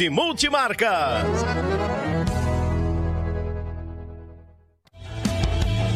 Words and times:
e 0.00 0.10
Multimarcas. 0.10 1.24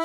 O 0.00 0.04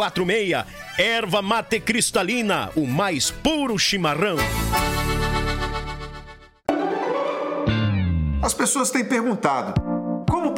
54991563146. 0.00 0.66
Erva 0.98 1.42
mate 1.42 1.80
cristalina, 1.80 2.70
o 2.74 2.86
mais 2.86 3.30
puro 3.30 3.78
chimarrão. 3.78 4.36
As 8.42 8.54
pessoas 8.54 8.90
têm 8.90 9.04
perguntado: 9.04 9.89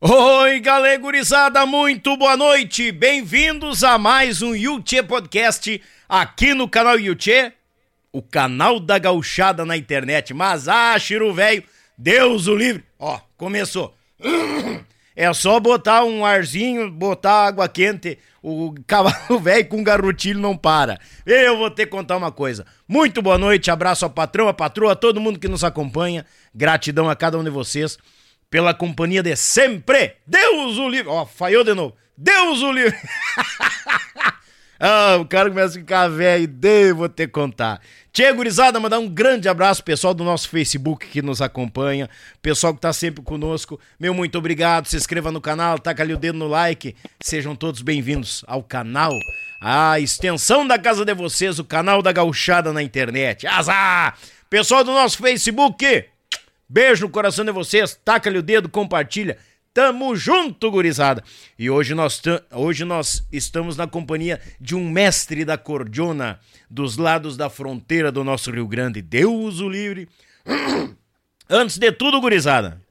Oi, 0.00 0.60
galegurizada, 0.60 1.66
muito 1.66 2.16
boa 2.16 2.36
noite. 2.36 2.92
Bem-vindos 2.92 3.82
a 3.82 3.98
mais 3.98 4.42
um 4.42 4.54
Yuchê 4.54 5.02
Podcast 5.02 5.82
aqui 6.08 6.54
no 6.54 6.68
canal 6.68 7.00
Yuchê, 7.00 7.52
o 8.12 8.22
canal 8.22 8.78
da 8.78 8.96
gauchada 8.96 9.64
na 9.64 9.76
internet. 9.76 10.32
Mas, 10.32 10.68
ah, 10.68 10.96
Chiru 11.00 11.34
velho, 11.34 11.64
Deus 11.98 12.46
o 12.46 12.54
livre. 12.54 12.84
Ó, 12.96 13.18
começou. 13.36 13.92
É 15.16 15.32
só 15.32 15.58
botar 15.58 16.04
um 16.04 16.24
arzinho, 16.24 16.88
botar 16.92 17.48
água 17.48 17.68
quente, 17.68 18.20
o 18.40 18.72
cavalo 18.86 19.40
velho 19.42 19.66
com 19.66 19.82
garrotilho 19.82 20.38
não 20.38 20.56
para. 20.56 21.00
Eu 21.26 21.58
vou 21.58 21.72
ter 21.72 21.86
que 21.86 21.90
contar 21.90 22.16
uma 22.16 22.30
coisa. 22.30 22.64
Muito 22.86 23.20
boa 23.20 23.36
noite, 23.36 23.68
abraço 23.68 24.04
ao 24.04 24.12
patrão, 24.12 24.46
a 24.46 24.54
patroa, 24.54 24.92
a 24.92 24.96
todo 24.96 25.20
mundo 25.20 25.40
que 25.40 25.48
nos 25.48 25.64
acompanha. 25.64 26.24
Gratidão 26.54 27.10
a 27.10 27.16
cada 27.16 27.36
um 27.36 27.42
de 27.42 27.50
vocês 27.50 27.98
pela 28.50 28.74
companhia 28.74 29.22
de 29.22 29.34
sempre. 29.36 30.14
Deus 30.26 30.76
o 30.76 30.88
livre. 30.88 31.08
Ó, 31.08 31.24
falhou 31.26 31.64
de 31.64 31.74
novo. 31.74 31.94
Deus 32.16 32.62
o 32.62 32.72
livre. 32.72 32.98
ah, 34.80 35.16
o 35.20 35.26
cara 35.26 35.48
começa 35.48 35.78
a 35.78 35.80
ficar 35.80 36.08
velho. 36.08 36.46
Devo 36.46 37.08
ter 37.08 37.26
que 37.26 37.32
contar. 37.32 37.80
Tia 38.12 38.32
gurizada, 38.32 38.80
mandar 38.80 38.98
um 38.98 39.08
grande 39.08 39.48
abraço 39.48 39.84
pessoal 39.84 40.12
do 40.12 40.24
nosso 40.24 40.48
Facebook 40.48 41.06
que 41.06 41.22
nos 41.22 41.40
acompanha, 41.40 42.10
pessoal 42.42 42.74
que 42.74 42.80
tá 42.80 42.92
sempre 42.92 43.22
conosco. 43.22 43.78
Meu 44.00 44.12
muito 44.12 44.36
obrigado. 44.36 44.86
Se 44.86 44.96
inscreva 44.96 45.30
no 45.30 45.40
canal, 45.40 45.78
taca 45.78 46.02
ali 46.02 46.14
o 46.14 46.18
dedo 46.18 46.36
no 46.36 46.48
like. 46.48 46.96
Sejam 47.20 47.54
todos 47.54 47.80
bem-vindos 47.80 48.44
ao 48.48 48.60
canal. 48.60 49.12
A 49.60 50.00
extensão 50.00 50.66
da 50.66 50.78
casa 50.78 51.04
de 51.04 51.14
vocês, 51.14 51.60
o 51.60 51.64
canal 51.64 52.02
da 52.02 52.10
gauchada 52.10 52.72
na 52.72 52.82
internet. 52.82 53.46
Azar! 53.46 54.18
Pessoal 54.50 54.82
do 54.82 54.90
nosso 54.90 55.18
Facebook, 55.18 56.06
Beijo 56.68 57.06
no 57.06 57.10
coração 57.10 57.44
de 57.44 57.50
vocês, 57.50 57.98
taca-lhe 58.04 58.38
o 58.38 58.42
dedo, 58.42 58.68
compartilha. 58.68 59.38
Tamo 59.72 60.14
junto, 60.14 60.70
gurizada! 60.70 61.22
E 61.58 61.70
hoje 61.70 61.94
nós, 61.94 62.20
hoje 62.52 62.84
nós 62.84 63.26
estamos 63.32 63.76
na 63.76 63.86
companhia 63.86 64.40
de 64.60 64.74
um 64.74 64.90
mestre 64.90 65.44
da 65.44 65.56
cordiona 65.56 66.40
dos 66.68 66.96
lados 66.96 67.36
da 67.36 67.48
fronteira 67.48 68.12
do 68.12 68.22
nosso 68.22 68.50
Rio 68.50 68.66
Grande. 68.66 69.00
Deus 69.00 69.60
o 69.60 69.68
livre! 69.68 70.08
Antes 71.48 71.78
de 71.78 71.90
tudo, 71.90 72.20
gurizada, 72.20 72.82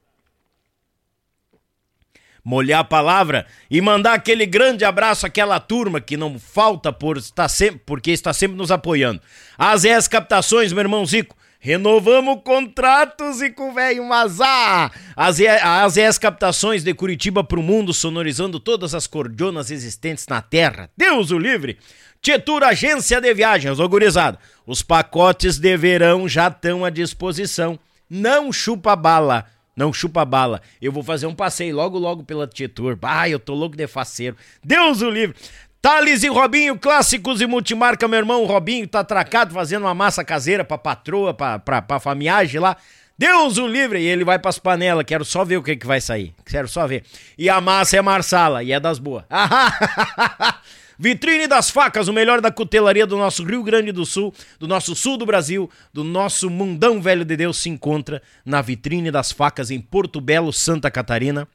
molhar 2.42 2.80
a 2.80 2.84
palavra 2.84 3.46
e 3.70 3.80
mandar 3.80 4.14
aquele 4.14 4.46
grande 4.46 4.84
abraço 4.84 5.26
àquela 5.26 5.60
turma 5.60 6.00
que 6.00 6.16
não 6.16 6.38
falta 6.38 6.92
por 6.92 7.18
estar 7.18 7.48
sempre, 7.48 7.82
porque 7.86 8.10
está 8.10 8.32
sempre 8.32 8.56
nos 8.56 8.72
apoiando. 8.72 9.20
As 9.56 9.84
ES 9.84 10.08
Captações, 10.08 10.72
meu 10.72 10.80
irmão 10.80 11.06
Zico, 11.06 11.36
Renovamos 11.60 12.40
contratos 12.44 13.42
e 13.42 13.50
com 13.50 13.74
velho 13.74 14.04
Mazá. 14.04 14.92
As, 15.16 15.38
as 15.40 15.96
ES 15.96 16.16
Captações 16.16 16.84
de 16.84 16.94
Curitiba 16.94 17.42
para 17.42 17.58
o 17.58 17.62
mundo, 17.62 17.92
sonorizando 17.92 18.60
todas 18.60 18.94
as 18.94 19.08
cordionas 19.08 19.70
existentes 19.70 20.26
na 20.28 20.40
Terra. 20.40 20.88
Deus 20.96 21.32
o 21.32 21.38
livre. 21.38 21.76
Tietur 22.22 22.62
Agência 22.62 23.20
de 23.20 23.34
Viagens, 23.34 23.80
organizado. 23.80 24.38
Os 24.64 24.82
pacotes 24.82 25.58
de 25.58 25.76
verão 25.76 26.28
já 26.28 26.46
estão 26.46 26.84
à 26.84 26.90
disposição. 26.90 27.76
Não 28.08 28.52
chupa 28.52 28.94
bala. 28.94 29.44
Não 29.76 29.92
chupa 29.92 30.24
bala. 30.24 30.60
Eu 30.82 30.90
vou 30.90 31.04
fazer 31.04 31.26
um 31.26 31.34
passeio 31.34 31.74
logo, 31.74 31.98
logo 31.98 32.24
pela 32.24 32.48
Tietur. 32.48 32.98
Ah, 33.02 33.28
eu 33.28 33.38
tô 33.38 33.54
louco 33.54 33.76
de 33.76 33.86
faceiro. 33.86 34.36
Deus 34.62 35.02
o 35.02 35.10
livre. 35.10 35.36
Thales 35.80 36.24
e 36.24 36.28
Robinho, 36.28 36.76
clássicos 36.76 37.40
e 37.40 37.46
multimarca, 37.46 38.08
meu 38.08 38.18
irmão 38.18 38.44
Robinho 38.44 38.86
tá 38.88 39.00
atracado 39.00 39.54
fazendo 39.54 39.82
uma 39.82 39.94
massa 39.94 40.24
caseira 40.24 40.64
pra 40.64 40.76
patroa, 40.76 41.32
pra, 41.32 41.58
pra, 41.58 41.80
pra 41.80 42.00
famiagem 42.00 42.60
lá. 42.60 42.76
Deus 43.16 43.58
o 43.58 43.66
livre! 43.66 44.00
E 44.00 44.06
ele 44.06 44.24
vai 44.24 44.38
pras 44.38 44.58
panelas, 44.58 45.04
quero 45.04 45.24
só 45.24 45.44
ver 45.44 45.56
o 45.56 45.62
que 45.62 45.76
que 45.76 45.86
vai 45.86 46.00
sair. 46.00 46.34
Quero 46.44 46.66
só 46.66 46.86
ver. 46.86 47.04
E 47.36 47.48
a 47.48 47.60
massa 47.60 47.96
é 47.96 48.02
Marsala, 48.02 48.62
e 48.62 48.72
é 48.72 48.80
das 48.80 48.98
boas. 48.98 49.24
Vitrine 50.98 51.46
das 51.46 51.70
facas, 51.70 52.08
o 52.08 52.12
melhor 52.12 52.40
da 52.40 52.50
cutelaria 52.50 53.06
do 53.06 53.16
nosso 53.16 53.44
Rio 53.44 53.62
Grande 53.62 53.92
do 53.92 54.04
Sul, 54.04 54.34
do 54.58 54.66
nosso 54.66 54.96
sul 54.96 55.16
do 55.16 55.24
Brasil, 55.24 55.70
do 55.92 56.02
nosso 56.02 56.50
mundão 56.50 57.00
velho 57.00 57.24
de 57.24 57.36
Deus, 57.36 57.56
se 57.56 57.68
encontra 57.68 58.20
na 58.44 58.60
Vitrine 58.60 59.12
das 59.12 59.30
Facas 59.30 59.70
em 59.70 59.80
Porto 59.80 60.20
Belo, 60.20 60.52
Santa 60.52 60.90
Catarina 60.90 61.46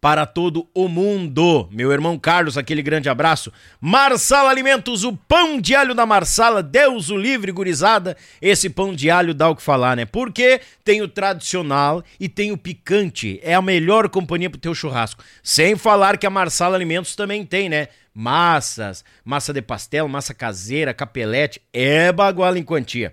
para 0.00 0.26
todo 0.26 0.68
o 0.74 0.88
mundo. 0.88 1.68
Meu 1.72 1.90
irmão 1.90 2.18
Carlos, 2.18 2.56
aquele 2.56 2.82
grande 2.82 3.08
abraço. 3.08 3.52
Marsala 3.80 4.50
Alimentos, 4.50 5.04
o 5.04 5.16
pão 5.16 5.60
de 5.60 5.74
alho 5.74 5.94
da 5.94 6.06
Marsala, 6.06 6.62
Deus 6.62 7.10
o 7.10 7.16
livre, 7.16 7.50
gurizada. 7.50 8.16
Esse 8.40 8.68
pão 8.68 8.94
de 8.94 9.10
alho 9.10 9.34
dá 9.34 9.48
o 9.48 9.56
que 9.56 9.62
falar, 9.62 9.96
né? 9.96 10.04
Porque 10.04 10.60
tem 10.84 11.02
o 11.02 11.08
tradicional 11.08 12.04
e 12.20 12.28
tem 12.28 12.52
o 12.52 12.58
picante. 12.58 13.40
É 13.42 13.54
a 13.54 13.62
melhor 13.62 14.08
companhia 14.08 14.50
pro 14.50 14.60
teu 14.60 14.74
churrasco. 14.74 15.24
Sem 15.42 15.76
falar 15.76 16.18
que 16.18 16.26
a 16.26 16.30
Marsala 16.30 16.76
Alimentos 16.76 17.16
também 17.16 17.44
tem, 17.44 17.68
né? 17.68 17.88
Massas, 18.14 19.04
massa 19.24 19.52
de 19.52 19.60
pastel, 19.60 20.08
massa 20.08 20.32
caseira, 20.32 20.94
capelete, 20.94 21.60
é 21.72 22.10
baguala 22.12 22.58
em 22.58 22.62
quantia. 22.62 23.12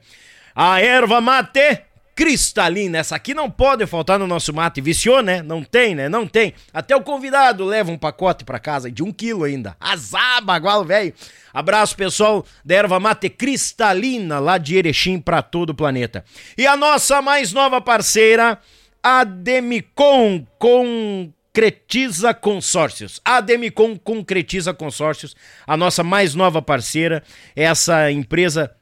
A 0.55 0.79
erva 0.79 1.19
mate 1.19 1.81
cristalina. 2.15 2.97
Essa 2.97 3.15
aqui 3.15 3.33
não 3.33 3.49
pode 3.49 3.85
faltar 3.85 4.19
no 4.19 4.27
nosso 4.27 4.53
mate. 4.53 4.81
Viciou, 4.81 5.21
né? 5.21 5.41
Não 5.41 5.63
tem, 5.63 5.95
né? 5.95 6.07
Não 6.09 6.27
tem. 6.27 6.53
Até 6.73 6.95
o 6.95 7.01
convidado 7.01 7.65
leva 7.65 7.91
um 7.91 7.97
pacote 7.97 8.43
para 8.43 8.59
casa 8.59 8.91
de 8.91 9.03
um 9.03 9.11
quilo 9.11 9.43
ainda. 9.43 9.75
Azaba, 9.79 10.57
igual 10.57 10.85
velho. 10.85 11.13
Abraço, 11.53 11.95
pessoal 11.95 12.45
da 12.65 12.75
erva 12.75 12.99
mate 12.99 13.29
cristalina 13.29 14.39
lá 14.39 14.57
de 14.57 14.75
Erechim 14.75 15.19
para 15.19 15.41
todo 15.41 15.69
o 15.69 15.75
planeta. 15.75 16.25
E 16.57 16.65
a 16.65 16.75
nossa 16.75 17.21
mais 17.21 17.53
nova 17.53 17.79
parceira, 17.79 18.59
a 19.03 19.23
Demicon, 19.23 20.47
Concretiza 20.57 22.33
Consórcios. 22.33 23.21
A 23.23 23.39
Demicon 23.39 23.97
Concretiza 23.97 24.73
Consórcios, 24.73 25.35
a 25.67 25.77
nossa 25.77 26.03
mais 26.03 26.33
nova 26.33 26.61
parceira, 26.61 27.21
essa 27.55 28.11
empresa 28.11 28.75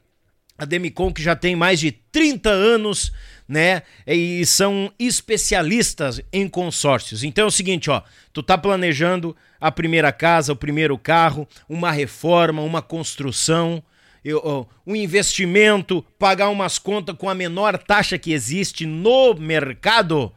a 0.56 0.64
Demicon 0.64 1.12
que 1.12 1.22
já 1.22 1.34
tem 1.34 1.56
mais 1.56 1.80
de 1.80 1.92
30 1.92 2.50
anos, 2.50 3.12
né? 3.48 3.82
E 4.06 4.44
são 4.46 4.92
especialistas 4.98 6.20
em 6.32 6.48
consórcios. 6.48 7.24
Então 7.24 7.44
é 7.44 7.48
o 7.48 7.50
seguinte, 7.50 7.90
ó, 7.90 8.02
tu 8.32 8.42
tá 8.42 8.56
planejando 8.56 9.36
a 9.60 9.70
primeira 9.70 10.12
casa, 10.12 10.52
o 10.52 10.56
primeiro 10.56 10.96
carro, 10.98 11.46
uma 11.68 11.90
reforma, 11.90 12.62
uma 12.62 12.82
construção, 12.82 13.82
eu, 14.24 14.68
um 14.86 14.94
investimento, 14.94 16.04
pagar 16.18 16.48
umas 16.48 16.78
contas 16.78 17.16
com 17.16 17.28
a 17.28 17.34
menor 17.34 17.76
taxa 17.76 18.18
que 18.18 18.32
existe 18.32 18.86
no 18.86 19.34
mercado. 19.34 20.32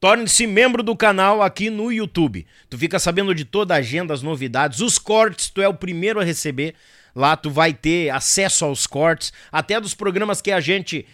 Torne-se 0.00 0.46
membro 0.46 0.82
do 0.82 0.96
canal 0.96 1.40
aqui 1.40 1.70
no 1.70 1.90
YouTube. 1.90 2.46
Tu 2.68 2.76
fica 2.76 2.98
sabendo 2.98 3.34
de 3.34 3.44
toda 3.44 3.74
a 3.74 3.78
agenda, 3.78 4.12
as 4.12 4.22
novidades, 4.22 4.80
os 4.80 4.98
cortes, 4.98 5.48
tu 5.48 5.62
é 5.62 5.68
o 5.68 5.74
primeiro 5.74 6.20
a 6.20 6.24
receber. 6.24 6.74
Lá 7.14 7.36
tu 7.36 7.48
vai 7.48 7.72
ter 7.72 8.10
acesso 8.10 8.64
aos 8.64 8.88
cortes, 8.88 9.32
até 9.52 9.80
dos 9.80 9.94
programas 9.94 10.42
que 10.42 10.50
a 10.50 10.60
gente 10.60 11.06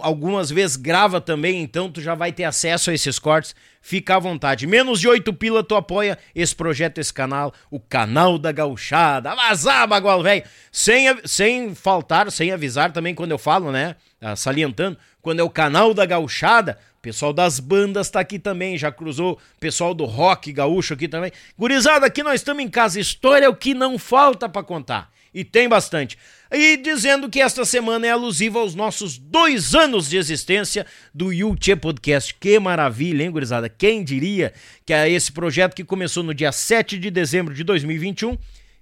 algumas 0.00 0.50
vezes 0.50 0.76
grava 0.76 1.20
também, 1.20 1.62
então 1.62 1.90
tu 1.90 2.00
já 2.00 2.14
vai 2.14 2.32
ter 2.32 2.44
acesso 2.44 2.90
a 2.90 2.94
esses 2.94 3.18
cortes. 3.18 3.54
Fica 3.80 4.16
à 4.16 4.18
vontade. 4.18 4.66
Menos 4.66 5.00
de 5.00 5.08
8 5.08 5.32
pila 5.34 5.62
tu 5.62 5.74
apoia 5.74 6.18
esse 6.34 6.54
projeto, 6.56 6.98
esse 6.98 7.12
canal, 7.12 7.52
o 7.70 7.78
canal 7.78 8.38
da 8.38 8.50
gauchada. 8.50 9.34
Vazar, 9.34 9.86
bagual 9.86 10.22
velho. 10.22 10.42
Sem, 10.72 11.06
sem 11.24 11.74
faltar, 11.74 12.30
sem 12.32 12.50
avisar 12.50 12.92
também 12.92 13.14
quando 13.14 13.32
eu 13.32 13.38
falo, 13.38 13.70
né? 13.70 13.96
Ah, 14.20 14.34
salientando, 14.34 14.96
quando 15.20 15.40
é 15.40 15.42
o 15.42 15.50
canal 15.50 15.92
da 15.92 16.06
gauchada, 16.06 16.78
Pessoal 17.04 17.34
das 17.34 17.60
bandas 17.60 18.08
tá 18.08 18.18
aqui 18.20 18.38
também, 18.38 18.78
já 18.78 18.90
cruzou. 18.90 19.38
Pessoal 19.60 19.92
do 19.92 20.06
rock 20.06 20.50
gaúcho 20.50 20.94
aqui 20.94 21.06
também. 21.06 21.30
Gurizada, 21.58 22.06
aqui 22.06 22.22
nós 22.22 22.36
estamos 22.36 22.64
em 22.64 22.68
casa. 22.70 22.98
História 22.98 23.44
é 23.44 23.48
o 23.48 23.54
que 23.54 23.74
não 23.74 23.98
falta 23.98 24.48
para 24.48 24.62
contar. 24.62 25.12
E 25.34 25.44
tem 25.44 25.68
bastante. 25.68 26.16
E 26.52 26.76
dizendo 26.76 27.28
que 27.28 27.40
esta 27.40 27.64
semana 27.64 28.06
é 28.06 28.10
alusiva 28.10 28.58
aos 28.58 28.74
nossos 28.74 29.18
dois 29.18 29.74
anos 29.74 30.08
de 30.08 30.16
existência 30.16 30.86
do 31.12 31.32
YouTube 31.32 31.80
Podcast. 31.80 32.34
Que 32.34 32.58
maravilha, 32.58 33.24
hein, 33.24 33.30
gurizada? 33.30 33.68
Quem 33.68 34.04
diria 34.04 34.52
que 34.84 34.92
é 34.92 35.10
esse 35.10 35.32
projeto 35.32 35.74
que 35.74 35.84
começou 35.84 36.22
no 36.22 36.34
dia 36.34 36.52
7 36.52 36.98
de 36.98 37.10
dezembro 37.10 37.54
de 37.54 37.64
2021 37.64 38.36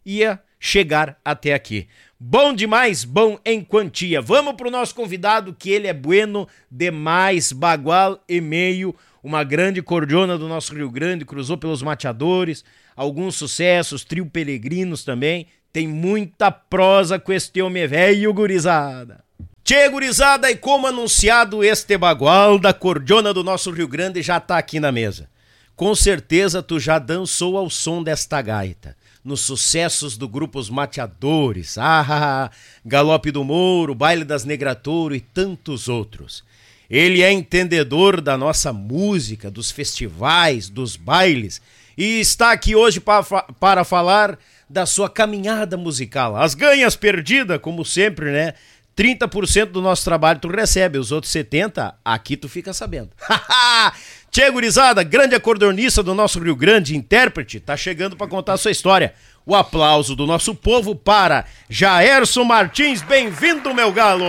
ia 0.05 0.41
chegar 0.59 1.19
até 1.25 1.55
aqui. 1.55 1.89
Bom 2.19 2.55
demais, 2.55 3.05
bom 3.05 3.39
em 3.45 3.61
quantia. 3.63 4.21
Vamos 4.21 4.55
para 4.55 4.69
o 4.69 4.71
nosso 4.71 4.95
convidado, 4.95 5.53
que 5.53 5.71
ele 5.71 5.89
é 5.89 5.93
bueno 5.93 6.49
demais, 6.71 7.51
bagual 7.51 8.23
e 8.29 8.41
meio, 8.41 8.95
uma 9.23 9.43
grande 9.43 9.83
cordiona 9.83 10.39
do 10.39 10.49
nosso 10.49 10.75
Rio 10.75 10.91
Grande, 10.91 11.25
cruzou 11.25 11.57
pelos 11.57 11.83
mateadores, 11.83 12.65
alguns 12.95 13.35
sucessos, 13.35 14.05
trio 14.05 14.27
peregrinos 14.27 15.03
também. 15.05 15.47
Tem 15.73 15.89
muita 15.89 16.51
prosa 16.51 17.19
com 17.19 17.33
este 17.33 17.63
homem 17.63 17.87
velho, 17.87 18.33
gurizada. 18.35 19.25
Tchê, 19.65 19.89
gurizada, 19.89 20.51
e 20.51 20.57
como 20.57 20.87
anunciado, 20.87 21.65
este 21.65 21.97
bagual 21.97 22.59
da 22.59 22.75
cordiona 22.75 23.33
do 23.33 23.43
nosso 23.43 23.71
Rio 23.71 23.89
Grande 23.89 24.21
já 24.21 24.39
tá 24.39 24.59
aqui 24.59 24.79
na 24.79 24.93
mesa. 24.93 25.29
Com 25.75 25.95
certeza 25.95 26.63
tu 26.63 26.79
já 26.79 26.99
dançou 26.99 27.57
ao 27.57 27.71
som 27.71 28.03
desta 28.03 28.43
gaita 28.43 28.97
nos 29.25 29.41
sucessos 29.41 30.17
do 30.17 30.29
grupo 30.29 30.59
Os 30.59 30.69
Mateadores, 30.69 31.79
ah, 31.79 32.51
Galope 32.85 33.31
do 33.31 33.45
Mouro, 33.45 33.95
Baile 33.95 34.25
das 34.25 34.45
Negratouro 34.45 35.15
e 35.15 35.21
tantos 35.21 35.89
outros. 35.89 36.45
Ele 36.91 37.23
é 37.23 37.33
entendedor 37.33 38.21
da 38.21 38.37
nossa 38.37 38.73
música, 38.73 39.51
dos 39.51 39.71
festivais, 39.71 40.69
dos 40.69 40.97
bailes 40.97 41.63
e 41.97 42.21
está 42.21 42.53
aqui 42.53 42.75
hoje 42.75 43.01
para, 43.01 43.23
para 43.61 43.85
falar 43.85 44.39
da 44.73 44.87
sua 44.87 45.11
caminhada 45.11 45.77
musical. 45.77 46.35
As 46.35 46.55
ganhas 46.55 46.97
perdidas, 46.97 47.61
como 47.61 47.85
sempre, 47.85 48.33
né? 48.33 48.55
30% 48.97 49.67
do 49.67 49.83
nosso 49.83 50.03
trabalho 50.05 50.39
tu 50.41 50.49
recebe, 50.49 50.99
os 50.99 51.13
outros 51.13 51.33
70% 51.33 51.95
aqui 52.03 52.37
tu 52.39 52.49
fica 52.49 52.73
sabendo. 52.73 53.11
Tchê, 54.31 54.51
gurizada, 54.51 55.03
grande 55.03 55.35
acordeonista 55.35 56.03
do 56.03 56.15
nosso 56.15 56.39
Rio 56.43 56.57
Grande, 56.57 56.97
intérprete, 56.97 57.61
tá 57.61 57.77
chegando 57.77 58.17
para 58.17 58.27
contar 58.27 58.55
a 58.55 58.57
sua 58.57 58.71
história. 58.71 59.15
O 59.45 59.55
aplauso 59.55 60.17
do 60.17 60.27
nosso 60.27 60.55
povo 60.55 60.95
para 60.95 61.45
Jaerson 61.69 62.45
Martins. 62.45 63.03
Bem-vindo, 63.03 63.75
meu 63.75 63.93
galo! 63.93 64.25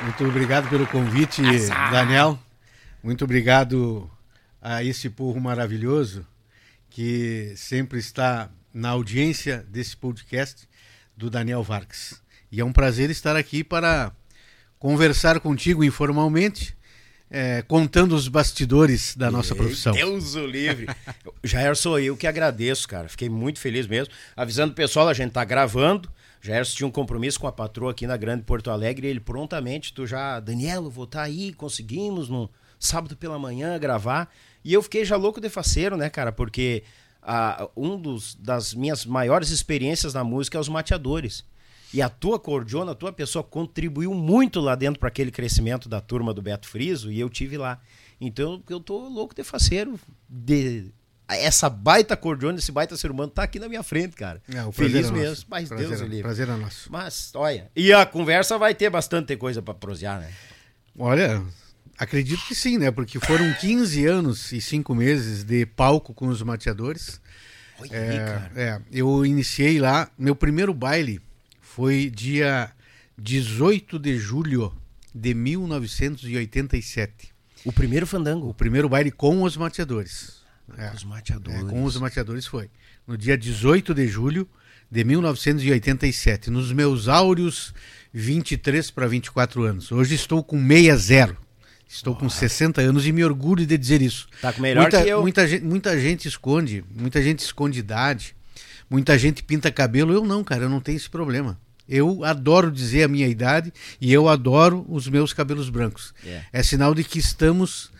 Muito 0.00 0.24
obrigado 0.24 0.68
pelo 0.70 0.86
convite, 0.86 1.44
Azar. 1.44 1.90
Daniel. 1.90 2.38
Muito 3.02 3.24
obrigado 3.24 4.10
a 4.62 4.82
esse 4.82 5.10
povo 5.10 5.38
maravilhoso 5.40 6.26
que 6.88 7.52
sempre 7.56 7.98
está 7.98 8.48
na 8.76 8.90
audiência 8.90 9.66
desse 9.70 9.96
podcast 9.96 10.68
do 11.16 11.30
Daniel 11.30 11.62
Vargas. 11.62 12.20
E 12.52 12.60
é 12.60 12.64
um 12.64 12.74
prazer 12.74 13.08
estar 13.08 13.34
aqui 13.34 13.64
para 13.64 14.12
conversar 14.78 15.40
contigo 15.40 15.82
informalmente 15.82 16.76
é, 17.30 17.62
contando 17.62 18.14
os 18.14 18.28
bastidores 18.28 19.16
da 19.16 19.30
nossa 19.30 19.54
profissão. 19.54 19.94
Deus 19.94 20.34
o 20.34 20.46
livre. 20.46 20.88
Jair, 21.42 21.74
sou 21.74 21.98
eu 21.98 22.18
que 22.18 22.26
agradeço, 22.26 22.86
cara. 22.86 23.08
Fiquei 23.08 23.30
muito 23.30 23.58
feliz 23.58 23.86
mesmo. 23.86 24.12
Avisando 24.36 24.72
o 24.72 24.76
pessoal, 24.76 25.08
a 25.08 25.14
gente 25.14 25.32
tá 25.32 25.42
gravando. 25.42 26.12
Jair 26.42 26.66
tinha 26.66 26.86
um 26.86 26.90
compromisso 26.90 27.40
com 27.40 27.46
a 27.46 27.52
patroa 27.52 27.92
aqui 27.92 28.06
na 28.06 28.18
Grande 28.18 28.42
Porto 28.42 28.70
Alegre 28.70 29.06
e 29.06 29.10
ele 29.10 29.20
prontamente, 29.20 29.94
tu 29.94 30.06
já, 30.06 30.38
Danielo, 30.38 30.90
vou 30.90 31.04
estar 31.04 31.20
tá 31.20 31.24
aí, 31.24 31.54
conseguimos 31.54 32.28
no 32.28 32.50
sábado 32.78 33.16
pela 33.16 33.38
manhã 33.38 33.78
gravar. 33.78 34.30
E 34.62 34.74
eu 34.74 34.82
fiquei 34.82 35.02
já 35.02 35.16
louco 35.16 35.40
de 35.40 35.48
faceiro, 35.48 35.96
né, 35.96 36.10
cara? 36.10 36.30
Porque 36.30 36.84
a, 37.28 37.68
um 37.76 38.00
dos, 38.00 38.36
das 38.36 38.72
minhas 38.72 39.04
maiores 39.04 39.50
experiências 39.50 40.14
na 40.14 40.22
música 40.22 40.56
é 40.56 40.60
os 40.60 40.68
mateadores. 40.68 41.44
E 41.92 42.00
a 42.00 42.08
tua 42.08 42.38
cordiona, 42.38 42.92
a 42.92 42.94
tua 42.94 43.12
pessoa 43.12 43.42
contribuiu 43.42 44.14
muito 44.14 44.60
lá 44.60 44.76
dentro 44.76 45.00
para 45.00 45.08
aquele 45.08 45.32
crescimento 45.32 45.88
da 45.88 46.00
turma 46.00 46.32
do 46.32 46.40
Beto 46.40 46.68
Friso 46.68 47.10
e 47.10 47.18
eu 47.18 47.28
tive 47.28 47.58
lá. 47.58 47.80
Então 48.20 48.62
eu 48.70 48.78
tô 48.78 49.08
louco 49.08 49.34
de 49.34 49.42
faceiro 49.42 49.98
de 50.28 50.92
essa 51.28 51.68
baita 51.68 52.16
cordiona, 52.16 52.58
esse 52.58 52.70
baita 52.70 52.96
ser 52.96 53.10
humano 53.10 53.30
tá 53.30 53.42
aqui 53.42 53.58
na 53.58 53.68
minha 53.68 53.82
frente, 53.82 54.14
cara. 54.14 54.40
É, 54.48 54.72
Feliz 54.72 55.08
é 55.08 55.10
mesmo. 55.10 55.46
Mas 55.48 55.68
prazer, 55.68 55.88
Deus 55.88 56.00
livre. 56.02 56.22
Prazer 56.22 56.48
é 56.48 56.56
nosso. 56.56 56.92
Mas, 56.92 57.32
olha, 57.34 57.68
e 57.74 57.92
a 57.92 58.06
conversa 58.06 58.56
vai 58.56 58.74
ter 58.74 58.88
bastante 58.88 59.36
coisa 59.36 59.60
para 59.60 59.74
prosear, 59.74 60.20
né? 60.20 60.30
Olha, 60.96 61.42
acredito 61.98 62.46
que 62.46 62.54
sim, 62.54 62.78
né? 62.78 62.90
Porque 62.90 63.18
foram 63.18 63.52
15 63.54 64.06
anos 64.06 64.52
e 64.52 64.60
5 64.60 64.94
meses 64.94 65.44
de 65.44 65.66
palco 65.66 66.14
com 66.14 66.28
os 66.28 66.42
mateadores. 66.42 67.20
Olha 67.78 67.94
é, 67.94 68.18
cara. 68.18 68.52
É, 68.56 68.80
eu 68.90 69.24
iniciei 69.24 69.78
lá, 69.78 70.10
meu 70.18 70.34
primeiro 70.34 70.72
baile 70.72 71.20
foi 71.60 72.10
dia 72.10 72.70
18 73.18 73.98
de 73.98 74.18
julho 74.18 74.72
de 75.14 75.34
1987. 75.34 77.34
O 77.64 77.72
primeiro 77.72 78.06
fandango? 78.06 78.48
O 78.48 78.54
primeiro 78.54 78.88
baile 78.88 79.10
com 79.10 79.42
os 79.42 79.56
mateadores. 79.56 80.44
É, 80.76 80.90
os 80.92 81.04
mateadores. 81.04 81.60
É, 81.60 81.64
com 81.64 81.84
os 81.84 81.96
mateadores 81.96 82.46
foi. 82.46 82.70
No 83.06 83.16
dia 83.16 83.36
18 83.36 83.94
de 83.94 84.06
julho 84.06 84.48
de 84.90 85.04
1987. 85.04 86.50
Nos 86.50 86.72
meus 86.72 87.08
áureos 87.08 87.74
23 88.12 88.90
para 88.90 89.06
24 89.06 89.62
anos. 89.62 89.92
Hoje 89.92 90.14
estou 90.14 90.42
com 90.42 90.66
60. 90.66 91.45
Estou 91.88 92.14
com 92.14 92.28
60 92.28 92.80
anos 92.80 93.06
e 93.06 93.12
me 93.12 93.24
orgulho 93.24 93.64
de 93.64 93.78
dizer 93.78 94.02
isso. 94.02 94.28
Tá 94.42 94.52
com 94.52 94.60
melhor 94.60 94.82
muita, 94.82 95.02
que 95.02 95.08
eu. 95.08 95.22
Muita 95.22 95.46
gente, 95.46 95.64
muita 95.64 96.00
gente 96.00 96.28
esconde, 96.28 96.84
muita 96.94 97.22
gente 97.22 97.38
esconde 97.40 97.78
idade, 97.78 98.34
muita 98.90 99.16
gente 99.18 99.42
pinta 99.42 99.70
cabelo. 99.70 100.12
Eu 100.12 100.24
não, 100.24 100.42
cara, 100.42 100.64
eu 100.64 100.68
não 100.68 100.80
tenho 100.80 100.96
esse 100.96 101.08
problema. 101.08 101.58
Eu 101.88 102.24
adoro 102.24 102.70
dizer 102.70 103.04
a 103.04 103.08
minha 103.08 103.28
idade 103.28 103.72
e 104.00 104.12
eu 104.12 104.28
adoro 104.28 104.84
os 104.88 105.08
meus 105.08 105.32
cabelos 105.32 105.70
brancos. 105.70 106.12
Yeah. 106.24 106.46
É. 106.52 106.60
é 106.60 106.62
sinal 106.62 106.92
de 106.92 107.04
que 107.04 107.20
estamos 107.20 107.92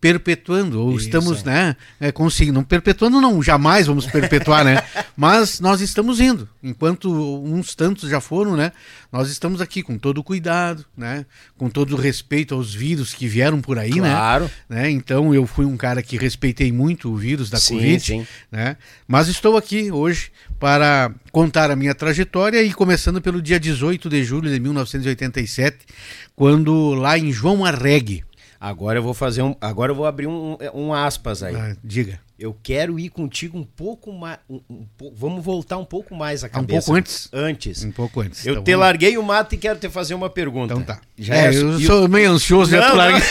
perpetuando, 0.00 0.80
ou 0.80 0.96
Isso, 0.96 1.04
estamos, 1.04 1.42
é. 1.42 1.44
né, 1.44 1.76
é, 2.00 2.10
conseguindo, 2.10 2.54
não 2.54 2.64
perpetuando 2.64 3.20
não, 3.20 3.42
jamais 3.42 3.86
vamos 3.86 4.06
perpetuar, 4.06 4.64
né, 4.64 4.82
mas 5.14 5.60
nós 5.60 5.82
estamos 5.82 6.20
indo, 6.20 6.48
enquanto 6.62 7.12
uns 7.44 7.74
tantos 7.74 8.08
já 8.08 8.18
foram, 8.18 8.56
né, 8.56 8.72
nós 9.12 9.28
estamos 9.30 9.60
aqui 9.60 9.82
com 9.82 9.98
todo 9.98 10.18
o 10.18 10.24
cuidado, 10.24 10.86
né, 10.96 11.26
com 11.58 11.68
todo 11.68 11.94
o 11.94 12.00
respeito 12.00 12.54
aos 12.54 12.74
vírus 12.74 13.12
que 13.12 13.28
vieram 13.28 13.60
por 13.60 13.78
aí, 13.78 14.00
né? 14.00 14.10
claro. 14.10 14.50
né, 14.68 14.82
né 14.84 14.90
então 14.90 15.34
eu 15.34 15.46
fui 15.46 15.66
um 15.66 15.76
cara 15.76 16.02
que 16.02 16.16
respeitei 16.16 16.72
muito 16.72 17.12
o 17.12 17.16
vírus 17.16 17.50
da 17.50 17.58
sim, 17.58 17.74
Covid, 17.74 18.02
sim. 18.02 18.26
né, 18.50 18.78
mas 19.06 19.28
estou 19.28 19.54
aqui 19.54 19.92
hoje 19.92 20.32
para 20.58 21.12
contar 21.30 21.70
a 21.70 21.76
minha 21.76 21.94
trajetória 21.94 22.62
e 22.62 22.72
começando 22.72 23.20
pelo 23.20 23.42
dia 23.42 23.60
18 23.60 24.08
de 24.08 24.24
julho 24.24 24.50
de 24.50 24.58
1987, 24.58 25.76
quando 26.34 26.94
lá 26.94 27.18
em 27.18 27.30
João 27.30 27.66
Arregue, 27.66 28.24
Agora 28.60 28.98
eu 28.98 29.02
vou 29.02 29.14
fazer 29.14 29.40
um. 29.40 29.56
Agora 29.58 29.90
eu 29.90 29.96
vou 29.96 30.04
abrir 30.04 30.26
um, 30.26 30.58
um 30.74 30.92
aspas 30.92 31.42
aí. 31.42 31.56
Ah, 31.56 31.74
diga. 31.82 32.20
Eu 32.38 32.54
quero 32.62 32.98
ir 32.98 33.08
contigo 33.08 33.56
um 33.56 33.64
pouco 33.64 34.12
mais. 34.12 34.38
Um, 34.50 34.60
um, 34.68 34.86
vamos 35.14 35.42
voltar 35.42 35.78
um 35.78 35.84
pouco 35.84 36.14
mais 36.14 36.44
a 36.44 36.48
cabeça. 36.48 36.78
Um 36.78 36.80
pouco 36.80 36.98
antes? 36.98 37.28
Antes. 37.32 37.84
Um 37.84 37.90
pouco 37.90 38.20
antes. 38.20 38.44
Eu 38.44 38.52
então, 38.52 38.64
te 38.64 38.72
vamos... 38.72 38.86
larguei 38.86 39.16
o 39.16 39.22
mato 39.22 39.54
e 39.54 39.58
quero 39.58 39.78
te 39.78 39.88
fazer 39.88 40.12
uma 40.12 40.28
pergunta. 40.28 40.74
Então 40.74 40.84
tá. 40.84 41.00
Já 41.16 41.36
é, 41.36 41.46
é 41.46 41.54
eu 41.54 41.80
sou 41.80 42.06
meio 42.06 42.30
ansioso, 42.32 42.70
já 42.70 42.90
te 42.90 42.96
larguei. 42.96 43.22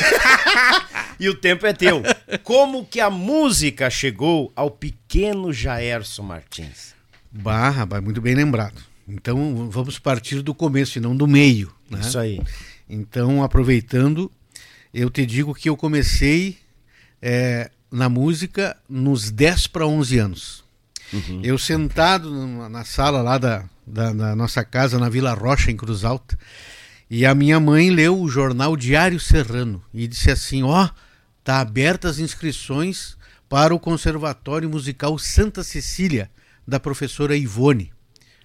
e 1.20 1.30
o 1.30 1.36
tempo 1.36 1.64
é 1.68 1.74
teu. 1.74 2.02
Como 2.44 2.84
que 2.84 3.00
a 3.00 3.12
música 3.12 3.88
chegou 3.92 4.52
ao 4.56 4.72
pequeno 4.72 5.54
Jaerson 5.54 6.24
Martins? 6.24 6.96
Barra, 7.32 7.86
muito 8.02 8.20
bem 8.20 8.34
lembrado. 8.34 8.82
Então 9.08 9.70
vamos 9.70 10.00
partir 10.00 10.42
do 10.42 10.56
começo 10.56 10.98
e 10.98 11.02
não 11.02 11.16
do 11.16 11.28
meio. 11.28 11.72
Né? 11.88 12.00
Isso 12.00 12.18
aí. 12.18 12.42
Então, 12.90 13.44
aproveitando, 13.44 14.32
eu 14.94 15.10
te 15.10 15.26
digo 15.26 15.54
que 15.54 15.70
eu 15.70 15.78
comecei 15.78 16.58
é, 17.22 17.70
na 17.92 18.10
música 18.10 18.78
nos 18.88 19.32
10 19.32 19.68
para 19.68 19.86
11 19.86 20.18
anos. 20.20 20.64
Uhum. 21.12 21.42
Eu 21.44 21.58
sentado 21.58 22.32
na 22.70 22.84
sala 22.86 23.22
lá 23.22 23.38
da, 23.38 23.66
da, 23.86 24.14
da, 24.14 24.36
nossa 24.36 24.64
casa, 24.64 25.00
na 25.00 25.10
Vila 25.10 25.34
Rocha, 25.34 25.72
em 25.72 25.78
Cruz 25.78 26.04
Alta, 26.04 26.38
e 27.10 27.26
a 27.26 27.34
minha 27.34 27.60
mãe 27.60 27.90
leu 27.90 28.20
o 28.20 28.30
jornal 28.30 28.78
Diário 28.78 29.20
Serrano 29.20 29.84
e 29.94 30.08
disse 30.08 30.30
assim: 30.30 30.62
Ó, 30.64 30.86
oh, 30.86 30.90
tá 31.44 31.60
abertas 31.60 32.12
as 32.12 32.20
inscrições 32.20 33.18
para 33.48 33.74
o 33.74 33.80
Conservatório 33.80 34.70
Musical 34.70 35.18
Santa 35.18 35.64
Cecília, 35.64 36.30
da 36.68 36.80
professora 36.80 37.36
Ivone. 37.36 37.92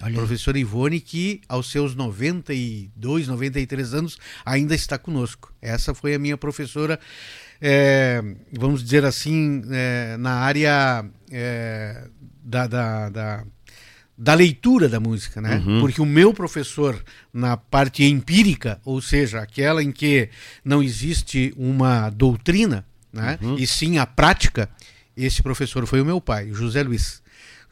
Olha. 0.05 0.17
Professora 0.17 0.59
Ivone, 0.59 1.01
que 1.01 1.41
aos 1.49 1.71
seus 1.71 1.95
92, 1.95 3.27
93 3.27 3.95
anos 3.95 4.19
ainda 4.45 4.75
está 4.75 4.99
conosco. 4.99 5.51
Essa 5.63 5.95
foi 5.95 6.15
a 6.15 6.19
minha 6.19 6.37
professora, 6.37 7.01
é, 7.59 8.23
vamos 8.53 8.85
dizer 8.85 9.03
assim, 9.07 9.63
é, 9.71 10.19
na 10.19 10.35
área 10.35 11.07
é, 11.31 12.07
da, 12.43 12.67
da, 12.67 13.09
da, 13.09 13.45
da 14.19 14.35
leitura 14.35 14.91
da 14.91 15.01
música, 15.01 15.41
né? 15.41 15.63
Uhum. 15.65 15.81
Porque 15.81 16.03
o 16.03 16.07
meu 16.07 16.35
professor 16.35 17.03
na 17.33 17.57
parte 17.57 18.05
empírica, 18.05 18.79
ou 18.85 19.01
seja, 19.01 19.41
aquela 19.41 19.83
em 19.83 19.91
que 19.91 20.29
não 20.63 20.83
existe 20.83 21.55
uma 21.57 22.11
doutrina, 22.11 22.85
né? 23.11 23.39
Uhum. 23.41 23.57
E 23.57 23.67
sim 23.67 23.97
a 23.97 24.05
prática, 24.05 24.69
esse 25.17 25.43
professor 25.43 25.87
foi 25.87 26.03
o 26.03 26.05
meu 26.05 26.21
pai, 26.21 26.51
José 26.53 26.83
Luiz. 26.83 27.23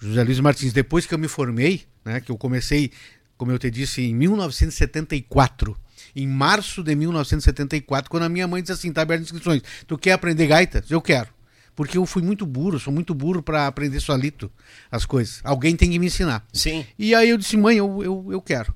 José 0.01 0.25
Luiz 0.25 0.41
Martins, 0.41 0.73
depois 0.73 1.07
que 1.07 1.15
eu 1.15 1.19
me 1.19 1.29
formei, 1.29 1.83
né, 2.05 2.21
que 2.21 2.31
eu 2.31 2.37
comecei, 2.37 2.91
como 3.37 3.53
eu 3.53 3.59
te 3.59 3.71
disse, 3.71 4.03
em 4.03 4.15
1974. 4.15 5.77
Em 6.15 6.27
março 6.27 6.83
de 6.83 6.95
1974, 6.95 8.11
quando 8.11 8.25
a 8.25 8.29
minha 8.29 8.47
mãe 8.47 8.61
disse 8.61 8.73
assim, 8.73 8.93
tá 8.93 9.03
aberto 9.03 9.23
inscrições, 9.23 9.63
tu 9.87 9.97
quer 9.97 10.13
aprender 10.13 10.47
gaita? 10.47 10.85
Eu 10.91 11.01
quero. 11.01 11.29
Porque 11.75 11.97
eu 11.97 12.05
fui 12.05 12.23
muito 12.23 12.45
burro, 12.45 12.79
sou 12.79 12.93
muito 12.93 13.15
burro 13.15 13.43
para 13.43 13.67
aprender 13.67 13.99
solito 14.01 14.51
as 14.91 15.07
coisas. 15.07 15.41
Alguém 15.43 15.75
tem 15.75 15.91
que 15.91 15.99
me 15.99 16.07
ensinar. 16.07 16.47
Sim. 16.53 16.85
E 16.99 17.15
aí 17.15 17.31
eu 17.31 17.39
disse, 17.39 17.57
mãe, 17.57 17.77
eu, 17.79 18.03
eu, 18.03 18.29
eu 18.31 18.43
quero. 18.43 18.75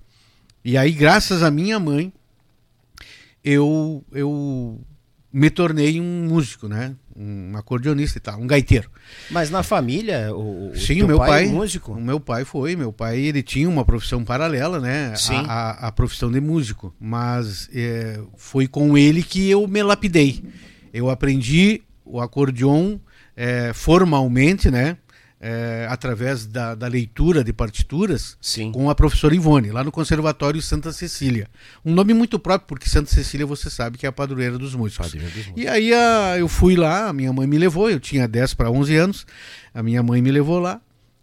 E 0.65 0.79
aí, 0.79 0.93
graças 0.93 1.43
à 1.43 1.51
minha 1.51 1.79
mãe, 1.79 2.13
eu, 3.45 4.05
eu 4.11 4.81
me 5.33 5.51
tornei 5.51 6.01
um 6.01 6.27
músico, 6.27 6.69
né? 6.69 6.97
Um 7.19 7.57
acordeonista 7.57 8.19
e 8.19 8.21
tal, 8.21 8.39
um 8.41 8.47
gaiteiro. 8.47 8.91
Mas 9.31 9.51
na 9.51 9.63
família, 9.63 10.35
o, 10.35 10.71
o 10.73 10.77
Sim, 10.77 11.03
meu 11.05 11.17
pai, 11.19 11.45
é 11.45 11.49
músico? 11.49 11.93
O 11.93 12.01
meu 12.01 12.21
pai 12.21 12.45
foi, 12.45 12.77
meu 12.77 12.93
pai 12.93 13.19
ele 13.19 13.43
tinha 13.43 13.69
uma 13.69 13.85
profissão 13.85 14.23
paralela, 14.25 14.79
né? 14.81 15.13
A- 15.13 15.17
Sim. 15.17 15.43
A, 15.49 15.89
a 15.89 15.93
profissão 15.93 16.31
de 16.31 16.41
músico. 16.41 16.95
Mas 17.01 17.71
é, 17.75 18.21
foi 18.37 18.67
com 18.69 18.99
ele 18.99 19.23
que 19.23 19.49
eu 19.49 19.67
me 19.67 19.83
lapidei. 19.83 20.45
Eu 20.93 21.09
aprendi 21.09 21.83
o 22.05 22.21
acordeon 22.21 22.99
é, 23.35 23.73
formalmente, 23.73 24.71
né? 24.71 24.97
É, 25.49 25.87
através 25.89 26.45
da, 26.45 26.75
da 26.75 26.89
leitura 26.89 27.45
de 27.45 27.53
partituras 27.53 28.37
Sim. 28.41 28.73
com 28.73 28.91
a 28.91 28.95
professora 28.97 29.33
Ivone, 29.33 29.71
lá 29.71 29.85
no 29.85 29.93
Conservatório 29.93 30.61
Santa 30.61 30.93
Cecília. 30.93 31.47
Um 31.85 31.95
nome 31.95 32.13
muito 32.15 32.37
próprio, 32.37 32.67
porque 32.67 32.89
Santa 32.89 33.11
Cecília 33.15 33.47
você 33.47 33.71
sabe 33.71 33.97
que 33.97 34.07
é 34.07 34.09
a 34.09 34.13
padroeira 34.13 34.59
dos 34.59 34.75
músicos. 34.75 35.07
Padroeira 35.07 35.29
dos 35.33 35.47
músicos. 35.47 35.63
E 35.63 35.69
aí 35.69 35.95
a- 35.95 36.37
eu 36.37 36.49
fui 36.49 36.75
lá, 36.75 37.09
a 37.09 37.13
minha 37.13 37.33
mãe 37.33 37.47
me 37.47 37.59
levou, 37.59 37.89
eu 37.89 38.01
tinha 38.01 38.27
10 38.27 38.55
para 38.55 38.71
11 38.73 38.97
anos, 38.97 39.25
a 39.73 39.85
minha 39.85 40.03
mãe 40.03 40.21
me 40.21 40.33
levou 40.33 40.59
lá. 40.59 40.81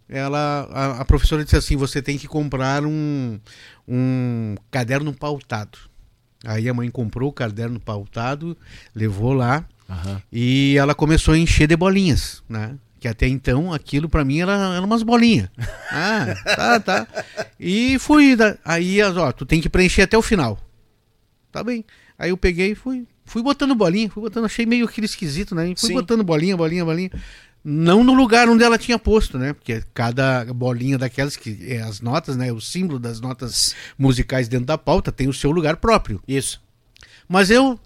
Ela, 0.08 0.68
a, 0.72 1.00
a 1.00 1.04
professora 1.04 1.44
disse 1.44 1.56
assim: 1.56 1.76
você 1.76 2.00
tem 2.00 2.16
que 2.16 2.26
comprar 2.26 2.84
um, 2.86 3.38
um 3.86 4.54
caderno 4.70 5.12
pautado. 5.12 5.78
Aí 6.46 6.66
a 6.68 6.72
mãe 6.74 6.90
comprou 6.90 7.28
o 7.28 7.32
caderno 7.32 7.80
pautado, 7.80 8.56
levou 8.94 9.32
lá 9.32 9.66
Aham. 9.88 10.22
e 10.32 10.76
ela 10.78 10.94
começou 10.94 11.34
a 11.34 11.38
encher 11.38 11.66
de 11.66 11.76
bolinhas, 11.76 12.42
né? 12.48 12.74
Que 13.04 13.08
até 13.08 13.28
então 13.28 13.70
aquilo 13.70 14.08
pra 14.08 14.24
mim 14.24 14.40
era, 14.40 14.76
era 14.76 14.80
umas 14.82 15.02
bolinhas. 15.02 15.50
Ah, 15.92 16.34
tá, 16.56 16.80
tá. 16.80 17.06
E 17.60 17.98
fui. 17.98 18.34
da- 18.34 18.56
Aí, 18.64 19.00
ó, 19.02 19.30
tu 19.30 19.44
tem 19.44 19.60
que 19.60 19.68
preencher 19.68 20.00
até 20.02 20.16
o 20.16 20.22
final. 20.22 20.58
Tá 21.52 21.62
bem. 21.62 21.84
Aí 22.18 22.30
eu 22.30 22.36
peguei 22.38 22.72
e 22.72 22.74
fui, 22.74 23.06
fui 23.26 23.42
botando 23.42 23.74
bolinha, 23.74 24.08
fui 24.08 24.22
botando, 24.22 24.46
achei 24.46 24.64
meio 24.64 24.86
aquele 24.86 25.04
esquisito, 25.04 25.54
né? 25.54 25.66
Fui 25.76 25.88
Sim. 25.90 25.94
botando 25.94 26.24
bolinha, 26.24 26.56
bolinha, 26.56 26.82
bolinha. 26.82 27.10
Não 27.62 28.02
no 28.02 28.14
lugar 28.14 28.48
onde 28.48 28.64
ela 28.64 28.78
tinha 28.78 28.98
posto, 28.98 29.38
né? 29.38 29.52
Porque 29.52 29.84
cada 29.92 30.46
bolinha 30.54 30.96
daquelas 30.96 31.36
que 31.36 31.58
é 31.68 31.82
as 31.82 32.00
notas, 32.00 32.36
né? 32.38 32.50
O 32.52 32.60
símbolo 32.60 32.98
das 32.98 33.20
notas 33.20 33.74
musicais 33.98 34.48
dentro 34.48 34.64
da 34.66 34.78
pauta 34.78 35.12
tem 35.12 35.28
o 35.28 35.32
seu 35.34 35.50
lugar 35.50 35.76
próprio. 35.76 36.22
Isso. 36.26 36.58
Mas 37.28 37.50
eu 37.50 37.78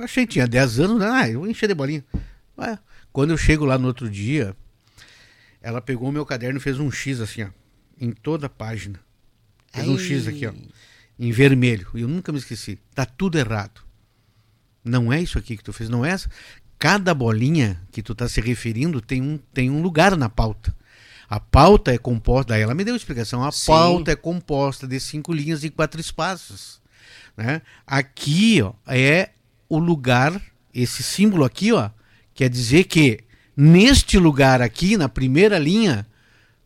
achei 0.00 0.26
tinha 0.28 0.46
10 0.46 0.78
anos, 0.78 0.98
né? 1.00 1.08
Ah, 1.10 1.28
eu 1.28 1.40
vou 1.40 1.48
encher 1.50 1.66
de 1.66 1.74
bolinha. 1.74 2.04
Ué, 2.56 2.78
quando 3.14 3.30
eu 3.30 3.36
chego 3.36 3.64
lá 3.64 3.78
no 3.78 3.86
outro 3.86 4.10
dia, 4.10 4.56
ela 5.62 5.80
pegou 5.80 6.08
o 6.08 6.12
meu 6.12 6.26
caderno 6.26 6.58
e 6.58 6.60
fez 6.60 6.80
um 6.80 6.90
X 6.90 7.20
assim, 7.20 7.44
ó, 7.44 7.48
em 7.98 8.10
toda 8.10 8.46
a 8.46 8.50
página. 8.50 8.98
Fez 9.72 9.86
um 9.86 9.96
X 9.96 10.26
aqui, 10.26 10.44
ó, 10.48 10.52
em 11.16 11.30
vermelho. 11.30 11.86
E 11.94 12.00
eu 12.00 12.08
nunca 12.08 12.32
me 12.32 12.38
esqueci. 12.38 12.76
Tá 12.92 13.06
tudo 13.06 13.38
errado. 13.38 13.82
Não 14.84 15.12
é 15.12 15.22
isso 15.22 15.38
aqui 15.38 15.56
que 15.56 15.62
tu 15.62 15.72
fez, 15.72 15.88
não 15.88 16.04
é 16.04 16.10
essa. 16.10 16.28
Cada 16.76 17.14
bolinha 17.14 17.80
que 17.92 18.02
tu 18.02 18.16
tá 18.16 18.28
se 18.28 18.40
referindo 18.40 19.00
tem 19.00 19.22
um, 19.22 19.38
tem 19.52 19.70
um 19.70 19.80
lugar 19.80 20.16
na 20.16 20.28
pauta. 20.28 20.76
A 21.28 21.38
pauta 21.38 21.94
é 21.94 21.98
composta, 21.98 22.52
daí 22.52 22.62
ela 22.62 22.74
me 22.74 22.82
deu 22.82 22.94
a 22.94 22.96
explicação, 22.96 23.44
a 23.44 23.52
Sim. 23.52 23.66
pauta 23.68 24.10
é 24.10 24.16
composta 24.16 24.88
de 24.88 24.98
cinco 24.98 25.32
linhas 25.32 25.62
e 25.62 25.70
quatro 25.70 26.00
espaços. 26.00 26.82
Né? 27.36 27.62
Aqui 27.86 28.60
ó, 28.60 28.72
é 28.88 29.30
o 29.68 29.78
lugar, 29.78 30.42
esse 30.74 31.04
símbolo 31.04 31.44
aqui, 31.44 31.70
ó, 31.70 31.90
quer 32.34 32.48
dizer 32.48 32.84
que 32.84 33.20
neste 33.56 34.18
lugar 34.18 34.60
aqui, 34.60 34.96
na 34.96 35.08
primeira 35.08 35.58
linha, 35.58 36.06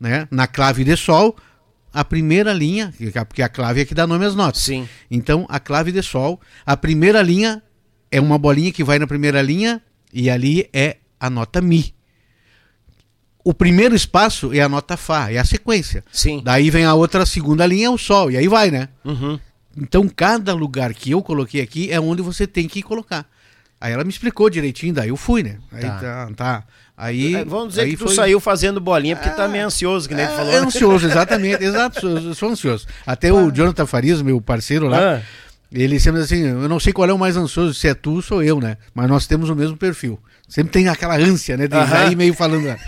né, 0.00 0.26
na 0.30 0.46
clave 0.46 0.84
de 0.84 0.96
sol, 0.96 1.36
a 1.92 2.04
primeira 2.04 2.52
linha, 2.52 2.92
porque 3.26 3.42
a 3.42 3.48
clave 3.48 3.80
é 3.80 3.84
que 3.84 3.94
dá 3.94 4.06
nome 4.06 4.24
às 4.24 4.34
notas. 4.34 4.62
Sim. 4.62 4.88
Então, 5.10 5.46
a 5.48 5.58
clave 5.58 5.92
de 5.92 6.02
sol, 6.02 6.40
a 6.64 6.76
primeira 6.76 7.22
linha 7.22 7.62
é 8.10 8.20
uma 8.20 8.38
bolinha 8.38 8.72
que 8.72 8.84
vai 8.84 8.98
na 8.98 9.06
primeira 9.06 9.42
linha 9.42 9.82
e 10.12 10.30
ali 10.30 10.68
é 10.72 10.96
a 11.18 11.28
nota 11.28 11.60
mi. 11.60 11.94
O 13.44 13.54
primeiro 13.54 13.94
espaço 13.94 14.52
é 14.52 14.60
a 14.60 14.68
nota 14.68 14.96
fá, 14.96 15.32
é 15.32 15.38
a 15.38 15.44
sequência. 15.44 16.04
Sim. 16.12 16.42
Daí 16.44 16.70
vem 16.70 16.84
a 16.84 16.94
outra 16.94 17.24
segunda 17.24 17.66
linha, 17.66 17.86
é 17.86 17.90
o 17.90 17.98
sol, 17.98 18.30
e 18.30 18.36
aí 18.36 18.46
vai, 18.46 18.70
né? 18.70 18.88
Uhum. 19.04 19.38
Então, 19.76 20.08
cada 20.08 20.52
lugar 20.52 20.92
que 20.92 21.12
eu 21.12 21.22
coloquei 21.22 21.60
aqui 21.60 21.90
é 21.90 21.98
onde 21.98 22.20
você 22.20 22.46
tem 22.46 22.68
que 22.68 22.82
colocar. 22.82 23.26
Aí 23.80 23.92
ela 23.92 24.02
me 24.02 24.10
explicou 24.10 24.50
direitinho, 24.50 24.92
daí 24.92 25.08
eu 25.10 25.16
fui, 25.16 25.42
né? 25.42 25.58
Aí 25.72 25.82
Tá. 25.82 25.98
tá, 26.00 26.28
tá. 26.36 26.64
Aí, 26.96 27.36
É, 27.36 27.44
Vamos 27.44 27.68
dizer 27.70 27.82
aí 27.82 27.90
que 27.90 27.96
tu 27.96 28.06
foi- 28.06 28.14
saiu 28.14 28.40
fazendo 28.40 28.80
bolinha 28.80 29.14
porque 29.14 29.30
tá 29.30 29.46
meio 29.46 29.66
ansioso, 29.66 30.08
que 30.08 30.14
nem 30.16 30.26
tu 30.26 30.32
falou. 30.34 30.52
é 30.52 30.56
ansioso, 30.56 31.06
exatamente, 31.06 31.62
exato, 31.62 32.00
sou, 32.00 32.10
eu 32.18 32.34
sou 32.34 32.48
ansioso. 32.50 32.86
Até 33.06 33.32
o 33.32 33.50
Jonathan 33.52 33.86
Farias, 33.86 34.20
meu 34.20 34.40
parceiro 34.40 34.88
lá, 34.88 35.18
Ah. 35.18 35.22
ele 35.70 36.00
sempre 36.00 36.20
diz 36.22 36.32
assim, 36.32 36.42
eu 36.44 36.68
não 36.68 36.80
sei 36.80 36.92
qual 36.92 37.08
é 37.08 37.12
o 37.12 37.18
mais 37.18 37.36
ansioso, 37.36 37.72
se 37.72 37.86
é 37.86 37.94
tu 37.94 38.14
ou 38.14 38.22
sou 38.22 38.42
eu, 38.42 38.60
né? 38.60 38.76
Mas 38.92 39.08
nós 39.08 39.28
temos 39.28 39.48
o 39.48 39.54
mesmo 39.54 39.76
perfil. 39.76 40.18
Sempre 40.48 40.72
tem 40.72 40.88
aquela 40.88 41.16
ânsia, 41.16 41.56
né? 41.56 41.64
De 41.68 41.76
daí 41.76 42.16
meio 42.16 42.34
falando. 42.34 42.64
né? 42.64 42.78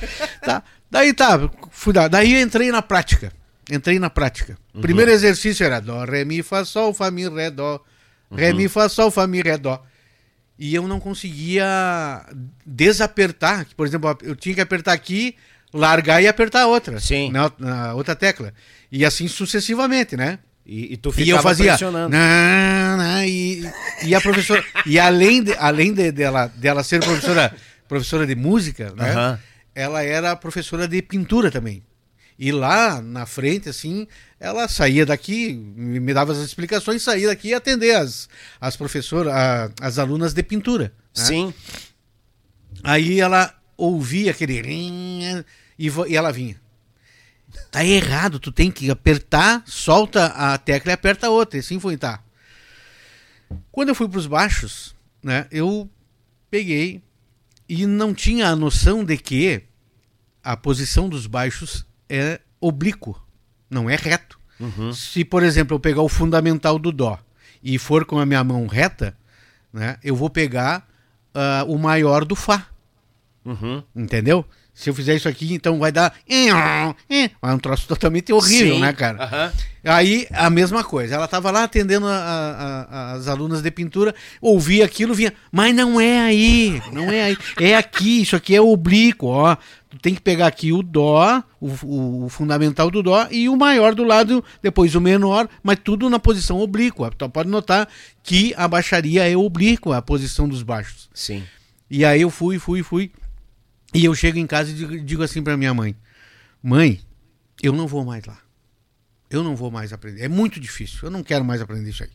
Tá. 0.43 0.63
Daí 0.91 1.13
tá, 1.13 1.49
fui 1.71 1.93
dar. 1.93 2.09
Daí 2.09 2.35
eu 2.35 2.41
entrei 2.41 2.73
na 2.73 2.83
prática. 2.83 3.31
Entrei 3.71 4.01
na 4.01 4.11
prática. 4.11 4.59
Uhum. 4.75 4.81
Primeiro 4.81 5.13
exercício 5.13 5.63
era 5.65 5.79
dó, 5.79 6.03
ré, 6.05 6.25
mi, 6.25 6.43
fá, 6.43 6.65
sol, 6.65 6.93
fá, 6.93 7.13
mi, 7.13 7.29
ré, 7.29 7.49
dó. 7.49 7.81
Ré, 8.35 8.51
Uhum. 8.51 8.57
mi, 8.57 8.67
fá, 8.69 8.89
sol, 8.89 9.09
fá, 9.13 9.25
mi, 9.29 9.41
ré, 9.41 9.57
dó. 9.57 9.81
E 10.63 10.75
eu 10.75 10.87
não 10.87 11.01
conseguia 11.01 11.67
desapertar. 12.67 13.67
Por 13.75 13.87
exemplo, 13.87 14.17
eu 14.23 14.37
tinha 14.37 14.55
que 14.55 14.61
apertar 14.61 14.93
aqui, 14.93 15.35
largar 15.73 16.23
e 16.23 16.29
apertar 16.29 16.67
outra. 16.67 17.01
Sim. 17.01 17.31
Na, 17.33 17.51
na 17.59 17.95
outra 17.95 18.15
tecla. 18.15 18.53
E 18.93 19.03
assim 19.03 19.27
sucessivamente, 19.27 20.19
né? 20.19 20.39
E, 20.67 20.93
e 20.93 20.97
tu 20.99 21.09
E 21.09 21.13
ficava 21.13 21.39
eu 21.39 21.43
fazia. 21.43 21.71
pressionando. 21.73 22.11
"Nã, 22.11 22.97
nã", 22.99 23.27
e, 23.27 23.65
e 24.05 24.15
a 24.15 24.21
professora. 24.21 24.63
e 24.85 24.99
além, 24.99 25.43
de, 25.43 25.55
além 25.55 25.95
de, 25.95 26.13
dela, 26.13 26.47
dela 26.57 26.85
ser 26.85 27.01
professora, 27.03 27.55
professora 27.89 28.27
de 28.27 28.35
música, 28.35 28.93
né? 28.95 29.39
Ela 29.75 30.03
era 30.03 30.37
professora 30.37 30.87
de 30.87 31.01
pintura 31.01 31.51
também. 31.51 31.83
E 32.43 32.51
lá 32.53 33.03
na 33.03 33.27
frente, 33.27 33.69
assim, 33.69 34.07
ela 34.41 34.67
saía 34.67 35.05
daqui, 35.05 35.53
me 35.53 36.15
dava 36.15 36.33
as 36.33 36.39
explicações, 36.39 37.03
saía 37.03 37.27
daqui 37.29 37.49
e 37.49 37.55
atender 37.55 37.95
as, 37.95 38.31
as 38.59 38.77
professoras, 38.77 39.31
a- 39.31 39.71
as 39.79 39.99
alunas 39.99 40.33
de 40.33 40.43
pintura. 40.43 40.85
né? 41.15 41.25
Sim. 41.25 41.55
Aí 42.83 43.21
ela 43.21 43.55
ouvia 43.77 44.31
aquele 44.31 44.59
rim 44.63 45.45
e, 45.79 45.89
e 46.09 46.17
ela 46.17 46.33
vinha. 46.33 46.59
Tá 47.71 47.85
errado, 47.85 48.39
tu 48.41 48.51
tem 48.51 48.71
que 48.71 48.91
apertar, 48.91 49.63
solta 49.67 50.27
a 50.29 50.57
tecla 50.57 50.93
e 50.93 50.95
aperta 50.95 51.27
a 51.27 51.31
outra. 51.31 51.59
E 51.59 51.61
assim 51.61 51.79
foi, 51.79 51.99
tá. 51.99 52.23
Quando 53.71 53.91
eu 53.91 53.95
fui 53.95 54.09
pros 54.09 54.27
baixos, 54.27 54.95
né, 55.23 55.47
eu 55.51 55.91
peguei 56.51 57.03
e 57.69 57.85
não 57.87 58.15
tinha 58.15 58.49
a 58.49 58.57
noção 58.57 59.05
de 59.05 59.19
que 59.19 59.63
a 60.43 60.57
posição 60.57 61.07
dos 61.09 61.27
baixos 61.27 61.85
é 62.11 62.41
oblíquo, 62.61 63.21
não 63.71 63.89
é 63.89 63.97
reto. 63.97 64.39
Se, 64.93 65.25
por 65.25 65.43
exemplo, 65.43 65.77
eu 65.77 65.81
pegar 65.81 66.03
o 66.03 66.09
fundamental 66.09 66.79
do 66.79 66.93
Dó 66.93 67.19
e 67.63 67.79
for 67.79 68.05
com 68.05 68.19
a 68.19 68.27
minha 68.27 68.45
mão 68.45 68.67
reta, 68.67 69.17
né, 69.73 69.97
eu 70.03 70.15
vou 70.15 70.29
pegar 70.29 70.87
ah, 71.33 71.65
o 71.67 71.79
maior 71.79 72.25
do 72.25 72.35
Fá. 72.35 72.67
Uhum. 73.45 73.83
Entendeu? 73.97 74.45
Se 74.81 74.89
eu 74.89 74.95
fizer 74.95 75.15
isso 75.15 75.29
aqui, 75.29 75.53
então 75.53 75.79
vai 75.79 75.93
dar. 75.93 76.15
É 76.27 77.47
um 77.53 77.59
troço 77.59 77.87
totalmente 77.87 78.33
horrível, 78.33 78.77
Sim. 78.77 78.81
né, 78.81 78.93
cara? 78.95 79.23
Aham. 79.25 79.53
Aí 79.85 80.27
a 80.31 80.49
mesma 80.49 80.83
coisa. 80.83 81.15
Ela 81.17 81.29
tava 81.29 81.51
lá 81.51 81.65
atendendo 81.65 82.07
a- 82.07 82.11
a- 82.17 82.87
a- 82.91 83.13
as 83.13 83.29
alunas 83.29 83.61
de 83.61 83.71
pintura, 83.71 84.15
ouvia 84.41 84.87
aquilo, 84.87 85.13
vinha, 85.13 85.35
mas 85.53 85.75
não 85.75 86.01
é 86.01 86.21
aí, 86.21 86.83
não 86.93 87.11
é 87.11 87.23
aí, 87.25 87.37
é 87.61 87.77
aqui, 87.77 88.23
isso 88.23 88.35
aqui 88.37 88.57
é 88.57 88.61
oblíquo, 88.61 89.27
ó. 89.27 89.55
Tu 89.91 89.99
tem 89.99 90.15
que 90.15 90.21
pegar 90.23 90.47
aqui 90.47 90.73
o 90.73 90.83
dó, 90.83 91.43
o, 91.61 91.69
o- 91.85 92.25
o 92.25 92.29
fundamental 92.31 92.91
do 92.91 93.03
dó 93.03 93.27
e 93.31 93.49
o 93.51 93.57
maior 93.57 93.95
do 93.95 94.05
lado, 94.05 94.43
depois 94.63 94.95
o 94.95 95.01
menor, 95.01 95.47
mas 95.63 95.79
tudo 95.85 96.09
na 96.09 96.19
posição 96.19 96.59
oblíqua. 96.59 97.11
Então 97.15 97.29
pode 97.29 97.51
notar 97.51 97.87
que 98.23 98.55
a 98.57 98.67
baixaria 98.67 99.29
é 99.31 99.37
oblíqua, 99.37 99.97
a 99.99 100.03
posição 100.03 100.49
dos 100.49 100.63
baixos. 100.63 101.11
Sim. 101.13 101.43
E 101.91 102.03
aí 102.05 102.23
eu 102.23 102.31
fui, 102.31 102.59
fui, 102.59 102.83
fui. 102.83 103.11
E 103.93 104.05
eu 104.05 104.15
chego 104.15 104.39
em 104.39 104.47
casa 104.47 104.71
e 104.71 104.75
digo, 104.75 105.01
digo 105.01 105.23
assim 105.23 105.43
pra 105.43 105.57
minha 105.57 105.75
mãe: 105.75 105.97
Mãe, 106.63 107.01
eu 107.63 107.73
não 107.73 107.87
vou 107.87 108.05
mais 108.05 108.25
lá. 108.25 108.41
Eu 109.31 109.45
não 109.45 109.55
vou 109.55 109.71
mais 109.71 109.93
aprender. 109.93 110.23
É 110.23 110.29
muito 110.29 110.59
difícil. 110.59 110.99
Eu 111.03 111.11
não 111.11 111.23
quero 111.23 111.45
mais 111.45 111.61
aprender 111.61 111.89
isso 111.91 112.03
aí. 112.03 112.11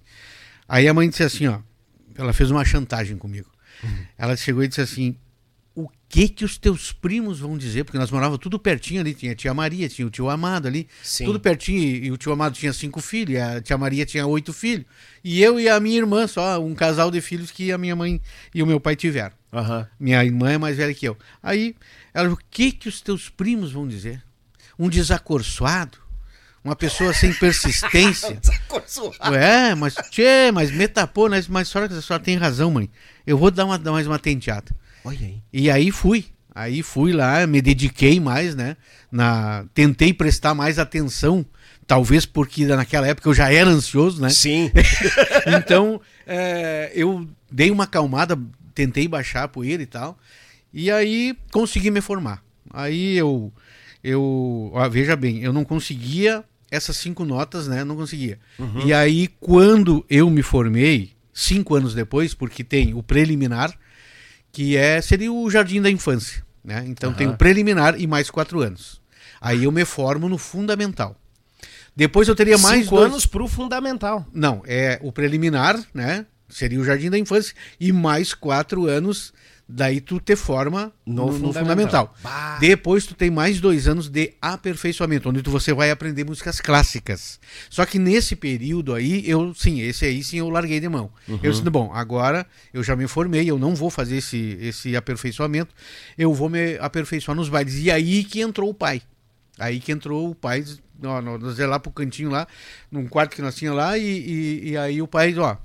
Aí 0.67 0.88
a 0.88 0.93
mãe 0.93 1.09
disse 1.09 1.23
assim, 1.23 1.47
ó. 1.47 1.59
Ela 2.17 2.33
fez 2.33 2.51
uma 2.51 2.63
chantagem 2.63 3.17
comigo. 3.17 3.49
Uhum. 3.83 4.05
Ela 4.17 4.35
chegou 4.35 4.63
e 4.63 4.67
disse 4.67 4.81
assim: 4.81 5.17
que 6.15 6.30
que 6.30 6.45
os 6.45 6.58
teus 6.58 6.93
primos 6.93 7.41
vão 7.41 7.58
dizer? 7.58 7.84
Porque 7.84 7.97
nós 7.97 8.10
morávamos 8.10 8.39
tudo 8.39 8.58
pertinho 8.58 9.01
ali, 9.01 9.13
tinha 9.13 9.34
a 9.34 9.36
tia 9.36 9.54
Maria, 9.54 9.89
tinha 9.89 10.08
o 10.08 10.10
tio 10.10 10.30
Amado 10.30 10.65
ali, 10.65 10.88
Sim. 11.04 11.25
tudo 11.25 11.41
pertinho, 11.41 11.82
e 11.82 12.10
o 12.10 12.15
tio 12.15 12.32
Amado 12.32 12.56
tinha 12.56 12.71
cinco 12.71 13.01
filhos, 13.01 13.38
a 13.38 13.62
tia 13.62 13.78
Maria 13.78 14.06
tinha 14.06 14.25
oito 14.25 14.54
filhos, 14.54 14.86
e 15.21 15.43
eu 15.43 15.60
e 15.60 15.67
a 15.67 15.78
minha 15.78 15.97
irmã, 15.97 16.25
só 16.25 16.58
um 16.63 16.73
casal 16.73 17.12
de 17.12 17.19
filhos 17.19 17.51
que 17.51 17.69
a 17.69 17.78
minha 17.78 17.97
mãe 17.97 18.21
e 18.54 18.63
o 18.63 18.65
meu 18.65 18.80
pai 18.80 18.95
tiveram. 18.95 19.34
Uhum. 19.51 19.86
Minha 19.99 20.23
irmã 20.23 20.51
é 20.51 20.58
mais 20.58 20.78
velha 20.78 20.93
que 20.93 21.06
eu. 21.06 21.17
Aí, 21.43 21.75
ela 22.13 22.30
falou, 22.30 22.39
o 22.41 22.45
que 22.49 22.71
que 22.71 22.88
os 22.88 23.01
teus 23.01 23.28
primos 23.28 23.73
vão 23.73 23.86
dizer? 23.86 24.23
Um 24.80 24.88
desacorçoado? 24.88 25.97
Uma 26.63 26.78
pessoa 26.78 27.13
sem 27.13 27.34
persistência? 27.36 28.36
desacorçoado. 28.36 29.36
É, 29.36 29.75
mas, 29.75 29.95
tchê, 30.10 30.49
mas 30.54 30.71
metapô, 30.71 31.28
mas, 31.28 31.45
mas 31.49 31.67
a 31.67 31.71
senhora, 31.71 31.93
a 31.93 32.01
senhora 32.01 32.23
tem 32.23 32.38
razão, 32.38 32.71
mãe. 32.71 32.89
Eu 33.28 33.38
vou 33.38 33.51
dar, 33.51 33.65
uma, 33.65 33.78
dar 33.78 33.91
mais 33.91 34.08
uma 34.08 34.17
tenteada. 34.17 34.73
Olha 35.05 35.19
aí. 35.19 35.37
E 35.53 35.69
aí 35.69 35.91
fui. 35.91 36.25
Aí 36.53 36.81
fui 36.81 37.11
lá, 37.11 37.45
me 37.45 37.61
dediquei 37.61 38.19
mais, 38.19 38.55
né? 38.55 38.77
Na, 39.11 39.65
tentei 39.73 40.13
prestar 40.13 40.53
mais 40.53 40.79
atenção, 40.79 41.45
talvez 41.85 42.25
porque 42.25 42.65
naquela 42.65 43.05
época 43.07 43.27
eu 43.27 43.33
já 43.33 43.51
era 43.51 43.69
ansioso, 43.69 44.21
né? 44.21 44.29
Sim. 44.29 44.71
então, 45.59 45.99
é, 46.25 46.91
eu 46.95 47.27
dei 47.51 47.69
uma 47.71 47.83
acalmada, 47.83 48.39
tentei 48.73 49.05
baixar 49.05 49.43
a 49.43 49.47
poeira 49.49 49.83
e 49.83 49.85
tal, 49.85 50.17
e 50.73 50.89
aí 50.89 51.37
consegui 51.51 51.91
me 51.91 51.99
formar. 51.99 52.41
Aí 52.73 53.17
eu, 53.17 53.51
eu 54.01 54.71
ó, 54.73 54.87
veja 54.87 55.15
bem, 55.15 55.43
eu 55.43 55.51
não 55.51 55.65
conseguia 55.65 56.43
essas 56.71 56.95
cinco 56.97 57.25
notas, 57.25 57.67
né? 57.67 57.83
Não 57.83 57.97
conseguia. 57.97 58.39
Uhum. 58.57 58.85
E 58.85 58.93
aí, 58.93 59.27
quando 59.39 60.05
eu 60.09 60.29
me 60.29 60.41
formei, 60.41 61.11
cinco 61.33 61.75
anos 61.75 61.93
depois, 61.93 62.33
porque 62.33 62.63
tem 62.63 62.93
o 62.93 63.03
preliminar, 63.03 63.77
que 64.55 64.77
é 64.77 65.01
seria 65.01 65.33
o 65.33 65.51
jardim 65.51 65.81
da 65.81 65.91
infância. 65.91 66.41
Né? 66.63 66.85
Então 66.87 67.09
uhum. 67.09 67.15
tem 67.17 67.27
o 67.27 67.35
preliminar 67.35 67.99
e 67.99 68.07
mais 68.07 68.29
quatro 68.29 68.61
anos. 68.61 69.01
Aí 69.41 69.65
eu 69.65 69.71
me 69.71 69.83
formo 69.83 70.29
no 70.29 70.37
fundamental. 70.37 71.13
Depois 71.93 72.29
eu 72.29 72.35
teria 72.35 72.57
mais 72.57 72.85
Cinco 72.85 72.95
dois... 72.95 73.11
anos 73.11 73.25
para 73.25 73.43
o 73.43 73.49
fundamental. 73.49 74.25
Não, 74.33 74.63
é 74.65 74.97
o 75.01 75.11
preliminar, 75.11 75.77
né? 75.93 76.25
Seria 76.47 76.79
o 76.79 76.85
jardim 76.85 77.09
da 77.09 77.17
infância 77.17 77.53
e 77.77 77.91
mais 77.91 78.33
quatro 78.33 78.85
anos 78.85 79.33
daí 79.67 79.99
tu 79.99 80.19
te 80.19 80.36
forma 80.36 80.93
no, 81.06 81.25
no, 81.25 81.54
fundamental. 81.54 82.13
fundamental. 82.15 82.60
Depois 82.60 83.06
tu 83.06 83.15
tem 83.15 83.32
mais 83.32 83.60
dois 83.60 83.88
anos 83.88 84.08
de 84.08 84.34
aperfeiçoamento, 84.41 85.30
onde 85.30 85.41
tu, 85.41 85.49
você 85.49 85.73
vai 85.73 85.89
aprender 85.89 86.23
músicas 86.23 86.62
clássicas. 86.62 87.39
Só 87.69 87.86
que 87.86 87.97
nesse 87.97 88.36
período 88.36 88.93
aí, 88.93 89.28
eu 89.28 89.54
sim, 89.56 89.82
esse 89.82 90.06
aí 90.06 90.23
sim 90.23 90.38
eu 90.38 90.49
larguei 90.49 90.80
de 90.80 90.88
mão. 90.88 91.12
Uhum. 91.28 91.39
Eu 91.41 91.51
disse, 91.51 91.63
bom, 91.63 91.91
agora 91.93 92.45
eu 92.73 92.84
já 92.84 92.95
me 92.95 93.08
formei, 93.08 93.49
eu 93.49 93.58
não 93.58 93.73
vou 93.75 93.89
fazer 93.89 94.17
esse, 94.17 94.58
esse 94.62 94.95
aperfeiçoamento, 94.95 95.73
eu 96.17 96.34
vou 96.34 96.49
me 96.49 96.78
aperfeiçoar 96.78 97.36
nos 97.36 97.49
bailes. 97.49 97.75
E 97.75 97.89
aí 97.89 98.23
que 98.23 98.41
entrou 98.41 98.69
o 98.69 98.73
pai. 98.73 99.01
Aí 99.58 99.80
que 99.80 99.91
entrou 99.91 100.30
o 100.30 100.36
pai, 100.36 100.63
nós 101.01 101.58
ia 101.58 101.67
lá 101.67 101.80
pro 101.80 101.91
cantinho 101.91 102.30
lá, 102.30 102.47
num 102.91 103.08
quarto 103.08 103.36
que 103.36 103.41
nós 103.41 103.56
tínhamos 103.56 103.82
lá, 103.82 103.97
e, 103.97 104.04
e, 104.04 104.69
e 104.71 104.78
aí 104.78 105.01
o 105.01 105.08
pai, 105.08 105.34
ó, 105.38 105.56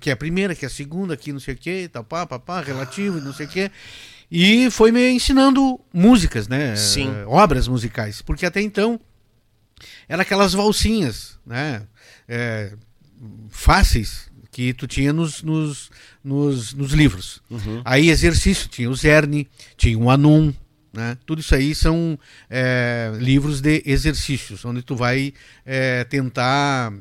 que 0.00 0.10
é 0.10 0.12
a 0.12 0.16
primeira, 0.16 0.54
que 0.54 0.64
é 0.64 0.68
a 0.68 0.70
segunda, 0.70 1.16
que 1.16 1.32
não 1.32 1.40
sei 1.40 1.54
o 1.54 1.56
que, 1.56 1.88
tal, 1.88 2.04
pá, 2.04 2.26
pá, 2.26 2.38
pá, 2.38 2.60
relativo, 2.60 3.20
não 3.20 3.32
sei 3.32 3.46
o 3.46 3.48
que. 3.48 3.70
E 4.34 4.70
foi 4.70 4.90
me 4.90 5.10
ensinando 5.10 5.78
músicas, 5.92 6.48
né? 6.48 6.74
Sim. 6.74 7.10
Obras 7.26 7.68
musicais. 7.68 8.22
Porque 8.22 8.46
até 8.46 8.62
então 8.62 8.98
era 10.08 10.22
aquelas 10.22 10.54
valsinhas, 10.54 11.38
né? 11.44 11.82
É, 12.26 12.72
fáceis 13.50 14.30
que 14.50 14.72
tu 14.72 14.86
tinha 14.86 15.12
nos, 15.12 15.42
nos, 15.42 15.90
nos, 16.24 16.72
nos 16.72 16.92
livros. 16.92 17.42
Uhum. 17.50 17.82
Aí 17.84 18.08
exercício, 18.08 18.68
tinha 18.68 18.88
o 18.88 18.94
Zerne, 18.94 19.48
tinha 19.76 19.98
o 19.98 20.10
Anum, 20.10 20.52
né? 20.92 21.16
Tudo 21.26 21.40
isso 21.40 21.54
aí 21.54 21.74
são 21.74 22.18
é, 22.48 23.12
livros 23.18 23.60
de 23.60 23.82
exercícios, 23.84 24.64
onde 24.64 24.82
tu 24.82 24.96
vai 24.96 25.34
é, 25.64 26.04
tentar 26.04 26.92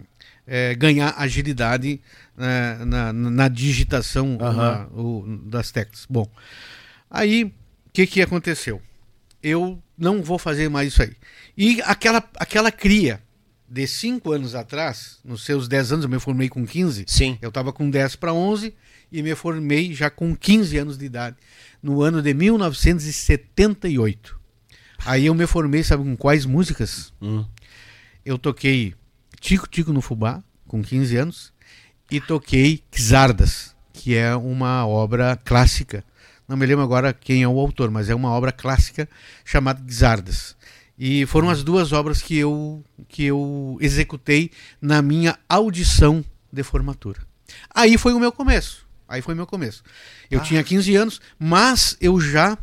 ganhar 0.78 1.14
agilidade 1.18 2.02
na, 2.42 3.14
na, 3.14 3.14
na 3.14 3.48
digitação 3.48 4.32
uhum. 4.32 4.54
na, 4.54 4.88
o, 4.88 5.24
das 5.46 5.72
teclas. 5.72 6.06
Bom, 6.10 6.28
aí 7.10 7.44
o 7.44 7.54
que, 7.94 8.08
que 8.08 8.22
aconteceu? 8.22 8.82
Eu 9.42 9.82
não 9.98 10.22
vou 10.22 10.38
fazer 10.38 10.70
mais 10.70 10.90
isso 10.90 11.02
aí. 11.04 11.16
E 11.58 11.82
aquela, 11.84 12.22
aquela 12.36 12.70
cria 12.72 13.22
de 13.70 13.88
5 13.88 14.32
anos 14.32 14.56
atrás, 14.56 15.20
nos 15.24 15.46
seus 15.46 15.68
10 15.68 15.92
anos, 15.94 16.06
eu 16.06 16.10
me 16.10 16.20
formei 16.20 16.50
com 16.50 16.66
15. 16.66 17.06
Sim. 17.08 17.38
Eu 17.42 17.50
estava 17.50 17.72
com 17.72 17.90
10 17.90 18.18
para 18.18 18.34
11 18.34 18.74
e 19.12 19.24
me 19.24 19.36
formei 19.36 19.94
já 19.94 20.10
com 20.10 20.36
15 20.36 20.78
anos 20.78 20.98
de 20.98 21.06
idade, 21.06 21.38
no 21.82 22.02
ano 22.02 22.22
de 22.22 22.34
1978. 22.34 24.40
Aí 25.06 25.26
eu 25.26 25.34
me 25.34 25.48
formei, 25.48 25.84
sabe 25.84 26.04
com 26.04 26.16
quais 26.16 26.46
músicas? 26.46 27.14
Hum. 27.22 27.44
Eu 28.24 28.38
toquei 28.38 28.94
Tico 29.40 29.68
Tico 29.68 29.92
no 29.92 30.02
Fubá, 30.02 30.44
com 30.68 30.82
15 30.82 31.18
anos 31.18 31.51
e 32.12 32.20
toquei 32.20 32.84
Xardas, 32.92 33.74
que 33.94 34.16
é 34.16 34.36
uma 34.36 34.86
obra 34.86 35.40
clássica. 35.46 36.04
Não 36.46 36.58
me 36.58 36.66
lembro 36.66 36.84
agora 36.84 37.14
quem 37.14 37.42
é 37.42 37.48
o 37.48 37.58
autor, 37.58 37.90
mas 37.90 38.10
é 38.10 38.14
uma 38.14 38.30
obra 38.32 38.52
clássica 38.52 39.08
chamada 39.46 39.82
Xardas. 39.90 40.58
E 41.00 41.26
foram 41.26 41.50
as 41.50 41.64
duas 41.64 41.94
obras 41.94 42.22
que 42.22 42.38
eu, 42.38 42.84
que 43.08 43.24
eu 43.24 43.78
executei 43.80 44.52
na 44.82 45.02
minha 45.02 45.40
audição 45.48 46.24
de 46.52 46.62
formatura. 46.64 47.22
Aí 47.74 47.98
foi 47.98 48.14
o 48.14 48.20
meu 48.20 48.32
começo. 48.34 48.86
Aí 49.08 49.22
foi 49.22 49.34
o 49.34 49.38
meu 49.38 49.48
começo. 49.48 49.82
Eu 50.30 50.42
ah. 50.42 50.44
tinha 50.44 50.64
15 50.64 50.96
anos, 50.96 51.22
mas 51.40 51.96
eu 52.02 52.20
já 52.20 52.58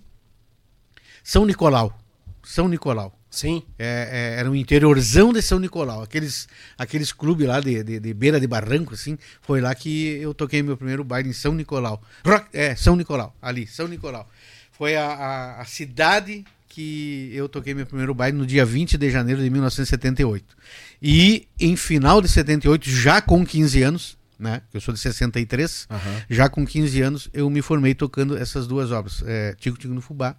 São 1.23 1.44
Nicolau. 1.44 2.01
São 2.42 2.66
Nicolau. 2.66 3.14
Sim. 3.35 3.64
É, 3.77 4.35
é, 4.37 4.40
era 4.40 4.49
um 4.49 4.55
interiorzão 4.55 5.33
de 5.33 5.42
São 5.42 5.59
Nicolau. 5.59 6.03
Aqueles, 6.03 6.47
aqueles 6.79 7.12
clubes 7.12 7.49
lá 7.49 7.59
de, 7.61 7.83
de, 7.83 7.99
de, 7.99 8.14
beira 8.14 8.38
de 8.38 8.47
barranco, 8.47 8.94
assim. 8.94 9.18
Foi 9.42 9.61
lá 9.61 9.75
que 9.75 10.18
eu 10.20 10.33
toquei 10.33 10.62
meu 10.62 10.77
primeiro 10.77 11.03
baile 11.03 11.31
em 11.31 11.33
São 11.33 11.53
Nicolau. 11.53 12.01
Rock, 12.25 12.47
é, 12.53 12.77
São 12.77 12.94
Nicolau, 12.94 13.35
ali, 13.42 13.66
São 13.66 13.88
Nicolau. 13.88 14.29
Foi 14.70 14.94
a, 14.94 15.07
a, 15.07 15.61
a, 15.62 15.64
cidade 15.64 16.44
que 16.68 17.31
eu 17.35 17.49
toquei 17.49 17.75
meu 17.75 17.87
primeiro 17.87 18.14
baile 18.14 18.37
no 18.37 18.47
dia 18.47 18.64
20 18.64 18.97
de 18.97 19.11
janeiro 19.11 19.42
de 19.42 19.51
1978. 19.51 20.57
E 21.03 21.49
em 21.59 21.77
final 21.77 22.23
de 22.23 22.29
78, 22.29 22.88
já 22.88 23.20
com 23.20 23.44
15 23.44 23.83
anos, 23.83 24.18
né? 24.38 24.62
Eu 24.73 24.81
sou 24.81 24.94
de 24.94 25.01
63, 25.01 25.88
uhum. 25.90 25.99
já 26.31 26.49
com 26.49 26.64
15 26.64 27.03
anos 27.03 27.29
eu 27.33 27.51
me 27.51 27.62
formei 27.62 27.94
tocando 27.94 28.37
essas 28.37 28.66
duas 28.66 28.92
obras, 28.92 29.23
é, 29.27 29.55
Tico 29.59 29.77
Tico 29.77 29.92
no 29.92 30.01
Fubá 30.01 30.37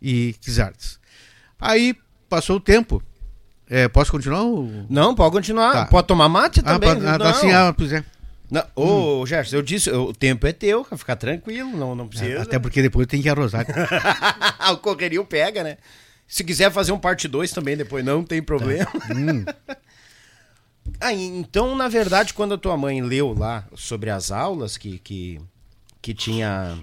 e 0.00 0.34
Kizartes. 0.40 0.98
Aí 1.58 1.94
passou 2.28 2.56
o 2.56 2.60
tempo. 2.60 3.02
É, 3.68 3.88
posso 3.88 4.10
continuar? 4.10 4.42
Ou... 4.42 4.68
Não, 4.88 5.14
pode 5.14 5.32
continuar. 5.32 5.72
Tá. 5.72 5.86
Pode 5.86 6.06
tomar 6.06 6.28
mate 6.28 6.60
ah, 6.60 6.78
também. 6.78 6.90
Ah, 6.90 7.18
tá 7.18 7.30
assim, 7.30 7.52
ah, 7.52 7.74
pois 7.76 7.92
é. 7.92 8.04
Não, 8.50 8.62
ô, 8.76 9.22
hum. 9.22 9.26
Gerson, 9.26 9.56
eu 9.56 9.62
disse, 9.62 9.90
o 9.90 10.12
tempo 10.12 10.46
é 10.46 10.52
teu, 10.52 10.84
ficar 10.84 11.16
tranquilo, 11.16 11.70
não, 11.76 11.94
não 11.94 12.06
precisa. 12.06 12.42
Até 12.42 12.58
porque 12.58 12.82
depois 12.82 13.06
tem 13.06 13.22
que 13.22 13.28
arrosar. 13.28 13.66
o 14.72 14.76
correrio 14.76 15.24
pega, 15.24 15.64
né? 15.64 15.78
Se 16.26 16.44
quiser 16.44 16.70
fazer 16.70 16.92
um 16.92 16.98
parte 16.98 17.26
2 17.26 17.50
também 17.52 17.76
depois, 17.76 18.04
não 18.04 18.22
tem 18.22 18.42
problema. 18.42 18.86
Tá. 18.86 19.14
Hum. 19.14 19.44
ah, 21.00 21.12
então, 21.12 21.74
na 21.74 21.88
verdade, 21.88 22.34
quando 22.34 22.54
a 22.54 22.58
tua 22.58 22.76
mãe 22.76 23.02
leu 23.02 23.34
lá 23.36 23.66
sobre 23.74 24.10
as 24.10 24.30
aulas 24.30 24.76
que, 24.76 24.98
que, 24.98 25.40
que 26.02 26.14
tinha 26.14 26.78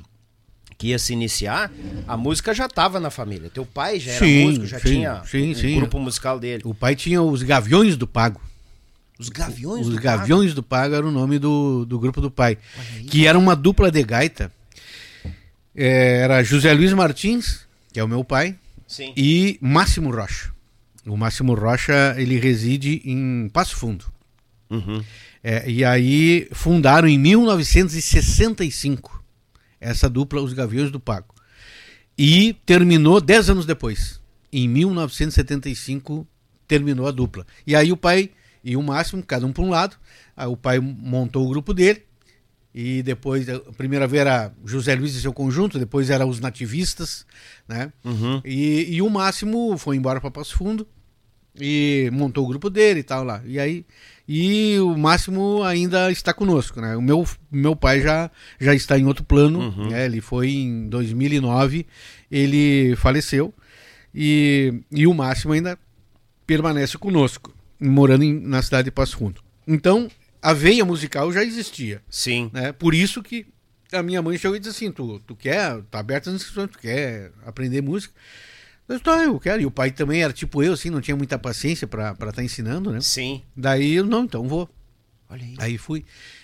que 0.82 0.88
ia 0.88 0.98
se 0.98 1.14
iniciar, 1.14 1.72
a 2.08 2.18
música 2.18 2.56
já 2.56 2.66
estava 2.66 3.00
na 3.00 3.12
família. 3.12 3.52
Teu 3.52 3.64
pai 3.64 4.00
já 4.00 4.14
era 4.14 4.26
sim, 4.26 4.48
músico, 4.48 4.66
já 4.66 4.80
sim, 4.80 4.86
tinha 4.86 5.22
sim, 5.26 5.54
sim. 5.54 5.76
grupo 5.76 6.00
musical 6.00 6.40
dele. 6.40 6.64
O 6.66 6.74
pai 6.74 6.96
tinha 6.96 7.22
os 7.22 7.44
Gaviões 7.44 7.96
do 7.96 8.08
Pago. 8.08 8.42
Os 9.20 9.30
Gaviões 9.30 9.86
Os 9.86 9.94
do 9.94 10.02
Gaviões 10.02 10.50
Pago? 10.50 10.56
do 10.56 10.64
Pago 10.64 10.96
era 10.96 11.08
o 11.08 11.12
nome 11.12 11.38
do, 11.38 11.86
do 11.86 12.00
grupo 12.00 12.20
do 12.20 12.32
pai. 12.32 12.58
Que 13.08 13.28
era 13.28 13.38
uma 13.38 13.56
dupla 13.56 13.92
de 13.92 14.02
gaita. 14.02 14.52
É, 15.76 16.22
era 16.24 16.42
José 16.42 16.74
Luiz 16.74 16.94
Martins, 16.94 17.60
que 17.94 18.00
é 18.00 18.04
o 18.04 18.08
meu 18.08 18.24
pai, 18.24 18.56
Sim. 18.88 19.14
e 19.16 19.60
Máximo 19.62 20.10
Rocha. 20.10 20.52
O 21.06 21.16
Máximo 21.16 21.54
Rocha, 21.54 22.16
ele 22.18 22.40
reside 22.40 23.04
em 23.06 23.48
Passo 23.54 23.76
Fundo. 23.76 24.06
Uhum. 24.68 25.04
É, 25.44 25.70
e 25.70 25.86
aí 25.86 26.48
fundaram 26.54 27.08
em 27.08 27.20
1965 27.20 29.21
essa 29.82 30.08
dupla, 30.08 30.42
os 30.42 30.54
Gaviões 30.54 30.92
do 30.92 31.00
Pago. 31.00 31.34
E 32.18 32.54
terminou 32.66 33.20
10 33.20 33.50
anos 33.50 33.66
depois. 33.66 34.22
Em 34.54 34.68
1975 34.68 36.28
terminou 36.68 37.08
a 37.08 37.12
dupla. 37.12 37.46
E 37.66 37.76
aí 37.76 37.92
o 37.92 37.98
pai 37.98 38.30
e 38.64 38.78
o 38.78 38.84
Máximo, 38.84 39.24
cada 39.24 39.46
um 39.46 39.52
para 39.52 39.64
um 39.64 39.70
lado. 39.70 39.98
Aí 40.38 40.48
o 40.48 40.56
pai 40.56 40.80
montou 40.80 41.46
o 41.46 41.50
grupo 41.50 41.74
dele. 41.74 42.04
E 42.74 43.04
depois, 43.04 43.50
a 43.50 43.60
primeira 43.76 44.08
vez 44.08 44.22
era 44.22 44.54
José 44.64 44.96
Luiz 44.96 45.14
e 45.14 45.20
seu 45.20 45.34
conjunto, 45.34 45.78
depois 45.78 46.10
era 46.10 46.26
os 46.26 46.40
nativistas, 46.40 47.26
né? 47.68 47.92
Uhum. 48.02 48.42
E, 48.46 48.96
e 48.96 49.02
o 49.02 49.10
Máximo 49.10 49.78
foi 49.78 49.98
embora 49.98 50.22
para 50.22 50.32
Passo 50.32 50.56
Fundo 50.56 50.88
e 51.60 52.10
montou 52.14 52.46
o 52.46 52.48
grupo 52.48 52.70
dele 52.70 53.02
e 53.02 53.04
tal 53.04 53.24
lá. 53.24 53.42
E 53.46 53.60
aí 53.60 53.86
e 54.28 54.80
o 54.80 54.98
Máximo 54.98 55.62
ainda 55.64 56.10
está 56.12 56.34
conosco, 56.34 56.80
né? 56.80 56.96
O 56.96 57.02
meu, 57.02 57.28
meu 57.52 57.76
pai 57.76 58.00
já, 58.02 58.32
já 58.60 58.74
está 58.74 58.98
em 58.98 59.06
outro 59.06 59.26
plano, 59.26 59.90
né? 59.90 60.06
Ele 60.06 60.22
foi 60.22 60.50
em 60.52 60.88
2009, 60.88 61.86
ele 62.32 62.96
faleceu 62.96 63.54
e, 64.16 64.82
e 64.92 65.06
o 65.08 65.14
Máximo 65.14 65.54
ainda 65.54 65.78
permanece 66.48 66.98
conosco, 66.98 67.54
morando 67.80 68.24
em- 68.24 68.40
na 68.40 68.62
cidade 68.62 68.86
de 68.86 68.92
Passo 68.92 69.18
Fundo. 69.18 69.42
Então, 69.68 70.10
a 70.42 70.54
veia 70.54 70.86
musical 70.86 71.32
já 71.32 71.44
existia 71.44 72.02
Sim. 72.10 72.50
né? 72.54 72.72
Por 72.72 72.94
isso 72.94 73.22
que 73.22 73.46
a 73.92 74.02
minha 74.02 74.22
mãe 74.22 74.38
chegou 74.38 74.56
e 74.56 74.60
disse 74.60 74.72
assim, 74.86 74.92
tu, 74.92 75.20
tu 75.28 75.36
quer, 75.36 75.82
tá 75.92 76.00
aberto 76.00 76.30
as 76.30 76.36
inscrições, 76.36 76.70
tu 76.72 76.80
quer 76.80 77.32
aprender 77.46 77.82
música? 77.82 78.14
Eu 78.88 78.96
disse, 78.96 79.04
tá, 79.04 79.24
eu 79.24 79.40
quero. 79.40 79.62
E 79.62 79.66
o 79.66 79.72
pai 79.72 79.92
também 79.92 80.22
era 80.24 80.34
tipo 80.34 80.62
eu, 80.62 80.74
assim, 80.74 80.90
não 80.90 81.02
tinha 81.02 81.16
muita 81.16 81.40
paciência 81.40 81.88
pra 81.88 82.12
estar 82.12 82.32
tá 82.32 82.44
ensinando, 82.44 82.92
né? 82.92 83.00
Sim. 83.02 83.42
Daí 83.56 83.94
eu, 83.96 84.06
não, 84.06 84.24
então 84.26 84.48
vou. 84.48 84.70
Olha 85.30 85.44
aí. 85.44 85.56
Aí 85.60 85.78
fui. 85.78 86.04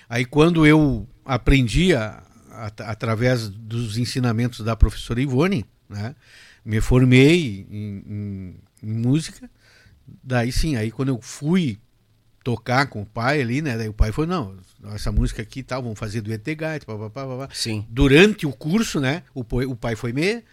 Aí 0.09 0.23
quando 0.25 0.65
eu 0.65 1.07
aprendi 1.25 1.93
a- 1.93 2.23
at- 2.51 2.81
através 2.81 3.49
dos 3.49 3.97
ensinamentos 3.97 4.61
da 4.63 4.75
professora 4.75 5.21
Ivone, 5.21 5.65
né? 5.89 6.15
Me 6.63 6.79
formei 6.81 7.65
em, 7.69 8.03
em- 8.07 8.55
em 8.83 8.93
música. 8.93 9.49
Daí 10.23 10.51
sim, 10.51 10.75
aí 10.77 10.89
quando 10.89 11.09
eu 11.09 11.19
fui 11.21 11.77
tocar 12.43 12.85
com 12.87 13.01
o 13.01 13.05
pai 13.05 13.41
ali, 13.41 13.61
né? 13.61 13.77
Daí 13.77 13.89
o 13.89 13.93
pai 13.93 14.13
falou, 14.13 14.29
não, 14.29 14.93
essa 14.93 15.11
música 15.11 15.41
aqui 15.41 15.61
tal, 15.61 15.83
vamos 15.83 15.99
fazer 15.99 16.21
do 16.21 16.31
ET 16.31 16.45
Guide, 16.45 16.85
papapá, 16.85 17.25
papapá. 17.25 17.49
Sim. 17.53 17.85
Durante 17.89 18.45
o 18.45 18.53
curso, 18.53 19.01
né? 19.01 19.23
O, 19.35 19.41
o 19.41 19.75
pai 19.75 19.97
foi 19.97 20.13
me, 20.13 20.43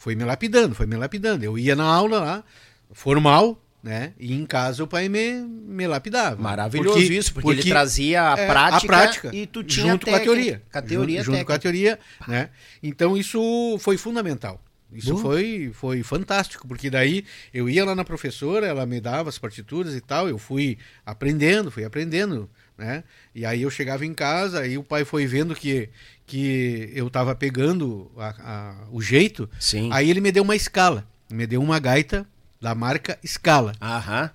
foi 0.00 0.14
me 0.14 0.24
lapidando, 0.24 0.74
foi 0.74 0.86
me 0.86 0.96
lapidando. 0.96 1.44
Eu 1.44 1.58
ia 1.58 1.76
na 1.76 1.84
aula 1.84 2.20
lá, 2.20 2.44
formal, 2.90 3.62
né? 3.82 4.14
E 4.18 4.32
em 4.32 4.46
casa 4.46 4.82
o 4.82 4.86
pai 4.86 5.10
me, 5.10 5.42
me 5.42 5.86
lapidava. 5.86 6.40
Maravilhoso 6.40 7.00
isso, 7.00 7.34
porque, 7.34 7.50
ele 7.50 7.62
trazia 7.62 8.32
a, 8.32 8.38
é, 8.38 8.46
prática 8.46 8.76
a 8.78 8.80
prática 8.80 9.30
e 9.36 9.46
tu 9.46 9.62
tinha 9.62 9.92
junto 9.92 10.06
com 10.06 10.14
a 10.14 10.20
teoria. 10.20 10.62
Com 10.72 10.78
a 10.78 10.82
teoria 10.82 11.22
junto, 11.22 11.36
junto 11.36 11.46
com 11.46 11.52
a 11.52 11.58
teoria, 11.58 11.98
né? 12.26 12.48
Então 12.82 13.14
isso 13.14 13.76
foi 13.78 13.98
fundamental. 13.98 14.58
Isso 14.90 15.12
Boa. 15.12 15.22
foi, 15.22 15.70
foi 15.74 16.02
fantástico, 16.02 16.66
porque 16.66 16.88
daí 16.88 17.22
eu 17.52 17.68
ia 17.68 17.84
lá 17.84 17.94
na 17.94 18.02
professora, 18.02 18.66
ela 18.66 18.86
me 18.86 19.02
dava 19.02 19.28
as 19.28 19.36
partituras 19.36 19.94
e 19.94 20.00
tal, 20.00 20.30
eu 20.30 20.38
fui 20.38 20.78
aprendendo, 21.04 21.70
fui 21.70 21.84
aprendendo, 21.84 22.48
né? 22.80 23.04
E 23.34 23.44
aí 23.46 23.62
eu 23.62 23.70
chegava 23.70 24.04
em 24.04 24.12
casa, 24.14 24.60
aí 24.60 24.76
o 24.76 24.82
pai 24.82 25.04
foi 25.04 25.26
vendo 25.26 25.54
que, 25.54 25.88
que 26.26 26.90
eu 26.94 27.06
estava 27.06 27.34
pegando 27.34 28.10
a- 28.16 28.34
a- 28.40 28.88
o 28.90 29.00
jeito, 29.00 29.48
Sim. 29.60 29.90
aí 29.92 30.10
ele 30.10 30.20
me 30.20 30.32
deu 30.32 30.42
uma 30.42 30.56
escala, 30.56 31.06
me 31.30 31.46
deu 31.46 31.62
uma 31.62 31.78
gaita 31.78 32.26
da 32.60 32.74
marca 32.74 33.18
Scala. 33.24 33.72
Aham. 33.80 34.30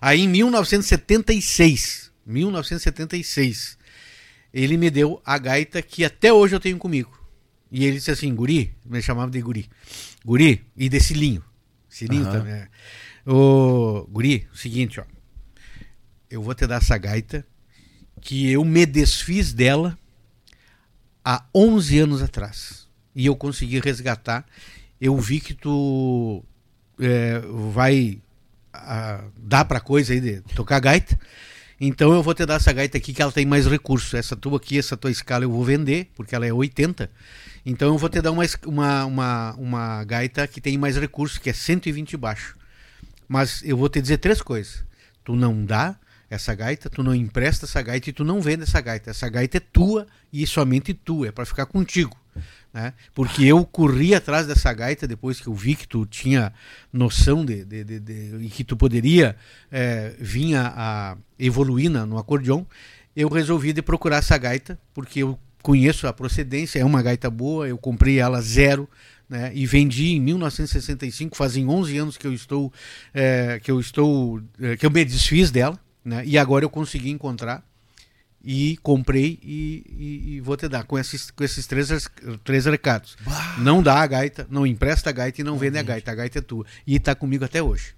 Aí 0.00 0.20
em 0.22 0.28
1976, 0.28 2.10
1976, 2.24 3.76
ele 4.52 4.76
me 4.76 4.90
deu 4.90 5.20
a 5.24 5.36
gaita 5.38 5.82
que 5.82 6.04
até 6.04 6.32
hoje 6.32 6.54
eu 6.56 6.60
tenho 6.60 6.78
comigo. 6.78 7.12
E 7.70 7.84
ele 7.84 7.96
disse 7.96 8.10
assim, 8.10 8.34
guri, 8.34 8.72
me 8.84 9.02
chamava 9.02 9.30
de 9.30 9.40
guri. 9.42 9.68
Guri, 10.24 10.64
e 10.76 10.88
desse 10.88 11.12
linho. 11.14 11.42
Cilinho 11.88 12.24
também. 12.30 12.52
é. 12.52 12.68
Ô, 13.26 14.06
guri, 14.10 14.46
seguinte, 14.54 15.00
ó. 15.00 15.04
Eu 16.30 16.42
vou 16.42 16.54
te 16.54 16.66
dar 16.66 16.76
essa 16.76 16.96
gaita 16.98 17.44
que 18.26 18.50
eu 18.50 18.64
me 18.64 18.84
desfiz 18.84 19.52
dela 19.52 19.96
há 21.24 21.44
11 21.54 22.00
anos 22.00 22.20
atrás. 22.20 22.88
E 23.14 23.24
eu 23.24 23.36
consegui 23.36 23.78
resgatar. 23.78 24.44
Eu 25.00 25.16
vi 25.16 25.38
que 25.38 25.54
tu 25.54 26.42
é, 26.98 27.40
vai 27.70 28.20
ah, 28.72 29.22
dar 29.38 29.64
pra 29.64 29.78
coisa 29.78 30.12
aí 30.12 30.20
de 30.20 30.40
tocar 30.56 30.80
gaita. 30.80 31.16
Então 31.80 32.12
eu 32.12 32.20
vou 32.20 32.34
te 32.34 32.44
dar 32.44 32.56
essa 32.56 32.72
gaita 32.72 32.98
aqui 32.98 33.14
que 33.14 33.22
ela 33.22 33.30
tem 33.30 33.46
mais 33.46 33.64
recursos. 33.64 34.12
Essa 34.12 34.34
tua 34.34 34.56
aqui, 34.56 34.76
essa 34.76 34.96
tua 34.96 35.12
escala 35.12 35.44
eu 35.44 35.50
vou 35.52 35.62
vender, 35.62 36.10
porque 36.16 36.34
ela 36.34 36.44
é 36.44 36.52
80. 36.52 37.08
Então 37.64 37.92
eu 37.92 37.96
vou 37.98 38.08
te 38.08 38.20
dar 38.20 38.32
uma, 38.32 38.44
uma, 38.66 39.04
uma, 39.04 39.54
uma 39.54 40.04
gaita 40.04 40.48
que 40.48 40.60
tem 40.60 40.76
mais 40.76 40.96
recursos, 40.96 41.38
que 41.38 41.48
é 41.48 41.52
120 41.52 42.16
baixo. 42.16 42.56
Mas 43.28 43.62
eu 43.62 43.76
vou 43.76 43.88
te 43.88 44.02
dizer 44.02 44.18
três 44.18 44.42
coisas. 44.42 44.84
Tu 45.22 45.36
não 45.36 45.64
dá 45.64 45.96
essa 46.28 46.54
gaita, 46.54 46.90
tu 46.90 47.02
não 47.02 47.14
empresta 47.14 47.66
essa 47.66 47.80
gaita 47.82 48.10
e 48.10 48.12
tu 48.12 48.24
não 48.24 48.40
vende 48.40 48.64
essa 48.64 48.80
gaita. 48.80 49.10
Essa 49.10 49.28
gaita 49.28 49.58
é 49.58 49.60
tua 49.60 50.06
e 50.32 50.46
somente 50.46 50.92
tua, 50.92 51.28
é 51.28 51.32
para 51.32 51.46
ficar 51.46 51.66
contigo. 51.66 52.16
Né? 52.74 52.92
Porque 53.14 53.44
eu 53.44 53.64
corri 53.64 54.14
atrás 54.14 54.46
dessa 54.46 54.72
gaita 54.72 55.06
depois 55.06 55.40
que 55.40 55.46
eu 55.46 55.54
vi 55.54 55.74
que 55.74 55.88
tu 55.88 56.04
tinha 56.04 56.52
noção 56.92 57.44
de, 57.44 57.64
de, 57.64 57.84
de- 57.84 58.00
de- 58.00 58.36
e 58.42 58.50
que 58.50 58.64
tu 58.64 58.76
poderia 58.76 59.34
eh, 59.72 60.14
vir 60.18 60.56
a, 60.56 60.74
a 60.76 61.16
evoluir 61.38 61.88
na- 61.90 62.04
no 62.04 62.18
acordeon. 62.18 62.64
Eu 63.14 63.28
resolvi 63.30 63.72
de 63.72 63.80
procurar 63.80 64.18
essa 64.18 64.36
gaita 64.36 64.78
porque 64.92 65.20
eu 65.22 65.38
conheço 65.62 66.06
a 66.06 66.12
procedência, 66.12 66.78
é 66.78 66.84
uma 66.84 67.02
gaita 67.02 67.30
boa, 67.30 67.66
eu 67.66 67.78
comprei 67.78 68.18
ela 68.18 68.40
zero, 68.42 68.88
né, 69.28 69.50
e 69.54 69.66
vendi 69.66 70.08
em 70.14 70.20
1965, 70.20 71.36
fazem 71.36 71.66
11 71.68 71.96
anos 71.98 72.16
que 72.18 72.26
eu 72.26 72.32
estou 72.32 72.72
eh, 73.14 73.58
que 73.62 73.70
eu 73.70 73.80
estou 73.80 74.40
eh, 74.60 74.76
que 74.76 74.84
eu 74.86 74.90
me 74.90 75.04
desfiz 75.04 75.50
dela, 75.50 75.80
né, 76.06 76.22
e 76.24 76.38
agora 76.38 76.64
eu 76.64 76.70
consegui 76.70 77.10
encontrar 77.10 77.62
e 78.44 78.76
comprei 78.82 79.40
e, 79.42 79.84
e- 79.98 80.34
e 80.36 80.40
vou 80.40 80.56
te 80.56 80.68
dar 80.68 80.84
com 80.84 80.96
esses, 80.96 81.30
com 81.32 81.42
esses 81.42 81.66
três, 81.66 81.88
três 82.44 82.64
recados. 82.66 83.16
Não 83.58 83.82
dá 83.82 84.00
a 84.00 84.06
gaita, 84.06 84.46
não 84.48 84.64
empresta 84.66 85.10
a 85.10 85.12
gaita 85.12 85.40
e 85.40 85.44
não 85.44 85.58
vende 85.58 85.78
a 85.78 85.82
gaita. 85.82 86.12
A 86.12 86.14
gaita 86.14 86.38
é 86.38 86.42
tua. 86.42 86.64
E 86.86 86.94
está 86.94 87.12
comigo 87.14 87.44
até 87.44 87.60
hoje. 87.60 87.94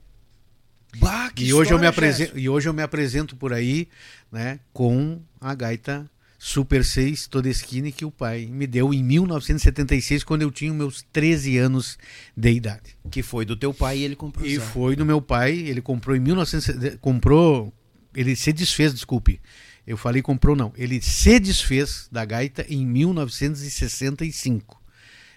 Bah, 0.98 1.30
que 1.30 1.44
E 1.44 1.52
hoje, 1.52 1.70
eu 1.70 1.78
me 1.78 1.86
apresento, 1.86 2.38
e 2.38 2.48
hoje 2.48 2.66
eu 2.66 2.72
me 2.72 2.82
apresento 2.82 3.36
por 3.36 3.52
aí 3.52 3.88
né, 4.32 4.58
com 4.72 5.20
a 5.38 5.54
gaita 5.54 6.10
Super 6.38 6.82
6 6.82 7.26
Todeschini 7.26 7.92
que 7.92 8.06
o 8.06 8.10
pai 8.10 8.46
me 8.46 8.66
deu 8.66 8.94
em 8.94 9.02
1976, 9.02 10.24
quando 10.24 10.42
eu 10.42 10.50
tinha 10.50 10.72
meus 10.72 11.02
13 11.12 11.58
anos 11.58 11.98
de 12.34 12.52
idade. 12.52 12.96
Que 13.10 13.22
foi 13.22 13.44
do 13.44 13.54
teu 13.54 13.74
pai 13.74 13.98
e 13.98 14.04
ele 14.04 14.16
comprou. 14.16 14.46
E 14.46 14.58
foi 14.58 14.96
do 14.96 15.04
meu 15.04 15.20
pai, 15.20 15.52
ele 15.52 15.82
comprou 15.82 16.16
em 16.16 16.20
1970, 16.20 16.96
comprou, 16.98 17.70
ele 18.14 18.34
se 18.36 18.52
desfez, 18.52 18.92
desculpe. 18.94 19.40
Eu 19.86 19.96
falei 19.96 20.20
comprou 20.20 20.54
não, 20.54 20.72
ele 20.76 21.00
se 21.00 21.40
desfez 21.40 22.08
da 22.12 22.24
gaita 22.24 22.66
em 22.68 22.84
1965. 22.86 24.82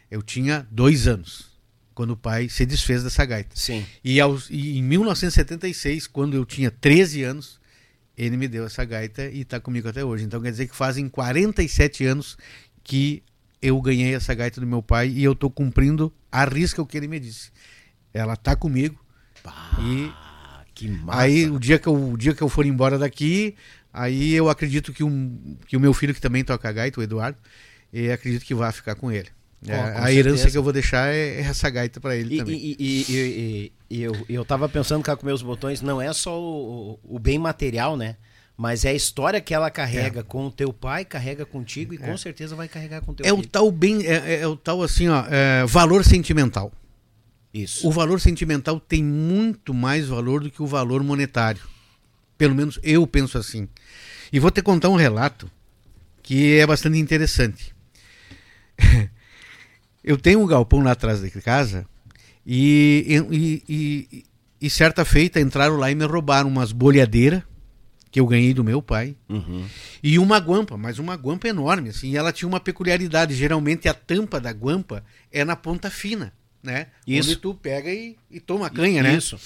Eu 0.10 0.22
tinha 0.22 0.68
dois 0.70 1.08
anos 1.08 1.52
quando 1.94 2.12
o 2.12 2.18
pai 2.18 2.50
se 2.50 2.66
desfez 2.66 3.04
dessa 3.04 3.24
gaita. 3.24 3.56
Sim. 3.56 3.86
E, 4.04 4.20
aos, 4.20 4.50
e 4.50 4.78
em 4.78 4.84
1976, 4.84 6.08
quando 6.08 6.34
eu 6.36 6.44
tinha 6.46 6.70
13 6.70 7.24
anos, 7.24 7.62
ele 8.18 8.36
me 8.38 8.48
deu 8.48 8.66
essa 8.66 8.84
gaita 8.84 9.26
e 9.26 9.42
está 9.42 9.60
comigo 9.60 9.88
até 9.88 10.04
hoje. 10.04 10.26
Então 10.26 10.42
quer 10.42 10.52
dizer 10.52 10.68
que 10.68 10.76
fazem 10.76 11.08
47 11.08 12.06
anos 12.06 12.38
que 12.84 13.24
eu 13.62 13.80
ganhei 13.80 14.16
essa 14.16 14.34
gaita 14.34 14.60
do 14.60 14.68
meu 14.68 14.82
pai 14.82 15.10
e 15.10 15.24
eu 15.24 15.34
estou 15.34 15.50
cumprindo 15.50 16.14
a 16.32 16.44
risca 16.44 16.82
o 16.82 16.86
que 16.86 16.98
ele 16.98 17.08
me 17.08 17.20
disse. 17.20 17.52
Ela 18.14 18.34
está 18.34 18.56
comigo. 18.56 19.00
e 19.80 20.12
Ah, 20.14 20.31
que 20.88 20.90
massa. 20.90 21.20
aí 21.22 21.50
o 21.50 21.60
dia, 21.60 21.78
que 21.80 21.88
eu, 21.88 22.12
o 22.12 22.18
dia 22.18 22.34
que 22.34 22.42
eu 22.42 22.50
for 22.50 22.66
embora 22.66 22.98
daqui, 22.98 23.56
aí 23.94 24.34
eu 24.34 24.50
acredito 24.50 24.92
que, 24.94 25.04
um, 25.04 25.58
que 25.68 25.76
o 25.76 25.80
meu 25.80 25.94
filho 25.94 26.14
que 26.14 26.22
também 26.22 26.44
toca 26.44 26.72
gaita, 26.72 27.00
o 27.00 27.04
Eduardo, 27.04 27.38
eu 27.94 28.14
acredito 28.14 28.44
que 28.46 28.54
vai 28.56 28.72
ficar 28.72 28.96
com 28.96 29.12
ele. 29.12 29.30
É, 29.68 29.78
com 29.78 30.00
a 30.04 30.12
herança 30.12 30.38
certeza. 30.38 30.52
que 30.52 30.58
eu 30.58 30.64
vou 30.64 30.74
deixar 30.74 31.14
é, 31.14 31.36
é 31.36 31.42
essa 31.42 31.70
gaita 31.70 32.00
para 32.00 32.16
ele 32.16 32.34
E, 32.34 32.38
também. 32.40 32.56
e- 32.58 32.76
e- 32.80 33.72
e- 33.92 34.02
eu, 34.02 34.26
eu 34.28 34.44
tava 34.44 34.68
pensando 34.68 35.04
cá 35.04 35.16
com 35.16 35.24
meus 35.26 35.44
botões, 35.44 35.82
não 35.82 36.02
é 36.02 36.12
só 36.14 36.40
o, 36.42 37.00
o 37.04 37.20
bem 37.20 37.38
material, 37.38 37.96
né? 37.96 38.16
Mas 38.58 38.86
é 38.86 38.90
a 38.90 38.94
história 38.94 39.40
que 39.42 39.54
ela 39.54 39.70
carrega 39.70 40.24
com 40.24 40.46
o 40.48 40.52
teu 40.52 40.72
pai, 40.74 41.04
carrega 41.06 41.46
contigo 41.46 41.94
e 41.94 41.98
com 41.98 42.16
certeza 42.18 42.56
vai 42.56 42.68
carregar 42.68 43.02
com 43.02 43.12
o 43.12 43.16
teu 43.16 43.26
É 43.26 43.32
o 43.34 43.38
filho. 43.38 43.50
tal 43.50 43.72
bem, 43.72 44.06
é, 44.06 44.14
é- 44.36 44.40
é 44.42 44.48
o 44.48 44.56
tal 44.56 44.82
assim, 44.82 45.08
ó, 45.10 45.26
é, 45.30 45.66
valor 45.68 46.04
sentimental. 46.04 46.72
Isso. 47.54 47.88
O 47.88 47.92
valor 47.92 48.20
sentimental 48.20 48.80
tem 48.80 49.04
muito 49.04 49.74
mais 49.74 50.08
valor 50.08 50.42
do 50.42 50.50
que 50.52 50.62
o 50.62 50.68
valor 50.68 51.04
monetário. 51.04 51.62
Pelo 52.38 52.56
menos 52.56 52.80
eu 52.82 53.06
penso 53.06 53.38
assim. 53.38 53.68
E 54.32 54.40
vou 54.40 54.50
te 54.52 54.62
contar 54.62 54.90
um 54.90 54.96
relato 54.96 55.52
que 56.24 56.58
é 56.58 56.66
bastante 56.66 56.98
interessante. 56.98 57.76
eu 60.04 60.18
tenho 60.18 60.42
um 60.42 60.48
galpão 60.48 60.82
lá 60.82 60.92
atrás 60.92 61.22
da 61.22 61.30
casa 61.42 61.86
E, 62.46 63.06
e, 63.30 63.64
e, 63.70 64.26
e, 64.60 64.70
certa 64.70 65.06
feita 65.06 65.40
entraram 65.40 65.76
lá 65.78 65.92
e 65.92 65.96
me 65.96 66.06
roubaram 66.06 66.50
umas 66.50 66.72
bolhadeiras 66.72 67.44
que 68.10 68.20
eu 68.20 68.26
ganhei 68.28 68.54
do 68.54 68.64
meu 68.64 68.82
pai 68.82 69.16
Uhum. 69.30 69.66
e 70.04 70.20
uma 70.20 70.38
guampa, 70.38 70.76
mas 70.76 71.00
uma 71.00 71.16
guampa 71.16 71.48
enorme, 71.48 71.90
assim. 71.90 72.10
E 72.12 72.18
ela 72.18 72.34
tinha 72.34 72.48
uma 72.48 72.60
peculiaridade. 72.60 73.34
Geralmente 73.36 73.88
a 73.88 73.94
tampa 73.94 74.40
da 74.40 74.52
guampa 74.52 75.04
é 75.32 75.46
na 75.46 75.56
ponta 75.56 75.90
fina, 75.90 76.34
né? 76.64 76.88
Isso. 77.06 77.30
Onde 77.30 77.40
tu 77.40 77.54
pega 77.54 77.90
e, 77.92 78.18
e 78.30 78.40
toma 78.40 78.70
canha, 78.70 79.02
né? 79.04 79.14
Isso. 79.16 79.40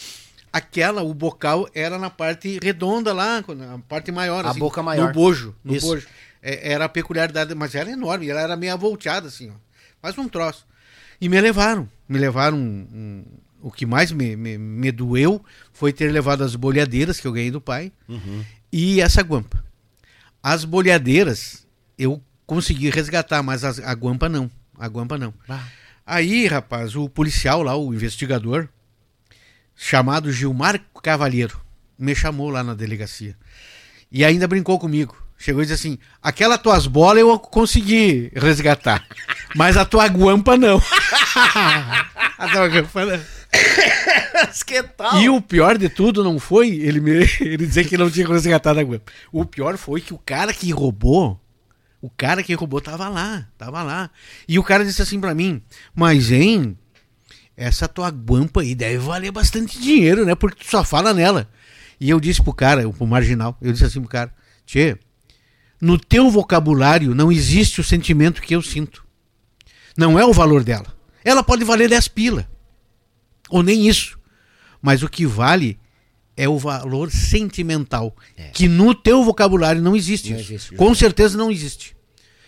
Aquela, 0.51 1.01
o 1.03 1.13
bocal 1.13 1.67
era 1.75 1.99
na 1.99 2.09
parte 2.09 2.59
redonda 2.63 3.11
lá, 3.13 3.43
na 3.55 3.79
parte 3.79 4.11
maior. 4.11 4.45
A 4.45 4.51
assim, 4.51 4.59
boca 4.59 4.81
maior. 4.81 5.07
No 5.07 5.13
bojo, 5.13 5.53
no 5.63 5.75
Isso. 5.75 5.85
bojo. 5.87 6.07
É, 6.41 6.71
era 6.71 6.85
a 6.85 6.89
peculiaridade, 6.89 7.53
mas 7.55 7.75
era 7.75 7.89
enorme, 7.91 8.29
ela 8.29 8.39
era 8.41 8.55
meio 8.55 8.77
volteada, 8.77 9.27
assim, 9.27 9.49
ó. 9.49 9.53
Mas 10.01 10.17
um 10.17 10.29
troço. 10.29 10.65
E 11.19 11.27
me 11.27 11.39
levaram. 11.41 11.89
Me 12.07 12.17
levaram. 12.19 12.57
um- 12.57 12.87
um- 12.93 13.25
o 13.61 13.71
que 13.71 13.85
mais 13.85 14.11
me, 14.11 14.35
me, 14.35 14.57
me 14.59 14.91
doeu 14.91 15.43
foi 15.73 15.91
ter 15.91 16.11
levado 16.11 16.43
as 16.43 16.55
bolhadeiras 16.55 17.19
que 17.19 17.25
eu 17.25 17.31
ganhei 17.31 17.49
do 17.49 17.59
pai 17.59 17.91
e 18.71 19.01
essa 19.01 19.21
guampa. 19.23 19.63
As 20.43 20.63
bolhadeiras 20.63 21.65
eu 21.97 22.21
consegui 22.45 22.91
resgatar, 22.91 23.41
mas 23.41 23.63
as- 23.63 23.79
a 23.79 23.91
guampa 23.93 24.29
não. 24.29 24.51
A 24.77 24.87
guampa 24.87 25.17
não. 25.17 25.33
Aí, 26.05 26.45
rapaz, 26.47 26.95
o 26.95 27.09
policial 27.09 27.63
lá, 27.63 27.75
o 27.75 27.93
investigador, 27.93 28.69
chamado 29.75 30.31
Gilmar 30.31 30.79
Cavalheiro, 31.01 31.59
me 31.97 32.13
chamou 32.13 32.49
lá 32.49 32.63
na 32.63 32.73
delegacia. 32.73 33.35
E 34.11 34.23
ainda 34.23 34.47
brincou 34.47 34.77
comigo. 34.77 35.17
Chegou 35.37 35.61
e 35.61 35.65
disse 35.65 35.87
assim: 35.87 35.99
aquela 36.21 36.57
tuas 36.57 36.87
bolas 36.87 37.19
eu 37.19 37.37
consegui 37.39 38.31
resgatar, 38.35 39.05
mas 39.55 39.75
a 39.75 39.83
tua 39.83 40.07
guampa 40.07 40.57
não. 40.57 40.81
a 42.37 42.49
tua 42.51 42.67
guampa 42.67 43.05
não. 43.05 43.19
E 45.21 45.29
o 45.29 45.41
pior 45.41 45.77
de 45.77 45.89
tudo 45.89 46.23
não 46.23 46.39
foi 46.39 46.69
ele, 46.69 46.99
me, 46.99 47.11
ele 47.41 47.65
dizer 47.65 47.85
que 47.85 47.97
não 47.97 48.09
tinha 48.09 48.27
resgatado 48.27 48.79
a 48.79 48.83
guampa. 48.83 49.11
O 49.31 49.43
pior 49.45 49.77
foi 49.77 50.01
que 50.01 50.13
o 50.13 50.17
cara 50.17 50.53
que 50.53 50.71
roubou, 50.71 51.39
o 52.05 52.11
cara 52.15 52.43
que 52.43 52.53
roubou 52.53 52.79
tava 52.79 53.09
lá, 53.09 53.47
tava 53.57 53.81
lá. 53.81 54.11
E 54.47 54.59
o 54.59 54.63
cara 54.63 54.85
disse 54.85 55.01
assim 55.01 55.19
pra 55.19 55.33
mim, 55.33 55.59
mas 55.95 56.31
hein, 56.31 56.77
essa 57.57 57.87
tua 57.87 58.11
guampa 58.11 58.61
aí 58.61 58.75
deve 58.75 58.99
valer 58.99 59.31
bastante 59.31 59.81
dinheiro, 59.81 60.23
né? 60.23 60.35
Porque 60.35 60.63
tu 60.63 60.69
só 60.69 60.83
fala 60.83 61.15
nela. 61.15 61.49
E 61.99 62.07
eu 62.07 62.19
disse 62.19 62.43
pro 62.43 62.53
cara, 62.53 62.87
pro 62.87 63.07
marginal, 63.07 63.57
eu 63.59 63.71
disse 63.71 63.85
assim 63.85 63.99
pro 64.01 64.09
cara, 64.09 64.31
tchê, 64.67 64.99
no 65.81 65.97
teu 65.97 66.29
vocabulário 66.29 67.15
não 67.15 67.31
existe 67.31 67.81
o 67.81 67.83
sentimento 67.83 68.39
que 68.39 68.55
eu 68.55 68.61
sinto. 68.61 69.03
Não 69.97 70.19
é 70.19 70.23
o 70.23 70.33
valor 70.33 70.63
dela. 70.63 70.93
Ela 71.23 71.43
pode 71.43 71.63
valer 71.63 71.89
10 71.89 72.07
pila. 72.09 72.47
Ou 73.49 73.63
nem 73.63 73.87
isso. 73.87 74.19
Mas 74.79 75.01
o 75.01 75.09
que 75.09 75.25
vale 75.25 75.79
é 76.37 76.47
o 76.47 76.59
valor 76.59 77.09
sentimental. 77.09 78.15
Que 78.53 78.67
no 78.67 78.93
teu 78.93 79.23
vocabulário 79.23 79.81
não 79.81 79.95
existe. 79.95 80.31
Não 80.31 80.39
isso. 80.39 80.53
existe, 80.53 80.75
Com 80.75 80.93
certeza 80.93 81.35
não 81.35 81.49
existe. 81.49 81.94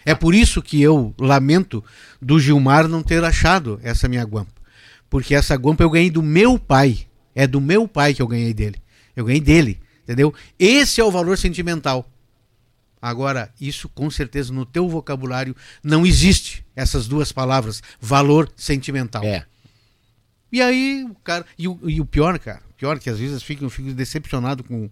É 0.07 0.15
por 0.15 0.33
isso 0.33 0.61
que 0.61 0.81
eu 0.81 1.13
lamento 1.19 1.83
do 2.21 2.39
Gilmar 2.39 2.87
não 2.87 3.03
ter 3.03 3.21
achado 3.25 3.77
essa 3.83 4.07
minha 4.07 4.23
guampa. 4.23 4.53
Porque 5.09 5.35
essa 5.35 5.53
guampa 5.57 5.83
eu 5.83 5.89
ganhei 5.89 6.09
do 6.09 6.23
meu 6.23 6.57
pai. 6.57 7.05
É 7.35 7.45
do 7.45 7.59
meu 7.59 7.89
pai 7.89 8.13
que 8.13 8.21
eu 8.21 8.27
ganhei 8.27 8.53
dele. 8.53 8.81
Eu 9.17 9.25
ganhei 9.25 9.41
dele. 9.41 9.81
Entendeu? 10.03 10.33
Esse 10.57 11.01
é 11.01 11.03
o 11.03 11.11
valor 11.11 11.37
sentimental. 11.37 12.09
Agora, 13.01 13.53
isso 13.59 13.89
com 13.89 14.09
certeza 14.09 14.53
no 14.53 14.65
teu 14.65 14.87
vocabulário 14.87 15.53
não 15.83 16.05
existe 16.05 16.65
essas 16.73 17.05
duas 17.05 17.33
palavras, 17.33 17.83
valor 17.99 18.49
sentimental. 18.55 19.25
É. 19.25 19.45
E 20.49 20.61
aí, 20.61 21.03
o 21.03 21.15
cara. 21.15 21.45
E 21.57 21.67
o, 21.67 21.77
e 21.83 21.99
o 21.99 22.05
pior, 22.05 22.39
cara, 22.39 22.63
pior 22.77 22.97
que 22.97 23.09
às 23.09 23.19
vezes 23.19 23.41
eu 23.41 23.69
fico, 23.69 23.93
decepcionado 23.93 24.63
com, 24.63 24.89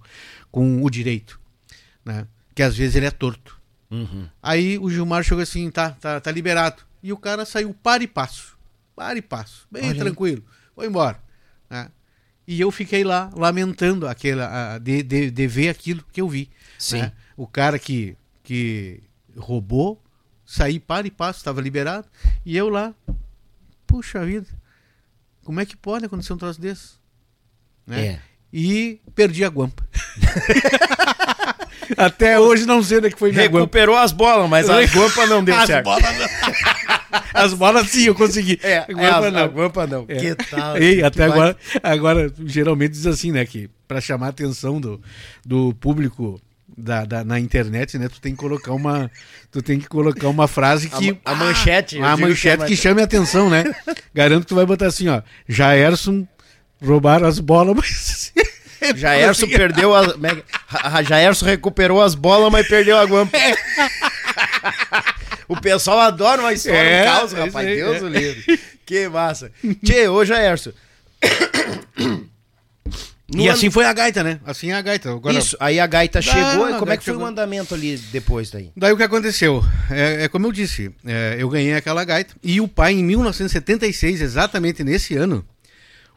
com 0.51 0.83
o 0.83 0.89
direito. 0.89 1.39
Né? 2.03 2.27
Que 2.53 2.61
às 2.61 2.75
vezes 2.75 2.97
ele 2.97 3.05
é 3.05 3.11
torto. 3.11 3.63
Uhum. 3.91 4.27
Aí 4.41 4.77
o 4.79 4.89
Gilmar 4.89 5.23
chegou 5.23 5.41
assim, 5.43 5.69
tá, 5.69 5.91
tá, 5.91 6.19
tá 6.19 6.31
liberado. 6.31 6.83
E 7.03 7.13
o 7.13 7.17
cara 7.17 7.45
saiu 7.45 7.73
para 7.73 8.03
e 8.03 8.07
passo. 8.07 8.57
Para 8.95 9.17
e 9.17 9.21
passo. 9.21 9.67
Bem 9.71 9.83
Olha 9.83 9.91
aí. 9.93 9.99
tranquilo. 9.99 10.43
Foi 10.73 10.87
embora. 10.87 11.19
né? 11.69 11.89
E 12.47 12.59
eu 12.61 12.71
fiquei 12.71 13.03
lá 13.03 13.29
lamentando 13.35 14.07
aquela, 14.07 14.75
a- 14.75 14.77
de, 14.79 15.01
de, 15.03 15.31
de 15.31 15.47
ver 15.47 15.69
aquilo 15.69 16.03
que 16.11 16.21
eu 16.21 16.29
vi. 16.29 16.49
Sim. 16.77 17.01
né? 17.01 17.11
O 17.37 17.47
cara 17.47 17.77
que, 17.79 18.15
que 18.43 19.01
roubou, 19.37 20.01
saí 20.45 20.79
para 20.79 21.05
e 21.07 21.11
passo, 21.11 21.39
estava 21.39 21.61
liberado. 21.61 22.07
E 22.45 22.55
eu 22.55 22.69
lá, 22.69 22.93
puxa 23.85 24.25
vida, 24.25 24.47
como 25.43 25.59
é 25.59 25.65
que 25.65 25.75
pode 25.75 26.05
acontecer 26.05 26.33
um 26.33 26.37
troço 26.37 26.59
desse? 26.61 26.93
Né? 27.85 28.05
É. 28.07 28.21
E 28.53 29.01
perdi 29.13 29.43
a 29.43 29.49
guampa. 29.49 29.83
Até 31.97 32.39
hoje 32.39 32.65
não 32.65 32.81
sei 32.83 32.97
onde 32.97 33.07
é 33.07 33.09
que 33.11 33.19
foi 33.19 33.31
minha 33.31 33.43
guampa. 33.45 33.57
Recuperou 33.59 33.97
as 33.97 34.11
bolas, 34.11 34.49
mas 34.49 34.69
a 34.69 34.81
guampa 34.85 35.25
não 35.27 35.43
deu 35.43 35.55
As 35.55 35.67
certo. 35.67 35.85
bolas 35.85 36.03
não. 36.03 36.25
As 37.33 37.53
bolas 37.53 37.89
sim, 37.89 38.05
eu 38.05 38.15
consegui. 38.15 38.59
É, 38.63 38.79
A 38.79 38.85
é, 38.87 38.93
guampa 38.93 39.27
a, 39.27 39.31
não. 39.31 39.39
a 39.39 39.47
guampa 39.47 39.87
não. 39.87 40.05
É. 40.07 40.15
Que 40.15 40.35
tal? 40.35 40.77
Ei, 40.77 41.03
até 41.03 41.27
vai- 41.27 41.31
agora, 41.37 41.57
agora, 41.83 42.33
geralmente 42.45 42.91
diz 42.91 43.05
assim, 43.05 43.31
né, 43.31 43.45
que 43.45 43.69
para 43.87 43.99
chamar 44.01 44.27
a 44.27 44.29
atenção 44.29 44.79
do, 44.81 45.01
do 45.45 45.73
público 45.75 46.41
da, 46.77 47.05
da- 47.05 47.23
na 47.23 47.39
internet, 47.39 47.97
né, 47.97 48.09
tu 48.09 48.19
tem 48.19 48.33
que 48.33 48.37
colocar 48.37 48.73
uma, 48.73 49.09
tu 49.51 49.61
tem 49.61 49.79
que 49.79 49.87
colocar 49.87 50.27
uma 50.27 50.47
frase 50.47 50.89
A 50.91 50.97
que 50.97 51.11
ma- 51.13 51.17
a 51.25 51.35
manchete, 51.35 52.01
a 52.01 52.15
digo 52.15 52.27
manchete 52.27 52.57
que 52.57 52.63
é 52.63 52.67
que, 52.67 52.75
chame 52.75 53.01
a 53.01 53.05
atenção, 53.05 53.49
né? 53.49 53.63
Garanto 54.13 54.41
que 54.41 54.47
tu 54.47 54.55
vai 54.55 54.65
botar 54.65 54.87
assim, 54.87 55.07
ó, 55.07 55.21
Jaerson 55.47 56.27
roubaram 56.83 57.27
as 57.27 57.39
bolas, 57.39 57.75
mas 57.77 58.33
Jaerson 58.95 59.47
perdeu 59.47 59.95
a. 59.95 60.17
Mega- 60.17 60.43
Ra- 60.67 61.03
Jaerson 61.03 61.45
recuperou 61.45 62.01
as 62.01 62.15
bolas, 62.15 62.51
mas 62.51 62.67
perdeu 62.67 62.97
a 62.97 63.05
guampa. 63.05 63.37
o 65.47 65.59
pessoal 65.59 65.99
adora 65.99 66.41
uma 66.41 66.53
história, 66.53 66.77
É, 66.77 67.01
um 67.01 67.05
caos, 67.05 67.33
é 67.33 67.43
rapaz. 67.45 67.67
Deus 67.67 67.97
é. 67.97 68.01
o 68.01 68.07
livre. 68.07 68.59
Que 68.85 69.07
massa. 69.09 69.51
Tchê, 69.83 70.07
ô 70.07 70.23
Jaerson. 70.25 70.71
No 73.27 73.41
E 73.41 73.47
ano- 73.47 73.57
assim 73.57 73.71
foi 73.71 73.85
a 73.85 73.91
gaita, 73.91 74.23
né? 74.23 74.39
Assim 74.45 74.69
é 74.69 74.75
a 74.75 74.81
gaita. 74.83 75.09
Agora, 75.11 75.35
Isso, 75.35 75.57
aí 75.59 75.79
a 75.79 75.87
gaita 75.87 76.21
chegou. 76.21 76.41
e 76.43 76.43
como 76.53 76.65
é 76.65 76.77
que 76.77 76.85
gaita 76.85 77.01
foi 77.01 77.13
chegou. 77.13 77.23
o 77.23 77.25
andamento 77.25 77.73
ali 77.73 77.97
depois 78.11 78.51
daí? 78.51 78.69
Daí 78.77 78.93
o 78.93 78.97
que 78.97 79.01
aconteceu? 79.01 79.65
É, 79.89 80.25
é 80.25 80.29
como 80.29 80.45
eu 80.45 80.51
disse, 80.51 80.91
é, 81.03 81.35
eu 81.39 81.49
ganhei 81.49 81.73
aquela 81.73 82.03
gaita 82.05 82.35
e 82.43 82.61
o 82.61 82.67
pai, 82.67 82.93
em 82.93 83.03
1976, 83.03 84.21
exatamente 84.21 84.83
nesse 84.83 85.15
ano, 85.15 85.43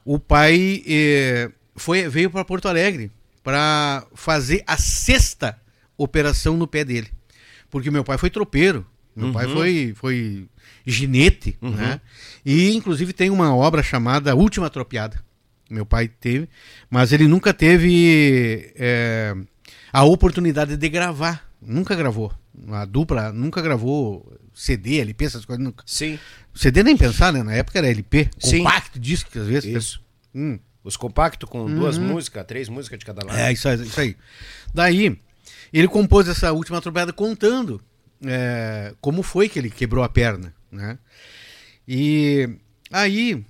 o 0.05 0.19
pai 0.19 0.83
é, 0.87 1.49
foi, 1.79 2.09
veio 2.09 2.31
para 2.31 2.45
Porto 2.45 2.69
Alegre 2.69 3.11
para 3.43 4.07
fazer 4.15 4.63
a 4.67 4.77
sexta 4.77 5.59
operação 5.97 6.57
no 6.57 6.67
pé 6.67 6.85
dele. 6.85 7.09
Porque 7.71 7.91
meu 7.91 8.05
pai 8.05 8.19
foi 8.19 8.31
tropeiro, 8.31 8.87
meu 9.15 9.33
pai 9.33 9.49
foi, 9.49 9.93
foi 9.97 10.49
ginete, 10.87 11.57
né? 11.61 12.01
E 12.45 12.75
inclusive 12.75 13.13
tem 13.13 13.31
uma 13.31 13.55
obra 13.55 13.83
chamada 13.83 14.35
Última 14.35 14.71
Tropeada. 14.71 15.23
Meu 15.69 15.85
pai 15.85 16.09
teve, 16.09 16.49
mas 16.89 17.13
ele 17.13 17.29
nunca 17.29 17.53
teve 17.53 18.73
é, 18.77 19.35
a 19.93 20.05
oportunidade 20.05 20.77
de 20.77 20.89
gravar. 20.89 21.47
Nunca 21.61 21.95
gravou. 21.95 22.33
A 22.71 22.85
dupla 22.85 23.33
nunca 23.33 23.61
gravou 23.61 24.39
CD, 24.55 24.99
LP, 25.01 25.25
essas 25.25 25.45
coisas. 25.45 25.63
Nunca. 25.63 25.85
Sim. 25.87 26.19
CD 26.55 26.83
nem 26.83 26.97
pensar, 26.97 27.33
né? 27.33 27.43
Na 27.43 27.53
época 27.53 27.79
era 27.79 27.89
LP, 27.89 28.31
Sim. 28.39 28.59
compacto, 28.59 28.99
disco, 28.99 29.31
às 29.39 29.47
vezes. 29.47 29.65
Isso. 29.65 30.03
Hum. 30.35 30.59
Os 30.85 30.97
compactos 30.97 31.49
com 31.49 31.67
duas 31.75 31.99
músicas, 31.99 32.45
três 32.47 32.69
músicas 32.69 32.99
de 32.99 33.05
cada 33.05 33.25
lado. 33.27 33.37
É, 33.39 33.53
isso 33.53 33.69
aí, 33.69 33.83
isso 33.83 34.01
aí. 34.01 34.17
Daí, 34.73 35.19
ele 35.73 35.89
compôs 35.89 36.29
essa 36.29 36.53
última 36.53 36.81
tropeada 36.81 37.13
contando 37.13 37.81
é, 38.25 38.95
como 39.01 39.23
foi 39.23 39.49
que 39.49 39.59
ele 39.59 39.71
quebrou 39.71 40.03
a 40.05 40.09
perna, 40.09 40.55
né? 40.71 40.99
E 41.87 42.49
aí, 42.93 43.45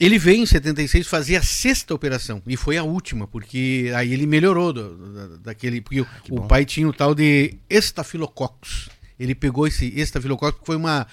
ele 0.00 0.18
veio 0.18 0.42
em 0.42 0.46
76 0.46 1.06
fazer 1.06 1.36
a 1.36 1.42
sexta 1.42 1.94
operação, 1.94 2.42
e 2.46 2.56
foi 2.56 2.76
a 2.76 2.82
última, 2.84 3.26
porque 3.28 3.92
aí 3.94 4.12
ele 4.12 4.26
melhorou 4.26 4.72
do- 4.72 4.96
do- 4.96 5.14
da- 5.14 5.36
daquele... 5.36 5.80
Porque 5.80 6.00
o, 6.00 6.06
o 6.36 6.48
pai 6.48 6.64
tinha 6.64 6.88
o 6.88 6.92
tal 6.92 7.14
de 7.14 7.54
estafilococcus. 7.70 8.88
Ele 9.18 9.34
pegou 9.34 9.66
esse 9.66 9.86
estafilococcus, 9.98 10.60
que 10.60 10.66
foi 10.66 10.76
uma... 10.76 11.06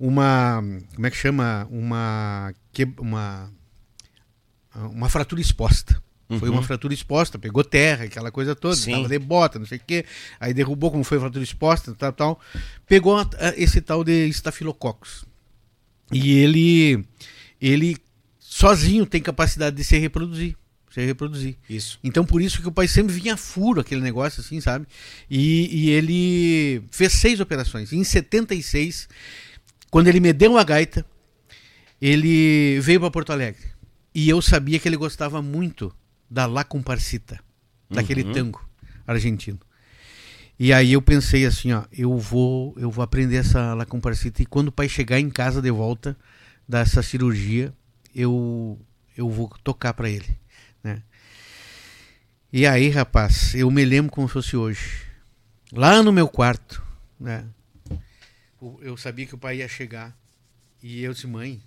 uma 0.00 0.62
como 0.94 1.06
é 1.06 1.10
que 1.10 1.16
chama? 1.16 1.66
Uma... 1.70 2.52
que- 2.72 2.88
uma 2.98 3.50
uma 4.74 5.08
fratura 5.08 5.40
exposta. 5.40 6.00
Foi 6.38 6.48
uma 6.48 6.62
fratura 6.62 6.94
exposta, 6.94 7.38
pegou 7.38 7.62
terra, 7.62 8.04
aquela 8.04 8.30
coisa 8.30 8.56
toda, 8.56 8.74
Sim. 8.74 8.92
tava 8.92 9.08
de 9.08 9.18
bota, 9.18 9.58
não 9.58 9.66
sei 9.66 9.76
o 9.76 9.82
quê. 9.86 10.06
Aí 10.40 10.54
derrubou, 10.54 10.90
como 10.90 11.04
foi 11.04 11.18
fratura 11.20 11.44
exposta, 11.44 11.94
tal, 11.94 12.12
tal. 12.12 12.40
Pegou 12.86 13.18
a- 13.18 13.28
a- 13.38 13.52
esse 13.54 13.82
tal 13.82 14.02
de 14.02 14.28
estafilococcus. 14.28 15.26
E 16.10 16.38
ele, 16.38 17.04
ele 17.60 17.98
sozinho 18.40 19.04
tem 19.04 19.20
capacidade 19.20 19.76
de 19.76 19.84
se 19.84 19.98
reproduzir. 19.98 20.56
Se 20.90 21.04
reproduzir. 21.04 21.56
Isso. 21.68 21.98
Então 22.02 22.24
por 22.24 22.40
isso 22.40 22.62
que 22.62 22.68
o 22.68 22.72
pai 22.72 22.88
sempre 22.88 23.12
vinha 23.14 23.34
a 23.34 23.36
furo 23.36 23.82
aquele 23.82 24.00
negócio 24.00 24.40
assim, 24.40 24.58
sabe? 24.58 24.86
E, 25.30 25.68
e 25.86 25.90
ele 25.90 26.82
fez 26.90 27.12
seis 27.12 27.40
operações. 27.40 27.92
Em 27.92 28.02
76, 28.04 29.06
quando 29.90 30.08
ele 30.08 30.20
me 30.20 30.32
deu 30.32 30.56
a 30.56 30.64
gaita, 30.64 31.04
ele 32.00 32.80
veio 32.80 33.00
para 33.00 33.10
Porto 33.10 33.32
Alegre. 33.32 33.71
E 34.14 34.28
eu 34.28 34.42
sabia 34.42 34.78
que 34.78 34.88
ele 34.88 34.96
gostava 34.96 35.40
muito 35.40 35.94
da 36.30 36.46
La 36.46 36.64
Comparsita, 36.64 37.40
daquele 37.90 38.22
Uhum. 38.22 38.32
tango 38.32 38.68
argentino. 39.06 39.58
E 40.58 40.72
aí 40.72 40.92
eu 40.92 41.02
pensei 41.02 41.44
assim, 41.46 41.72
ó, 41.72 41.84
eu 41.92 42.16
vou, 42.18 42.74
eu 42.78 42.90
vou 42.90 43.02
aprender 43.02 43.36
essa 43.36 43.74
La 43.74 43.84
Comparsita 43.86 44.42
e 44.42 44.46
quando 44.46 44.68
o 44.68 44.72
pai 44.72 44.88
chegar 44.88 45.18
em 45.18 45.30
casa 45.30 45.60
de 45.60 45.70
volta 45.70 46.16
dessa 46.68 47.02
cirurgia, 47.02 47.72
eu 48.14 48.78
eu 49.16 49.28
vou 49.28 49.48
tocar 49.62 49.92
para 49.92 50.08
ele, 50.08 50.38
né? 50.82 51.02
E 52.52 52.66
aí, 52.66 52.88
rapaz, 52.90 53.54
eu 53.54 53.70
me 53.70 53.84
lembro 53.84 54.10
como 54.12 54.26
se 54.28 54.32
fosse 54.34 54.56
hoje. 54.56 55.02
Lá 55.72 56.02
no 56.02 56.12
meu 56.12 56.28
quarto, 56.28 56.82
né? 57.18 57.46
Eu 58.80 58.96
sabia 58.96 59.26
que 59.26 59.34
o 59.34 59.38
pai 59.38 59.58
ia 59.58 59.68
chegar 59.68 60.16
e 60.82 61.02
eu 61.02 61.12
disse, 61.12 61.26
mãe, 61.26 61.62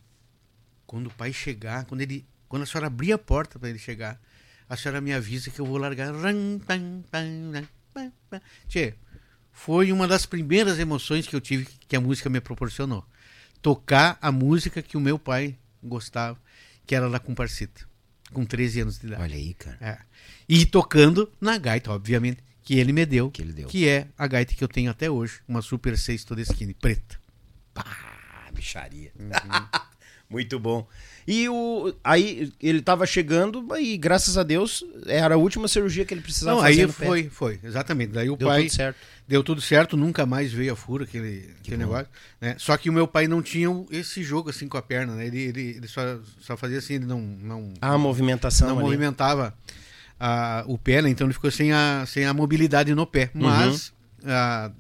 quando 0.88 1.08
o 1.08 1.14
pai 1.14 1.34
chegar, 1.34 1.86
quando 1.86 2.02
ele, 2.02 2.26
quando 2.56 2.64
a 2.64 2.66
senhora 2.66 2.88
abrir 2.88 3.12
a 3.12 3.18
porta 3.18 3.60
para 3.60 3.68
ele 3.70 3.78
chegar, 3.78 4.18
a 4.70 4.78
senhora 4.78 5.02
me 5.02 5.14
avisa 5.14 5.52
que 5.52 5.60
eu 5.60 5.66
vou 5.66 5.76
largar. 5.78 6.14
Tchê, 8.70 8.94
foi 9.52 9.92
uma 9.92 10.08
das 10.08 10.26
primeiras 10.26 10.80
emoções 10.80 11.28
que 11.28 11.36
eu 11.36 11.42
tive 11.42 11.66
que 11.66 11.98
a 11.98 12.00
música 12.00 12.30
me 12.30 12.40
proporcionou. 12.40 13.06
Tocar 13.62 14.18
a 14.22 14.32
música 14.32 14.82
que 14.82 14.96
o 14.96 15.02
meu 15.02 15.20
pai 15.20 15.58
gostava, 15.84 16.40
que 16.88 16.96
era 16.96 17.10
La 17.10 17.20
Comparsita, 17.20 17.86
com 18.32 18.46
13 18.46 18.80
anos 18.80 19.00
de 19.00 19.08
idade. 19.08 19.22
Olha 19.24 19.36
aí, 19.36 19.54
cara. 19.54 19.78
É. 19.82 19.98
E 20.48 20.66
tocando 20.66 21.30
na 21.42 21.58
gaita, 21.58 21.92
obviamente, 21.92 22.42
que 22.64 22.80
ele 22.80 22.94
me 22.94 23.06
deu, 23.06 23.30
Que 23.30 23.42
ele 23.42 23.52
deu. 23.52 23.68
que 23.68 23.86
é 23.86 24.08
a 24.18 24.28
gaita 24.28 24.56
que 24.56 24.64
eu 24.64 24.70
tenho 24.70 24.90
até 24.90 25.12
hoje, 25.12 25.42
uma 25.46 25.62
Super 25.62 25.98
6 25.98 26.24
Todeskine, 26.24 26.74
preta. 26.74 27.20
Ah, 27.76 28.50
bicharia. 28.54 29.12
Uhum. 29.20 29.30
Muito 30.30 30.60
bom. 30.60 30.88
E 31.28 31.48
o 31.50 31.94
aí 32.04 32.52
ele 32.62 32.82
tava 32.82 33.06
chegando 33.08 33.66
e 33.80 33.98
graças 33.98 34.38
a 34.38 34.44
Deus 34.44 34.84
era 35.08 35.34
a 35.36 35.38
última 35.38 35.68
cirurgia 35.68 36.06
que 36.06 36.14
ele 36.14 36.22
precisava 36.22 36.58
Não, 36.58 36.64
fazer 36.64 36.82
aí 36.82 36.88
no 36.88 36.94
pé. 36.94 37.06
foi, 37.06 37.30
foi, 37.30 37.60
exatamente. 37.64 38.12
Daí 38.12 38.30
o 38.30 38.36
Deu 38.36 38.48
pai 38.48 38.64
tudo 38.64 38.74
certo. 38.74 38.98
deu 39.28 39.44
tudo 39.44 39.62
certo, 39.62 39.98
nunca 39.98 40.26
mais 40.26 40.52
veio 40.54 40.74
a 40.74 40.76
fura 40.76 41.04
aquele, 41.04 41.50
aquele 41.60 41.78
negócio. 41.78 42.08
Né? 42.40 42.56
Só 42.60 42.78
que 42.78 42.90
o 42.90 42.94
meu 42.94 43.08
pai 43.08 43.28
não 43.28 43.42
tinha 43.42 43.68
esse 43.92 44.24
jogo 44.24 44.50
assim 44.52 44.68
com 44.68 44.78
a 44.78 44.82
perna, 44.84 45.16
né? 45.16 45.26
Ele, 45.28 45.40
ele, 45.42 45.62
ele 45.78 45.88
só, 45.88 46.02
só 46.40 46.56
fazia 46.58 46.78
assim, 46.78 46.96
ele 46.96 47.06
não, 47.06 47.20
não, 47.22 47.74
A 47.82 47.98
movimentação 47.98 48.68
não 48.70 48.76
ali. 48.78 48.84
movimentava 48.86 49.52
a, 50.20 50.64
o 50.68 50.78
pé, 50.78 51.02
né? 51.02 51.10
Então 51.10 51.26
ele 51.26 51.34
ficou 51.34 51.50
sem 51.50 51.72
a, 51.74 52.04
sem 52.08 52.26
a 52.26 52.34
mobilidade 52.34 52.94
no 52.94 53.06
pé. 53.08 53.32
Uhum. 53.34 53.42
Mas 53.44 53.92
a- 54.24 54.72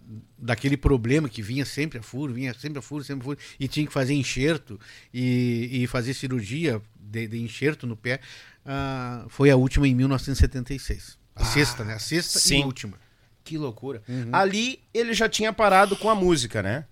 daquele 0.46 0.78
problema 0.78 1.28
que 1.28 1.42
vinha 1.42 1.66
sempre 1.66 1.98
a 2.00 2.04
furo, 2.04 2.34
vinha 2.34 2.54
sempre 2.54 2.80
a 2.80 2.82
furo, 2.82 3.04
sempre 3.04 3.22
a 3.22 3.26
furo, 3.26 3.40
e 3.60 3.68
tinha 3.68 3.86
que 3.86 3.92
fazer 3.92 4.14
enxerto 4.14 4.80
e, 5.14 5.70
e 5.84 5.88
fazer 5.88 6.14
cirurgia 6.14 6.82
de, 6.96 7.28
de 7.28 7.42
enxerto 7.42 7.88
no 7.88 7.98
pé, 7.98 8.20
ah, 8.66 9.26
foi 9.28 9.50
a 9.50 9.56
última 9.56 9.88
em 9.88 9.96
1976. 9.96 11.18
A 11.36 11.44
sexta, 11.44 11.84
né? 11.84 11.96
A 11.96 12.00
sexta 12.00 12.40
sim. 12.40 12.62
e 12.62 12.64
última. 12.64 12.98
Que 13.44 13.58
loucura. 13.58 14.02
Uhum. 14.08 14.30
Ali 14.32 14.80
ele 14.94 15.14
já 15.14 15.28
tinha 15.28 15.52
parado 15.52 15.96
com 15.96 16.10
a 16.10 16.16
música, 16.16 16.62
né? 16.64 16.86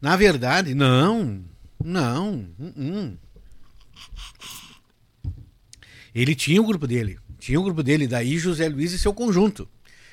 Na 0.00 0.16
verdade, 0.16 0.74
não. 0.74 1.44
Não. 1.82 2.48
uh-uh. 2.58 3.16
Ele 6.14 6.34
tinha 6.34 6.60
o 6.60 6.66
grupo 6.66 6.86
dele. 6.86 7.18
Tinha 7.38 7.60
o 7.60 7.62
grupo 7.62 7.82
dele, 7.82 8.06
daí 8.06 8.38
José 8.38 8.68
Luiz 8.68 8.92
e 8.92 8.98
seu 8.98 9.12
conjunto. 9.12 9.68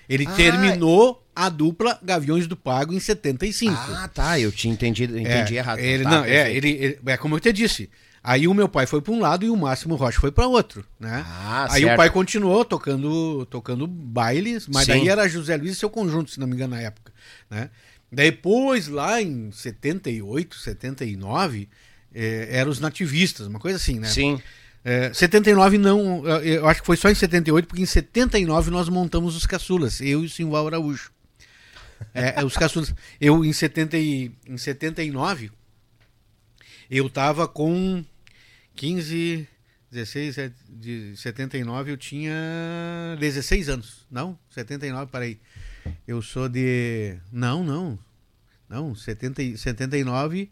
Ele 0.08 0.28
Ah. 0.28 0.34
terminou 0.34 1.22
a 1.36 1.50
dupla 1.50 2.00
Gaviões 2.04 2.48
do 2.48 2.56
Pago 2.56 2.94
em 2.94 3.00
75. 3.00 3.74
Ah, 3.74 4.08
tá. 4.14 4.40
Eu 4.40 4.52
tinha 4.52 4.74
entendido, 4.74 5.18
entendi 5.18 5.56
é, 5.56 5.60
errado. 5.60 5.80
Ele, 5.80 6.04
Tá, 6.04 6.10
não, 6.10 6.24
é, 6.26 6.52
ele, 6.54 6.70
ele- 6.72 7.00
é 7.06 7.18
como 7.18 7.36
eu 7.36 7.40
te 7.40 7.52
disse. 7.52 7.90
Aí 8.24 8.48
o 8.48 8.54
meu 8.54 8.70
pai 8.70 8.86
foi 8.86 9.02
para 9.02 9.12
um 9.12 9.20
lado 9.20 9.46
e 9.46 9.50
o 9.50 9.58
Máximo 9.58 9.96
Rocha 9.96 10.18
foi 10.20 10.32
para 10.32 10.48
outro, 10.48 10.86
né? 10.98 11.26
Ah, 11.28 11.68
Aí 11.70 11.82
certo. 11.82 11.94
o 11.94 11.98
pai 11.98 12.10
continuou 12.10 12.64
tocando, 12.64 13.46
tocando 13.48 13.86
bailes, 13.86 14.66
mas 14.68 14.86
Sim. 14.86 14.92
daí 14.94 15.10
era 15.10 15.28
José 15.28 15.58
Luiz 15.58 15.74
e 15.74 15.76
seu 15.76 15.90
conjunto, 15.90 16.32
se 16.32 16.40
não 16.40 16.48
me 16.48 16.54
engano, 16.56 16.74
na 16.76 16.82
época, 16.82 17.12
né? 17.50 17.70
Depois, 18.10 18.88
lá 18.88 19.22
em 19.22 19.52
78, 19.52 20.56
79, 20.58 21.68
eh, 22.14 22.48
eram 22.52 22.70
os 22.72 22.80
nativistas, 22.80 23.48
uma 23.48 23.60
coisa 23.60 23.78
assim, 23.78 24.00
né? 24.00 24.08
Sim. 24.08 24.40
É, 24.86 25.12
79 25.14 25.78
não, 25.78 26.26
eu 26.42 26.68
acho 26.68 26.82
que 26.82 26.86
foi 26.86 26.98
só 26.98 27.10
em 27.10 27.16
78, 27.16 27.68
porque 27.68 27.82
em 27.82 27.86
79 27.86 28.70
nós 28.70 28.88
montamos 28.90 29.36
os 29.36 29.46
caçulas, 29.46 30.00
eu 30.02 30.22
e 30.24 30.26
o 30.26 30.30
Simval 30.30 30.68
Araújo. 30.68 31.10
É, 32.14 32.41
é, 32.41 32.46
os 32.46 32.56
caçulas. 32.56 32.94
Eu 33.20 33.44
em, 33.44 33.52
70 33.52 33.98
e, 33.98 34.32
em 34.48 34.58
79, 34.58 35.52
eu 36.89 37.10
tava 37.10 37.48
com 37.48 38.04
15, 38.76 39.48
16, 39.91 40.38
é, 40.38 40.52
de 40.70 41.16
79 41.16 41.91
eu 41.91 41.98
tinha 41.98 42.34
16 43.20 43.70
anos. 43.70 44.06
Não, 44.10 44.38
79, 44.50 45.12
peraí. 45.12 45.39
Eu 46.08 46.22
sou 46.22 46.48
de. 46.50 47.18
Não, 47.32 47.64
não. 47.64 48.00
Não, 48.70 48.96
70, 48.96 49.44
e- 49.44 49.58
79 49.58 50.50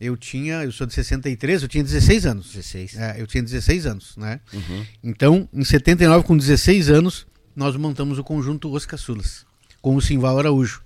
eu 0.00 0.16
tinha. 0.16 0.64
Eu 0.64 0.72
sou 0.72 0.86
de 0.86 0.94
63, 0.94 1.62
eu 1.62 1.68
tinha 1.68 1.84
16 1.84 2.26
anos. 2.26 2.52
16. 2.52 2.96
É, 2.96 3.20
eu 3.20 3.26
tinha 3.26 3.42
16 3.42 3.86
anos, 3.86 4.16
né? 4.16 4.40
Uhum. 4.52 4.86
Então, 5.02 5.48
em 5.52 5.64
79, 5.64 6.24
com 6.26 6.36
16 6.36 6.90
anos, 6.90 7.26
nós 7.54 7.76
montamos 7.76 8.18
o 8.18 8.24
conjunto 8.24 8.72
Os 8.72 8.86
Caçulas, 8.86 9.44
com 9.80 9.96
o 9.96 10.00
Simval 10.02 10.38
Araújo. 10.38 10.82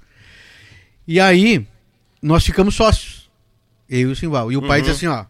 E 1.06 1.20
aí, 1.20 1.66
nós 2.22 2.44
ficamos 2.44 2.74
sócios, 2.74 3.30
eu 3.88 4.08
e 4.08 4.12
o 4.12 4.16
Simval. 4.16 4.50
E 4.50 4.56
o 4.56 4.62
pai 4.62 4.80
Uhum. 4.80 4.84
disse 4.86 5.06
assim, 5.06 5.06
ó, 5.06 5.24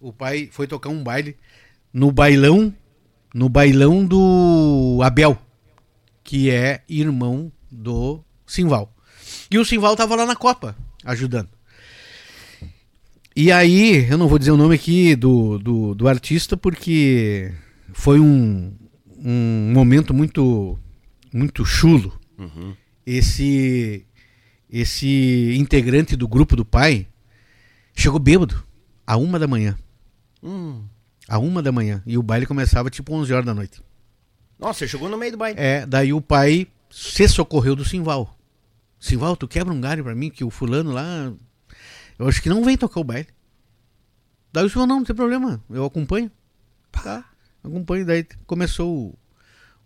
o 0.00 0.12
pai 0.12 0.48
foi 0.52 0.66
tocar 0.66 0.88
um 0.90 1.02
baile 1.02 1.36
no 1.92 2.10
bailão, 2.12 2.74
no 3.34 3.48
bailão 3.48 4.04
do 4.04 5.00
Abel, 5.02 5.38
que 6.24 6.50
é 6.50 6.82
irmão 6.88 7.50
do 7.70 8.22
Simval. 8.46 8.92
E 9.50 9.58
o 9.58 9.64
Simval 9.64 9.96
tava 9.96 10.14
lá 10.16 10.26
na 10.26 10.36
Copa, 10.36 10.76
ajudando. 11.04 11.48
E 13.34 13.50
aí, 13.50 14.06
eu 14.10 14.18
não 14.18 14.28
vou 14.28 14.38
dizer 14.38 14.50
o 14.50 14.56
nome 14.58 14.74
aqui 14.74 15.16
do, 15.16 15.58
do, 15.58 15.94
do 15.94 16.06
artista, 16.06 16.54
porque 16.54 17.50
foi 17.94 18.20
um, 18.20 18.74
um 19.16 19.72
momento 19.72 20.12
muito, 20.12 20.78
muito 21.32 21.64
chulo. 21.64 22.20
Uhum. 22.38 22.74
Esse, 23.04 24.06
esse 24.70 25.56
integrante 25.58 26.16
do 26.16 26.28
grupo 26.28 26.56
do 26.56 26.64
pai 26.64 27.06
chegou 27.94 28.18
bêbado, 28.18 28.64
a 29.06 29.16
uma 29.16 29.38
da 29.38 29.46
manhã. 29.46 29.76
Hum. 30.42 30.84
A 31.28 31.38
uma 31.38 31.62
da 31.62 31.72
manhã. 31.72 32.02
E 32.06 32.18
o 32.18 32.22
baile 32.22 32.46
começava 32.46 32.90
tipo 32.90 33.14
11 33.14 33.32
horas 33.32 33.46
da 33.46 33.54
noite. 33.54 33.82
Nossa, 34.58 34.86
chegou 34.86 35.08
no 35.08 35.18
meio 35.18 35.32
do 35.32 35.38
baile. 35.38 35.58
É, 35.58 35.86
daí 35.86 36.12
o 36.12 36.20
pai 36.20 36.68
se 36.90 37.26
socorreu 37.28 37.74
do 37.74 37.84
Simval. 37.84 38.36
Simval, 38.98 39.36
tu 39.36 39.48
quebra 39.48 39.72
um 39.72 39.80
galho 39.80 40.04
pra 40.04 40.14
mim, 40.14 40.30
que 40.30 40.44
o 40.44 40.50
fulano 40.50 40.92
lá. 40.92 41.32
Eu 42.18 42.28
acho 42.28 42.40
que 42.40 42.48
não 42.48 42.64
vem 42.64 42.76
tocar 42.76 43.00
o 43.00 43.04
baile. 43.04 43.28
Daí 44.52 44.64
o 44.64 44.68
Simval, 44.68 44.86
não, 44.86 44.96
não 44.98 45.04
tem 45.04 45.16
problema, 45.16 45.62
eu 45.68 45.84
acompanho. 45.84 46.30
Tá, 46.92 47.24
acompanho. 47.64 48.06
Daí 48.06 48.24
começou 48.46 48.88
o, 48.88 49.18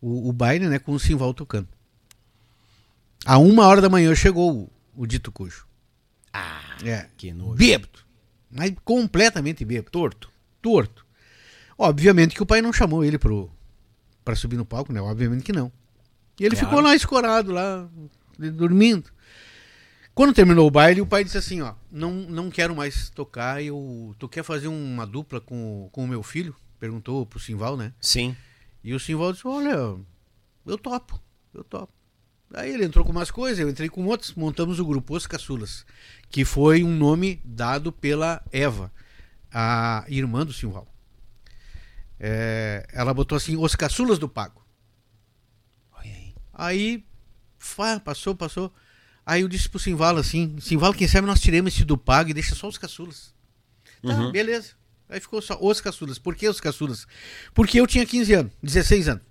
o, 0.01 0.29
o 0.29 0.33
baile, 0.33 0.69
né, 0.69 0.79
com 0.79 0.93
o 0.93 1.01
Simval 1.01 1.33
tocando. 1.33 1.69
A 3.27 3.39
uma 3.39 3.67
hora 3.67 3.81
da 3.81 3.89
manhã 3.89 4.15
chegou 4.15 4.71
o, 4.95 5.03
o 5.03 5.07
dito 5.07 5.33
cujo. 5.33 5.67
Ah, 6.33 6.77
É, 6.85 7.09
que 7.17 7.33
nojo. 7.33 7.55
bêbado. 7.57 7.99
Mas 8.51 8.73
completamente 8.85 9.65
bêbado. 9.65 9.91
Torto. 9.91 10.31
Torto. 10.63 11.05
Obviamente 11.77 12.35
que 12.35 12.43
o 12.43 12.47
pai 12.47 12.63
não 12.63 12.73
chamou 12.73 13.05
ele 13.05 13.19
pro, 13.19 13.51
pra 14.25 14.35
subir 14.37 14.57
no 14.57 14.65
palco, 14.65 14.93
né? 14.93 15.01
Obviamente 15.01 15.43
que 15.43 15.53
não. 15.53 15.71
E 16.39 16.45
ele 16.45 16.55
Claro. 16.55 16.69
ficou 16.69 16.83
lá 16.83 16.95
escorado, 16.95 17.53
lá, 17.53 17.89
dormindo. 18.55 19.11
Quando 20.15 20.33
terminou 20.33 20.67
o 20.67 20.71
baile, 20.71 21.01
o 21.03 21.07
pai 21.07 21.25
disse 21.25 21.37
assim, 21.37 21.61
ó, 21.61 21.75
não, 21.91 22.13
não 22.13 22.51
quero 22.51 22.75
mais 22.75 23.11
tocar, 23.11 23.63
eu, 23.63 24.15
tu 24.19 24.27
quer 24.29 24.43
fazer 24.43 24.69
uma 24.69 25.07
dupla 25.07 25.41
com, 25.41 25.89
com 25.93 26.05
o 26.05 26.09
meu 26.09 26.23
filho? 26.23 26.57
Perguntou 26.81 27.27
pro 27.27 27.39
Simval, 27.39 27.77
né? 27.77 27.93
Sim. 28.01 28.35
E 28.83 28.95
o 28.95 29.01
Simval 29.01 29.33
disse, 29.33 29.47
olha, 29.47 29.97
eu 30.67 30.79
topo, 30.79 31.21
eu 31.53 31.63
topo. 31.65 31.93
Aí 32.55 32.73
ele 32.73 32.85
entrou 32.85 33.05
com 33.05 33.11
umas 33.13 33.31
coisas, 33.31 33.59
eu 33.59 33.69
entrei 33.69 33.89
com 33.89 34.05
outras, 34.07 34.33
montamos 34.35 34.79
o 34.79 34.85
grupo 34.87 35.17
Os 35.17 35.27
Caçulas, 35.27 35.85
que 36.31 36.45
foi 36.45 36.83
um 36.85 36.95
nome 36.95 37.41
dado 37.45 37.91
pela 37.93 38.43
Eva, 38.53 38.91
a 39.53 40.05
irmã 40.09 40.47
do 40.47 40.53
Simval. 40.53 40.87
É, 42.19 42.87
ela 42.93 43.13
botou 43.13 43.37
assim, 43.37 43.57
Os 43.57 43.75
Caçulas 43.75 44.19
do 44.19 44.29
Pago. 44.29 44.65
Olha 45.93 46.13
aí. 46.15 46.35
Aí, 46.55 47.05
fá, 47.59 48.01
passou, 48.01 48.35
passou. 48.35 48.73
Aí 49.25 49.43
eu 49.43 49.49
disse 49.49 49.69
pro 49.69 49.79
Simval 49.81 50.17
assim, 50.17 50.57
Simval, 50.61 50.95
quem 50.95 51.09
sabe 51.09 51.27
nós 51.27 51.41
tiremos 51.41 51.75
esse 51.75 51.85
do 51.85 51.99
Pago 51.99 52.31
e 52.31 52.35
deixa 52.35 52.55
só 52.55 52.69
os 52.69 52.79
caçulas. 52.79 53.35
Tá, 54.03 54.15
Uhum. 54.15 54.31
beleza. 54.31 54.75
Aí 55.09 55.21
ficou 55.21 55.43
só 55.43 55.59
os 55.61 55.81
caçulas. 55.81 56.19
Por 56.19 56.35
que 56.37 56.49
os 56.49 56.61
caçulas? 56.61 57.07
Porque 57.53 57.79
eu 57.81 57.87
tinha 57.87 58.07
15 58.07 58.33
anos, 58.35 58.53
16 58.63 59.09
anos. 59.09 59.23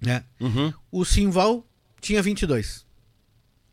Né? 0.00 0.24
Uhum. 0.40 0.72
O 0.90 1.04
Simval 1.04 1.67
tinha 2.00 2.22
22. 2.22 2.86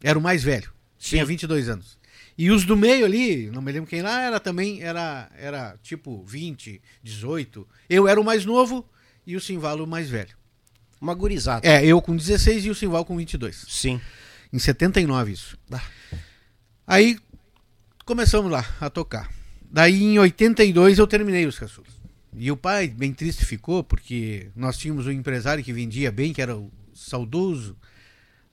Era 0.04 0.18
o 0.18 0.22
mais 0.22 0.44
velho. 0.44 0.72
Tinha 0.98 1.24
Sim. 1.24 1.30
22 1.30 1.70
anos. 1.70 1.98
E 2.38 2.52
os 2.52 2.66
do 2.66 2.76
meio 2.76 3.06
ali, 3.06 3.50
não 3.50 3.62
me 3.62 3.72
lembro 3.72 3.90
quem 3.90 4.02
lá, 4.02 4.22
era 4.22 4.40
também, 4.40 4.82
era, 4.82 5.30
era 5.38 5.78
tipo 5.82 6.24
20, 6.26 6.82
18. 7.02 7.68
Eu 7.90 8.08
era 8.08 8.20
o 8.20 8.24
mais 8.24 8.46
novo 8.46 8.88
e 9.26 9.36
o 9.36 9.42
Simvalo 9.42 9.86
o 9.86 9.88
mais 9.88 10.10
velho. 10.10 10.36
Uma 11.00 11.14
gurizada. 11.14 11.66
É, 11.68 11.86
eu 11.86 12.02
com 12.02 12.16
16 12.16 12.66
e 12.66 12.70
o 12.70 12.76
Simval 12.76 13.06
com 13.06 13.16
22. 13.16 13.66
Sim. 13.70 14.02
Em 14.52 14.60
79 14.60 15.32
isso. 15.32 15.58
Aí 16.86 17.18
começamos 18.06 18.52
lá 18.52 18.66
a 18.80 18.90
tocar. 18.90 19.30
Daí 19.72 20.04
em 20.04 20.20
82 20.20 21.00
eu 21.00 21.08
terminei 21.08 21.46
os 21.46 21.58
caçulas. 21.58 21.92
E 22.38 22.52
o 22.52 22.58
pai 22.58 22.88
bem 22.88 23.14
triste 23.14 23.46
ficou 23.46 23.84
porque 23.84 24.50
nós 24.56 24.78
tínhamos 24.78 25.08
um 25.08 25.12
empresário 25.12 25.64
que 25.64 25.72
vendia 25.72 26.12
bem, 26.12 26.34
que 26.34 26.42
era 26.42 26.56
o 26.56 26.72
saudoso 26.94 27.78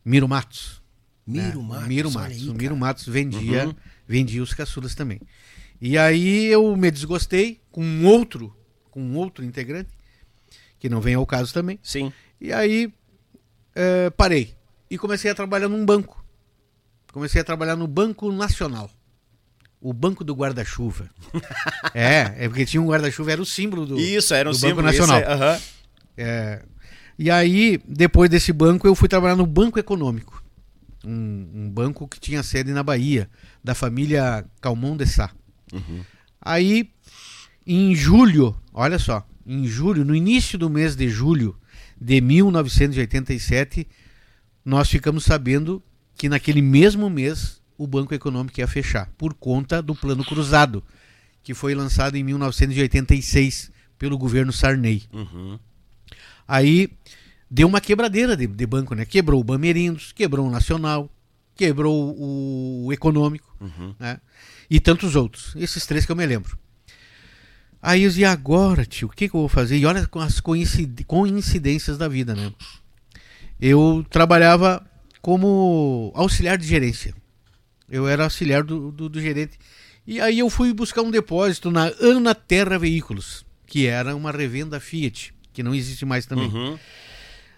Miro 0.05 0.28
Matos. 0.28 0.82
Miro 1.26 1.62
né? 1.62 1.68
Matos. 1.68 1.88
Miro 1.88 2.11
Matos. 2.11 2.36
aí, 2.42 2.48
o 2.48 2.55
Miro. 2.55 2.76
Matos 2.76 3.07
vendia, 3.07 3.66
Uhum. 3.66 3.74
vendia 4.07 4.42
os 4.42 4.53
caçulas 4.55 4.94
também. 4.94 5.20
E 5.80 5.96
aí 5.98 6.46
eu 6.46 6.76
me 6.76 6.90
desgostei 6.90 7.61
com 7.70 7.84
um 7.84 8.07
outro, 8.07 8.57
com 8.90 9.00
um 9.03 9.16
outro 9.16 9.44
integrante, 9.44 9.90
que 10.78 10.88
não 10.88 11.00
vem 11.00 11.14
ao 11.14 11.26
caso 11.26 11.53
também. 11.53 11.78
Sim. 11.82 12.12
E 12.40 12.53
aí 12.53 12.92
eh, 13.74 14.11
parei 14.11 14.55
e 14.90 14.98
comecei 14.98 15.30
a 15.30 15.34
trabalhar 15.34 15.68
num 15.68 15.84
banco. 15.84 16.24
Comecei 17.12 17.40
a 17.40 17.44
trabalhar 17.44 17.76
no 17.76 17.86
Banco 17.86 18.30
Nacional. 18.32 18.90
O 19.80 19.92
Banco 19.92 20.22
do 20.24 20.34
Guarda-Chuva. 20.34 21.11
é, 21.94 22.34
é 22.44 22.48
porque 22.48 22.64
tinha 22.64 22.80
um 22.80 22.86
guarda-chuva, 22.86 23.32
era 23.32 23.42
o 23.42 23.46
símbolo 23.46 23.84
do, 23.84 23.98
Isso, 23.98 24.32
era 24.34 24.48
um 24.48 24.53
do 24.53 24.59
símbolo. 24.59 24.82
Banco 24.82 24.94
isso 24.94 25.07
Nacional. 25.07 25.20
é- 25.30 25.34
aham. 25.34 25.61
É, 26.16 26.62
e 27.22 27.30
aí, 27.30 27.80
depois 27.86 28.28
desse 28.28 28.52
banco, 28.52 28.84
eu 28.84 28.96
fui 28.96 29.08
trabalhar 29.08 29.36
no 29.36 29.46
Banco 29.46 29.78
Econômico. 29.78 30.42
Um, 31.04 31.48
um 31.54 31.70
banco 31.70 32.08
que 32.08 32.18
tinha 32.18 32.42
sede 32.42 32.72
na 32.72 32.82
Bahia, 32.82 33.30
da 33.62 33.76
família 33.76 34.44
Calmon 34.60 34.96
de 34.96 35.06
Sá. 35.06 35.30
Aí, 36.40 36.90
em 37.64 37.94
julho, 37.94 38.56
olha 38.74 38.98
só, 38.98 39.24
em 39.46 39.68
julho, 39.68 40.04
no 40.04 40.16
início 40.16 40.58
do 40.58 40.68
mês 40.68 40.96
de 40.96 41.08
julho 41.08 41.56
de 42.00 42.20
1987, 42.20 43.86
nós 44.64 44.90
ficamos 44.90 45.22
sabendo 45.22 45.80
que 46.16 46.28
naquele 46.28 46.60
mesmo 46.60 47.08
mês 47.08 47.62
o 47.78 47.86
Banco 47.86 48.12
Econômico 48.12 48.58
ia 48.58 48.66
fechar, 48.66 49.08
por 49.16 49.32
conta 49.32 49.80
do 49.80 49.94
Plano 49.94 50.24
Cruzado, 50.24 50.82
que 51.40 51.54
foi 51.54 51.72
lançado 51.72 52.16
em 52.16 52.24
1986 52.24 53.70
pelo 53.96 54.18
governo 54.18 54.52
Sarney. 54.52 55.04
Uhum. 55.12 55.56
Aí 56.46 56.90
deu 57.55 57.68
uma 57.68 57.82
quebradeira 57.82 58.34
de, 58.34 58.46
de 58.46 58.66
banco, 58.66 58.94
né? 58.94 59.05
Quebrou 59.05 59.38
o 59.38 59.44
Bamerindos, 59.44 60.11
quebrou 60.11 60.48
o 60.48 60.50
Nacional, 60.50 61.11
quebrou 61.55 62.16
o, 62.18 62.86
o 62.86 62.92
Econômico, 62.94 63.55
né? 64.00 64.18
E 64.70 64.80
tantos 64.80 65.14
outros. 65.14 65.55
Esses 65.55 65.84
três 65.84 66.07
que 66.07 66.11
eu 66.12 66.16
me 66.16 66.24
lembro. 66.24 66.57
Aí 67.82 68.05
eu 68.05 68.09
dizia, 68.09 68.28
e 68.28 68.30
agora, 68.30 68.86
tio, 68.86 69.09
o 69.09 69.11
que, 69.11 69.28
que 69.28 69.34
eu 69.36 69.40
vou 69.40 69.48
fazer? 69.50 69.76
E 69.76 69.84
olha 69.84 70.07
com 70.07 70.18
as 70.18 70.40
coincid- 70.40 71.05
coincidências 71.05 71.98
da 71.98 72.09
vida, 72.09 72.34
né? 72.34 72.50
Eu 73.61 74.05
trabalhava 74.09 74.82
como 75.20 76.11
auxiliar 76.14 76.57
de 76.57 76.66
gerência. 76.66 77.14
Eu 77.90 78.09
era 78.09 78.24
auxiliar 78.24 78.62
do, 78.62 78.90
do, 78.90 79.09
do 79.11 79.20
gerente. 79.20 79.59
E 80.07 80.20
aí 80.20 80.38
eu 80.38 80.48
fui 80.48 80.72
buscar 80.72 81.03
um 81.03 81.11
depósito 81.11 81.70
na 81.70 81.92
Ana 82.00 82.34
Terra 82.34 82.78
Veículos, 82.78 83.44
que 83.66 83.86
era 83.86 84.16
uma 84.16 84.30
revenda 84.32 84.80
Fiat, 84.80 85.34
que 85.53 85.62
não 85.62 85.74
existe 85.74 86.07
mais 86.07 86.24
também. 86.24 86.48
Uhum. 86.48 86.78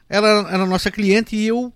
Ela 0.08 0.52
era 0.52 0.66
nossa 0.66 0.90
cliente 0.90 1.34
e 1.36 1.46
eu 1.46 1.72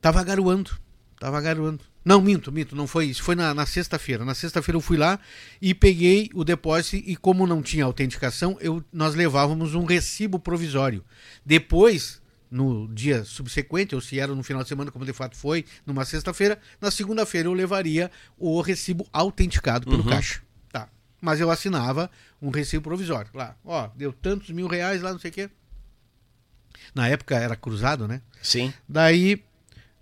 tava 0.00 0.22
garoando. 0.22 0.70
Tava 1.18 1.40
garoando. 1.40 1.84
Não, 2.04 2.20
minto, 2.20 2.52
minto, 2.52 2.76
não 2.76 2.86
foi 2.86 3.06
isso. 3.06 3.22
Foi 3.22 3.34
na, 3.34 3.64
sexta-feira. 3.64 4.24
Na 4.24 4.34
sexta-feira 4.34 4.76
eu 4.76 4.80
fui 4.80 4.98
lá 4.98 5.18
e 5.60 5.72
peguei 5.72 6.28
o 6.34 6.44
depósito 6.44 6.96
e 6.96 7.16
como 7.16 7.46
não 7.46 7.62
tinha 7.62 7.84
autenticação, 7.84 8.58
eu, 8.60 8.84
nós 8.92 9.14
levávamos 9.14 9.74
um 9.74 9.84
recibo 9.84 10.38
provisório. 10.38 11.02
Depois, 11.46 12.20
no 12.50 12.86
dia 12.88 13.24
subsequente, 13.24 13.94
ou 13.94 14.02
se 14.02 14.20
era 14.20 14.34
no 14.34 14.42
final 14.42 14.62
de 14.62 14.68
semana, 14.68 14.90
como 14.90 15.06
de 15.06 15.14
fato 15.14 15.34
foi, 15.34 15.64
numa 15.86 16.04
sexta-feira, 16.04 16.58
na 16.78 16.90
segunda-feira 16.90 17.48
eu 17.48 17.54
levaria 17.54 18.10
o 18.36 18.60
recibo 18.60 19.06
autenticado 19.10 19.88
pelo 19.88 20.04
caixa. 20.04 20.42
Tá. 20.70 20.90
Mas 21.22 21.40
eu 21.40 21.50
assinava 21.50 22.10
um 22.40 22.50
recibo 22.50 22.82
provisório. 22.82 23.30
Lá, 23.32 23.56
ó, 23.64 23.88
deu 23.96 24.12
tantos 24.12 24.50
mil 24.50 24.66
reais 24.66 25.00
lá, 25.00 25.10
não 25.10 25.18
sei 25.18 25.30
o 25.30 25.34
quê. 25.34 25.50
Na 26.94 27.08
época 27.08 27.36
era 27.36 27.56
cruzado, 27.56 28.06
né? 28.06 28.22
Sim. 28.40 28.72
Daí, 28.88 29.42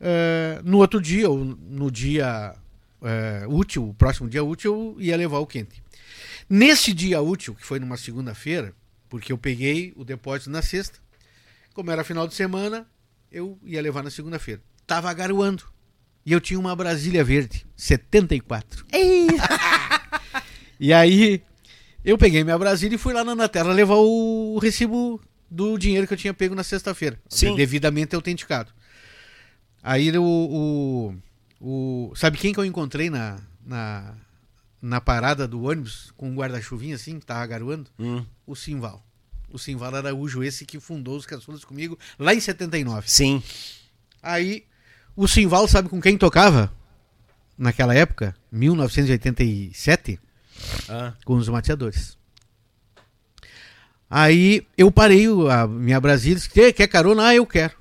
eh, 0.01 0.61
no 0.64 0.78
outro 0.78 1.01
dia, 1.01 1.30
ou 1.30 1.43
no 1.45 1.90
dia 1.90 2.55
eh, 3.03 3.45
útil, 3.49 3.88
o 3.88 3.95
próximo 3.95 4.28
dia 4.28 4.45
útil, 4.45 4.95
eu 4.97 5.01
ia 5.01 5.16
levar 5.16 5.38
o 5.38 5.47
quente. 5.47 5.82
Nesse 6.49 6.93
dia 6.93 7.20
útil, 7.22 7.55
que 7.55 7.64
foi 7.64 7.78
numa 7.78 7.97
segunda-feira, 7.97 8.74
porque 9.09 9.32
eu 9.32 9.38
peguei 9.38 9.93
o 9.97 10.05
depósito 10.05 10.51
na 10.51 10.61
sexta, 10.61 10.99
como 11.72 11.90
era 11.90 12.05
final 12.05 12.28
de 12.28 12.34
semana, 12.34 12.86
eu 13.30 13.59
ia 13.64 13.80
levar 13.80 14.03
na 14.03 14.11
segunda-feira. 14.11 14.61
Tava 14.86 15.12
garoando. 15.14 15.64
E 16.24 16.32
eu 16.32 16.40
tinha 16.40 16.61
uma 16.61 16.76
Brasília 16.76 17.24
Verde, 17.24 17.66
74. 17.74 18.86
e 20.78 20.93
aí, 20.93 21.43
eu 22.05 22.18
peguei 22.18 22.45
minha 22.45 22.59
Brasília 22.59 22.97
e 22.97 22.99
fui 22.99 23.14
lá 23.14 23.24
na 23.24 23.32
Anaterra 23.32 23.72
levar 23.72 23.97
o 23.97 24.59
recibo 24.59 25.20
do 25.53 25.77
dinheiro 25.79 26.07
que 26.07 26.15
eu 26.15 26.19
tinha 26.19 26.33
pego 26.35 26.55
na 26.55 26.65
sexta-feira. 26.65 27.21
Sim. 27.29 27.55
Devidamente 27.55 28.15
autenticado. 28.15 28.71
Aí 29.83 30.17
o, 30.17 30.23
o, 31.61 32.09
o- 32.11 32.13
Sabe 32.17 32.39
quem 32.39 32.53
que 32.53 32.59
eu 32.61 32.65
encontrei 32.65 33.11
na, 33.11 33.39
na, 33.65 34.15
na 34.81 35.01
parada 35.01 35.47
do 35.47 35.63
ônibus 35.65 36.13
com 36.17 36.31
um 36.31 36.35
guarda-chuvinha 36.35 36.95
assim, 36.97 37.19
que 37.19 37.27
tava 37.27 37.47
garoando? 37.47 37.91
Hum. 37.99 38.25
O 38.47 38.55
Simval. 38.57 39.05
O 39.51 39.59
Simval 39.59 39.95
Araújo, 39.95 40.43
esse 40.43 40.65
que 40.65 40.81
fundou 40.81 41.17
os 41.17 41.27
caçulas 41.27 41.65
comigo 41.65 41.99
lá 42.19 42.33
em 42.35 42.41
79. 42.41 43.11
Sim. 43.11 43.43
Aí, 44.23 44.65
o 45.15 45.29
Simval, 45.29 45.69
sabe 45.69 45.89
com 45.91 46.01
quem 46.01 46.17
tocava? 46.17 46.73
Naquela 47.59 47.95
época, 47.95 48.35
1987, 48.51 50.19
Ah. 50.89 51.13
com 51.25 51.35
os 51.35 51.49
mateadores. 51.49 52.17
Aí 54.15 54.67
eu 54.77 54.93
parei 54.93 55.25
a 55.51 55.67
minha 55.67 55.99
Brasília, 55.99 56.37
disse, 56.37 56.51
"Quer- 56.51 56.71
quer 56.75 56.87
carona? 56.87 57.29
Ah, 57.29 57.35
eu 57.35 57.47
quero. 57.47 57.73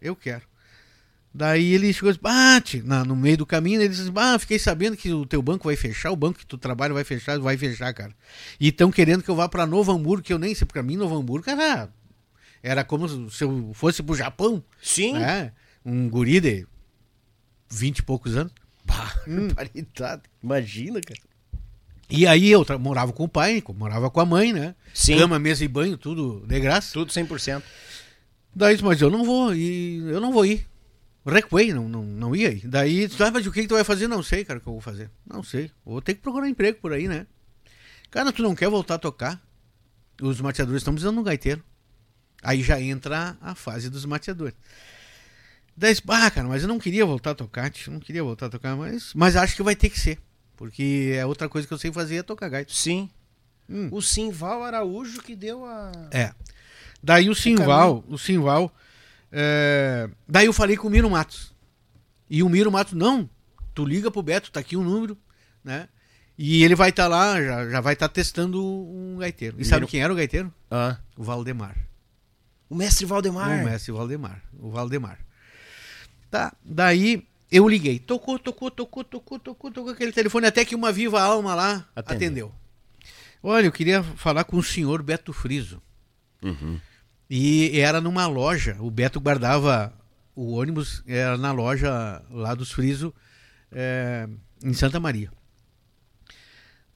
Eu 0.00 0.14
quero. 0.14 0.42
Daí 1.34 1.74
ele 1.74 1.92
chegou 1.92 2.10
e 2.10 2.12
disse, 2.12 2.22
bate, 2.22 2.80
no 2.82 3.16
meio 3.16 3.36
do 3.38 3.44
caminho, 3.46 3.80
ele 3.80 3.88
disse, 3.88 4.10
ah, 4.14 4.38
fiquei 4.38 4.58
sabendo 4.58 4.96
que 4.96 5.12
o 5.12 5.26
teu 5.26 5.40
banco 5.42 5.64
vai 5.68 5.74
fechar, 5.76 6.10
o 6.12 6.16
banco 6.16 6.38
que 6.38 6.46
tu 6.46 6.56
trabalha 6.58 6.94
vai 6.94 7.02
fechar, 7.04 7.38
vai 7.40 7.56
fechar, 7.56 7.92
cara. 7.92 8.12
E 8.58 8.68
estão 8.68 8.90
querendo 8.90 9.22
que 9.22 9.28
eu 9.28 9.34
vá 9.36 9.48
pra 9.48 9.66
Novo 9.66 9.90
Hamburgo, 9.92 10.22
que 10.24 10.32
eu 10.32 10.38
nem 10.38 10.54
sei, 10.54 10.66
pra 10.66 10.82
mim 10.82 10.96
Novo 10.96 11.16
Hamburgo 11.16 11.48
era, 11.50 11.88
era 12.62 12.84
como 12.84 13.30
se 13.30 13.42
eu 13.44 13.70
fosse 13.74 14.00
pro 14.02 14.14
Japão, 14.16 14.62
Sim. 14.82 15.14
né? 15.14 15.52
Um 15.84 16.08
guri 16.08 16.40
de 16.40 16.66
20 17.70 17.98
e 17.98 18.02
poucos 18.02 18.36
anos. 18.36 18.52
Barbaridade. 18.84 20.22
Imagina, 20.42 21.00
cara. 21.00 21.20
E 22.10 22.26
aí 22.26 22.50
eu 22.50 22.66
morava 22.78 23.12
com 23.12 23.24
o 23.24 23.28
pai, 23.28 23.62
morava 23.76 24.10
com 24.10 24.20
a 24.20 24.26
mãe, 24.26 24.52
né? 24.52 24.74
Sim. 24.92 25.16
Cama, 25.16 25.38
mesa 25.38 25.64
e 25.64 25.68
banho, 25.68 25.96
tudo 25.96 26.44
de 26.46 26.58
graça. 26.58 26.92
Tudo 26.92 27.12
100%. 27.12 27.62
Daí, 28.54 28.74
disse, 28.74 28.84
mas 28.84 29.00
eu 29.00 29.10
não 29.10 29.24
vou, 29.24 29.54
e 29.54 29.98
eu 29.98 30.20
não 30.20 30.32
vou 30.32 30.44
ir. 30.44 30.66
Recuei, 31.24 31.72
não, 31.72 31.88
não, 31.88 32.02
não 32.02 32.34
ia 32.34 32.50
ir. 32.50 32.66
Daí, 32.66 33.06
disse, 33.06 33.22
ah, 33.22 33.30
mas 33.30 33.46
o 33.46 33.52
que, 33.52 33.62
que 33.62 33.68
tu 33.68 33.74
vai 33.74 33.84
fazer? 33.84 34.08
Não 34.08 34.22
sei, 34.22 34.44
cara, 34.44 34.58
o 34.58 34.62
que 34.62 34.68
eu 34.68 34.72
vou 34.72 34.82
fazer. 34.82 35.08
Não 35.24 35.42
sei. 35.42 35.70
Vou 35.84 36.02
ter 36.02 36.14
que 36.14 36.20
procurar 36.20 36.48
emprego 36.48 36.78
por 36.80 36.92
aí, 36.92 37.06
né? 37.06 37.26
Cara, 38.10 38.32
tu 38.32 38.42
não 38.42 38.56
quer 38.56 38.68
voltar 38.68 38.96
a 38.96 38.98
tocar? 38.98 39.40
Os 40.20 40.40
mateadores 40.40 40.80
estão 40.80 40.92
precisando 40.92 41.14
de 41.14 41.20
um 41.20 41.24
gaiteiro. 41.24 41.62
Aí 42.42 42.62
já 42.62 42.80
entra 42.80 43.36
a 43.40 43.54
fase 43.54 43.88
dos 43.88 44.04
mateadores. 44.04 44.56
Daí, 45.76 45.92
disse, 45.92 46.02
ah, 46.08 46.30
cara, 46.30 46.48
mas 46.48 46.62
eu 46.62 46.68
não 46.68 46.78
queria 46.78 47.06
voltar 47.06 47.30
a 47.30 47.34
tocar, 47.34 47.70
tio, 47.70 47.92
não 47.92 48.00
queria 48.00 48.24
voltar 48.24 48.46
a 48.46 48.50
tocar, 48.50 48.74
mas, 48.76 49.12
mas 49.14 49.36
acho 49.36 49.54
que 49.54 49.62
vai 49.62 49.76
ter 49.76 49.90
que 49.90 50.00
ser. 50.00 50.18
Porque 50.60 51.14
é 51.16 51.24
outra 51.24 51.48
coisa 51.48 51.66
que 51.66 51.72
eu 51.72 51.78
sei 51.78 51.90
fazer 51.90 52.16
é 52.16 52.22
tocar 52.22 52.50
gaita. 52.50 52.70
Sim. 52.70 53.08
Hum. 53.66 53.88
O 53.90 54.02
Simval 54.02 54.62
Araújo 54.62 55.22
que 55.22 55.34
deu 55.34 55.64
a. 55.64 55.90
É. 56.10 56.34
Daí 57.02 57.30
o 57.30 57.34
Simval, 57.34 58.04
o 58.06 58.18
Simval. 58.18 58.70
é, 59.32 60.06
Daí 60.28 60.44
eu 60.44 60.52
falei 60.52 60.76
com 60.76 60.88
o 60.88 60.90
Miro 60.90 61.08
Matos. 61.08 61.54
E 62.28 62.42
o 62.42 62.48
Miro 62.50 62.70
Matos, 62.70 62.92
não, 62.92 63.26
tu 63.74 63.86
liga 63.86 64.10
pro 64.10 64.22
Beto, 64.22 64.50
tá 64.52 64.60
aqui 64.60 64.76
o 64.76 64.82
número, 64.84 65.16
né? 65.64 65.88
E 66.36 66.62
ele 66.62 66.74
vai 66.74 66.90
estar 66.90 67.06
lá, 67.08 67.42
já, 67.42 67.70
já 67.70 67.80
vai 67.80 67.94
estar 67.94 68.10
testando 68.10 68.62
um 68.62 69.16
gaiteiro. 69.18 69.56
E 69.58 69.64
sabe 69.64 69.80
Miro- 69.80 69.88
quem 69.90 70.02
era 70.02 70.12
o 70.12 70.16
gaiteiro? 70.16 70.52
Ah. 70.70 70.98
O 71.16 71.22
Valdemar. 71.24 71.74
O 72.68 72.74
mestre 72.74 73.06
Valdemar. 73.06 73.62
O 73.62 73.64
mestre 73.64 73.92
Valdemar. 73.92 74.42
O 74.58 74.70
Valdemar. 74.70 75.18
Tá, 76.30 76.54
daí 76.62 77.26
eu 77.50 77.68
liguei. 77.68 77.98
Tocou, 77.98 78.38
tocou, 78.38 78.70
tocou, 78.70 79.04
tocou, 79.04 79.38
tocou, 79.38 79.70
tocou 79.70 79.92
aquele 79.92 80.12
telefone, 80.12 80.46
até 80.46 80.64
que 80.64 80.74
uma 80.74 80.92
viva 80.92 81.20
alma 81.20 81.54
lá 81.54 81.88
Atendeu. 81.94 82.16
atendeu. 82.16 82.54
Olha, 83.42 83.66
eu 83.66 83.72
queria 83.72 84.02
falar 84.02 84.44
com 84.44 84.56
o 84.56 84.62
senhor 84.62 85.02
Beto 85.02 85.32
Friso. 85.32 85.82
Uhum. 86.42 86.78
E 87.28 87.78
era 87.78 88.00
numa 88.00 88.26
loja. 88.26 88.76
O 88.80 88.90
Beto 88.90 89.20
guardava 89.20 89.92
o 90.34 90.52
ônibus, 90.52 91.02
era 91.06 91.36
na 91.36 91.52
loja 91.52 92.22
lá 92.30 92.54
dos 92.54 92.70
Friso, 92.70 93.14
é, 93.72 94.28
em 94.62 94.72
Santa 94.72 95.00
Maria. 95.00 95.30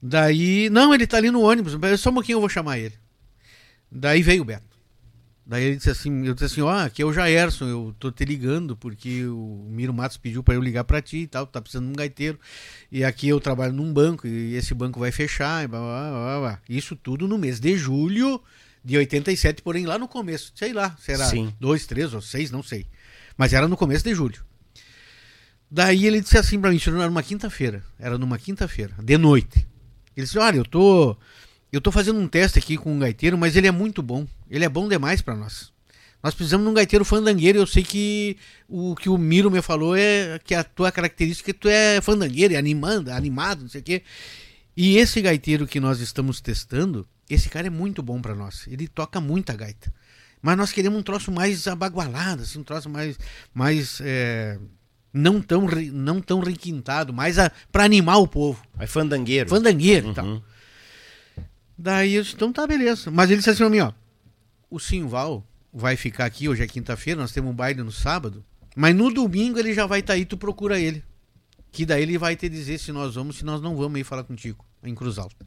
Daí, 0.01 0.69
não, 0.69 0.93
ele 0.93 1.07
tá 1.07 1.17
ali 1.17 1.31
no 1.31 1.41
ônibus, 1.41 1.73
só 1.99 2.11
um 2.11 2.13
pouquinho 2.13 2.35
eu 2.35 2.39
vou 2.39 2.49
chamar 2.49 2.77
ele. 2.77 2.93
Daí 3.91 4.21
veio 4.21 4.41
o 4.41 4.45
Beto. 4.45 4.74
Daí 5.47 5.63
ele 5.63 5.75
disse 5.75 5.91
assim, 5.91 6.25
eu 6.25 6.33
disse 6.33 6.45
assim, 6.45 6.61
ó, 6.61 6.73
oh, 6.73 6.85
aqui 6.85 7.03
é 7.03 7.05
o 7.05 7.13
Jaerson, 7.13 7.67
eu 7.67 7.95
tô 7.99 8.11
te 8.11 8.25
ligando 8.25 8.75
porque 8.75 9.25
o 9.25 9.67
Miro 9.69 9.93
Matos 9.93 10.17
pediu 10.17 10.41
para 10.41 10.55
eu 10.55 10.61
ligar 10.61 10.83
para 10.83 10.99
ti 11.03 11.17
e 11.17 11.27
tal, 11.27 11.45
tá 11.45 11.61
precisando 11.61 11.85
de 11.85 11.91
um 11.91 11.95
gaiteiro. 11.95 12.39
E 12.91 13.03
aqui 13.03 13.27
eu 13.27 13.39
trabalho 13.39 13.71
num 13.71 13.93
banco 13.93 14.27
e 14.27 14.55
esse 14.55 14.73
banco 14.73 14.99
vai 14.99 15.11
fechar, 15.11 15.63
e 15.63 15.67
blá, 15.67 15.79
blá, 15.79 16.09
blá, 16.09 16.39
blá. 16.39 16.59
Isso 16.67 16.95
tudo 16.95 17.27
no 17.27 17.37
mês 17.37 17.59
de 17.59 17.77
julho 17.77 18.41
de 18.83 18.97
87, 18.97 19.61
porém 19.61 19.85
lá 19.85 19.99
no 19.99 20.07
começo, 20.07 20.51
sei 20.55 20.73
lá, 20.73 20.95
será 20.99 21.25
Sim. 21.25 21.53
dois, 21.59 21.85
três 21.85 22.13
ou 22.13 22.21
seis, 22.21 22.49
não 22.49 22.63
sei. 22.63 22.87
Mas 23.37 23.53
era 23.53 23.67
no 23.67 23.77
começo 23.77 24.03
de 24.03 24.15
julho. 24.15 24.43
Daí 25.69 26.07
ele 26.07 26.21
disse 26.21 26.39
assim 26.39 26.59
para 26.59 26.71
mim, 26.71 26.79
era 26.87 27.07
numa 27.07 27.23
quinta-feira, 27.23 27.83
era 27.99 28.17
numa 28.17 28.39
quinta-feira, 28.39 28.95
de 28.99 29.17
noite. 29.17 29.67
Ele 30.17 30.25
disse, 30.25 30.39
olha, 30.39 30.57
eu 30.57 30.65
tô 30.65 31.15
eu 31.75 31.81
tô 31.81 31.91
fazendo 31.91 32.19
um 32.19 32.27
teste 32.27 32.59
aqui 32.59 32.77
com 32.77 32.93
um 32.93 32.99
gaiteiro, 32.99 33.37
mas 33.37 33.55
ele 33.55 33.67
é 33.67 33.71
muito 33.71 34.01
bom. 34.01 34.25
Ele 34.49 34.63
é 34.63 34.69
bom 34.69 34.87
demais 34.87 35.21
para 35.21 35.35
nós. 35.35 35.73
Nós 36.23 36.33
precisamos 36.33 36.65
de 36.65 36.71
um 36.71 36.73
gaiteiro 36.73 37.03
fandangueiro. 37.03 37.59
Eu 37.59 37.67
sei 37.67 37.83
que 37.83 38.37
o 38.67 38.95
que 38.95 39.09
o 39.09 39.17
Miro 39.17 39.51
me 39.51 39.61
falou 39.61 39.95
é 39.95 40.39
que 40.43 40.55
a 40.55 40.63
tua 40.63 40.91
característica 40.91 41.51
é 41.51 41.53
que 41.53 41.59
tu 41.59 41.67
é 41.67 42.01
fandangueiro, 42.01 42.53
é 42.53 42.57
animando, 42.57 43.11
animado, 43.11 43.63
não 43.63 43.69
sei 43.69 43.81
o 43.81 43.83
quê. 43.83 44.03
E 44.75 44.97
esse 44.97 45.21
gaiteiro 45.21 45.67
que 45.67 45.79
nós 45.79 45.99
estamos 45.99 46.41
testando, 46.41 47.07
esse 47.29 47.49
cara 47.49 47.67
é 47.67 47.69
muito 47.69 48.01
bom 48.01 48.21
para 48.21 48.33
nós. 48.33 48.65
Ele 48.67 48.87
toca 48.87 49.21
muita 49.21 49.53
gaita. 49.53 49.93
Mas 50.41 50.57
nós 50.57 50.71
queremos 50.71 50.97
um 50.97 51.03
troço 51.03 51.31
mais 51.31 51.67
abagualado, 51.67 52.43
assim, 52.43 52.59
um 52.59 52.63
troço 52.63 52.89
mais, 52.89 53.17
mais 53.53 53.99
é, 54.01 54.57
não 55.13 55.41
tão 55.41 55.65
não 55.91 56.21
tão 56.21 56.39
requintado, 56.39 57.13
mais 57.13 57.37
para 57.71 57.83
animar 57.83 58.17
o 58.17 58.27
povo. 58.27 58.61
É 58.79 58.87
fandangueiro. 58.87 59.49
Fandangueiro 59.49 60.07
uhum. 60.07 60.11
e 60.11 60.15
tal. 60.15 60.43
Daí 61.77 62.15
eu 62.15 62.23
disse, 62.23 62.35
então 62.35 62.51
tá, 62.51 62.65
beleza. 62.65 63.11
Mas 63.11 63.29
ele 63.29 63.37
disse 63.37 63.49
assim 63.49 63.59
pra 63.59 63.69
mim, 63.69 63.79
ó, 63.79 63.91
o 64.69 64.79
Simval 64.79 65.45
vai 65.73 65.95
ficar 65.95 66.25
aqui, 66.25 66.47
hoje 66.47 66.63
é 66.63 66.67
quinta-feira, 66.67 67.19
nós 67.19 67.31
temos 67.31 67.51
um 67.51 67.55
baile 67.55 67.83
no 67.83 67.91
sábado, 67.91 68.43
mas 68.75 68.95
no 68.95 69.13
domingo 69.13 69.59
ele 69.59 69.73
já 69.73 69.85
vai 69.85 69.99
estar 69.99 70.13
tá 70.13 70.17
aí, 70.17 70.25
tu 70.25 70.37
procura 70.37 70.79
ele. 70.79 71.03
Que 71.71 71.85
daí 71.85 72.03
ele 72.03 72.17
vai 72.17 72.35
te 72.35 72.47
dizer 72.47 72.77
se 72.77 72.91
nós 72.93 73.15
vamos, 73.15 73.37
se 73.37 73.43
nós 73.43 73.61
não 73.61 73.75
vamos 73.75 73.97
aí 73.97 74.03
falar 74.03 74.23
contigo, 74.23 74.63
em 74.81 74.95
Cruz 74.95 75.17
Alta. 75.17 75.45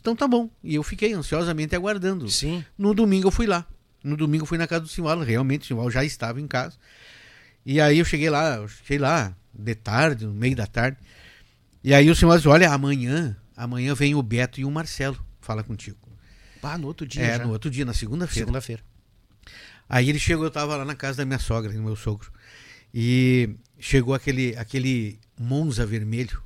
Então 0.00 0.14
tá 0.14 0.28
bom. 0.28 0.48
E 0.62 0.74
eu 0.76 0.82
fiquei 0.82 1.12
ansiosamente 1.12 1.74
aguardando. 1.74 2.28
Sim. 2.30 2.64
No 2.78 2.94
domingo 2.94 3.28
eu 3.28 3.32
fui 3.32 3.46
lá. 3.46 3.66
No 4.04 4.16
domingo 4.16 4.42
eu 4.44 4.46
fui 4.46 4.58
na 4.58 4.68
casa 4.68 4.82
do 4.82 4.88
Simval, 4.88 5.18
realmente 5.20 5.62
o 5.62 5.66
Simval 5.66 5.90
já 5.90 6.04
estava 6.04 6.40
em 6.40 6.46
casa. 6.46 6.76
E 7.64 7.80
aí 7.80 7.98
eu 7.98 8.04
cheguei 8.04 8.30
lá, 8.30 8.56
eu 8.56 8.68
cheguei 8.68 8.98
lá 8.98 9.34
de 9.52 9.74
tarde, 9.74 10.26
no 10.26 10.32
meio 10.32 10.54
da 10.54 10.66
tarde. 10.66 10.98
E 11.82 11.92
aí 11.92 12.08
o 12.08 12.14
Simval 12.14 12.36
disse, 12.36 12.48
olha, 12.48 12.70
amanhã, 12.70 13.36
amanhã 13.56 13.94
vem 13.94 14.14
o 14.14 14.22
Beto 14.22 14.60
e 14.60 14.64
o 14.64 14.70
Marcelo 14.70 15.25
fala 15.46 15.62
contigo. 15.62 15.96
Ah, 16.62 16.76
no 16.76 16.88
outro 16.88 17.06
dia. 17.06 17.22
É, 17.22 17.36
já. 17.38 17.44
no 17.44 17.52
outro 17.52 17.70
dia, 17.70 17.84
na 17.84 17.94
segunda-feira. 17.94 18.40
Segunda-feira. 18.40 18.82
Aí 19.88 20.08
ele 20.10 20.18
chegou, 20.18 20.44
eu 20.44 20.50
tava 20.50 20.76
lá 20.76 20.84
na 20.84 20.96
casa 20.96 21.18
da 21.18 21.24
minha 21.24 21.38
sogra, 21.38 21.72
do 21.72 21.80
meu 21.80 21.94
sogro. 21.94 22.32
E 22.92 23.50
chegou 23.78 24.14
aquele, 24.14 24.56
aquele 24.56 25.20
Monza 25.38 25.86
vermelho, 25.86 26.42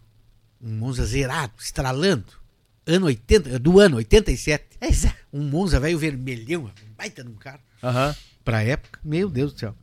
um 0.61 0.77
Monza 0.77 1.07
zerado, 1.07 1.55
estralando. 1.59 2.39
Ano 2.87 3.07
80, 3.07 3.59
do 3.59 3.81
ano 3.81 3.97
87. 3.97 4.79
É, 4.81 4.89
um 5.33 5.43
Monza 5.43 5.81
velho 5.81 5.99
vermelhão, 5.99 6.65
um 6.65 6.95
baita 6.97 7.25
de 7.25 7.31
um 7.31 7.35
carro. 7.35 7.61
Uhum. 7.83 8.15
Pra 8.45 8.63
época, 8.63 9.01
meu 9.03 9.31
Deus 9.31 9.55
do 9.55 9.59
céu. 9.59 9.75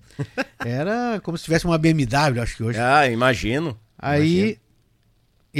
Era 0.59 1.19
como 1.23 1.37
se 1.37 1.45
tivesse 1.45 1.65
uma 1.65 1.77
BMW, 1.77 2.41
acho 2.41 2.57
que 2.57 2.63
hoje. 2.63 2.79
Ah, 2.79 3.09
imagino. 3.09 3.79
Aí 3.97 4.39
imagino 4.39 4.66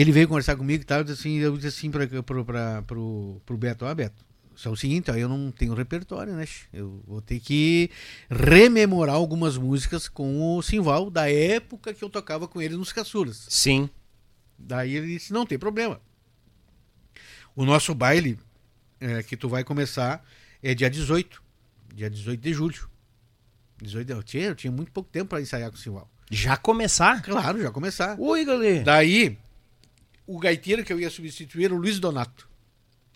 ele 0.02 0.12
veio 0.12 0.28
conversar 0.28 0.56
comigo 0.56 0.84
e 0.84 0.86
tal, 0.86 1.02
assim, 1.02 1.38
eu 1.38 1.56
disse 1.56 1.68
assim 1.68 1.90
para 1.90 2.08
pro, 2.22 3.42
pro, 3.44 3.58
Beto, 3.58 3.84
ó, 3.84 3.88
ah, 3.88 3.96
Beto, 3.96 4.24
só 4.56 4.70
é 4.70 4.74
o 4.74 4.76
seguinte, 4.76 5.10
ó, 5.10 5.16
eu 5.16 5.28
não 5.28 5.52
tenho 5.52 5.74
repertório, 5.74 6.34
né? 6.34 6.46
Eu 6.72 7.02
vou 7.08 7.20
ter 7.20 7.40
que 7.40 7.90
rememorar 8.30 9.16
algumas 9.16 9.58
músicas 9.58 10.08
com 10.08 10.56
o 10.56 10.62
Simval 10.62 11.10
da 11.10 11.32
época 11.32 11.96
que 11.96 12.04
eu 12.04 12.12
tocava 12.12 12.48
com 12.48 12.62
ele 12.62 12.78
nos 12.78 12.94
caçulas. 12.94 13.48
Sim. 13.50 13.90
Daí 14.58 14.96
ele 14.96 15.08
disse, 15.08 15.34
não 15.34 15.48
tem 15.48 15.58
problema. 15.58 16.00
O 17.56 17.66
nosso 17.66 17.96
baile 17.96 18.38
é, 19.00 19.24
que 19.24 19.36
tu 19.36 19.50
vai 19.50 19.64
começar 19.64 20.24
é 20.62 20.76
dia 20.76 20.92
18. 20.92 21.42
Dia 21.96 22.10
18 22.10 22.40
de 22.40 22.54
julho. 22.54 22.88
18 23.82 24.12
eu, 24.12 24.24
tinha, 24.24 24.44
eu 24.44 24.56
tinha 24.56 24.72
muito 24.72 24.92
pouco 24.92 25.10
tempo 25.10 25.30
para 25.30 25.42
ensaiar 25.42 25.72
com 25.72 25.76
o 25.76 25.80
Simval. 25.80 26.08
Já 26.30 26.56
começar? 26.56 27.24
Claro, 27.24 27.60
já 27.60 27.72
começar. 27.72 28.16
Oi, 28.20 28.46
galera. 28.46 28.84
Daí, 28.84 29.40
o 30.28 30.38
gaiteiro 30.38 30.84
que 30.84 30.92
eu 30.92 31.00
ia 31.00 31.10
substituir 31.10 31.66
era 31.66 31.74
o 31.74 31.78
Luiz 31.78 32.00
Donato. 32.00 32.48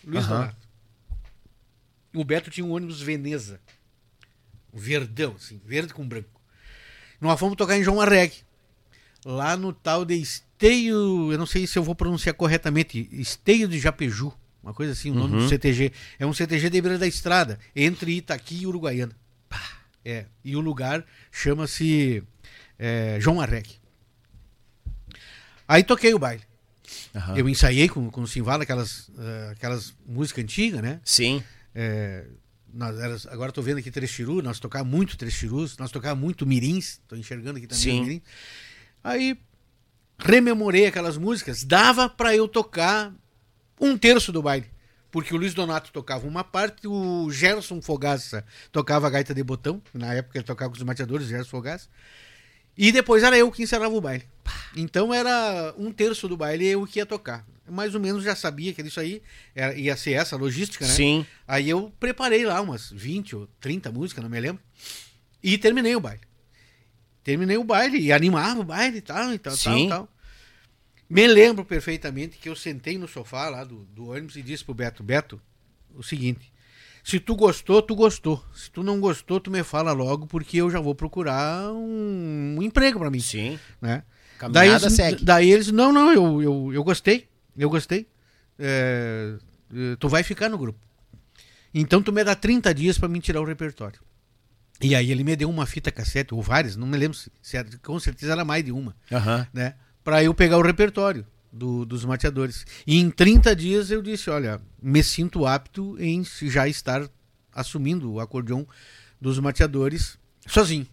Luiz 0.03 0.25
uhum. 0.25 0.31
Donato. 0.31 0.67
O 2.15 2.23
Beto 2.23 2.49
tinha 2.49 2.65
um 2.65 2.71
ônibus 2.71 3.01
Veneza. 3.01 3.59
Verdão, 4.73 5.35
assim, 5.35 5.61
verde 5.65 5.93
com 5.93 6.07
branco. 6.07 6.41
Nós 7.19 7.39
fomos 7.39 7.57
tocar 7.57 7.77
em 7.77 7.83
João 7.83 7.99
Arregue. 8.01 8.37
Lá 9.23 9.55
no 9.55 9.71
tal 9.71 10.03
de 10.03 10.15
Esteio, 10.15 11.31
eu 11.31 11.37
não 11.37 11.45
sei 11.45 11.67
se 11.67 11.77
eu 11.77 11.83
vou 11.83 11.93
pronunciar 11.93 12.33
corretamente, 12.33 13.07
Esteio 13.11 13.67
de 13.67 13.77
Japeju. 13.77 14.33
Uma 14.63 14.73
coisa 14.73 14.93
assim, 14.93 15.11
o 15.11 15.13
nome 15.13 15.35
uhum. 15.35 15.43
do 15.43 15.49
CTG. 15.49 15.91
É 16.17 16.25
um 16.25 16.33
CTG 16.33 16.69
de 16.69 16.81
beira 16.81 16.97
da 16.97 17.07
estrada, 17.07 17.59
entre 17.75 18.13
Itaqui 18.13 18.61
e 18.61 18.67
Uruguaiana. 18.67 19.15
É, 20.03 20.25
e 20.43 20.55
o 20.55 20.59
lugar 20.59 21.05
chama-se 21.31 22.23
é, 22.79 23.17
João 23.19 23.39
Arregue. 23.39 23.79
Aí 25.67 25.83
toquei 25.83 26.13
o 26.13 26.19
baile. 26.19 26.41
Uhum. 27.13 27.37
Eu 27.37 27.49
ensaiei 27.49 27.89
com, 27.89 28.09
com 28.09 28.21
o 28.21 28.27
Simvala 28.27 28.63
aquelas, 28.63 29.09
uh, 29.09 29.51
aquelas 29.51 29.93
músicas 30.05 30.43
antigas, 30.43 30.81
né? 30.81 30.99
Sim. 31.03 31.43
É, 31.73 32.25
nós 32.73 33.25
agora 33.27 33.49
estou 33.49 33.63
vendo 33.63 33.79
aqui 33.79 33.91
Três 33.91 34.11
Chiru, 34.11 34.41
nós 34.41 34.59
tocávamos 34.59 34.93
muito 34.95 35.17
Três 35.17 35.33
Chirus, 35.33 35.77
nós 35.77 35.91
tocávamos 35.91 36.23
muito 36.23 36.45
Mirins, 36.45 36.99
estou 37.01 37.17
enxergando 37.17 37.57
aqui 37.57 37.67
também 37.67 37.83
Sim. 37.83 38.01
Mirins. 38.01 38.21
Aí 39.03 39.37
rememorei 40.17 40.85
aquelas 40.85 41.17
músicas, 41.17 41.63
dava 41.63 42.07
para 42.07 42.35
eu 42.35 42.47
tocar 42.47 43.13
um 43.79 43.97
terço 43.97 44.31
do 44.31 44.41
baile. 44.41 44.67
Porque 45.09 45.33
o 45.33 45.37
Luiz 45.37 45.53
Donato 45.53 45.91
tocava 45.91 46.25
uma 46.25 46.43
parte, 46.43 46.87
o 46.87 47.29
Gerson 47.29 47.81
Fogaça 47.81 48.45
tocava 48.71 49.07
a 49.07 49.09
gaita 49.09 49.33
de 49.33 49.43
botão, 49.43 49.81
na 49.93 50.13
época 50.13 50.37
ele 50.37 50.45
tocava 50.45 50.71
com 50.71 50.77
os 50.77 50.83
mateadores, 50.83 51.27
Gerson 51.27 51.49
Fogaça. 51.49 51.89
E 52.81 52.91
depois 52.91 53.21
era 53.21 53.37
eu 53.37 53.51
que 53.51 53.61
encerrava 53.61 53.93
o 53.93 54.01
baile. 54.01 54.23
Então 54.75 55.13
era 55.13 55.71
um 55.77 55.91
terço 55.91 56.27
do 56.27 56.35
baile 56.35 56.65
eu 56.65 56.83
que 56.87 56.97
ia 56.97 57.05
tocar. 57.05 57.45
Mais 57.69 57.93
ou 57.93 58.01
menos 58.01 58.23
já 58.23 58.35
sabia 58.35 58.73
que 58.73 58.81
isso 58.81 58.99
aí 58.99 59.21
era, 59.53 59.75
ia 59.75 59.95
ser 59.95 60.13
essa 60.13 60.35
logística, 60.35 60.87
né? 60.87 60.91
Sim. 60.91 61.23
Aí 61.47 61.69
eu 61.69 61.93
preparei 61.99 62.43
lá 62.43 62.59
umas 62.59 62.89
20 62.89 63.35
ou 63.35 63.47
30 63.59 63.91
músicas, 63.91 64.23
não 64.23 64.31
me 64.31 64.39
lembro. 64.39 64.63
E 65.43 65.59
terminei 65.59 65.95
o 65.95 65.99
baile. 65.99 66.21
Terminei 67.23 67.55
o 67.55 67.63
baile 67.63 67.99
e 67.99 68.11
animava 68.11 68.61
o 68.61 68.63
baile 68.63 68.97
e 68.97 69.01
tal, 69.01 69.31
e 69.31 69.37
tal, 69.37 69.55
Sim. 69.55 69.87
tal, 69.87 70.07
tal. 70.07 70.09
Me 71.07 71.27
lembro 71.27 71.63
perfeitamente 71.63 72.39
que 72.39 72.49
eu 72.49 72.55
sentei 72.55 72.97
no 72.97 73.07
sofá 73.07 73.47
lá 73.47 73.63
do, 73.63 73.85
do 73.85 74.09
ônibus 74.09 74.37
e 74.37 74.41
disse 74.41 74.65
pro 74.65 74.73
Beto, 74.73 75.03
Beto, 75.03 75.39
o 75.93 76.01
seguinte, 76.01 76.50
se 77.03 77.19
tu 77.19 77.35
gostou, 77.35 77.81
tu 77.81 77.95
gostou. 77.95 78.43
Se 78.53 78.69
tu 78.69 78.83
não 78.83 78.99
gostou, 78.99 79.39
tu 79.39 79.49
me 79.49 79.63
fala 79.63 79.91
logo, 79.91 80.27
porque 80.27 80.57
eu 80.57 80.69
já 80.69 80.79
vou 80.79 80.93
procurar 80.93 81.71
um, 81.71 82.55
um 82.57 82.61
emprego 82.61 82.99
para 82.99 83.09
mim. 83.09 83.19
Sim. 83.19 83.59
Né? 83.81 84.03
Caminhada 84.37 84.67
daí 84.67 84.69
eles, 84.69 84.93
segue. 84.93 85.25
Daí 85.25 85.51
eles, 85.51 85.71
não, 85.71 85.91
não, 85.91 86.11
eu, 86.11 86.41
eu, 86.41 86.73
eu 86.73 86.83
gostei. 86.83 87.27
Eu 87.57 87.69
gostei. 87.69 88.07
É, 88.57 89.35
é 89.73 89.95
tu 89.99 90.07
vai 90.07 90.23
ficar 90.23 90.49
no 90.49 90.57
grupo. 90.57 90.79
Então 91.73 92.01
tu 92.01 92.11
me 92.11 92.23
dá 92.23 92.35
30 92.35 92.73
dias 92.73 92.97
para 92.97 93.07
me 93.07 93.19
tirar 93.19 93.41
o 93.41 93.45
repertório. 93.45 93.99
E 94.81 94.95
aí 94.95 95.11
ele 95.11 95.23
me 95.23 95.35
deu 95.35 95.49
uma 95.49 95.65
fita 95.65 95.91
cassete, 95.91 96.33
ou 96.33 96.41
várias, 96.41 96.75
não 96.75 96.87
me 96.87 96.97
lembro 96.97 97.17
se 97.41 97.55
era, 97.55 97.67
com 97.83 97.99
certeza 97.99 98.31
era 98.31 98.43
mais 98.43 98.63
de 98.63 98.71
uma. 98.71 98.95
Uhum. 99.11 99.45
Né? 99.53 99.75
Para 100.03 100.23
eu 100.23 100.33
pegar 100.33 100.57
o 100.57 100.61
repertório 100.61 101.25
do, 101.51 101.85
dos 101.85 102.05
mateadores. 102.05 102.65
E 102.85 102.97
em 102.97 103.09
30 103.09 103.55
dias 103.55 103.91
eu 103.91 104.01
disse: 104.01 104.29
olha, 104.29 104.61
me 104.81 105.03
sinto 105.03 105.45
apto 105.45 105.95
em 105.99 106.23
já 106.23 106.67
estar 106.67 107.09
assumindo 107.53 108.11
o 108.11 108.19
acordeão 108.19 108.67
dos 109.19 109.39
mateadores 109.39 110.17
sozinho. 110.47 110.87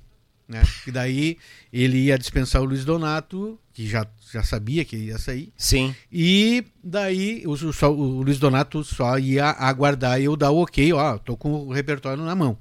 Né? 0.48 0.62
E 0.86 0.90
daí 0.90 1.36
ele 1.70 1.98
ia 1.98 2.18
dispensar 2.18 2.62
o 2.62 2.64
Luiz 2.64 2.82
Donato, 2.84 3.60
que 3.72 3.86
já, 3.86 4.06
já 4.32 4.42
sabia 4.42 4.82
que 4.84 4.96
ia 4.96 5.18
sair. 5.18 5.52
Sim. 5.56 5.94
E 6.10 6.64
daí 6.82 7.42
o, 7.46 7.54
só, 7.72 7.92
o 7.92 8.22
Luiz 8.22 8.38
Donato 8.38 8.82
só 8.82 9.18
ia 9.18 9.50
aguardar 9.50 10.20
eu 10.20 10.34
dar 10.36 10.50
o 10.50 10.62
ok, 10.62 10.90
ó, 10.94 11.18
tô 11.18 11.36
com 11.36 11.52
o 11.52 11.72
repertório 11.72 12.24
na 12.24 12.34
mão. 12.34 12.58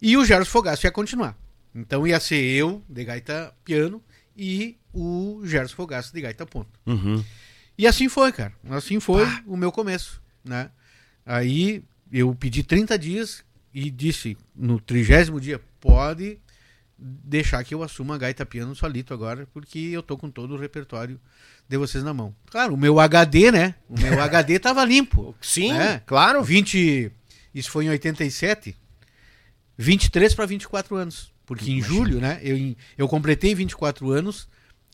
E 0.00 0.14
o 0.16 0.24
Gerson 0.26 0.50
Fogaço 0.50 0.86
ia 0.86 0.92
continuar. 0.92 1.36
Então 1.74 2.06
ia 2.06 2.20
ser 2.20 2.36
eu, 2.36 2.82
de 2.86 3.02
gaita 3.02 3.52
piano, 3.64 4.02
e 4.36 4.76
o 4.96 5.42
Gerson 5.44 5.76
Fogaça 5.76 6.10
de 6.12 6.22
gaita 6.22 6.46
ponto. 6.46 6.80
Uhum. 6.86 7.22
E 7.76 7.86
assim 7.86 8.08
foi, 8.08 8.32
cara. 8.32 8.54
Assim 8.70 8.98
foi 8.98 9.24
ah. 9.24 9.42
o 9.46 9.56
meu 9.56 9.70
começo, 9.70 10.22
né? 10.42 10.70
Aí 11.24 11.84
eu 12.10 12.34
pedi 12.34 12.62
30 12.62 12.98
dias 12.98 13.44
e 13.74 13.90
disse 13.90 14.38
no 14.54 14.80
trigésimo 14.80 15.38
dia, 15.38 15.60
pode 15.78 16.38
deixar 16.98 17.62
que 17.62 17.74
eu 17.74 17.82
assuma 17.82 18.14
a 18.14 18.18
gaita 18.18 18.46
piano 18.46 18.74
solito 18.74 19.12
agora, 19.12 19.46
porque 19.52 19.78
eu 19.78 20.02
tô 20.02 20.16
com 20.16 20.30
todo 20.30 20.54
o 20.54 20.56
repertório 20.56 21.20
de 21.68 21.76
vocês 21.76 22.02
na 22.02 22.14
mão. 22.14 22.34
Claro, 22.46 22.72
o 22.72 22.76
meu 22.76 22.98
HD, 22.98 23.52
né? 23.52 23.74
O 23.86 24.00
meu 24.00 24.18
HD 24.22 24.58
tava 24.58 24.82
limpo. 24.82 25.36
Sim, 25.42 25.74
né? 25.74 26.00
claro. 26.06 26.42
20, 26.42 27.12
isso 27.54 27.70
foi 27.70 27.84
em 27.84 27.90
87, 27.90 28.74
23 29.76 30.34
para 30.34 30.46
24 30.46 30.96
anos. 30.96 31.34
Porque 31.44 31.70
em 31.70 31.82
julho, 31.82 32.18
né? 32.18 32.40
Eu, 32.42 32.74
eu 32.96 33.06
completei 33.06 33.54
24 33.54 34.10
anos 34.10 34.48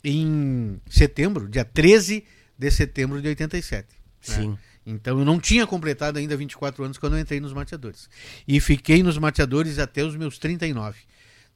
em 0.04 0.80
setembro, 0.88 1.48
dia 1.48 1.64
13 1.64 2.24
de 2.58 2.70
setembro 2.70 3.20
de 3.20 3.28
87. 3.28 3.88
Né? 3.88 3.94
Sim. 4.20 4.48
Né? 4.50 4.58
Então 4.84 5.18
eu 5.18 5.24
não 5.24 5.38
tinha 5.38 5.66
completado 5.66 6.18
ainda 6.18 6.36
24 6.36 6.84
anos 6.84 6.98
quando 6.98 7.14
eu 7.14 7.20
entrei 7.20 7.40
nos 7.40 7.52
mateadores. 7.52 8.08
E 8.46 8.60
fiquei 8.60 9.02
nos 9.02 9.16
mateadores 9.16 9.78
até 9.78 10.04
os 10.04 10.16
meus 10.16 10.38
39. 10.38 10.98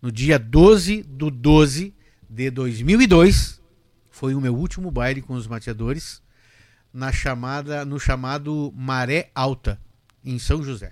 No 0.01 0.13
dia 0.13 0.39
12 0.39 1.03
do 1.03 1.31
12 1.31 1.95
de 2.29 2.51
2002, 2.51 3.61
foi 4.11 4.35
o 4.35 4.41
meu 4.41 4.55
último 4.55 4.91
baile 4.91 5.23
com 5.23 5.35
os 5.35 5.47
mateadores 5.47 6.23
na 6.93 7.13
chamada, 7.13 7.85
no 7.85 7.99
chamado 7.99 8.73
Maré 8.75 9.31
Alta, 9.35 9.81
em 10.25 10.39
São 10.39 10.63
José, 10.63 10.91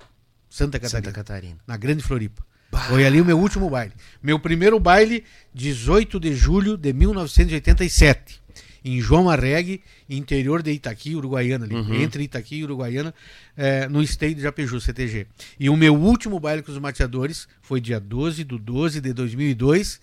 Santa 0.51 0.79
Catarina. 0.79 1.07
Santa 1.07 1.13
Catarina. 1.13 1.59
Na 1.67 1.77
Grande 1.77 2.03
Floripa. 2.03 2.45
Bah. 2.75 2.81
Foi 2.89 3.07
ali 3.07 3.21
o 3.21 3.25
meu 3.25 3.39
último 3.39 3.71
baile. 3.71 3.93
Meu 4.21 4.39
primeiro 4.39 4.81
baile, 4.81 5.23
18 5.55 6.19
de 6.19 6.35
julho 6.35 6.77
de 6.77 6.93
1987 6.93 8.43
em 8.85 9.01
João 9.01 9.31
Arregue, 9.31 9.83
interior 10.11 10.63
de 10.63 10.71
Itaqui, 10.73 11.17
Uruguaiana, 11.17 11.65
ali, 11.65 11.75
uhum. 11.75 11.95
entre 11.95 12.25
Itaqui 12.25 12.57
e 12.57 12.65
Uruguaiana, 12.65 13.15
é, 13.57 13.89
no 13.89 14.03
State 14.03 14.35
de 14.35 14.47
Apiju, 14.47 14.79
CTG. 14.79 15.27
E 15.59 15.71
o 15.71 15.77
meu 15.77 15.95
último 15.95 16.39
baile 16.39 16.63
com 16.63 16.71
os 16.71 16.79
mateadores 16.79 17.49
foi 17.63 17.81
dia 17.81 17.99
12 17.99 18.45
do 18.45 18.59
12 18.59 19.01
de 19.01 19.15
2002, 19.15 20.01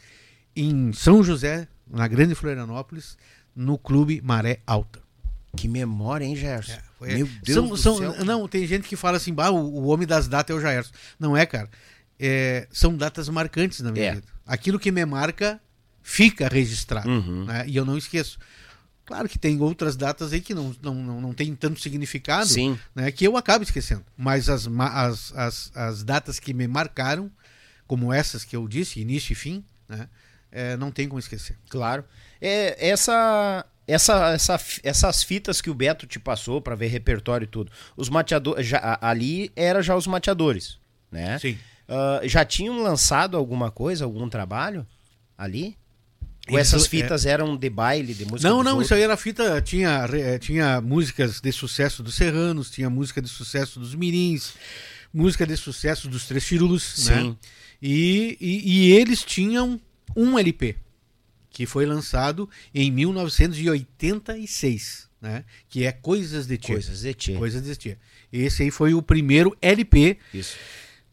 em 0.55 0.91
São 0.93 1.23
José, 1.23 1.67
na 1.87 2.07
Grande 2.07 2.33
Florianópolis, 2.33 3.17
no 3.55 3.77
Clube 3.77 4.19
Maré 4.23 4.61
Alta. 4.65 4.99
Que 5.55 5.67
memória, 5.67 6.25
hein, 6.25 6.35
Gerson? 6.35 6.71
É, 6.71 6.81
foi... 6.97 7.13
Meu 7.13 7.29
Deus 7.43 7.55
são, 7.55 7.67
do 7.67 7.77
são, 7.77 7.97
céu. 7.97 8.25
Não, 8.25 8.47
tem 8.47 8.65
gente 8.65 8.87
que 8.87 8.95
fala 8.95 9.17
assim, 9.17 9.33
bah, 9.33 9.51
o, 9.51 9.57
o 9.57 9.87
homem 9.87 10.07
das 10.07 10.27
datas 10.27 10.55
é 10.55 10.57
o 10.57 10.61
Jairson. 10.61 10.91
Não 11.19 11.37
é, 11.37 11.45
cara. 11.45 11.69
É, 12.23 12.67
são 12.71 12.95
datas 12.95 13.27
marcantes 13.27 13.79
na 13.79 13.91
minha 13.91 14.05
é. 14.05 14.15
vida. 14.15 14.27
Aquilo 14.45 14.79
que 14.79 14.91
me 14.91 15.03
marca 15.03 15.59
fica 16.03 16.47
registrado. 16.47 17.09
Uhum. 17.09 17.45
Né? 17.45 17.65
E 17.67 17.75
eu 17.75 17.83
não 17.83 17.97
esqueço. 17.97 18.37
Claro 19.05 19.27
que 19.27 19.39
tem 19.39 19.59
outras 19.59 19.97
datas 19.97 20.31
aí 20.31 20.39
que 20.39 20.53
não, 20.53 20.75
não, 20.81 20.93
não, 20.93 21.19
não 21.19 21.33
tem 21.33 21.53
tanto 21.55 21.81
significado, 21.81 22.47
Sim. 22.47 22.77
Né, 22.95 23.11
que 23.11 23.25
eu 23.25 23.35
acabo 23.35 23.63
esquecendo. 23.63 24.05
Mas 24.15 24.47
as, 24.47 24.67
as, 24.67 25.33
as, 25.35 25.71
as 25.75 26.03
datas 26.03 26.39
que 26.39 26.53
me 26.53 26.67
marcaram, 26.67 27.29
como 27.87 28.13
essas 28.13 28.45
que 28.45 28.55
eu 28.55 28.67
disse, 28.67 29.01
início 29.01 29.33
e 29.33 29.35
fim, 29.35 29.65
né, 29.89 30.07
é, 30.51 30.77
não 30.77 30.91
tem 30.91 31.09
como 31.09 31.19
esquecer. 31.19 31.57
Claro. 31.69 32.05
É, 32.39 32.87
essa, 32.87 33.65
essa, 33.87 34.33
essa, 34.33 34.61
essas 34.83 35.23
fitas 35.23 35.59
que 35.59 35.69
o 35.69 35.73
Beto 35.73 36.05
te 36.05 36.19
passou 36.19 36.61
para 36.61 36.75
ver 36.75 36.87
repertório 36.87 37.45
e 37.45 37.47
tudo, 37.47 37.71
os 37.97 38.09
mateadores, 38.09 38.71
ali 39.01 39.51
era 39.55 39.81
já 39.81 39.95
os 39.95 40.07
mateadores, 40.07 40.77
né? 41.11 41.39
Sim. 41.39 41.57
Uh, 41.91 42.25
já 42.25 42.45
tinham 42.45 42.81
lançado 42.81 43.35
alguma 43.35 43.69
coisa, 43.69 44.05
algum 44.05 44.29
trabalho 44.29 44.87
ali? 45.37 45.75
Ou 46.49 46.57
essas 46.57 46.85
é. 46.85 46.89
fitas 46.89 47.25
é... 47.25 47.31
eram 47.31 47.57
de 47.57 47.69
baile, 47.69 48.13
de 48.13 48.23
música? 48.25 48.49
Não, 48.49 48.63
não, 48.63 48.71
outros? 48.71 48.87
isso 48.87 48.93
aí 48.93 49.01
era 49.01 49.17
fita. 49.17 49.61
Tinha, 49.61 50.07
eh, 50.13 50.39
tinha 50.39 50.79
músicas 50.79 51.41
de 51.41 51.51
sucesso 51.51 52.01
dos 52.01 52.15
Serranos, 52.15 52.71
tinha 52.71 52.89
música 52.89 53.21
de 53.21 53.27
sucesso 53.27 53.77
dos 53.77 53.93
Mirins, 53.93 54.53
música 55.13 55.45
de 55.45 55.57
sucesso 55.57 56.07
dos 56.07 56.25
Três 56.25 56.45
Firus, 56.45 57.07
né? 57.07 57.35
E, 57.81 58.37
e, 58.39 58.73
e, 58.73 58.93
eles 58.93 59.21
tinham 59.23 59.77
um 60.15 60.39
LP, 60.39 60.77
que 61.49 61.65
foi 61.65 61.85
lançado 61.85 62.49
em 62.73 62.89
1986, 62.89 65.09
né? 65.21 65.43
Que 65.67 65.83
é 65.85 65.91
Coisas 65.91 66.47
de 66.47 66.57
Tia. 66.57 66.75
Coisas 66.75 67.01
de 67.01 67.13
Tia. 67.13 67.37
Coisas 67.37 67.61
de 67.61 67.75
Tia. 67.75 67.99
Esse 68.31 68.63
aí 68.63 68.71
foi 68.71 68.93
o 68.93 69.01
primeiro 69.01 69.53
LP 69.61 70.17
Isso. 70.33 70.55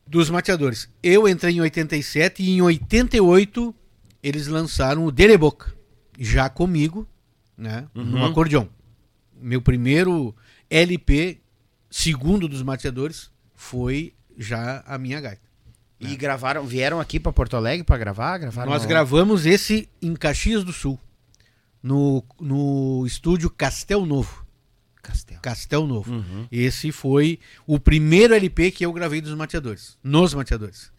Dos 0.08 0.30
mateadores. 0.30 0.88
Eu 1.02 1.28
entrei 1.28 1.54
em 1.54 1.60
87 1.60 2.42
e 2.42 2.50
em 2.50 2.62
88 2.62 3.74
eles 4.22 4.46
lançaram 4.46 5.04
o 5.04 5.12
Dereboca, 5.12 5.72
já 6.18 6.48
comigo, 6.48 7.06
né, 7.56 7.86
uhum. 7.94 8.04
no 8.04 8.24
acordeão. 8.24 8.68
Meu 9.40 9.60
primeiro 9.60 10.34
LP, 10.68 11.40
segundo 11.90 12.48
dos 12.48 12.62
mateadores, 12.62 13.30
foi 13.54 14.14
já 14.36 14.82
a 14.86 14.98
minha 14.98 15.20
gaita. 15.20 15.46
E 16.00 16.08
né? 16.08 16.16
gravaram, 16.16 16.64
vieram 16.64 17.00
aqui 17.00 17.20
para 17.20 17.32
Porto 17.32 17.56
Alegre 17.56 17.84
para 17.84 17.98
gravar? 17.98 18.38
Gravaram 18.38 18.70
Nós 18.70 18.84
gravamos 18.86 19.46
esse 19.46 19.88
em 20.00 20.14
Caxias 20.14 20.64
do 20.64 20.72
Sul, 20.72 20.98
no, 21.82 22.24
no 22.40 23.04
estúdio 23.06 23.50
Castel 23.50 24.06
Novo. 24.06 24.46
Castel. 25.08 25.38
Castel 25.40 25.86
Novo. 25.86 26.12
Uhum. 26.12 26.46
Esse 26.52 26.92
foi 26.92 27.38
o 27.66 27.80
primeiro 27.80 28.34
LP 28.34 28.70
que 28.70 28.84
eu 28.84 28.92
gravei 28.92 29.20
dos 29.20 29.34
mateadores, 29.34 29.96
nos 30.02 30.34
mateadores. 30.34 30.90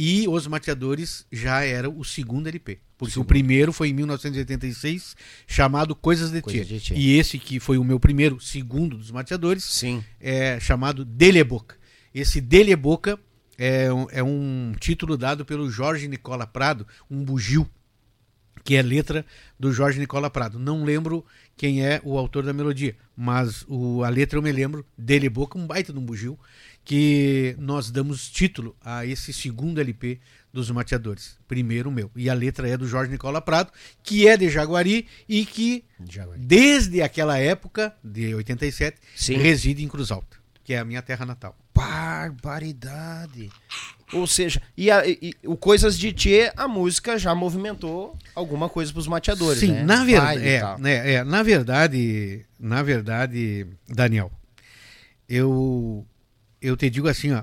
E 0.00 0.28
Os 0.28 0.46
Mateadores 0.46 1.26
já 1.32 1.64
era 1.64 1.90
o 1.90 2.04
segundo 2.04 2.46
LP. 2.46 2.78
Porque 2.96 3.18
o, 3.18 3.22
o 3.22 3.24
primeiro 3.24 3.72
foi 3.72 3.88
em 3.88 3.92
1986, 3.94 5.16
chamado 5.44 5.92
Coisas 5.96 6.30
de 6.30 6.40
Tia. 6.40 6.64
E 6.94 7.18
esse 7.18 7.36
que 7.36 7.58
foi 7.58 7.78
o 7.78 7.82
meu 7.82 7.98
primeiro, 7.98 8.40
segundo 8.40 8.96
dos 8.96 9.10
Mateadores, 9.10 9.64
Sim. 9.64 10.04
é 10.20 10.60
chamado 10.60 11.04
Dele 11.04 11.42
Boca. 11.42 11.76
Esse 12.14 12.40
Dele 12.40 12.76
Boca 12.76 13.18
é, 13.58 13.88
é 14.12 14.22
um 14.22 14.72
título 14.78 15.16
dado 15.16 15.44
pelo 15.44 15.68
Jorge 15.68 16.06
Nicola 16.06 16.46
Prado, 16.46 16.86
um 17.10 17.24
bugio, 17.24 17.68
que 18.62 18.76
é 18.76 18.82
letra 18.82 19.26
do 19.58 19.72
Jorge 19.72 19.98
Nicola 19.98 20.30
Prado. 20.30 20.60
Não 20.60 20.84
lembro 20.84 21.24
quem 21.58 21.84
é 21.84 22.00
o 22.04 22.16
autor 22.16 22.44
da 22.44 22.52
melodia, 22.52 22.96
mas 23.16 23.64
o, 23.68 24.04
a 24.04 24.08
letra 24.08 24.38
eu 24.38 24.42
me 24.42 24.52
lembro, 24.52 24.86
Dele 24.96 25.28
Boca, 25.28 25.58
um 25.58 25.66
baita 25.66 25.92
de 25.92 25.98
um 25.98 26.04
bugio 26.04 26.38
que 26.84 27.56
nós 27.58 27.90
damos 27.90 28.30
título 28.30 28.74
a 28.80 29.04
esse 29.04 29.32
segundo 29.32 29.80
LP 29.80 30.20
dos 30.52 30.70
Mateadores. 30.70 31.36
Primeiro 31.46 31.90
meu. 31.90 32.10
E 32.16 32.30
a 32.30 32.34
letra 32.34 32.68
é 32.68 32.76
do 32.76 32.86
Jorge 32.86 33.10
Nicola 33.10 33.42
Prado, 33.42 33.72
que 34.04 34.26
é 34.26 34.36
de 34.36 34.48
Jaguari 34.48 35.06
e 35.28 35.44
que, 35.44 35.84
Jaguari. 36.08 36.40
desde 36.40 37.02
aquela 37.02 37.36
época, 37.36 37.94
de 38.02 38.32
87, 38.34 38.96
Sim. 39.16 39.36
reside 39.36 39.84
em 39.84 39.88
Cruz 39.88 40.12
Alta, 40.12 40.38
que 40.62 40.72
é 40.72 40.78
a 40.78 40.84
minha 40.84 41.02
terra 41.02 41.26
natal. 41.26 41.58
Barbaridade! 41.78 43.50
Ou 44.12 44.26
seja, 44.26 44.60
e, 44.76 44.90
a, 44.90 45.06
e, 45.06 45.34
o 45.44 45.56
Coisas 45.56 45.98
de 45.98 46.12
Tchê, 46.12 46.50
a 46.56 46.66
música 46.66 47.18
já 47.18 47.34
movimentou 47.34 48.16
alguma 48.34 48.68
coisa 48.68 48.90
para 48.90 49.00
os 49.00 49.06
mateadores, 49.06 49.60
Sim, 49.60 49.72
né? 49.72 49.84
na 49.84 50.04
verdade, 50.04 50.48
é, 50.48 50.78
né, 50.78 51.12
é, 51.12 51.24
na 51.24 51.42
verdade, 51.42 52.44
na 52.58 52.82
verdade, 52.82 53.66
Daniel, 53.86 54.32
eu 55.28 56.04
eu 56.60 56.76
te 56.76 56.90
digo 56.90 57.06
assim, 57.06 57.32
ó, 57.32 57.42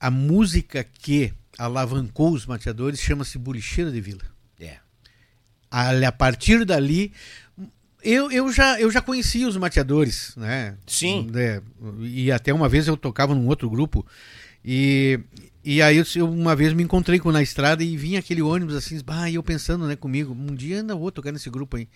a 0.00 0.10
música 0.10 0.82
que 0.82 1.32
alavancou 1.56 2.32
os 2.32 2.46
mateadores 2.46 2.98
chama-se 2.98 3.38
Bolicheira 3.38 3.92
de 3.92 4.00
Vila. 4.00 4.24
É. 4.58 4.78
A, 5.70 5.90
a 5.90 6.12
partir 6.12 6.64
dali, 6.64 7.12
eu, 8.02 8.30
eu, 8.30 8.52
já, 8.52 8.80
eu 8.80 8.90
já 8.90 9.00
conhecia 9.00 9.48
os 9.48 9.56
mateadores, 9.56 10.34
né? 10.36 10.76
Sim. 10.86 11.30
É, 11.34 11.60
e 12.00 12.30
até 12.30 12.52
uma 12.52 12.68
vez 12.68 12.86
eu 12.86 12.96
tocava 12.96 13.34
num 13.34 13.46
outro 13.46 13.68
grupo 13.68 14.06
e, 14.64 15.20
e 15.64 15.82
aí 15.82 15.96
eu, 15.96 16.30
uma 16.30 16.54
vez 16.54 16.72
me 16.72 16.82
encontrei 16.82 17.18
com 17.18 17.32
na 17.32 17.42
estrada 17.42 17.82
e 17.82 17.96
vinha 17.96 18.18
aquele 18.18 18.42
ônibus 18.42 18.74
assim, 18.74 19.00
bah, 19.02 19.30
e 19.30 19.34
eu 19.34 19.42
pensando 19.42 19.86
né, 19.86 19.96
comigo, 19.96 20.32
um 20.32 20.54
dia 20.54 20.78
ainda 20.78 20.94
vou 20.94 21.10
tocar 21.10 21.32
nesse 21.32 21.50
grupo 21.50 21.76
aí. 21.76 21.88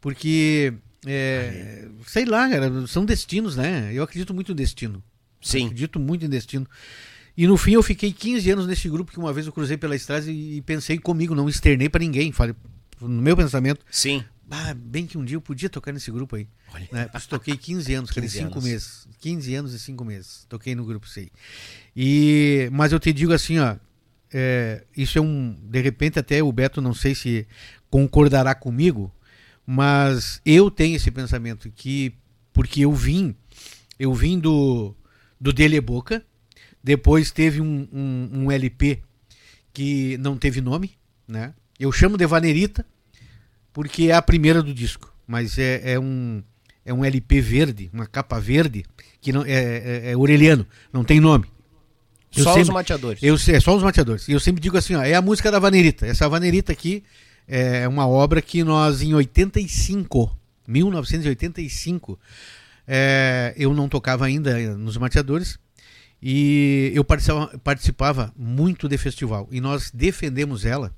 Porque, 0.00 0.72
é, 1.06 1.88
sei 2.06 2.24
lá, 2.24 2.48
cara, 2.48 2.86
são 2.86 3.04
destinos, 3.04 3.56
né? 3.56 3.90
Eu 3.92 4.02
acredito 4.02 4.34
muito 4.34 4.48
no 4.48 4.54
destino. 4.54 5.02
Sim. 5.40 5.66
Acredito 5.66 5.98
muito 5.98 6.24
em 6.24 6.28
destino. 6.28 6.66
E 7.36 7.46
no 7.46 7.56
fim 7.56 7.72
eu 7.72 7.82
fiquei 7.82 8.12
15 8.12 8.50
anos 8.50 8.66
nesse 8.66 8.88
grupo 8.88 9.10
que 9.10 9.18
uma 9.18 9.32
vez 9.32 9.46
eu 9.46 9.52
cruzei 9.52 9.76
pela 9.76 9.96
estrada 9.96 10.30
e, 10.30 10.60
pensei 10.62 10.98
comigo, 10.98 11.34
não 11.34 11.48
externei 11.48 11.88
para 11.88 12.00
ninguém. 12.00 12.30
Falei, 12.30 12.54
no 13.00 13.22
meu 13.22 13.36
pensamento. 13.36 13.84
Sim. 13.90 14.22
Ah, 14.54 14.74
bem 14.74 15.06
que 15.06 15.16
um 15.16 15.24
dia 15.24 15.36
eu 15.36 15.40
podia 15.40 15.70
tocar 15.70 15.92
nesse 15.92 16.10
grupo 16.10 16.36
aí. 16.36 16.46
Olha. 16.74 16.86
Né? 16.92 17.10
toquei 17.26 17.56
15 17.56 17.94
anos, 17.94 18.10
15 18.12 18.28
5 18.28 18.60
meses. 18.60 19.08
15 19.18 19.54
anos 19.54 19.72
e 19.72 19.78
5 19.78 20.04
meses. 20.04 20.44
Toquei 20.46 20.74
no 20.74 20.84
grupo 20.84 21.08
sei. 21.08 21.30
E, 21.96 22.68
mas 22.70 22.92
eu 22.92 23.00
te 23.00 23.14
digo 23.14 23.32
assim, 23.32 23.58
ó. 23.58 23.76
É, 24.30 24.84
isso 24.94 25.16
é 25.16 25.22
um. 25.22 25.58
De 25.62 25.80
repente, 25.80 26.18
até 26.18 26.42
o 26.42 26.52
Beto 26.52 26.82
não 26.82 26.92
sei 26.92 27.14
se 27.14 27.46
concordará 27.88 28.54
comigo, 28.54 29.10
mas 29.66 30.40
eu 30.44 30.70
tenho 30.70 30.96
esse 30.96 31.10
pensamento 31.10 31.70
que. 31.70 32.14
Porque 32.52 32.82
eu 32.82 32.92
vim. 32.92 33.34
Eu 33.98 34.12
vim 34.12 34.38
do 34.38 34.94
do 35.40 35.50
Dele 35.50 35.80
Boca. 35.80 36.22
Depois 36.84 37.30
teve 37.30 37.60
um, 37.60 37.88
um, 37.90 38.30
um, 38.32 38.52
LP 38.52 39.02
que 39.72 40.18
não 40.18 40.36
teve 40.36 40.60
nome, 40.60 40.92
né? 41.26 41.54
Eu 41.78 41.90
chamo 41.90 42.18
de 42.18 42.26
Vanerita 42.26 42.84
porque 43.72 44.04
é 44.04 44.12
a 44.12 44.22
primeira 44.22 44.62
do 44.62 44.72
disco, 44.74 45.12
mas 45.26 45.58
é, 45.58 45.92
é 45.92 45.98
um 46.00 46.42
é 46.84 46.92
um 46.92 47.04
LP 47.04 47.40
verde, 47.40 47.88
uma 47.92 48.06
capa 48.06 48.40
verde 48.40 48.84
que 49.20 49.32
não 49.32 49.44
é, 49.44 49.52
é, 49.52 50.10
é 50.10 50.12
Aureliano, 50.14 50.66
não 50.92 51.04
tem 51.04 51.20
nome. 51.20 51.46
Eu 52.36 52.42
Só 52.44 52.50
os 52.50 52.56
sempre- 52.56 52.72
mateadores. 52.74 53.22
Eu, 53.22 53.38
sei- 53.38 53.54
é 53.56 53.60
só 53.60 53.76
os 53.76 53.82
mateadores. 53.82 54.26
E 54.26 54.32
eu 54.32 54.40
sempre 54.40 54.60
digo 54.60 54.76
assim, 54.76 54.94
ó, 54.96 55.02
é 55.02 55.14
a 55.14 55.22
música 55.22 55.50
da 55.50 55.58
Vanerita. 55.60 56.06
Essa 56.06 56.28
Vanerita 56.28 56.72
aqui 56.72 57.04
é 57.46 57.86
uma 57.86 58.08
obra 58.08 58.42
que 58.42 58.64
nós, 58.64 59.00
em 59.02 59.14
85, 59.14 60.36
1985, 60.66 62.18
é, 62.88 63.54
eu 63.56 63.72
não 63.74 63.88
tocava 63.88 64.24
ainda 64.26 64.76
nos 64.76 64.96
mateadores 64.96 65.58
e 66.22 66.90
eu 66.94 67.04
participava, 67.04 67.58
participava 67.58 68.32
muito 68.36 68.88
de 68.88 68.98
festival. 68.98 69.46
E 69.52 69.60
nós 69.60 69.90
defendemos 69.92 70.64
ela 70.64 70.92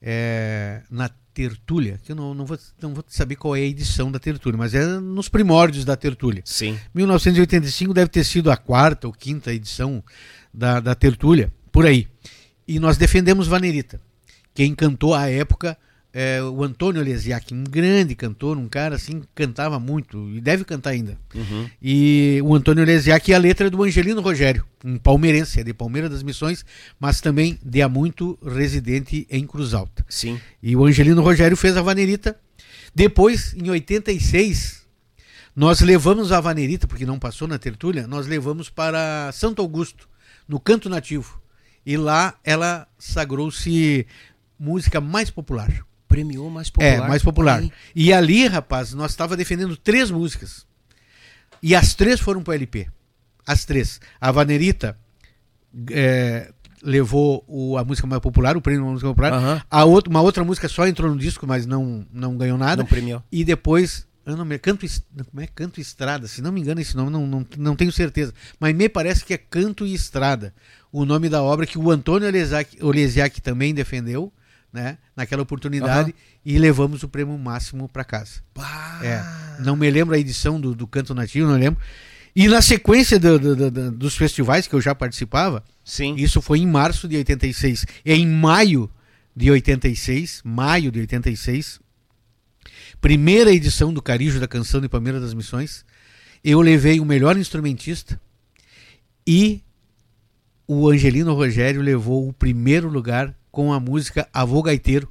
é, 0.00 0.82
na 0.90 1.10
Tertúlia, 1.32 2.00
que 2.02 2.12
eu 2.12 2.16
não, 2.16 2.34
não, 2.34 2.44
vou, 2.44 2.58
não 2.80 2.94
vou 2.94 3.04
saber 3.08 3.36
qual 3.36 3.56
é 3.56 3.60
a 3.60 3.64
edição 3.64 4.10
da 4.10 4.18
Tertúlia, 4.18 4.58
mas 4.58 4.74
é 4.74 4.84
nos 4.98 5.28
primórdios 5.28 5.84
da 5.84 5.96
Tertúlia. 5.96 6.42
Sim. 6.44 6.78
1985 6.94 7.94
deve 7.94 8.08
ter 8.08 8.24
sido 8.24 8.50
a 8.50 8.56
quarta 8.56 9.06
ou 9.06 9.12
quinta 9.12 9.52
edição 9.52 10.02
da, 10.52 10.80
da 10.80 10.94
Tertúlia, 10.94 11.52
por 11.70 11.86
aí. 11.86 12.08
E 12.66 12.78
nós 12.78 12.96
defendemos 12.96 13.46
Vanerita. 13.46 14.00
Quem 14.54 14.74
cantou 14.74 15.14
à 15.14 15.28
época 15.28 15.76
é 16.12 16.42
o 16.42 16.62
Antônio 16.62 17.02
Lesiak, 17.02 17.54
um 17.54 17.62
grande 17.62 18.14
cantor, 18.14 18.56
um 18.56 18.68
cara 18.68 18.96
assim 18.96 19.20
que 19.20 19.28
cantava 19.34 19.78
muito 19.78 20.28
e 20.30 20.40
deve 20.40 20.64
cantar 20.64 20.90
ainda. 20.90 21.16
Uhum. 21.34 21.70
E 21.80 22.40
o 22.44 22.54
Antônio 22.54 22.84
Lesiak 22.84 23.30
e 23.30 23.34
a 23.34 23.38
letra 23.38 23.68
é 23.68 23.70
do 23.70 23.82
Angelino 23.82 24.20
Rogério, 24.20 24.64
um 24.84 24.98
palmeirense, 24.98 25.60
é 25.60 25.64
de 25.64 25.72
Palmeira 25.72 26.08
das 26.08 26.22
Missões, 26.22 26.64
mas 26.98 27.20
também 27.20 27.58
de 27.64 27.80
há 27.80 27.88
muito 27.88 28.38
residente 28.44 29.26
em 29.30 29.46
Cruz 29.46 29.72
Alta. 29.72 30.04
Sim. 30.08 30.40
E 30.62 30.74
o 30.74 30.84
Angelino 30.84 31.22
Rogério 31.22 31.56
fez 31.56 31.76
a 31.76 31.82
Vanerita. 31.82 32.36
Depois, 32.94 33.54
em 33.54 33.70
86, 33.70 34.84
nós 35.54 35.80
levamos 35.80 36.32
a 36.32 36.40
Vanerita, 36.40 36.86
porque 36.88 37.06
não 37.06 37.18
passou 37.18 37.46
na 37.46 37.58
tertúlia, 37.58 38.06
nós 38.06 38.26
levamos 38.26 38.68
para 38.68 39.30
Santo 39.32 39.62
Augusto, 39.62 40.08
no 40.48 40.58
canto 40.58 40.88
nativo. 40.88 41.40
E 41.86 41.96
lá 41.96 42.34
ela 42.44 42.86
sagrou-se 42.98 44.06
música 44.58 45.00
mais 45.00 45.30
popular. 45.30 45.70
Premiou 46.10 46.50
mais 46.50 46.68
popular. 46.68 46.92
É, 46.92 46.98
mais 47.08 47.22
popular. 47.22 47.58
Aí. 47.60 47.72
E 47.94 48.12
ali, 48.12 48.46
rapaz, 48.46 48.92
nós 48.92 49.12
estava 49.12 49.36
defendendo 49.36 49.76
três 49.76 50.10
músicas. 50.10 50.66
E 51.62 51.74
as 51.74 51.94
três 51.94 52.20
foram 52.20 52.42
para 52.42 52.50
o 52.50 52.54
LP. 52.54 52.86
As 53.46 53.64
três. 53.64 54.00
A 54.20 54.30
Vanerita 54.32 54.98
é, 55.90 56.50
levou 56.82 57.44
o- 57.46 57.76
a 57.78 57.84
música 57.84 58.06
mais 58.06 58.20
popular, 58.20 58.56
o 58.56 58.60
prêmio 58.60 58.84
da 58.84 58.90
música 58.90 59.08
popular. 59.08 59.32
A 59.70 59.84
outra, 59.84 60.10
uma 60.10 60.20
outra 60.20 60.44
música 60.44 60.68
só 60.68 60.86
entrou 60.86 61.10
no 61.10 61.18
disco, 61.18 61.46
mas 61.46 61.64
não, 61.66 62.04
não 62.12 62.36
ganhou 62.36 62.58
nada. 62.58 62.82
Não 62.82 62.88
premiou. 62.88 63.22
E 63.30 63.44
depois, 63.44 64.06
eu 64.26 64.36
não 64.36 64.44
me 64.44 64.58
Canto, 64.58 64.86
como 65.30 65.42
é? 65.42 65.46
Canto 65.46 65.80
Estrada, 65.80 66.26
se 66.26 66.42
não 66.42 66.50
me 66.52 66.60
engano 66.60 66.80
esse 66.80 66.96
nome, 66.96 67.10
não, 67.10 67.26
não, 67.26 67.46
não 67.56 67.76
tenho 67.76 67.92
certeza. 67.92 68.34
Mas 68.58 68.74
me 68.74 68.88
parece 68.88 69.24
que 69.24 69.32
é 69.34 69.38
Canto 69.38 69.86
e 69.86 69.94
Estrada, 69.94 70.52
o 70.90 71.04
nome 71.04 71.28
da 71.28 71.42
obra 71.42 71.66
que 71.66 71.78
o 71.78 71.90
Antônio 71.90 72.26
Olesiak, 72.26 72.82
Olesiak 72.82 73.40
também 73.40 73.72
defendeu, 73.74 74.32
né, 74.72 74.98
naquela 75.16 75.42
oportunidade, 75.42 76.14
e 76.44 76.58
levamos 76.58 77.02
o 77.02 77.08
prêmio 77.08 77.36
máximo 77.38 77.88
para 77.88 78.04
casa. 78.04 78.40
É, 79.02 79.22
não 79.62 79.74
me 79.76 79.90
lembro 79.90 80.14
a 80.14 80.18
edição 80.18 80.60
do, 80.60 80.74
do 80.74 80.86
Canto 80.86 81.14
Nativo, 81.14 81.48
não 81.48 81.58
lembro. 81.58 81.80
E 82.36 82.46
na 82.46 82.62
sequência 82.62 83.18
do- 83.18 83.38
do- 83.38 83.56
do- 83.56 83.70
do- 83.70 83.90
dos 83.90 84.16
festivais 84.16 84.66
que 84.68 84.74
eu 84.74 84.80
já 84.80 84.94
participava, 84.94 85.64
Sim. 85.84 86.14
isso 86.16 86.40
foi 86.40 86.60
em 86.60 86.66
março 86.66 87.08
de 87.08 87.16
86. 87.16 87.84
E 88.04 88.12
em 88.12 88.26
maio 88.26 88.88
de 89.34 89.50
86, 89.50 90.40
maio 90.44 90.92
de 90.92 91.00
86, 91.00 91.80
primeira 93.00 93.50
edição 93.52 93.92
do 93.92 94.00
Carijo 94.00 94.38
da 94.38 94.46
Canção 94.46 94.80
de 94.80 94.88
Palmeira 94.88 95.18
das 95.18 95.34
Missões, 95.34 95.84
eu 96.44 96.60
levei 96.60 97.00
o 97.00 97.04
melhor 97.04 97.36
instrumentista 97.36 98.20
e 99.26 99.62
o 100.66 100.88
Angelino 100.88 101.34
Rogério 101.34 101.82
levou 101.82 102.28
o 102.28 102.32
primeiro 102.32 102.88
lugar 102.88 103.34
com 103.50 103.72
a 103.72 103.80
música 103.80 104.28
Avô 104.32 104.62
Gaiteiro, 104.62 105.10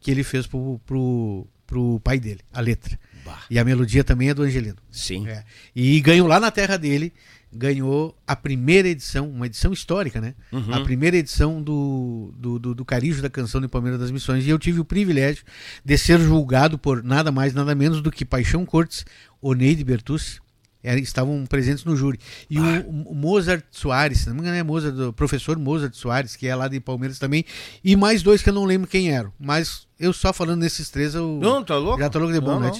que 0.00 0.10
ele 0.10 0.22
fez 0.22 0.46
pro, 0.46 0.80
pro, 0.86 1.46
pro 1.66 2.00
pai 2.00 2.18
dele, 2.18 2.40
a 2.52 2.60
letra. 2.60 2.98
Bah. 3.24 3.42
E 3.50 3.58
a 3.58 3.64
melodia 3.64 4.04
também 4.04 4.30
é 4.30 4.34
do 4.34 4.42
Angelino. 4.42 4.76
Sim. 4.90 5.26
É. 5.28 5.44
E 5.74 6.00
ganhou 6.00 6.26
lá 6.26 6.38
na 6.38 6.50
terra 6.50 6.76
dele, 6.76 7.12
ganhou 7.52 8.16
a 8.26 8.36
primeira 8.36 8.88
edição, 8.88 9.28
uma 9.28 9.46
edição 9.46 9.72
histórica, 9.72 10.20
né? 10.20 10.34
Uhum. 10.52 10.74
A 10.74 10.80
primeira 10.82 11.16
edição 11.16 11.62
do, 11.62 12.32
do, 12.36 12.58
do, 12.58 12.74
do 12.74 12.84
Carijo 12.84 13.22
da 13.22 13.30
Canção 13.30 13.60
de 13.60 13.68
Palmeiras 13.68 14.00
das 14.00 14.10
Missões. 14.10 14.46
E 14.46 14.50
eu 14.50 14.58
tive 14.58 14.80
o 14.80 14.84
privilégio 14.84 15.44
de 15.84 15.98
ser 15.98 16.20
julgado 16.20 16.78
por 16.78 17.02
nada 17.02 17.32
mais, 17.32 17.54
nada 17.54 17.74
menos 17.74 18.00
do 18.00 18.10
que 18.10 18.24
Paixão 18.24 18.64
Cortes, 18.64 19.04
Oneide 19.40 19.84
Bertucci, 19.84 20.40
era- 20.82 20.98
estavam 21.00 21.44
presentes 21.46 21.84
no 21.84 21.96
júri. 21.96 22.18
E 22.48 22.58
o, 22.58 22.88
o 23.10 23.14
Mozart 23.14 23.64
Soares, 23.70 24.20
se 24.20 24.28
não 24.28 24.34
me 24.34 24.40
engano 24.42 24.56
é 24.56 24.62
Mozart, 24.62 24.96
o 24.96 25.12
professor 25.12 25.58
Mozart 25.58 25.94
Soares, 25.94 26.36
que 26.36 26.46
é 26.46 26.54
lá 26.54 26.68
de 26.68 26.78
Palmeiras 26.80 27.18
também, 27.18 27.44
e 27.84 27.96
mais 27.96 28.22
dois 28.22 28.42
que 28.42 28.48
eu 28.48 28.54
não 28.54 28.64
lembro 28.64 28.88
quem 28.88 29.10
eram. 29.10 29.32
Mas 29.38 29.86
eu 29.98 30.12
só 30.12 30.32
falando 30.32 30.60
nesses 30.60 30.90
três, 30.90 31.14
eu 31.14 31.38
Não, 31.42 31.64
tá 31.64 31.76
louco? 31.76 32.00
já 32.00 32.08
tô 32.08 32.18
louco 32.18 32.32
de 32.34 32.40
bom, 32.40 32.58
né? 32.60 32.70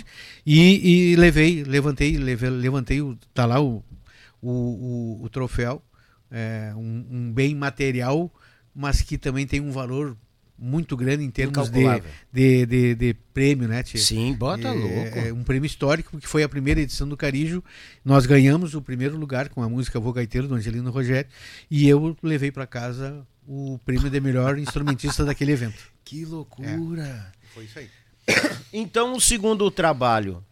E, 0.46 1.12
e 1.12 1.16
levei, 1.16 1.64
levantei, 1.64 2.16
levei, 2.16 2.50
levantei, 2.50 3.02
o, 3.02 3.16
tá 3.34 3.44
lá 3.46 3.60
o, 3.60 3.82
o, 4.40 4.50
o, 4.50 5.24
o 5.24 5.28
troféu, 5.28 5.82
é, 6.30 6.72
um, 6.76 7.06
um 7.10 7.32
bem 7.32 7.54
material, 7.54 8.32
mas 8.74 9.02
que 9.02 9.18
também 9.18 9.46
tem 9.46 9.60
um 9.60 9.72
valor 9.72 10.16
muito 10.58 10.96
grande 10.96 11.22
em 11.22 11.30
termos 11.30 11.70
de, 11.70 11.84
de, 12.32 12.66
de, 12.66 12.94
de 12.94 13.14
prêmio, 13.32 13.68
né, 13.68 13.82
Tchê? 13.82 13.98
Sim, 13.98 14.34
bota 14.34 14.68
é, 14.68 14.72
louco. 14.72 15.18
É 15.18 15.32
um 15.32 15.44
prêmio 15.44 15.66
histórico, 15.66 16.10
porque 16.10 16.26
foi 16.26 16.42
a 16.42 16.48
primeira 16.48 16.80
edição 16.80 17.08
do 17.08 17.16
Carijo. 17.16 17.62
Nós 18.04 18.26
ganhamos 18.26 18.74
o 18.74 18.82
primeiro 18.82 19.16
lugar 19.16 19.48
com 19.48 19.62
a 19.62 19.68
música 19.68 20.00
Vou 20.00 20.12
Gaiteiro, 20.12 20.48
do 20.48 20.54
Angelino 20.54 20.90
Rogério, 20.90 21.30
e 21.70 21.88
eu 21.88 22.16
levei 22.22 22.50
para 22.50 22.66
casa 22.66 23.24
o 23.46 23.78
prêmio 23.84 24.10
de 24.10 24.20
melhor 24.20 24.58
instrumentista 24.60 25.24
daquele 25.24 25.52
evento. 25.52 25.82
Que 26.04 26.24
loucura. 26.24 27.32
Foi 27.54 27.64
isso 27.64 27.78
aí. 27.78 27.88
Então, 28.72 29.14
o 29.14 29.20
segundo 29.20 29.70
trabalho 29.70 30.44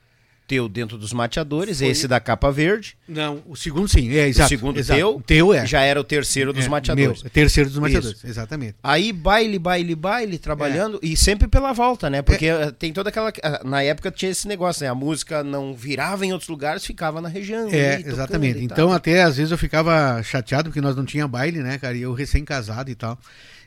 teu 0.47 0.68
dentro 0.68 0.97
dos 0.97 1.12
mateadores, 1.12 1.80
esse 1.80 2.07
da 2.07 2.20
capa 2.20 2.51
verde. 2.51 2.97
Não, 3.09 3.42
o 3.47 3.57
segundo 3.57 3.88
sim, 3.88 4.11
é 4.12 4.28
exato. 4.28 4.47
o 4.47 4.49
segundo 4.49 4.78
exato. 4.78 4.99
teu, 4.99 5.22
teu 5.26 5.55
é. 5.55 5.66
já 5.66 5.82
era 5.82 6.01
o 6.01 6.05
terceiro 6.05 6.53
dos 6.53 6.66
É, 6.66 6.68
mateadores. 6.68 7.22
meu, 7.22 7.30
terceiro 7.30 7.68
dos 7.68 7.74
Isso. 7.76 7.80
mateadores, 7.80 8.24
exatamente. 8.24 8.74
Aí 8.82 9.12
baile, 9.12 9.59
baile, 9.59 9.94
baile, 9.94 10.36
É. 10.36 10.38
trabalhando 10.38 10.99
e 11.03 11.16
sempre 11.16 11.49
pela 11.49 11.72
volta, 11.72 12.09
né? 12.09 12.22
Porque 12.22 12.47
eh, 12.47 12.70
tem 12.78 12.92
toda 12.92 13.09
aquela. 13.09 13.32
ah, 13.42 13.62
Na 13.64 13.82
época 13.82 14.11
tinha 14.11 14.30
esse 14.30 14.47
negócio, 14.47 14.82
né? 14.84 14.88
A 14.90 14.94
música 14.94 15.42
não 15.42 15.74
virava 15.74 16.24
em 16.24 16.32
outros 16.32 16.49
lugares, 16.49 16.84
ficava 16.84 17.20
na 17.20 17.28
região. 17.28 17.68
É, 17.70 17.97
ali, 17.97 18.09
exatamente. 18.09 18.62
Então, 18.62 18.92
até 18.92 19.22
às 19.22 19.36
vezes 19.36 19.51
eu 19.53 19.59
ficava 19.59 20.22
chateado 20.22 20.70
porque 20.70 20.80
nós 20.80 20.94
não 20.97 21.05
tinha 21.05 21.26
baile, 21.26 21.59
né, 21.61 21.78
cara? 21.78 21.97
E 21.97 22.03
eu 22.03 22.12
recém-casado 22.12 22.90
e 22.90 22.94
tal. 22.94 23.18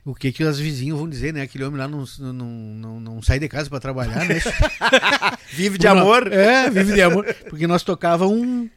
O 0.05 0.15
que 0.15 0.31
que 0.31 0.43
os 0.43 0.57
vizinhos 0.59 0.97
vão 0.97 1.07
dizer, 1.09 1.33
né? 1.33 1.41
Aquele 1.41 1.63
homem 1.65 1.77
lá 1.79 1.87
não, 1.87 2.03
não, 2.19 2.33
não, 2.33 2.99
não 2.99 3.21
sai 3.21 3.39
de 3.39 3.47
casa 3.47 3.69
para 3.69 3.79
trabalhar, 3.79 4.25
né? 4.25 4.39
Vive 5.53 5.77
de 5.77 5.87
amor. 5.87 6.31
É, 6.31 6.69
vive 6.69 6.93
de 6.93 7.01
amor. 7.01 7.25
Porque 7.49 7.67
nós 7.67 7.83
tocava 7.83 8.27
um, 8.27 8.69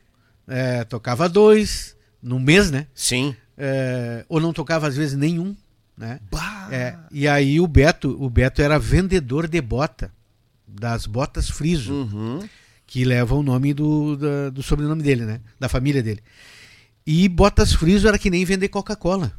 é, 0.48 0.84
tocava 0.84 1.28
dois 1.28 1.96
no 2.22 2.38
mês, 2.40 2.70
né? 2.70 2.86
Sim. 2.94 3.34
É, 3.56 4.24
ou 4.28 4.40
não 4.40 4.52
tocava 4.52 4.88
às 4.88 4.96
vezes 4.96 5.16
nenhum, 5.16 5.54
né? 5.96 6.20
É, 6.70 6.96
e 7.10 7.28
aí 7.28 7.60
o 7.60 7.66
Beto, 7.66 8.16
o 8.22 8.28
Beto 8.28 8.60
era 8.62 8.78
vendedor 8.78 9.46
de 9.48 9.60
bota, 9.60 10.10
das 10.66 11.06
botas 11.06 11.48
friso, 11.50 11.92
Uhum. 11.92 12.40
que 12.86 13.04
leva 13.04 13.34
o 13.34 13.42
nome 13.42 13.72
do, 13.74 14.16
da- 14.16 14.50
do 14.50 14.62
sobrenome 14.62 15.02
dele, 15.02 15.24
né? 15.24 15.40
Da 15.60 15.68
família 15.68 16.02
dele. 16.02 16.20
E 17.06 17.28
botas 17.28 17.72
friso 17.74 18.08
era 18.08 18.18
que 18.18 18.30
nem 18.30 18.44
vender 18.44 18.68
Coca-Cola. 18.68 19.32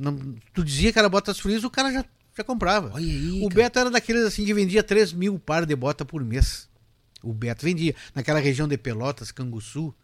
Não- 0.00 0.34
Tu 0.54 0.64
dizia 0.64 0.92
que 0.92 0.98
era 0.98 1.08
botas 1.08 1.38
friso, 1.38 1.66
o 1.66 1.70
cara 1.70 1.92
já, 1.92 2.04
já 2.36 2.42
comprava. 2.44 2.96
Aí, 2.96 3.40
o 3.42 3.48
cara. 3.48 3.54
Beto 3.62 3.78
era 3.78 3.90
daqueles 3.90 4.24
assim 4.24 4.44
que 4.44 4.54
vendia 4.54 4.82
3 4.82 5.12
mil 5.12 5.38
par 5.38 5.66
de 5.66 5.76
bota 5.76 6.04
por 6.04 6.24
mês. 6.24 6.68
O 7.22 7.32
Beto 7.34 7.64
vendia. 7.64 7.94
Naquela 8.14 8.40
região 8.40 8.66
de 8.66 8.78
Pelotas, 8.78 9.30
Canguçu, 9.30 9.94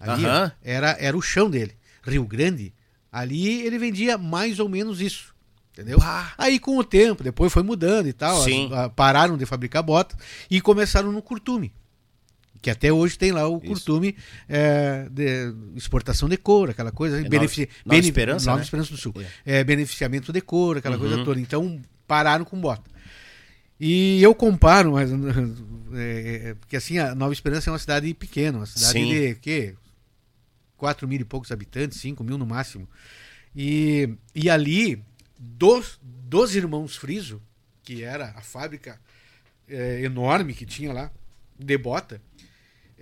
ali 0.00 0.22
era, 0.62 0.96
era 0.98 1.16
o 1.16 1.20
chão 1.22 1.50
dele. 1.50 1.76
Rio 2.02 2.24
Grande, 2.26 2.72
ali 3.12 3.60
ele 3.62 3.78
vendia 3.78 4.16
mais 4.16 4.58
ou 4.58 4.68
menos 4.68 5.00
isso. 5.00 5.32
Entendeu? 5.72 5.98
Pá. 5.98 6.34
Aí 6.36 6.58
com 6.58 6.76
o 6.76 6.84
tempo, 6.84 7.22
depois 7.22 7.52
foi 7.52 7.62
mudando 7.62 8.06
e 8.06 8.12
tal. 8.12 8.42
As- 8.66 8.72
a- 8.72 8.88
pararam 8.90 9.36
de 9.38 9.46
fabricar 9.46 9.82
bota 9.82 10.16
e 10.50 10.60
começaram 10.60 11.10
no 11.12 11.22
curtume. 11.22 11.72
Que 12.62 12.70
até 12.70 12.92
hoje 12.92 13.18
tem 13.18 13.32
lá 13.32 13.46
o 13.48 13.56
Isso. 13.58 13.66
curtume 13.66 14.16
é, 14.48 15.08
de 15.10 15.52
exportação 15.74 16.28
de 16.28 16.36
couro, 16.36 16.70
aquela 16.70 16.92
coisa. 16.92 17.20
É 17.20 17.28
benefici- 17.28 17.68
Nova- 17.84 17.96
Nova 17.96 17.98
Esperança, 18.06 18.46
Nova 18.46 18.58
né? 18.58 18.64
Esperança 18.64 18.90
do 18.92 18.96
Sul. 18.96 19.12
É, 19.44 19.64
beneficiamento 19.64 20.32
de 20.32 20.40
couro, 20.40 20.78
aquela 20.78 20.96
coisa 20.96 21.16
Uhum. 21.16 21.24
toda. 21.24 21.40
Então 21.40 21.82
pararam 22.06 22.44
com 22.44 22.58
bota. 22.60 22.88
E 23.80 24.22
eu 24.22 24.32
comparo, 24.32 24.92
mas, 24.92 25.10
é, 25.92 26.50
é, 26.50 26.54
porque 26.54 26.76
assim, 26.76 26.98
a 26.98 27.14
Nova 27.16 27.32
Esperança 27.32 27.68
é 27.68 27.72
uma 27.72 27.78
cidade 27.80 28.14
pequena, 28.14 28.58
uma 28.58 28.66
cidade 28.66 28.92
Sim. 28.92 29.08
de 29.08 29.34
quê? 29.34 29.74
4 30.76 31.06
mil 31.08 31.20
e 31.20 31.24
poucos 31.24 31.50
habitantes, 31.50 31.98
5 32.00 32.22
mil 32.22 32.38
no 32.38 32.46
máximo. 32.46 32.88
E, 33.56 34.08
e 34.34 34.48
ali, 34.48 35.02
dos, 35.38 35.98
dos 36.02 36.54
irmãos 36.54 36.96
Friso, 36.96 37.42
que 37.82 38.02
era 38.04 38.30
a 38.36 38.40
fábrica 38.40 39.00
é, 39.68 40.02
enorme 40.02 40.54
que 40.54 40.64
tinha 40.64 40.92
lá, 40.92 41.10
de 41.58 41.76
bota, 41.78 42.20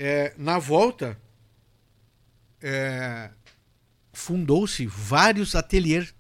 é, 0.01 0.33
na 0.39 0.59
volta, 0.59 1.19
é, 2.63 3.29
fundou-se 4.15 4.87
vários 4.87 5.55
ateliês 5.55 6.15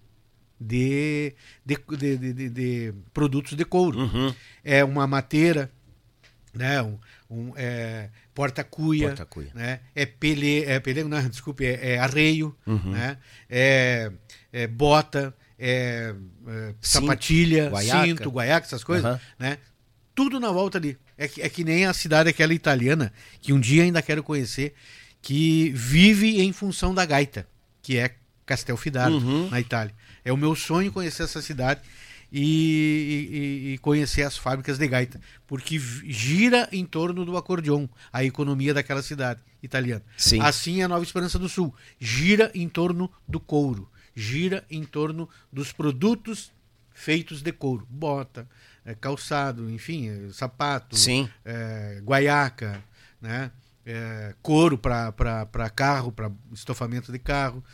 de, 0.60 1.34
de, 1.64 1.78
de, 1.96 2.32
de, 2.34 2.50
de 2.50 2.94
produtos 3.14 3.56
de 3.56 3.64
couro. 3.64 3.98
Uhum. 4.00 4.34
É 4.62 4.84
uma 4.84 5.06
mateira, 5.06 5.70
né? 6.52 6.82
Um, 6.82 6.98
um, 7.30 7.52
é, 7.56 8.10
porta-cuia, 8.34 9.14
né? 9.54 9.80
É 9.94 10.04
pele, 10.04 10.62
é 10.64 10.78
pele, 10.78 11.02
não, 11.04 11.26
desculpe, 11.26 11.64
é, 11.64 11.92
é 11.94 11.98
arreio, 11.98 12.54
Uhum. 12.66 12.90
né? 12.90 13.16
É, 13.48 14.12
é 14.52 14.66
bota, 14.66 15.34
é, 15.58 16.14
é 16.46 16.74
sapatilha, 16.82 17.70
guaiaca. 17.70 18.04
cinto, 18.06 18.30
guaiaca, 18.30 18.66
essas 18.66 18.84
coisas, 18.84 19.06
Aham. 19.06 19.20
né? 19.38 19.56
Tudo 20.14 20.38
na 20.38 20.52
volta 20.52 20.76
ali. 20.76 20.98
É 21.20 21.28
que, 21.28 21.42
é 21.42 21.48
que 21.50 21.62
nem 21.62 21.84
a 21.84 21.92
cidade 21.92 22.30
aquela 22.30 22.54
italiana, 22.54 23.12
que 23.42 23.52
um 23.52 23.60
dia 23.60 23.82
ainda 23.82 24.00
quero 24.00 24.22
conhecer, 24.22 24.72
que 25.20 25.68
vive 25.74 26.40
em 26.40 26.50
função 26.50 26.94
da 26.94 27.04
gaita, 27.04 27.46
que 27.82 27.98
é 27.98 28.14
Castelfidardo, 28.46 29.18
Uhum. 29.18 29.50
na 29.50 29.60
Itália. 29.60 29.94
É 30.24 30.32
o 30.32 30.36
meu 30.36 30.54
sonho 30.56 30.90
conhecer 30.90 31.24
essa 31.24 31.42
cidade 31.42 31.80
e, 32.32 33.68
e- 33.70 33.72
e 33.74 33.78
conhecer 33.78 34.22
as 34.22 34.36
fábricas 34.38 34.78
de 34.78 34.88
gaita, 34.88 35.20
porque 35.46 35.78
gira 35.78 36.68
em 36.72 36.84
torno 36.86 37.24
do 37.24 37.36
acordeon, 37.36 37.86
a 38.12 38.24
economia 38.24 38.72
daquela 38.72 39.02
cidade 39.02 39.40
italiana. 39.62 40.02
Sim. 40.16 40.40
Assim 40.40 40.80
é 40.80 40.84
a 40.84 40.88
Nova 40.88 41.04
Esperança 41.04 41.38
do 41.38 41.48
Sul, 41.48 41.74
gira 41.98 42.50
em 42.54 42.66
torno 42.68 43.10
do 43.28 43.38
couro, 43.38 43.90
gira 44.16 44.64
em 44.70 44.84
torno 44.84 45.28
dos 45.52 45.70
produtos 45.70 46.50
feitos 46.92 47.42
de 47.42 47.52
couro, 47.52 47.86
bota, 47.90 48.48
eh, 48.91 48.97
calçado, 49.01 49.70
enfim, 49.70 50.09
eh, 50.09 50.32
sapato, 50.32 50.97
Sim. 50.97 51.28
eh, 51.45 52.01
guaiaca, 52.03 52.82
né? 53.20 53.51
Eh, 53.84 54.34
couro 54.43 54.76
para 54.76 55.70
carro, 55.74 56.12
para 56.12 56.30
estofamento 56.53 57.11
de 57.11 57.18
carro, 57.18 57.64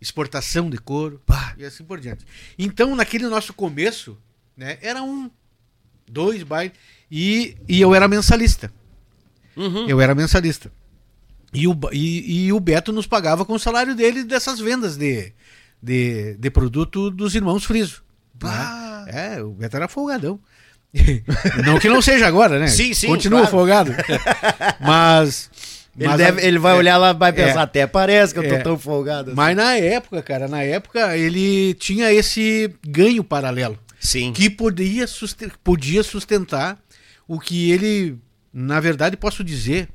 exportação 0.00 0.68
de 0.68 0.78
couro 0.78 1.20
e 1.56 1.64
assim 1.64 1.84
por 1.84 1.98
diante. 1.98 2.24
Então, 2.58 2.94
naquele 2.94 3.26
nosso 3.26 3.52
começo, 3.54 4.18
né, 4.56 4.78
era 4.80 5.02
um, 5.02 5.30
dois 6.08 6.42
bailes 6.42 6.76
e, 7.10 7.56
e 7.68 7.80
eu 7.80 7.94
era 7.94 8.06
mensalista. 8.06 8.72
Uhum. 9.56 9.88
Eu 9.88 10.00
era 10.00 10.14
mensalista. 10.14 10.70
E 11.52 11.66
o, 11.66 11.78
e, 11.92 12.46
e 12.46 12.52
o 12.52 12.60
Beto 12.60 12.92
nos 12.92 13.06
pagava 13.06 13.44
com 13.44 13.54
o 13.54 13.58
salário 13.58 13.94
dele 13.94 14.24
dessas 14.24 14.60
vendas 14.60 14.96
de, 14.96 15.32
de, 15.82 16.34
de 16.34 16.50
produto 16.50 17.10
dos 17.10 17.34
irmãos 17.34 17.64
Friso. 17.64 18.04
Né? 18.42 19.36
É, 19.36 19.42
o 19.42 19.52
Beto 19.52 19.76
era 19.76 19.88
folgadão. 19.88 20.38
Não 21.64 21.78
que 21.78 21.88
não 21.88 22.00
seja 22.02 22.26
agora, 22.26 22.58
né? 22.58 22.68
Sim, 22.68 22.92
sim, 22.94 23.06
Continua 23.08 23.40
claro. 23.40 23.50
folgado. 23.52 23.92
Mas. 24.80 25.50
Ele, 25.98 26.08
mas 26.08 26.18
deve, 26.18 26.42
a- 26.42 26.44
ele 26.44 26.58
vai 26.58 26.74
é, 26.74 26.76
olhar 26.76 26.96
lá 26.98 27.14
vai 27.14 27.32
pensar, 27.32 27.60
é. 27.60 27.62
até 27.62 27.86
parece 27.86 28.34
que 28.34 28.38
eu 28.38 28.46
tô 28.46 28.54
É. 28.54 28.58
tão 28.58 28.78
folgado. 28.78 29.30
assim. 29.30 29.36
Mas 29.36 29.56
na 29.56 29.76
época, 29.76 30.22
cara, 30.22 30.46
na 30.46 30.62
época 30.62 31.16
ele 31.16 31.72
tinha 31.72 32.12
esse 32.12 32.70
ganho 32.86 33.24
paralelo 33.24 33.78
Sim. 33.98 34.30
que 34.30 34.50
podia, 34.50 35.06
susten- 35.06 35.50
podia 35.64 36.02
sustentar 36.02 36.78
o 37.26 37.40
que 37.40 37.70
ele, 37.70 38.18
na 38.52 38.78
verdade, 38.78 39.16
posso 39.16 39.42
dizer 39.42 39.88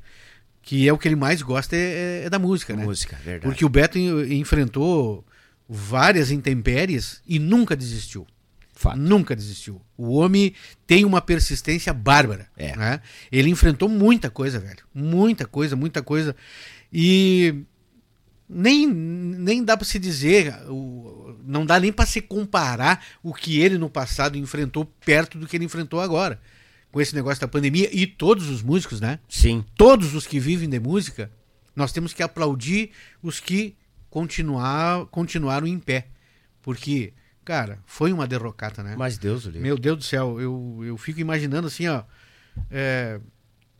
que 0.60 0.88
é 0.88 0.92
o 0.92 0.98
que 0.98 1.06
ele 1.06 1.14
mais 1.14 1.40
gosta 1.40 1.76
é, 1.76 2.22
é 2.24 2.30
da 2.30 2.38
música, 2.38 2.74
né? 2.74 2.82
Música, 2.84 3.16
verdade. 3.24 3.44
Porque 3.44 3.64
o 3.64 3.68
Beto 3.68 3.96
en- 3.96 4.34
enfrentou 4.40 5.24
várias 5.68 6.32
intempéries 6.32 7.22
e 7.28 7.38
nunca 7.38 7.76
desistiu. 7.76 8.26
Fato. 8.82 8.98
Nunca 8.98 9.36
desistiu. 9.36 9.80
O 9.96 10.12
homem 10.14 10.52
tem 10.86 11.04
uma 11.04 11.20
persistência 11.20 11.92
bárbara. 11.92 12.48
É. 12.56 12.76
né? 12.76 13.00
Ele 13.30 13.48
enfrentou 13.48 13.88
muita 13.88 14.28
coisa, 14.28 14.58
velho. 14.58 14.84
Muita 14.94 15.46
coisa, 15.46 15.76
muita 15.76 16.02
coisa. 16.02 16.34
E 16.92 17.54
nem, 18.48 18.86
nem 18.86 19.64
dá 19.64 19.76
pra 19.76 19.86
se 19.86 19.98
dizer, 19.98 20.54
o- 20.68 21.36
não 21.44 21.64
dá 21.64 21.78
nem 21.80 21.92
pra 21.92 22.04
se 22.04 22.20
comparar 22.20 23.04
o 23.22 23.32
que 23.32 23.60
ele 23.60 23.78
no 23.78 23.88
passado 23.88 24.36
enfrentou 24.36 24.84
perto 25.04 25.38
do 25.38 25.46
que 25.46 25.56
ele 25.56 25.64
enfrentou 25.64 26.00
agora. 26.00 26.40
Com 26.90 27.00
esse 27.00 27.14
negócio 27.14 27.40
da 27.40 27.48
pandemia 27.48 27.88
e 27.90 28.06
todos 28.06 28.50
os 28.50 28.62
músicos, 28.62 29.00
né? 29.00 29.18
Sim. 29.28 29.64
Todos 29.76 30.14
os 30.14 30.26
que 30.26 30.38
vivem 30.38 30.68
de 30.68 30.78
música, 30.78 31.30
nós 31.74 31.90
temos 31.92 32.12
que 32.12 32.22
aplaudir 32.22 32.90
os 33.22 33.40
que 33.40 33.74
continuar, 34.10 35.06
continuaram 35.06 35.66
em 35.66 35.78
pé. 35.78 36.08
Porque, 36.60 37.14
cara, 37.44 37.78
foi 37.84 38.12
uma 38.12 38.26
derrocata, 38.26 38.82
né? 38.82 38.94
Mas 38.96 39.18
Deus 39.18 39.44
o 39.44 39.48
livre. 39.48 39.62
Meu 39.62 39.76
Deus 39.76 39.98
do 39.98 40.04
céu, 40.04 40.40
eu, 40.40 40.80
eu 40.84 40.96
fico 40.96 41.20
imaginando 41.20 41.66
assim, 41.66 41.88
ó, 41.88 42.04
é, 42.70 43.20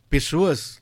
pessoas 0.09 0.81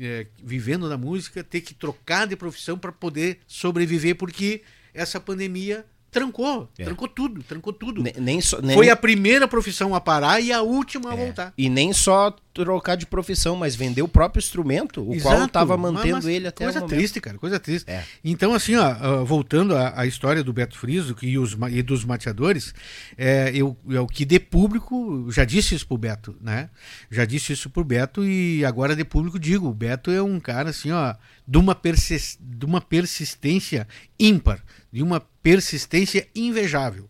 é, 0.00 0.26
vivendo 0.42 0.88
na 0.88 0.96
música 0.96 1.42
ter 1.42 1.60
que 1.60 1.74
trocar 1.74 2.26
de 2.26 2.36
profissão 2.36 2.78
para 2.78 2.92
poder 2.92 3.40
sobreviver, 3.46 4.16
porque 4.16 4.62
essa 4.92 5.20
pandemia 5.20 5.84
trancou, 6.20 6.68
É. 6.78 6.84
trancou 6.84 7.08
tudo, 7.08 7.42
trancou 7.42 7.72
tudo. 7.74 8.02
Ne- 8.02 8.14
Nem 8.18 8.40
só, 8.40 8.60
nem, 8.62 8.74
Foi 8.74 8.88
a 8.88 8.96
primeira 8.96 9.46
profissão 9.46 9.94
a 9.94 10.00
parar 10.00 10.40
e 10.40 10.50
a 10.50 10.62
última 10.62 11.10
a 11.10 11.14
é. 11.14 11.16
voltar. 11.16 11.52
E 11.58 11.68
nem 11.68 11.92
só 11.92 12.34
trocar 12.54 12.96
de 12.96 13.04
profissão, 13.04 13.54
mas 13.54 13.76
vender 13.76 14.00
o 14.00 14.08
próprio 14.08 14.40
instrumento, 14.40 15.02
o 15.02 15.20
qual 15.20 15.34
Exato, 15.34 15.44
estava 15.44 15.76
mas- 15.76 15.92
mantendo 15.92 16.14
mas 16.16 16.24
ele 16.26 16.48
até 16.48 16.64
coisa 16.64 16.80
triste, 16.80 17.20
cara, 17.20 17.36
coisa 17.36 17.60
triste. 17.60 17.90
É. 17.90 18.02
Então, 18.24 18.54
assim, 18.54 18.74
ó, 18.76 19.22
voltando 19.26 19.76
à, 19.76 19.92
à 20.00 20.06
história 20.06 20.42
do 20.42 20.54
Beto 20.54 20.78
Friso 20.78 21.14
que, 21.14 21.26
e, 21.26 21.38
os, 21.38 21.54
e 21.70 21.82
dos 21.82 22.02
mateadores, 22.02 22.72
é, 23.18 23.50
eu, 23.54 23.76
é 23.90 24.00
o 24.00 24.06
que 24.06 24.24
de 24.24 24.40
público, 24.40 25.26
já 25.30 25.44
disse 25.44 25.74
isso 25.74 25.86
pro 25.86 25.98
Beto, 25.98 26.34
né? 26.40 26.70
Já 27.10 27.26
disse 27.26 27.52
isso 27.52 27.68
pro 27.68 27.84
Beto 27.84 28.24
e 28.24 28.64
agora 28.64 28.96
de 28.96 29.04
público 29.04 29.38
digo, 29.38 29.68
o 29.68 29.74
Beto 29.74 30.10
é 30.10 30.22
um 30.22 30.40
cara, 30.40 30.70
assim, 30.70 30.90
ó, 30.92 31.14
de 31.46 31.58
uma, 31.58 31.74
persis, 31.74 32.38
de 32.40 32.64
uma 32.64 32.80
persistência 32.80 33.86
ímpar, 34.18 34.62
de 34.96 35.02
uma 35.02 35.20
persistência 35.20 36.26
invejável 36.34 37.06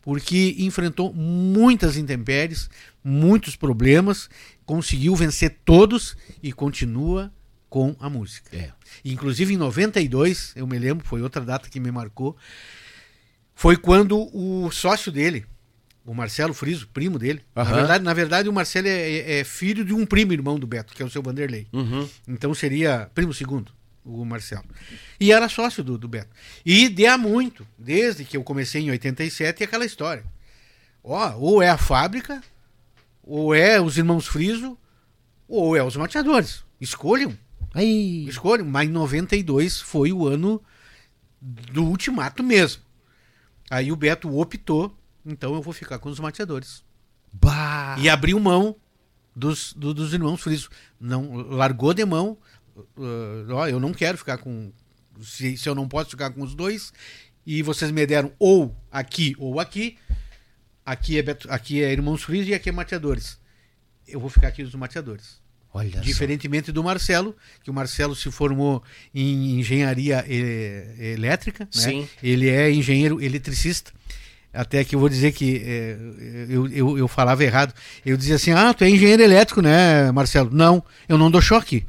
porque 0.00 0.54
enfrentou 0.60 1.12
muitas 1.12 1.98
intempéries, 1.98 2.70
muitos 3.04 3.54
problemas, 3.54 4.30
conseguiu 4.64 5.14
vencer 5.14 5.58
todos 5.62 6.16
e 6.42 6.50
continua 6.50 7.30
com 7.68 7.94
a 8.00 8.08
música. 8.08 8.56
É. 8.56 8.72
Inclusive 9.04 9.52
em 9.52 9.56
92, 9.58 10.54
eu 10.56 10.66
me 10.66 10.78
lembro, 10.78 11.06
foi 11.06 11.20
outra 11.20 11.44
data 11.44 11.68
que 11.68 11.78
me 11.78 11.90
marcou, 11.90 12.34
foi 13.54 13.76
quando 13.76 14.30
o 14.34 14.70
sócio 14.70 15.12
dele, 15.12 15.44
o 16.06 16.14
Marcelo 16.14 16.54
Friso, 16.54 16.88
primo 16.88 17.18
dele, 17.18 17.42
na 17.54 17.60
Aham. 17.62 17.74
verdade, 17.74 18.04
na 18.04 18.14
verdade 18.14 18.48
o 18.48 18.52
Marcelo 18.54 18.88
é, 18.88 18.92
é- 19.12 19.40
é 19.40 19.44
filho 19.44 19.84
de 19.84 19.92
um 19.92 20.06
primo 20.06 20.32
irmão 20.32 20.58
do 20.58 20.66
Beto, 20.66 20.94
que 20.94 21.02
é 21.02 21.04
o 21.04 21.10
seu 21.10 21.20
Vanderlei. 21.22 21.66
Uhum. 21.70 22.08
Então 22.26 22.54
seria 22.54 23.10
primo 23.14 23.34
segundo, 23.34 23.72
o 24.08 24.24
Marcelo. 24.24 24.64
E 25.20 25.32
era 25.32 25.48
sócio 25.48 25.82
do, 25.84 25.98
do 25.98 26.08
Beto. 26.08 26.30
E 26.64 26.88
de 26.88 27.06
há 27.06 27.16
muito, 27.18 27.66
desde 27.78 28.24
que 28.24 28.36
eu 28.36 28.42
comecei 28.42 28.82
em 28.82 28.90
87, 28.90 29.62
aquela 29.64 29.84
história. 29.84 30.24
Ó, 31.02 31.36
ou 31.36 31.62
é 31.62 31.68
a 31.68 31.78
fábrica, 31.78 32.42
ou 33.22 33.54
é 33.54 33.80
os 33.80 33.96
irmãos 33.98 34.26
Friso, 34.26 34.76
ou 35.46 35.76
é 35.76 35.82
os 35.82 35.96
mateadores. 35.96 36.64
Escolham, 36.80 37.36
Aí. 37.74 38.26
escolham. 38.28 38.66
Mas 38.66 38.88
em 38.88 38.92
92 38.92 39.80
foi 39.80 40.12
o 40.12 40.26
ano 40.26 40.62
do 41.40 41.84
ultimato 41.84 42.42
mesmo. 42.42 42.82
Aí 43.70 43.92
o 43.92 43.96
Beto 43.96 44.34
optou, 44.38 44.96
então 45.24 45.54
eu 45.54 45.62
vou 45.62 45.72
ficar 45.72 45.98
com 45.98 46.08
os 46.08 46.18
mateadores. 46.20 46.82
Bah. 47.32 47.96
E 47.98 48.08
abriu 48.08 48.38
mão 48.40 48.74
dos, 49.36 49.72
do- 49.74 49.92
dos 49.94 50.12
irmãos 50.12 50.40
Friso. 50.40 50.68
Não, 51.00 51.32
largou 51.34 51.92
de 51.94 52.04
mão. 52.04 52.36
Uh, 52.96 53.52
ó, 53.52 53.68
eu 53.68 53.80
não 53.80 53.92
quero 53.92 54.16
ficar 54.18 54.38
com. 54.38 54.72
Se, 55.22 55.56
se 55.56 55.68
eu 55.68 55.74
não 55.74 55.88
posso 55.88 56.10
ficar 56.10 56.30
com 56.30 56.42
os 56.42 56.54
dois, 56.54 56.92
e 57.44 57.62
vocês 57.62 57.90
me 57.90 58.06
deram 58.06 58.32
ou 58.38 58.74
aqui 58.90 59.34
ou 59.38 59.58
aqui. 59.60 59.96
Aqui 60.84 61.18
é, 61.18 61.22
Beto- 61.22 61.50
aqui 61.50 61.82
é 61.82 61.92
Irmãos 61.92 62.22
Friso 62.22 62.48
e 62.48 62.54
aqui 62.54 62.70
é 62.70 62.72
Mateadores. 62.72 63.38
Eu 64.06 64.18
vou 64.18 64.30
ficar 64.30 64.48
aqui 64.48 64.62
nos 64.62 64.74
Mateadores. 64.74 65.38
Olha 65.72 65.92
só. 65.92 66.00
Diferentemente 66.00 66.72
do 66.72 66.82
Marcelo, 66.82 67.36
que 67.62 67.70
o 67.70 67.74
Marcelo 67.74 68.16
se 68.16 68.30
formou 68.30 68.82
em 69.14 69.58
engenharia 69.60 70.24
eh, 70.26 71.12
elétrica, 71.12 71.64
né? 71.64 71.70
Sim. 71.70 72.08
Ele 72.22 72.48
é 72.48 72.70
engenheiro 72.70 73.20
eletricista. 73.22 73.92
Até 74.52 74.82
que 74.82 74.94
eu 74.94 75.00
vou 75.00 75.08
dizer 75.08 75.32
que 75.32 75.62
eh, 75.64 75.96
eu, 76.48 76.66
eu, 76.68 76.98
eu 76.98 77.08
falava 77.08 77.44
errado. 77.44 77.72
Eu 78.04 78.16
dizia 78.16 78.36
assim: 78.36 78.52
Ah, 78.52 78.72
tu 78.72 78.84
é 78.84 78.90
engenheiro 78.90 79.22
elétrico, 79.22 79.60
né, 79.60 80.10
Marcelo? 80.12 80.50
Não, 80.52 80.82
eu 81.08 81.18
não 81.18 81.30
dou 81.30 81.40
choque. 81.40 81.86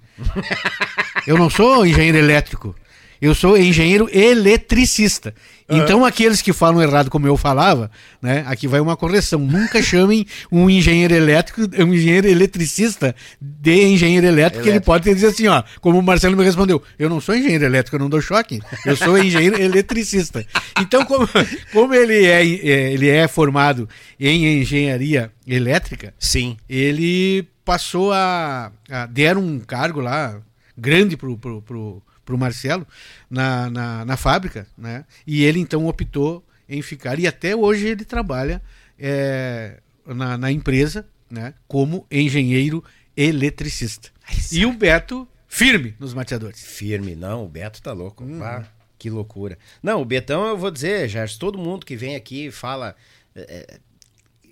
eu 1.25 1.37
não 1.37 1.49
sou 1.49 1.85
engenheiro 1.85 2.17
elétrico. 2.17 2.75
Eu 3.21 3.35
sou 3.35 3.57
engenheiro 3.57 4.09
eletricista. 4.11 5.33
Então, 5.69 6.03
aqueles 6.03 6.41
que 6.41 6.51
falam 6.51 6.81
errado 6.81 7.11
como 7.11 7.27
eu 7.27 7.37
falava, 7.37 7.91
né? 8.21 8.43
Aqui 8.47 8.67
vai 8.67 8.79
uma 8.79 8.97
correção. 8.97 9.39
Nunca 9.39 9.83
chamem 9.83 10.25
um 10.51 10.67
engenheiro 10.69 11.13
elétrico, 11.13 11.61
um 11.77 11.93
engenheiro 11.93 12.27
eletricista 12.27 13.15
de 13.39 13.83
engenheiro 13.83 14.25
elétrico, 14.25 14.63
que 14.63 14.69
ele 14.69 14.79
pode 14.79 15.03
ter 15.03 15.13
dizer 15.13 15.27
assim, 15.27 15.47
ó, 15.47 15.61
como 15.79 15.99
o 15.99 16.03
Marcelo 16.03 16.35
me 16.35 16.43
respondeu, 16.43 16.81
eu 16.97 17.07
não 17.09 17.21
sou 17.21 17.35
engenheiro 17.35 17.65
elétrico, 17.65 17.95
eu 17.95 17.99
não 17.99 18.09
dou 18.09 18.21
choque, 18.21 18.59
eu 18.85 18.95
sou 18.95 19.17
engenheiro 19.17 19.61
eletricista. 19.61 20.43
Então, 20.79 21.05
como, 21.05 21.27
como 21.71 21.93
ele, 21.93 22.25
é, 22.25 22.41
é, 22.41 22.93
ele 22.93 23.07
é 23.07 23.27
formado 23.27 23.87
em 24.19 24.61
engenharia 24.61 25.31
elétrica, 25.45 26.13
Sim. 26.17 26.57
ele 26.67 27.47
passou 27.63 28.11
a, 28.11 28.71
a 28.89 29.05
deram 29.05 29.41
um 29.41 29.59
cargo 29.59 29.99
lá 29.99 30.41
grande 30.75 31.15
pro, 31.15 31.37
pro, 31.37 31.61
pro, 31.61 32.01
o 32.33 32.37
Marcelo 32.37 32.87
na, 33.29 33.69
na, 33.69 34.05
na, 34.05 34.17
fábrica, 34.17 34.67
né? 34.77 35.05
E 35.25 35.43
ele 35.43 35.59
então 35.59 35.87
optou 35.87 36.45
em 36.67 36.81
ficar. 36.81 37.19
E 37.19 37.27
até 37.27 37.55
hoje 37.55 37.87
ele 37.87 38.05
trabalha 38.05 38.61
é, 38.97 39.79
na, 40.05 40.37
na 40.37 40.51
empresa 40.51 41.07
né? 41.29 41.53
como 41.67 42.05
engenheiro 42.09 42.83
eletricista. 43.15 44.09
E 44.51 44.65
o 44.65 44.73
Beto 44.73 45.27
firme 45.47 45.95
nos 45.99 46.13
mateadores. 46.13 46.63
Firme, 46.63 47.15
não, 47.15 47.45
o 47.45 47.47
Beto 47.47 47.81
tá 47.81 47.91
louco. 47.91 48.23
Uhum. 48.23 48.43
Ah, 48.43 48.65
que 48.97 49.09
loucura. 49.09 49.57
Não, 49.81 50.01
o 50.01 50.05
Betão, 50.05 50.45
eu 50.47 50.57
vou 50.57 50.69
dizer, 50.69 51.07
Gerson, 51.07 51.39
todo 51.39 51.57
mundo 51.57 51.85
que 51.85 51.95
vem 51.95 52.15
aqui 52.15 52.51
fala. 52.51 52.95
É, 53.35 53.79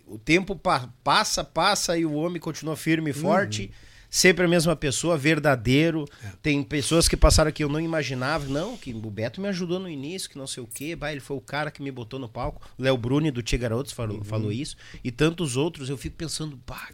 o 0.05 0.17
tempo 0.17 0.55
pa 0.55 0.89
passa, 1.03 1.43
passa 1.43 1.97
e 1.97 2.05
o 2.05 2.13
homem 2.13 2.39
continua 2.39 2.77
firme 2.77 3.09
e 3.09 3.13
forte. 3.13 3.63
Uhum. 3.63 3.86
Sempre 4.17 4.45
a 4.45 4.47
mesma 4.47 4.75
pessoa, 4.75 5.15
verdadeiro. 5.15 6.05
É. 6.23 6.31
Tem 6.41 6.63
pessoas 6.63 7.07
que 7.07 7.15
passaram 7.15 7.49
aqui 7.49 7.63
eu 7.63 7.69
não 7.69 7.79
imaginava. 7.79 8.47
Não, 8.47 8.75
que 8.75 8.91
o 8.91 9.11
Beto 9.11 9.39
me 9.39 9.47
ajudou 9.47 9.77
no 9.77 9.87
início, 9.87 10.27
que 10.27 10.39
não 10.39 10.47
sei 10.47 10.63
o 10.63 10.65
quê. 10.65 10.95
Bah, 10.95 11.11
ele 11.11 11.21
foi 11.21 11.37
o 11.37 11.39
cara 11.41 11.69
que 11.69 11.83
me 11.83 11.91
botou 11.91 12.19
no 12.19 12.27
palco. 12.27 12.67
Léo 12.79 12.97
Bruni 12.97 13.29
do 13.29 13.43
Tia 13.43 13.59
Garotos 13.59 13.93
falou, 13.93 14.17
uhum. 14.17 14.23
falou 14.23 14.51
isso. 14.51 14.75
E 15.03 15.11
tantos 15.11 15.55
outros. 15.55 15.87
Eu 15.87 15.97
fico 15.99 16.15
pensando, 16.15 16.59
bah, 16.65 16.89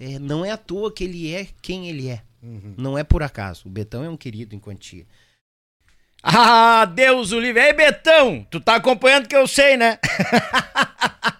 é, 0.00 0.18
não 0.18 0.46
é 0.46 0.50
à 0.50 0.56
toa 0.56 0.90
que 0.90 1.04
ele 1.04 1.30
é 1.30 1.46
quem 1.60 1.90
ele 1.90 2.08
é. 2.08 2.22
Uhum. 2.42 2.72
Não 2.78 2.96
é 2.96 3.04
por 3.04 3.22
acaso. 3.22 3.64
O 3.66 3.70
Betão 3.70 4.02
é 4.02 4.08
um 4.08 4.16
querido 4.16 4.54
em 4.54 4.58
quantia. 4.58 5.04
Ah, 6.22 6.86
Deus 6.86 7.32
o 7.32 7.38
livre. 7.38 7.60
Ei, 7.60 7.74
Betão, 7.74 8.46
tu 8.50 8.60
tá 8.60 8.76
acompanhando 8.76 9.28
que 9.28 9.36
eu 9.36 9.46
sei, 9.46 9.76
né? 9.76 9.98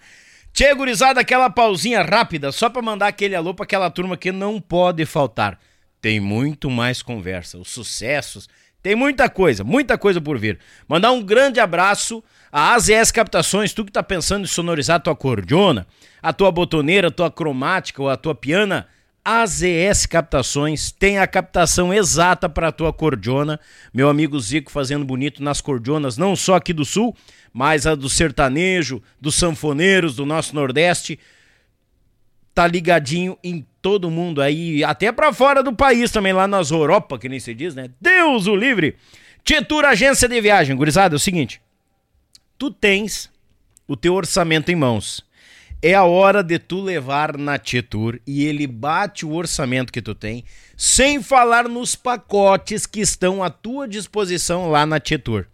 Tchê, 0.56 0.72
gurizada, 0.72 1.20
aquela 1.20 1.50
pausinha 1.50 2.00
rápida, 2.00 2.50
só 2.50 2.70
pra 2.70 2.80
mandar 2.80 3.08
aquele 3.08 3.34
alô 3.34 3.52
pra 3.52 3.64
aquela 3.64 3.90
turma 3.90 4.16
que 4.16 4.32
não 4.32 4.58
pode 4.58 5.04
faltar. 5.04 5.58
Tem 6.00 6.18
muito 6.18 6.70
mais 6.70 7.02
conversa, 7.02 7.58
os 7.58 7.68
sucessos, 7.68 8.48
tem 8.82 8.94
muita 8.94 9.28
coisa, 9.28 9.62
muita 9.62 9.98
coisa 9.98 10.18
por 10.18 10.38
vir. 10.38 10.58
Mandar 10.88 11.12
um 11.12 11.22
grande 11.22 11.60
abraço 11.60 12.24
a 12.50 12.72
AZS 12.72 13.10
Captações, 13.12 13.74
tu 13.74 13.84
que 13.84 13.92
tá 13.92 14.02
pensando 14.02 14.44
em 14.44 14.48
sonorizar 14.48 14.96
a 14.96 15.00
tua 15.00 15.14
cordiona, 15.14 15.86
a 16.22 16.32
tua 16.32 16.50
botoneira, 16.50 17.08
a 17.08 17.10
tua 17.10 17.30
cromática 17.30 18.00
ou 18.00 18.08
a 18.08 18.16
tua 18.16 18.34
piana, 18.34 18.88
AZS 19.26 20.06
Captações 20.06 20.92
tem 20.92 21.18
a 21.18 21.26
captação 21.26 21.92
exata 21.92 22.48
para 22.48 22.68
a 22.68 22.72
tua 22.72 22.92
cordiona. 22.92 23.58
Meu 23.92 24.08
amigo 24.08 24.38
Zico 24.38 24.70
fazendo 24.70 25.04
bonito 25.04 25.42
nas 25.42 25.60
cordionas, 25.60 26.16
não 26.16 26.36
só 26.36 26.54
aqui 26.54 26.72
do 26.72 26.84
sul, 26.84 27.12
mas 27.52 27.88
a 27.88 27.96
do 27.96 28.08
sertanejo, 28.08 29.02
dos 29.20 29.34
sanfoneiros 29.34 30.14
do 30.14 30.24
nosso 30.24 30.54
Nordeste. 30.54 31.18
Tá 32.54 32.68
ligadinho 32.68 33.36
em 33.42 33.66
todo 33.82 34.12
mundo 34.12 34.40
aí, 34.40 34.84
até 34.84 35.10
para 35.10 35.32
fora 35.32 35.60
do 35.60 35.74
país 35.74 36.12
também, 36.12 36.32
lá 36.32 36.46
nas 36.46 36.70
Europa, 36.70 37.18
que 37.18 37.28
nem 37.28 37.40
se 37.40 37.52
diz, 37.52 37.74
né? 37.74 37.90
Deus 38.00 38.46
o 38.46 38.54
livre! 38.54 38.94
Tietur 39.42 39.84
Agência 39.84 40.28
de 40.28 40.40
Viagem, 40.40 40.76
gurizada, 40.76 41.16
é 41.16 41.18
o 41.18 41.20
seguinte. 41.20 41.60
Tu 42.56 42.70
tens 42.70 43.28
o 43.88 43.96
teu 43.96 44.14
orçamento 44.14 44.70
em 44.70 44.76
mãos 44.76 45.25
é 45.82 45.94
a 45.94 46.04
hora 46.04 46.42
de 46.42 46.58
tu 46.58 46.80
levar 46.80 47.36
na 47.36 47.58
Tietur 47.58 48.20
e 48.26 48.44
ele 48.44 48.66
bate 48.66 49.26
o 49.26 49.32
orçamento 49.32 49.92
que 49.92 50.02
tu 50.02 50.14
tem, 50.14 50.44
sem 50.76 51.22
falar 51.22 51.68
nos 51.68 51.94
pacotes 51.94 52.86
que 52.86 53.00
estão 53.00 53.42
à 53.42 53.50
tua 53.50 53.86
disposição 53.86 54.70
lá 54.70 54.86
na 54.86 54.98
Tietur. 54.98 55.46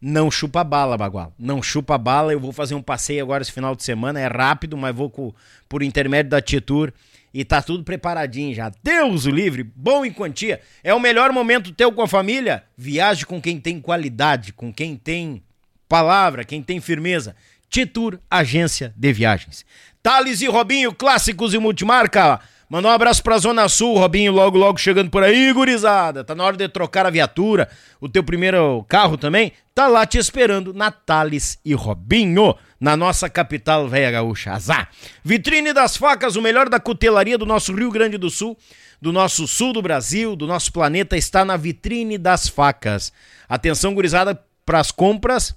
Não 0.00 0.30
chupa 0.30 0.62
bala, 0.62 0.96
Bagual. 0.96 1.32
Não 1.38 1.62
chupa 1.62 1.96
bala. 1.96 2.32
Eu 2.32 2.38
vou 2.38 2.52
fazer 2.52 2.74
um 2.74 2.82
passeio 2.82 3.22
agora 3.22 3.42
esse 3.42 3.50
final 3.50 3.74
de 3.74 3.82
semana. 3.82 4.20
É 4.20 4.26
rápido, 4.26 4.76
mas 4.76 4.94
vou 4.94 5.10
com, 5.10 5.32
por 5.68 5.82
intermédio 5.82 6.30
da 6.30 6.40
Tietur. 6.40 6.92
E 7.32 7.44
tá 7.44 7.60
tudo 7.60 7.82
preparadinho 7.82 8.54
já. 8.54 8.70
Deus 8.82 9.26
o 9.26 9.30
livre, 9.30 9.62
bom 9.62 10.04
em 10.04 10.12
quantia. 10.12 10.60
É 10.82 10.94
o 10.94 11.00
melhor 11.00 11.32
momento 11.32 11.72
teu 11.72 11.92
com 11.92 12.02
a 12.02 12.08
família? 12.08 12.64
Viaje 12.76 13.26
com 13.26 13.40
quem 13.40 13.58
tem 13.58 13.80
qualidade, 13.80 14.52
com 14.52 14.72
quem 14.72 14.96
tem 14.96 15.42
palavra, 15.88 16.44
quem 16.44 16.62
tem 16.62 16.80
firmeza. 16.80 17.34
Titur 17.68 18.18
Agência 18.30 18.94
de 18.96 19.12
Viagens. 19.12 19.64
Thales 20.02 20.40
e 20.40 20.46
Robinho, 20.46 20.94
clássicos 20.94 21.52
e 21.52 21.58
multimarca. 21.58 22.40
Manda 22.68 22.88
um 22.88 22.90
abraço 22.90 23.22
pra 23.22 23.38
Zona 23.38 23.68
Sul, 23.68 23.96
Robinho, 23.96 24.32
logo, 24.32 24.58
logo 24.58 24.78
chegando 24.78 25.08
por 25.08 25.22
aí, 25.22 25.52
gurizada. 25.52 26.24
Tá 26.24 26.34
na 26.34 26.44
hora 26.44 26.56
de 26.56 26.68
trocar 26.68 27.06
a 27.06 27.10
viatura. 27.10 27.68
O 28.00 28.08
teu 28.08 28.24
primeiro 28.24 28.84
carro 28.88 29.16
também 29.16 29.52
tá 29.72 29.86
lá 29.86 30.04
te 30.04 30.18
esperando 30.18 30.74
na 30.74 30.90
Thales 30.90 31.60
e 31.64 31.74
Robinho, 31.74 32.56
na 32.80 32.96
nossa 32.96 33.30
capital 33.30 33.88
velha 33.88 34.10
gaúcha. 34.10 34.52
Azar. 34.52 34.88
Vitrine 35.24 35.72
das 35.72 35.96
facas, 35.96 36.34
o 36.34 36.42
melhor 36.42 36.68
da 36.68 36.80
cutelaria 36.80 37.38
do 37.38 37.46
nosso 37.46 37.72
Rio 37.72 37.90
Grande 37.90 38.18
do 38.18 38.30
Sul, 38.30 38.58
do 39.00 39.12
nosso 39.12 39.46
sul 39.46 39.72
do 39.72 39.80
Brasil, 39.80 40.34
do 40.34 40.46
nosso 40.46 40.72
planeta, 40.72 41.16
está 41.16 41.44
na 41.44 41.56
Vitrine 41.56 42.18
das 42.18 42.48
facas. 42.48 43.12
Atenção, 43.48 43.94
gurizada, 43.94 44.40
pras 44.64 44.90
compras 44.90 45.54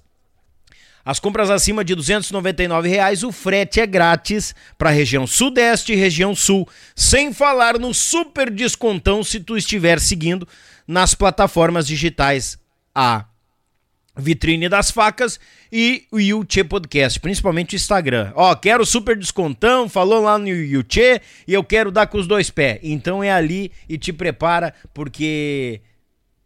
as 1.03 1.19
compras 1.19 1.49
acima 1.49 1.83
de 1.83 1.95
299 1.95 2.89
reais, 2.89 3.23
o 3.23 3.31
frete 3.31 3.79
é 3.79 3.87
grátis 3.87 4.53
para 4.77 4.89
a 4.89 4.93
região 4.93 5.25
Sudeste 5.25 5.93
e 5.93 5.95
região 5.95 6.35
Sul, 6.35 6.67
sem 6.95 7.33
falar 7.33 7.79
no 7.79 7.93
super 7.93 8.49
descontão 8.49 9.23
se 9.23 9.39
tu 9.39 9.57
estiver 9.57 9.99
seguindo 9.99 10.47
nas 10.87 11.13
plataformas 11.13 11.87
digitais 11.87 12.57
a 12.93 13.25
Vitrine 14.19 14.67
das 14.67 14.91
Facas 14.91 15.39
e 15.71 16.05
o 16.11 16.19
YouTube 16.19 16.67
Podcast, 16.67 17.19
principalmente 17.19 17.75
o 17.75 17.77
Instagram. 17.77 18.31
Ó, 18.35 18.53
quero 18.55 18.85
super 18.85 19.17
descontão, 19.17 19.87
falou 19.87 20.21
lá 20.21 20.37
no 20.37 20.47
YouTube 20.47 21.21
e 21.47 21.53
eu 21.53 21.63
quero 21.63 21.91
dar 21.91 22.07
com 22.07 22.17
os 22.17 22.27
dois 22.27 22.49
pés. 22.49 22.79
Então 22.83 23.23
é 23.23 23.31
ali 23.31 23.71
e 23.87 23.97
te 23.97 24.11
prepara, 24.11 24.73
porque 24.93 25.81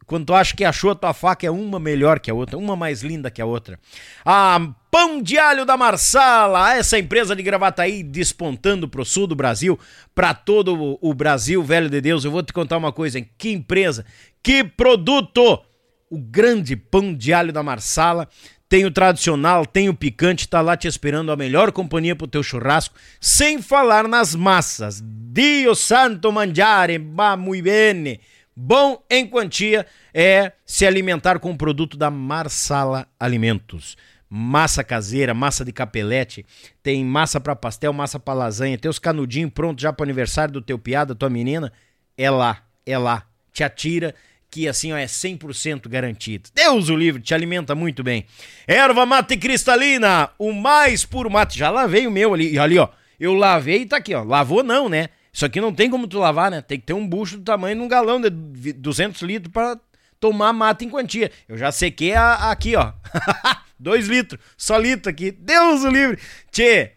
quando 0.06 0.26
tu 0.26 0.34
acha 0.34 0.56
que 0.56 0.64
achou 0.64 0.92
a 0.92 0.96
tua 0.96 1.14
faca 1.14 1.46
é 1.46 1.52
uma 1.52 1.80
melhor 1.80 2.20
que 2.20 2.30
a 2.30 2.34
outra, 2.34 2.58
uma 2.58 2.76
mais 2.76 3.02
linda 3.02 3.32
que 3.32 3.42
a 3.42 3.46
outra. 3.46 3.80
A 4.26 4.60
Pão 4.92 5.22
de 5.22 5.38
Alho 5.38 5.66
da 5.66 5.76
Marsala, 5.76 6.76
essa 6.76 7.00
empresa 7.00 7.36
de 7.36 7.42
Gravataí 7.44 8.04
despontando 8.04 8.88
pro 8.88 9.06
sul 9.06 9.28
do 9.28 9.36
Brasil, 9.36 9.80
para 10.14 10.34
todo 10.34 10.98
o 11.02 11.14
Brasil, 11.14 11.64
velho 11.64 11.90
de 11.90 12.00
Deus. 12.02 12.24
Eu 12.24 12.32
vou 12.32 12.44
te 12.44 12.54
contar 12.54 12.78
uma 12.78 12.92
coisa, 12.92 13.18
hein? 13.18 13.30
que 13.38 13.52
empresa, 13.52 14.06
que 14.42 14.64
produto! 14.64 15.62
O 16.10 16.20
grande 16.20 16.76
Pão 16.76 17.12
de 17.12 17.34
Alho 17.34 17.52
da 17.52 17.64
Marsala 17.64 18.30
tem 18.74 18.86
o 18.86 18.92
tradicional, 18.92 19.68
tem 19.68 19.88
o 19.88 19.94
picante, 19.94 20.48
tá 20.48 20.60
lá 20.60 20.76
te 20.76 20.88
esperando 20.88 21.32
a 21.32 21.36
melhor 21.36 21.72
companhia 21.72 22.16
pro 22.16 22.28
teu 22.28 22.42
churrasco, 22.42 22.96
sem 23.22 23.62
falar 23.62 24.08
nas 24.08 24.34
massas. 24.34 25.00
Dio 25.00 25.76
santo 25.76 26.32
mangiare, 26.32 26.98
va 26.98 27.36
muy 27.36 27.62
bene. 27.62 28.20
Bom 28.56 29.04
em 29.10 29.26
quantia 29.26 29.86
é 30.14 30.52
se 30.66 30.86
alimentar 30.86 31.40
com 31.40 31.52
o 31.52 31.58
produto 31.58 31.98
da 31.98 32.12
Marsala 32.12 33.08
Alimentos. 33.20 33.98
Massa 34.30 34.84
caseira, 34.84 35.34
massa 35.34 35.64
de 35.64 35.72
capelete, 35.72 36.46
tem 36.82 37.06
massa 37.06 37.40
para 37.40 37.56
pastel, 37.56 37.94
massa 37.94 38.20
para 38.20 38.34
lasanha, 38.34 38.78
tem 38.78 38.90
os 38.90 38.98
canudinhos 39.00 39.52
prontos 39.52 39.82
já 39.82 39.94
para 39.94 40.06
aniversário 40.06 40.54
do 40.54 40.62
teu 40.62 40.78
piada, 40.80 41.14
tua 41.14 41.30
menina. 41.30 41.72
É 42.18 42.30
lá, 42.30 42.64
é 42.86 42.98
lá. 42.98 43.28
Te 43.52 43.64
atira 43.64 44.16
que 44.54 44.68
assim 44.68 44.94
ó, 44.94 44.98
é 44.98 45.06
100% 45.06 45.90
garantido. 45.90 46.50
Deus 46.54 46.90
o 46.90 46.96
livre, 46.96 47.22
te 47.22 47.34
alimenta 47.34 47.74
muito 47.74 48.04
bem. 48.04 48.26
Erva 48.68 49.04
mate 49.04 49.36
cristalina, 49.36 50.30
o 50.38 50.54
mais 50.54 51.04
puro 51.04 51.30
mate. 51.30 51.58
Já 51.58 51.72
lavei 51.72 52.06
o 52.06 52.12
meu 52.12 52.36
ali, 52.36 52.60
ali 52.60 52.78
ó. 52.78 52.88
Eu 53.20 53.34
lavei 53.34 53.82
e 53.82 53.86
tá 53.88 53.98
aqui, 53.98 54.14
ó. 54.14 54.24
Lavou 54.24 54.62
não, 54.62 54.88
né? 54.88 55.10
Isso 55.34 55.46
aqui 55.46 55.60
não 55.60 55.74
tem 55.74 55.90
como 55.90 56.08
tu 56.08 56.20
lavar, 56.20 56.52
né? 56.52 56.62
Tem 56.62 56.80
que 56.80 56.86
ter 56.86 56.94
um 56.94 57.08
bucho 57.08 57.38
do 57.38 57.44
tamanho 57.44 57.76
de 57.76 57.82
um 57.82 57.88
galão 57.88 58.22
de 58.22 58.30
200 58.30 59.20
litros 59.24 59.52
para 59.52 59.80
tomar 60.20 60.54
mata 60.54 60.86
em 60.86 60.90
quantia. 60.90 61.32
Eu 61.50 61.58
já 61.58 61.72
sequei 61.72 62.14
a, 62.14 62.52
aqui, 62.52 62.76
ó. 62.76 62.94
2 63.80 64.08
litros, 64.08 64.40
só 64.56 64.78
litro 64.78 65.10
aqui. 65.10 65.32
Deus 65.32 65.84
o 65.84 65.90
livre. 65.90 66.20
Tchê, 66.52 66.92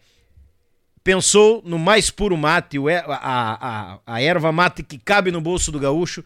pensou 1.03 1.63
no 1.65 1.79
mais 1.79 2.11
puro 2.11 2.37
mate, 2.37 2.77
a, 3.09 3.17
a, 3.21 3.99
a, 4.05 4.21
erva 4.21 4.51
mate 4.51 4.83
que 4.83 4.97
cabe 4.97 5.31
no 5.31 5.41
bolso 5.41 5.71
do 5.71 5.79
gaúcho. 5.79 6.23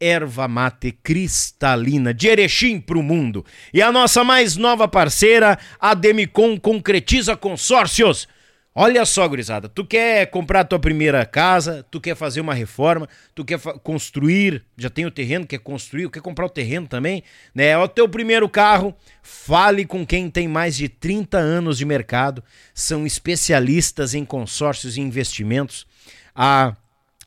Erva 0.00 0.48
mate 0.48 0.90
cristalina, 0.90 2.14
de 2.14 2.28
Erechim 2.28 2.80
pro 2.80 3.02
mundo. 3.02 3.44
E 3.74 3.82
a 3.82 3.92
nossa 3.92 4.24
mais 4.24 4.56
nova 4.56 4.88
parceira, 4.88 5.58
a 5.78 5.92
Demicon 5.92 6.58
Concretiza 6.58 7.36
Consórcios. 7.36 8.26
Olha 8.74 9.04
só, 9.04 9.28
gurizada, 9.28 9.68
tu 9.68 9.84
quer 9.84 10.26
comprar 10.28 10.60
a 10.60 10.64
tua 10.64 10.78
primeira 10.78 11.26
casa, 11.26 11.84
tu 11.90 12.00
quer 12.00 12.16
fazer 12.16 12.40
uma 12.40 12.54
reforma, 12.54 13.06
tu 13.34 13.44
quer 13.44 13.60
construir, 13.82 14.64
já 14.78 14.88
tem 14.88 15.04
o 15.04 15.10
terreno, 15.10 15.46
quer 15.46 15.58
construir, 15.58 16.08
quer 16.08 16.22
comprar 16.22 16.46
o 16.46 16.48
terreno 16.48 16.86
também, 16.86 17.22
né? 17.54 17.76
O 17.76 17.86
teu 17.86 18.08
primeiro 18.08 18.48
carro, 18.48 18.94
fale 19.22 19.84
com 19.84 20.06
quem 20.06 20.30
tem 20.30 20.48
mais 20.48 20.74
de 20.74 20.88
30 20.88 21.36
anos 21.36 21.76
de 21.76 21.84
mercado, 21.84 22.42
são 22.72 23.04
especialistas 23.04 24.14
em 24.14 24.24
consórcios 24.24 24.96
e 24.96 25.02
investimentos. 25.02 25.86
A 26.34 26.74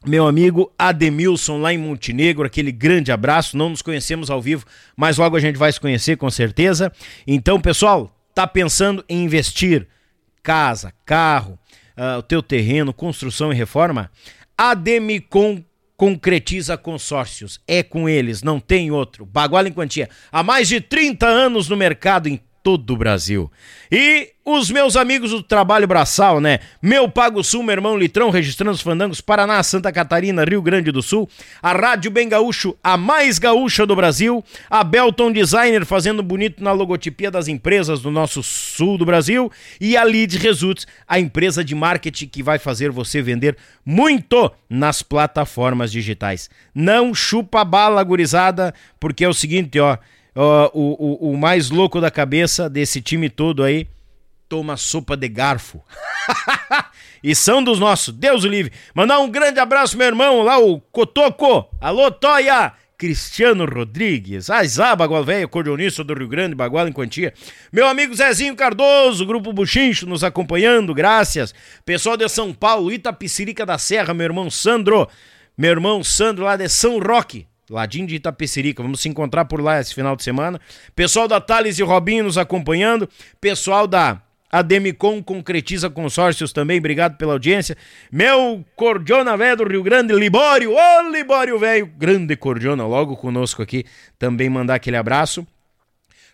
meu 0.03 0.25
amigo 0.25 0.73
Ademilson 0.79 1.59
lá 1.59 1.71
em 1.71 1.77
Montenegro, 1.77 2.45
aquele 2.47 2.71
grande 2.71 3.11
abraço, 3.11 3.55
não 3.55 3.69
nos 3.69 3.83
conhecemos 3.83 4.31
ao 4.31 4.41
vivo, 4.41 4.65
mas 4.97 5.19
logo 5.19 5.37
a 5.37 5.39
gente 5.39 5.57
vai 5.57 5.71
se 5.71 5.79
conhecer 5.79 6.17
com 6.17 6.29
certeza. 6.31 6.91
Então, 7.27 7.61
pessoal, 7.61 8.11
tá 8.33 8.47
pensando 8.47 9.05
em 9.07 9.23
investir 9.23 9.87
casa, 10.45 10.93
carro, 11.03 11.57
uh, 11.97 12.19
o 12.19 12.21
teu 12.21 12.43
terreno, 12.43 12.93
construção 12.93 13.51
e 13.51 13.55
reforma, 13.55 14.11
a 14.55 14.75
Demicon 14.75 15.63
Concretiza 15.97 16.77
Consórcios. 16.77 17.59
É 17.67 17.81
com 17.81 18.07
eles, 18.07 18.43
não 18.43 18.59
tem 18.59 18.91
outro. 18.91 19.25
Bagual 19.25 19.65
em 19.65 19.71
Quantia. 19.71 20.07
Há 20.31 20.43
mais 20.43 20.67
de 20.67 20.79
30 20.79 21.25
anos 21.25 21.67
no 21.67 21.75
mercado 21.75 22.27
em 22.27 22.39
todo 22.65 22.95
o 22.95 22.97
Brasil. 22.97 23.51
E 23.91 24.31
os 24.43 24.71
meus 24.71 24.95
amigos 24.95 25.29
do 25.29 25.43
Trabalho 25.43 25.87
Braçal, 25.87 26.41
né? 26.41 26.59
Meu 26.81 27.07
Pago 27.07 27.43
Sul, 27.43 27.61
meu 27.61 27.73
irmão 27.73 27.95
Litrão, 27.95 28.31
registrando 28.31 28.71
os 28.71 28.81
fandangos 28.81 29.21
Paraná, 29.21 29.61
Santa 29.61 29.91
Catarina, 29.91 30.43
Rio 30.43 30.63
Grande 30.63 30.91
do 30.91 31.03
Sul. 31.03 31.29
A 31.61 31.73
Rádio 31.73 32.09
Bem 32.09 32.27
Gaúcho, 32.27 32.75
a 32.83 32.97
mais 32.97 33.37
gaúcha 33.37 33.85
do 33.85 33.95
Brasil. 33.95 34.43
A 34.67 34.83
Belton 34.83 35.31
Designer 35.31 35.85
fazendo 35.85 36.23
bonito 36.23 36.63
na 36.63 36.71
logotipia 36.71 37.29
das 37.29 37.47
empresas 37.47 38.01
do 38.01 38.09
nosso 38.09 38.41
sul 38.41 38.97
do 38.97 39.05
Brasil. 39.05 39.51
E 39.79 39.95
a 39.95 40.03
Lead 40.03 40.35
Results, 40.39 40.87
a 41.07 41.19
empresa 41.19 41.63
de 41.63 41.75
marketing 41.75 42.27
que 42.27 42.41
vai 42.41 42.57
fazer 42.57 42.89
você 42.89 43.21
vender 43.21 43.55
muito 43.85 44.51
nas 44.67 45.03
plataformas 45.03 45.91
digitais. 45.91 46.49
Não 46.73 47.13
chupa 47.13 47.63
bala, 47.63 48.03
gurizada, 48.03 48.73
porque 48.99 49.23
é 49.23 49.29
o 49.29 49.35
seguinte, 49.35 49.79
ó 49.79 49.99
uh, 50.35 50.69
o, 50.73 51.27
o, 51.27 51.31
o 51.31 51.37
mais 51.37 51.69
louco 51.69 52.01
da 52.01 52.11
cabeça 52.11 52.69
desse 52.69 53.01
time 53.01 53.29
todo 53.29 53.63
aí 53.63 53.87
toma 54.47 54.77
sopa 54.77 55.17
de 55.17 55.27
garfo. 55.27 55.81
e 57.23 57.33
são 57.33 57.63
dos 57.63 57.79
nossos, 57.79 58.13
Deus 58.13 58.43
o 58.43 58.47
livre. 58.47 58.71
Mandar 58.93 59.19
um 59.19 59.29
grande 59.29 59.59
abraço, 59.59 59.97
meu 59.97 60.07
irmão, 60.07 60.41
lá 60.43 60.59
o 60.59 60.79
Cotoco. 60.79 61.67
Alô, 61.81 62.11
Toia! 62.11 62.73
Cristiano 62.97 63.65
Rodrigues, 63.65 64.49
Azá, 64.49 64.95
Bagual 64.95 65.23
Velho, 65.23 65.49
cordonista 65.49 66.01
do 66.01 66.13
Rio 66.13 66.29
Grande, 66.29 66.55
Bagual 66.55 66.87
em 66.87 66.93
Quantia. 66.93 67.33
Meu 67.71 67.87
amigo 67.87 68.15
Zezinho 68.15 68.55
Cardoso, 68.55 69.25
Grupo 69.25 69.51
Buchincho, 69.51 70.05
nos 70.05 70.23
acompanhando, 70.23 70.93
graças. 70.93 71.53
Pessoal 71.85 72.15
de 72.15 72.27
São 72.29 72.53
Paulo, 72.53 72.91
Itapicirica 72.91 73.65
da 73.65 73.77
Serra, 73.77 74.13
meu 74.13 74.23
irmão 74.23 74.49
Sandro. 74.49 75.09
Meu 75.57 75.71
irmão 75.71 76.03
Sandro 76.03 76.45
lá 76.45 76.55
de 76.55 76.69
São 76.69 76.97
Roque, 76.99 77.45
Ladinho 77.69 78.05
de 78.07 78.15
Itapecerica, 78.15 78.83
vamos 78.83 79.01
se 79.01 79.09
encontrar 79.09 79.45
por 79.45 79.59
lá 79.61 79.79
esse 79.79 79.93
final 79.93 80.15
de 80.15 80.23
semana. 80.23 80.59
Pessoal 80.95 81.27
da 81.27 81.41
Thales 81.41 81.79
e 81.79 81.83
Robinho 81.83 82.25
nos 82.25 82.37
acompanhando. 82.37 83.09
Pessoal 83.41 83.87
da 83.87 84.21
Ademicon 84.51 85.21
Concretiza 85.21 85.89
Consórcios 85.89 86.53
também, 86.53 86.77
obrigado 86.77 87.17
pela 87.17 87.33
audiência. 87.33 87.75
Meu 88.11 88.63
Cordiona 88.75 89.35
velho 89.35 89.57
do 89.57 89.67
Rio 89.67 89.83
Grande, 89.83 90.13
Libório, 90.13 90.73
ô 90.73 91.09
Libório 91.11 91.57
velho, 91.57 91.87
grande 91.87 92.35
Cordiona, 92.35 92.85
logo 92.85 93.17
conosco 93.17 93.61
aqui, 93.61 93.83
também 94.19 94.49
mandar 94.49 94.75
aquele 94.75 94.97
abraço. 94.97 95.45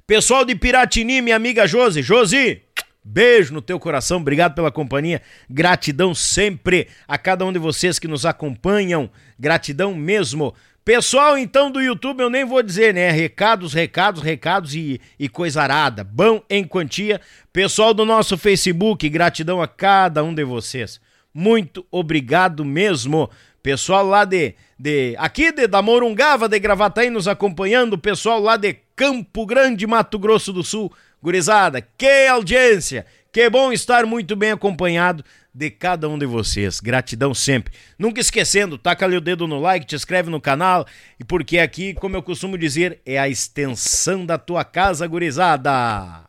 Pessoal 0.06 0.44
de 0.44 0.54
Piratini, 0.56 1.22
minha 1.22 1.36
amiga 1.36 1.66
Josi, 1.66 2.02
Josi, 2.02 2.62
Beijo 3.04 3.52
no 3.52 3.64
teu 3.64 3.80
coração, 3.80 4.20
obrigado 4.20 4.54
pela 4.54 4.72
companhia. 4.72 5.24
Gratidão 5.50 6.14
sempre 6.14 6.88
a 7.08 7.18
cada 7.18 7.44
um 7.44 7.52
de 7.52 7.58
vocês 7.58 7.98
que 7.98 8.08
nos 8.08 8.28
acompanham. 8.28 9.10
Gratidão 9.40 9.96
mesmo. 9.96 10.54
Pessoal, 10.84 11.38
então, 11.38 11.70
do 11.70 11.80
YouTube, 11.80 12.22
eu 12.22 12.30
nem 12.30 12.44
vou 12.44 12.64
dizer, 12.64 12.92
né? 12.92 13.12
Recados, 13.12 13.72
recados, 13.72 14.24
recados 14.24 14.74
e, 14.74 15.00
e 15.20 15.30
coisa 15.30 15.62
arada. 15.62 16.04
Bom 16.04 16.42
em 16.50 16.64
quantia. 16.64 17.22
Pessoal 17.54 17.94
do 17.94 18.04
nosso 18.04 18.36
Facebook, 18.36 19.08
gratidão 19.08 19.62
a 19.62 19.68
cada 19.68 20.24
um 20.24 20.34
de 20.34 20.44
vocês. 20.44 21.00
Muito 21.32 21.86
obrigado 21.92 22.66
mesmo. 22.66 23.30
Pessoal 23.62 24.04
lá 24.04 24.26
de, 24.26 24.56
de 24.78 25.14
aqui 25.20 25.52
de, 25.52 25.68
da 25.68 25.84
Morungava, 25.84 26.50
de 26.50 26.58
Gravataí, 26.58 27.12
nos 27.12 27.28
acompanhando. 27.28 27.96
Pessoal 27.96 28.40
lá 28.40 28.58
de 28.58 28.76
Campo 28.96 29.46
Grande, 29.46 29.86
Mato 29.86 30.18
Grosso 30.18 30.52
do 30.52 30.64
Sul. 30.64 30.92
Gurizada, 31.22 31.80
que 31.96 32.26
audiência! 32.26 33.06
Que 33.32 33.50
bom 33.50 33.72
estar 33.72 34.06
muito 34.06 34.36
bem 34.36 34.52
acompanhado 34.52 35.24
de 35.54 35.70
cada 35.70 36.08
um 36.08 36.18
de 36.18 36.26
vocês. 36.26 36.80
Gratidão 36.80 37.34
sempre. 37.34 37.74
Nunca 38.00 38.22
esquecendo, 38.22 38.78
taca 38.78 39.06
ali 39.06 39.18
o 39.18 39.22
dedo 39.22 39.48
no 39.48 39.60
like, 39.60 39.86
te 39.86 39.96
inscreve 39.96 40.30
no 40.30 40.40
canal, 40.40 40.88
e 41.20 41.24
porque 41.24 41.60
aqui, 41.60 41.94
como 41.94 42.16
eu 42.16 42.24
costumo 42.24 42.58
dizer, 42.58 43.00
é 43.06 43.20
a 43.20 43.30
extensão 43.30 44.26
da 44.26 44.38
tua 44.38 44.64
casa, 44.64 45.06
gurizada. 45.06 46.24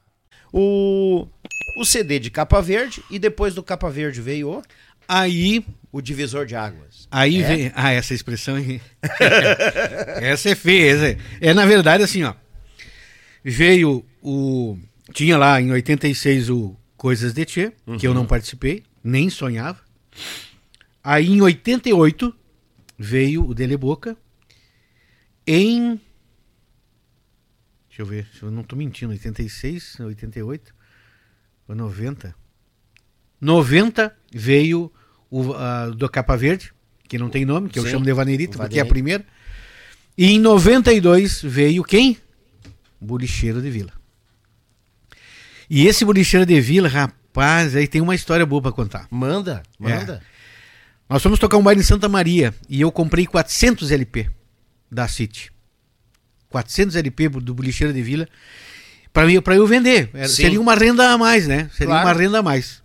O, 0.53 1.27
o 1.79 1.85
CD 1.85 2.19
de 2.19 2.31
capa 2.31 2.61
verde, 2.61 3.03
e 3.11 3.19
depois 3.19 3.55
do 3.55 3.63
capa 3.63 3.89
verde 3.89 4.21
veio 4.21 4.51
o... 4.51 4.63
Aí... 5.09 5.65
O 5.91 6.01
divisor 6.01 6.47
de 6.47 6.57
águas. 6.57 7.07
Aí 7.11 7.43
é? 7.43 7.47
vem... 7.47 7.73
Ah, 7.75 7.93
essa 7.93 8.15
expressão 8.15 8.57
aí... 8.57 8.81
essa 10.23 10.51
é 10.51 10.55
feia. 10.55 10.93
Essa 10.93 11.07
é... 11.09 11.19
é, 11.41 11.55
na 11.55 11.67
verdade, 11.67 12.03
assim, 12.03 12.23
ó. 12.25 12.35
Veio 13.45 14.05
o... 14.23 14.79
Tinha 15.13 15.37
lá 15.37 15.61
em 15.61 15.71
86 15.71 16.49
o 16.49 16.77
Coisas 16.97 17.35
de 17.35 17.45
Tchê, 17.45 17.73
uhum. 17.87 17.99
que 17.99 18.07
eu 18.07 18.15
não 18.15 18.25
participei 18.25 18.85
nem 19.03 19.29
sonhava. 19.29 19.81
Aí 21.03 21.29
em 21.29 21.41
88 21.41 22.35
veio 22.99 23.47
o 23.47 23.55
Dele 23.55 23.77
Boca. 23.77 24.17
Em. 25.47 26.01
Deixa 27.89 28.03
eu 28.03 28.07
ver, 28.07 28.27
eu 28.41 28.51
não 28.51 28.63
estou 28.63 28.79
mentindo, 28.79 29.13
86, 29.13 30.01
88 30.01 30.75
ou 31.69 31.75
90. 31.75 32.35
90 33.41 34.17
veio 34.33 34.93
o 35.29 35.51
uh, 35.51 35.95
do 35.95 36.09
Capa 36.09 36.37
Verde, 36.37 36.73
que 37.09 37.19
não 37.19 37.29
tem 37.29 37.45
nome, 37.45 37.69
que 37.69 37.81
Sim, 37.81 37.87
eu 37.87 37.91
chamo 37.91 38.05
de 38.05 38.13
Vanerito, 38.13 38.57
porque 38.57 38.79
é 38.79 38.83
a 38.83 38.87
primeira. 38.87 39.27
E 40.17 40.27
em 40.27 40.39
92 40.39 41.43
veio 41.43 41.83
quem? 41.83 42.17
Bolicheiro 43.01 43.61
de 43.61 43.71
Vila. 43.71 43.93
E 45.69 45.87
esse 45.87 46.05
Bolicheiro 46.05 46.47
de 46.47 46.61
Vila, 46.61 46.89
rapaz 46.89 47.22
Rapaz, 47.33 47.75
aí 47.75 47.89
tem 47.89 48.03
uma 48.03 48.15
história 48.15 48.45
boa 48.45 48.61
para 48.61 48.73
contar. 48.73 49.09
Manda, 49.11 49.63
manda. 49.79 50.23
É. 50.23 50.33
Nós 51.09 51.23
fomos 51.23 51.39
tocar 51.39 51.57
um 51.57 51.63
baile 51.63 51.81
em 51.81 51.85
Santa 51.85 52.07
Maria 52.07 52.55
e 52.69 52.79
eu 52.79 52.93
comprei 52.93 53.25
400 53.27 53.91
LP 53.91 54.29
da 54.91 55.09
City. 55.09 55.51
400 56.51 56.95
LP 56.95 57.31
do 57.31 57.55
Bolicheiro 57.55 57.91
de 57.91 58.03
Vila 58.03 58.29
para 59.15 59.27
mim 59.27 59.41
para 59.41 59.57
eu 59.57 59.67
vender. 59.67 60.11
Era, 60.13 60.29
seria 60.29 60.61
uma 60.61 60.75
renda 60.75 61.11
a 61.11 61.17
mais, 61.17 61.49
né? 61.49 61.71
Seria 61.73 61.95
claro. 61.95 62.07
uma 62.07 62.13
renda 62.13 62.41
a 62.41 62.43
mais. 62.43 62.83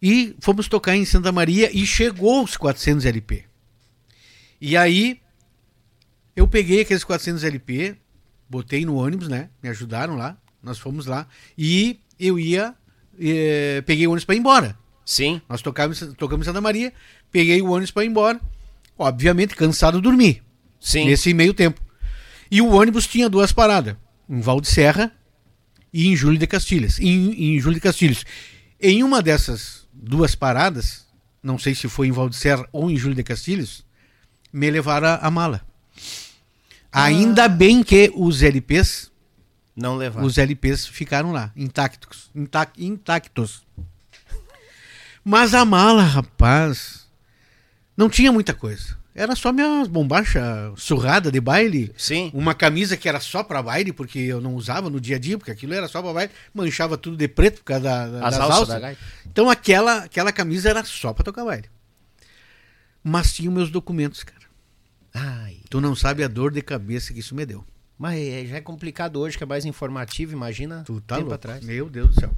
E 0.00 0.34
fomos 0.40 0.66
tocar 0.66 0.96
em 0.96 1.04
Santa 1.04 1.30
Maria 1.30 1.70
e 1.76 1.84
chegou 1.84 2.42
os 2.42 2.56
400 2.56 3.04
LP. 3.04 3.44
E 4.58 4.78
aí 4.78 5.20
eu 6.34 6.48
peguei 6.48 6.80
aqueles 6.80 7.04
400 7.04 7.44
LP, 7.44 7.96
botei 8.48 8.86
no 8.86 8.94
ônibus, 8.94 9.28
né? 9.28 9.50
Me 9.62 9.68
ajudaram 9.68 10.16
lá. 10.16 10.38
Nós 10.62 10.78
fomos 10.78 11.04
lá 11.04 11.28
e 11.56 12.00
eu 12.18 12.38
ia 12.38 12.74
eh, 13.20 13.82
peguei 13.86 14.06
o 14.06 14.10
ônibus 14.10 14.24
para 14.24 14.34
ir 14.34 14.38
embora. 14.38 14.78
Sim. 15.04 15.40
Nós 15.48 15.60
tocamos, 15.60 16.00
tocamos 16.16 16.46
em 16.46 16.48
Santa 16.48 16.60
Maria, 16.60 16.92
peguei 17.30 17.60
o 17.60 17.70
ônibus 17.70 17.90
para 17.90 18.04
ir 18.04 18.08
embora. 18.08 18.40
Obviamente, 18.98 19.54
cansado, 19.54 20.00
dormi. 20.00 20.42
Sim. 20.80 21.06
Nesse 21.06 21.34
meio 21.34 21.52
tempo. 21.52 21.80
E 22.50 22.60
o 22.60 22.68
ônibus 22.68 23.06
tinha 23.06 23.28
duas 23.28 23.52
paradas: 23.52 23.96
em 24.28 24.40
Val 24.40 24.60
de 24.60 24.68
Serra 24.68 25.12
e 25.92 26.08
em 26.08 26.16
Júlio 26.16 26.38
de 26.38 26.46
Castilhas. 26.46 26.98
Em, 26.98 27.54
em 27.56 27.60
Júlio 27.60 27.74
de 27.74 27.80
Castilhos. 27.80 28.24
Em 28.80 29.02
uma 29.02 29.20
dessas 29.20 29.86
duas 29.92 30.34
paradas, 30.34 31.06
não 31.42 31.58
sei 31.58 31.74
se 31.74 31.88
foi 31.88 32.08
em 32.08 32.12
Val 32.12 32.28
de 32.28 32.36
Serra 32.36 32.66
ou 32.72 32.90
em 32.90 32.96
Júlio 32.96 33.16
de 33.16 33.22
Castilhos, 33.22 33.84
me 34.52 34.70
levaram 34.70 35.08
a, 35.08 35.14
a 35.16 35.30
mala. 35.30 35.60
Ah. 36.92 37.04
Ainda 37.04 37.48
bem 37.48 37.82
que 37.82 38.10
os 38.14 38.42
LPs 38.42 39.09
não 39.80 39.96
levaram. 39.96 40.26
Os 40.26 40.38
LPs 40.38 40.86
ficaram 40.86 41.32
lá, 41.32 41.50
intactos. 41.56 42.30
Intac, 42.34 42.72
intactos. 42.82 43.62
Mas 45.24 45.54
a 45.54 45.64
mala, 45.64 46.02
rapaz, 46.02 47.06
não 47.96 48.08
tinha 48.08 48.30
muita 48.30 48.54
coisa. 48.54 48.98
Era 49.14 49.34
só 49.34 49.52
minha 49.52 49.84
bombacha 49.86 50.72
surrada 50.76 51.32
de 51.32 51.40
baile. 51.40 51.92
Sim. 51.96 52.30
Uma 52.32 52.54
camisa 52.54 52.96
que 52.96 53.08
era 53.08 53.20
só 53.20 53.42
para 53.42 53.62
baile, 53.62 53.92
porque 53.92 54.18
eu 54.18 54.40
não 54.40 54.54
usava 54.54 54.88
no 54.88 55.00
dia 55.00 55.16
a 55.16 55.18
dia, 55.18 55.36
porque 55.36 55.50
aquilo 55.50 55.74
era 55.74 55.88
só 55.88 56.00
para 56.00 56.12
baile. 56.12 56.32
Manchava 56.54 56.96
tudo 56.96 57.16
de 57.16 57.26
preto 57.26 57.58
por 57.58 57.64
causa 57.64 57.82
da, 57.82 58.06
da, 58.06 58.26
As 58.26 58.38
das 58.38 58.50
alças. 58.50 58.80
Da 58.80 58.94
então 59.26 59.50
aquela, 59.50 60.04
aquela 60.04 60.32
camisa 60.32 60.70
era 60.70 60.84
só 60.84 61.12
para 61.12 61.24
tocar 61.24 61.44
baile. 61.44 61.68
Mas 63.02 63.32
tinha 63.32 63.50
meus 63.50 63.70
documentos, 63.70 64.22
cara. 64.22 64.40
Ai. 65.12 65.58
Tu 65.68 65.80
não 65.80 65.96
sabe 65.96 66.22
a 66.22 66.28
dor 66.28 66.52
de 66.52 66.62
cabeça 66.62 67.12
que 67.12 67.20
isso 67.20 67.34
me 67.34 67.44
deu. 67.44 67.64
Mas 68.00 68.18
é, 68.18 68.46
já 68.46 68.56
é 68.56 68.60
complicado 68.62 69.20
hoje, 69.20 69.36
que 69.36 69.44
é 69.44 69.46
mais 69.46 69.66
informativo, 69.66 70.32
imagina 70.32 70.82
tu 70.86 71.02
tá 71.02 71.16
tempo 71.16 71.28
louco. 71.28 71.34
atrás. 71.34 71.62
Meu 71.62 71.86
Deus 71.86 72.14
do 72.14 72.18
céu. 72.18 72.30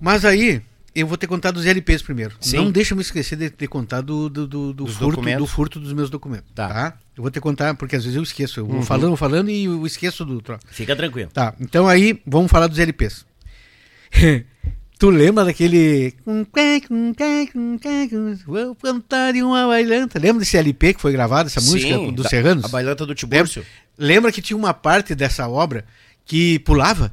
Mas 0.00 0.24
aí, 0.24 0.62
eu 0.94 1.08
vou 1.08 1.16
ter 1.16 1.26
contado 1.26 1.54
dos 1.54 1.66
LPs 1.66 2.02
primeiro. 2.02 2.36
Sim. 2.40 2.58
Não 2.58 2.70
deixa 2.70 2.92
eu 2.92 2.96
me 2.96 3.02
esquecer 3.02 3.34
de 3.34 3.50
ter 3.50 3.66
contado 3.66 4.30
do, 4.30 4.46
do, 4.46 4.72
do, 4.72 4.86
furto, 4.86 5.20
do 5.20 5.46
furto 5.48 5.80
dos 5.80 5.92
meus 5.92 6.08
documentos. 6.08 6.52
Tá. 6.54 6.68
tá. 6.68 6.98
Eu 7.16 7.22
vou 7.22 7.32
ter 7.32 7.40
que 7.40 7.42
contar, 7.42 7.74
porque 7.74 7.96
às 7.96 8.04
vezes 8.04 8.16
eu 8.16 8.22
esqueço. 8.22 8.60
Eu 8.60 8.66
vou 8.66 8.76
uhum. 8.76 8.82
falando, 8.84 9.16
falando 9.16 9.50
e 9.50 9.64
eu 9.64 9.84
esqueço 9.84 10.24
do. 10.24 10.40
Fica 10.68 10.94
tranquilo. 10.94 11.30
Tá. 11.34 11.52
Então 11.58 11.88
aí, 11.88 12.22
vamos 12.24 12.48
falar 12.48 12.68
dos 12.68 12.78
LPs. 12.78 13.26
tu 15.00 15.10
lembra 15.10 15.44
daquele. 15.46 16.14
Vou 18.46 18.76
cantar 18.76 19.34
uma 19.34 19.66
bailanta. 19.66 20.16
Lembra 20.16 20.38
desse 20.38 20.56
LP 20.56 20.94
que 20.94 21.00
foi 21.00 21.10
gravado, 21.10 21.48
essa 21.48 21.60
música 21.60 21.96
Sim, 21.96 22.12
dos 22.12 22.28
Serranos? 22.28 22.66
A 22.66 22.68
bailanta 22.68 23.04
do 23.04 23.16
Tibúrcio. 23.16 23.62
Lembra 23.62 23.81
que 24.32 24.42
tinha 24.42 24.56
uma 24.56 24.74
parte 24.74 25.14
dessa 25.14 25.48
obra 25.48 25.84
que 26.24 26.58
pulava? 26.60 27.12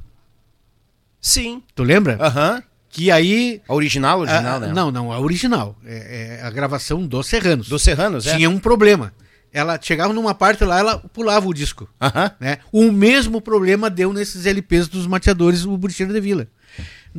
Sim. 1.22 1.62
Tu 1.76 1.84
lembra? 1.84 2.18
Aham. 2.20 2.56
Uhum. 2.56 2.64
Que 2.92 3.12
aí. 3.12 3.62
A 3.68 3.74
original, 3.74 4.20
original, 4.22 4.56
a, 4.56 4.60
né? 4.60 4.74
Não, 4.74 4.92
não, 4.92 5.12
a 5.12 5.20
original. 5.20 5.78
É, 5.86 6.40
é 6.42 6.46
a 6.46 6.50
gravação 6.50 7.06
dos 7.06 7.28
Serranos. 7.28 7.70
Dos 7.70 7.84
Serranos, 7.84 8.26
é? 8.26 8.36
Tinha 8.36 8.50
um 8.50 8.58
problema. 8.58 9.14
Ela 9.54 9.80
chegava 9.82 10.14
numa 10.14 10.34
parte 10.34 10.64
lá, 10.64 10.80
ela 10.80 10.98
pulava 10.98 11.48
o 11.48 11.54
disco. 11.54 11.90
Aham. 12.02 12.32
Né? 12.40 12.58
O 12.72 12.92
mesmo 12.92 13.42
problema 13.42 13.90
deu 13.90 14.12
nesses 14.12 14.46
LPs 14.46 14.88
dos 14.88 15.06
mateadores, 15.08 15.66
o 15.66 15.78
Burcheiro 15.78 16.14
de 16.14 16.20
Vila. 16.20 16.48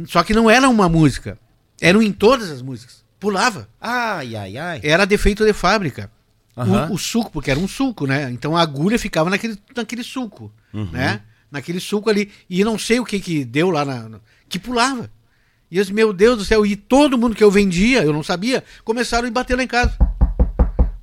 Só 0.07 0.23
que 0.23 0.35
não 0.35 0.49
era 0.51 0.69
uma 0.69 0.89
música. 0.89 1.39
Eram 1.81 2.03
em 2.03 2.13
todas 2.13 2.51
as 2.51 2.63
músicas. 2.63 3.05
Pulava. 3.19 3.69
Ai, 3.81 4.35
ai, 4.37 4.57
ai. 4.57 4.81
Era 4.83 5.05
defeito 5.05 5.45
de 5.45 5.53
fábrica. 5.53 6.11
Aham. 6.63 6.91
O, 6.91 6.95
o 6.95 6.99
suco, 6.99 7.31
porque 7.31 7.51
era 7.51 7.59
um 7.61 7.69
suco, 7.69 8.07
né? 8.07 8.31
Então 8.31 8.57
a 8.57 8.63
agulha 8.63 8.99
ficava 8.99 9.31
naquele, 9.31 9.59
naquele 9.77 10.03
suco, 10.03 10.53
né? 10.73 11.23
Naquele 11.51 11.81
suco 11.81 12.09
ali. 12.11 12.31
E 12.49 12.63
não 12.65 12.79
sei 12.79 13.01
o 13.01 13.05
que 13.05 13.19
que 13.21 13.45
deu 13.45 13.71
lá 13.71 13.85
na... 13.85 14.09
na- 14.09 14.21
que 14.49 14.59
pulava. 14.59 15.11
E 15.71 15.77
eu 15.79 15.83
disse, 15.85 15.93
meu 15.95 16.13
Deus 16.13 16.39
do 16.39 16.45
céu. 16.45 16.67
E 16.67 16.75
todo 16.77 17.17
mundo 17.17 17.35
que 17.37 17.43
eu 17.45 17.51
vendia, 17.51 18.03
eu 18.03 18.13
não 18.13 18.23
sabia, 18.23 18.65
começaram 18.85 19.29
a 19.29 19.31
bater 19.31 19.57
lá 19.57 19.63
em 19.63 19.67
casa. 19.69 19.97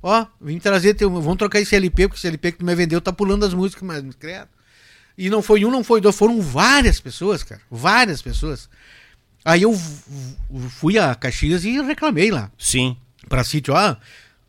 Ó, 0.02 0.26
vim 0.40 0.58
trazer, 0.58 0.94
teu, 0.94 1.10
vamos 1.10 1.36
trocar 1.38 1.60
esse 1.60 1.74
LP, 1.74 2.06
porque 2.08 2.18
esse 2.20 2.26
LP 2.28 2.52
que 2.52 2.58
tu 2.58 2.64
me 2.64 2.74
vendeu 2.74 3.00
tá 3.00 3.12
pulando 3.12 3.44
as 3.44 3.52
músicas, 3.54 3.82
mas 3.82 4.04
credo. 4.18 4.48
E 5.16 5.28
não 5.28 5.42
foi 5.42 5.64
um, 5.64 5.70
não 5.70 5.82
foi 5.82 6.00
dois, 6.00 6.14
foram 6.14 6.40
várias 6.40 7.00
pessoas, 7.00 7.42
cara. 7.42 7.60
Várias 7.70 8.22
pessoas. 8.22 8.68
Aí 9.44 9.62
eu 9.62 9.74
fui 10.68 10.98
a 10.98 11.14
Caxias 11.14 11.64
e 11.64 11.80
reclamei 11.82 12.30
lá 12.30 12.50
Sim. 12.58 12.96
pra 13.28 13.42
sítio, 13.42 13.74
ó, 13.74 13.96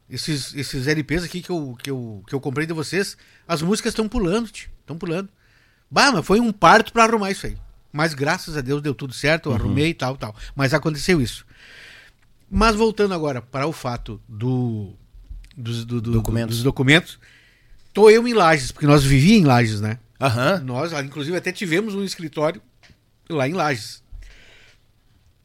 esses, 0.09 0.53
esses 0.55 0.87
LPs 0.87 1.23
aqui 1.23 1.41
que 1.41 1.49
eu, 1.49 1.75
que, 1.81 1.89
eu, 1.91 2.23
que 2.27 2.33
eu 2.33 2.39
comprei 2.39 2.65
de 2.65 2.73
vocês, 2.73 3.17
as 3.47 3.61
músicas 3.61 3.91
estão 3.91 4.07
pulando, 4.09 4.49
estão 4.51 4.97
pulando. 4.97 5.29
Bah, 5.91 6.11
mas 6.11 6.25
foi 6.25 6.39
um 6.39 6.51
parto 6.51 6.91
pra 6.93 7.03
arrumar 7.05 7.31
isso 7.31 7.45
aí. 7.47 7.57
Mas 7.91 8.13
graças 8.13 8.55
a 8.55 8.61
Deus 8.61 8.81
deu 8.81 8.93
tudo 8.93 9.13
certo, 9.13 9.49
eu 9.49 9.55
arrumei 9.55 9.89
e 9.89 9.93
tal, 9.93 10.15
tal. 10.15 10.35
Mas 10.55 10.73
aconteceu 10.73 11.19
isso. 11.21 11.45
Mas 12.49 12.75
voltando 12.75 13.13
agora 13.13 13.41
para 13.41 13.65
o 13.67 13.71
fato 13.73 14.21
do, 14.27 14.93
dos, 15.57 15.85
do- 15.85 15.99
do- 16.01 16.11
Documentos. 16.11 16.57
dos 16.57 16.63
documentos, 16.63 17.19
tô 17.93 18.09
eu 18.09 18.27
em 18.27 18.33
Lages, 18.33 18.71
porque 18.71 18.85
nós 18.87 19.03
vivíamos 19.03 19.41
em 19.41 19.45
Lages, 19.45 19.81
né? 19.81 19.97
Aham. 20.21 20.59
Nós, 20.59 20.93
ah, 20.93 21.01
inclusive, 21.01 21.35
até 21.37 21.51
tivemos 21.51 21.95
um 21.95 22.03
escritório 22.03 22.61
lá 23.29 23.47
em 23.47 23.53
Lages. 23.53 24.03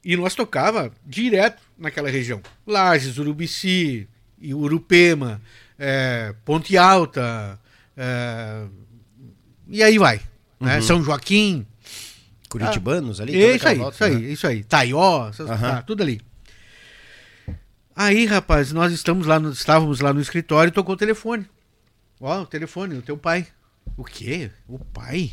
E 0.05 0.17
nós 0.17 0.35
tocava 0.35 0.93
direto 1.07 1.63
naquela 1.79 2.11
região. 2.11 2.43
Lages, 2.67 3.17
Urubici, 3.19 4.07
e 4.49 4.55
Urupema, 4.55 5.41
é, 5.79 6.35
Ponte 6.45 6.77
Alta, 6.77 7.59
é, 7.97 8.65
e 9.69 9.83
aí 9.83 9.99
vai. 9.99 10.21
né? 10.61 10.81
São 10.81 11.03
Joaquim. 11.03 11.67
Curitibanos 12.49 13.21
ali? 13.21 13.35
É 13.37 13.41
toda 13.47 13.57
isso 13.57 13.69
aí, 13.69 13.79
volta, 13.79 13.95
isso 13.95 14.05
aí, 14.05 14.15
né? 14.15 14.29
isso 14.33 14.47
aí. 14.47 14.63
Taió, 14.65 15.29
essas- 15.29 15.51
Aham. 15.51 15.71
tá, 15.71 15.83
tudo 15.83 16.03
ali. 16.03 16.21
Aí, 17.97 18.27
rapaz, 18.27 18.73
nós 18.73 18.93
estamos 18.93 19.27
lá 19.27 19.39
no- 19.41 19.51
estávamos 19.51 20.01
lá 20.01 20.13
no 20.13 20.21
escritório 20.21 20.69
e 20.69 20.73
tocou 20.73 20.95
o 20.95 20.99
telefone. 20.99 21.47
Ó, 22.21 22.43
o 22.43 22.47
telefone, 22.47 22.97
o 22.97 23.03
teu 23.03 23.17
pai. 23.17 23.47
O 23.97 24.05
quê? 24.05 24.51
O 24.69 24.79
pai? 24.79 25.33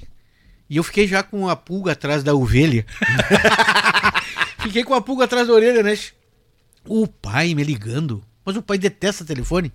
E 0.69 0.77
eu 0.77 0.83
fiquei 0.83 1.07
já 1.07 1.21
com 1.23 1.47
a 1.49 1.55
pulga 1.55 1.91
atrás 1.91 2.23
da 2.23 2.33
ovelha. 2.33 2.85
fiquei 4.59 4.83
com 4.83 4.93
a 4.93 5.01
pulga 5.01 5.25
atrás 5.25 5.47
da 5.47 5.53
orelha, 5.53 5.83
né? 5.83 5.97
O 6.87 7.07
pai 7.07 7.53
me 7.53 7.63
ligando. 7.63 8.23
Mas 8.51 8.57
o 8.57 8.61
pai 8.61 8.77
detesta 8.77 9.23
telefone. 9.23 9.71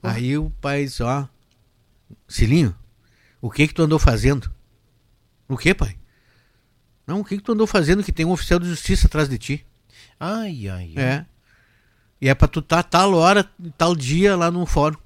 Aí 0.00 0.38
o 0.38 0.48
pai 0.60 0.84
disse, 0.84 1.02
ó, 1.02 1.26
Cilinho, 2.28 2.76
o 3.40 3.50
que 3.50 3.66
que 3.66 3.74
tu 3.74 3.82
andou 3.82 3.98
fazendo? 3.98 4.48
O 5.48 5.56
que, 5.56 5.74
pai? 5.74 5.98
Não, 7.04 7.18
o 7.20 7.24
que 7.24 7.36
que 7.36 7.42
tu 7.42 7.50
andou 7.50 7.66
fazendo 7.66 8.04
que 8.04 8.12
tem 8.12 8.24
um 8.24 8.30
oficial 8.30 8.60
de 8.60 8.68
justiça 8.68 9.08
atrás 9.08 9.28
de 9.28 9.38
ti? 9.38 9.66
Ai, 10.20 10.68
ai, 10.68 10.94
ai. 10.96 11.02
É. 11.02 11.26
E 12.20 12.28
é 12.28 12.34
pra 12.34 12.46
tu 12.46 12.60
estar 12.60 12.84
tal 12.84 13.12
hora, 13.14 13.50
tal 13.76 13.96
dia 13.96 14.36
lá 14.36 14.48
no 14.52 14.64
fórum. 14.64 14.96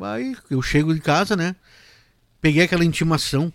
Aí 0.00 0.34
eu 0.48 0.62
chego 0.62 0.94
em 0.94 0.98
casa, 0.98 1.36
né? 1.36 1.54
Peguei 2.40 2.62
aquela 2.62 2.84
intimação. 2.84 3.52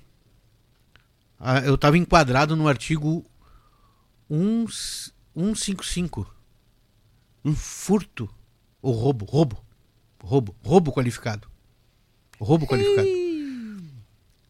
Ah, 1.39 1.61
Eu 1.61 1.80
tava 1.80 1.97
enquadrado 1.97 2.55
no 2.55 2.67
artigo 2.67 3.25
1, 4.30 4.67
155. 5.35 6.43
Um 7.44 7.56
furto 7.56 8.30
ou 8.82 8.94
roubo. 8.94 9.26
Roubo. 9.26 9.64
Roubo. 10.24 10.56
Roubo 10.64 10.91
qualificado. 10.91 11.48
Roubo 12.40 12.65
qualificado. 12.68 13.07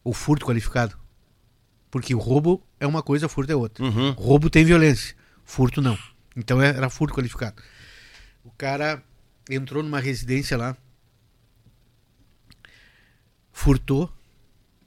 O 0.02 0.12
furto 0.12 0.44
qualificado. 0.46 0.98
Porque 1.90 2.14
o 2.14 2.18
roubo 2.18 2.62
é 2.80 2.86
uma 2.86 3.02
coisa, 3.02 3.28
furto 3.28 3.52
é 3.52 3.56
outra. 3.56 3.84
Uhum. 3.84 4.10
Roubo 4.12 4.50
tem 4.50 4.64
violência, 4.64 5.14
furto 5.44 5.80
não. 5.80 5.96
Então 6.36 6.60
é- 6.60 6.68
era 6.76 6.90
furto 6.90 7.14
qualificado. 7.14 7.62
O 8.44 8.50
cara 8.50 9.02
entrou 9.48 9.82
numa 9.82 10.00
residência 10.00 10.56
lá, 10.56 10.76
furtou 13.52 14.12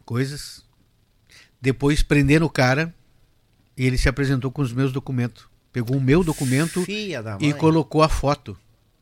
coisas, 0.05 0.65
depois 1.61 2.03
prenderam 2.03 2.45
o 2.45 2.49
cara 2.49 2.93
e 3.75 3.85
ele 3.85 3.97
se 3.97 4.09
apresentou 4.09 4.51
com 4.51 4.61
os 4.61 4.73
meus 4.73 4.91
documentos. 4.91 5.46
Pegou 5.77 5.97
o 5.97 6.01
meu 6.01 6.23
documento 6.23 6.83
e 6.89 7.53
colocou 7.53 8.01
a 8.01 8.09
foto. 8.09 8.57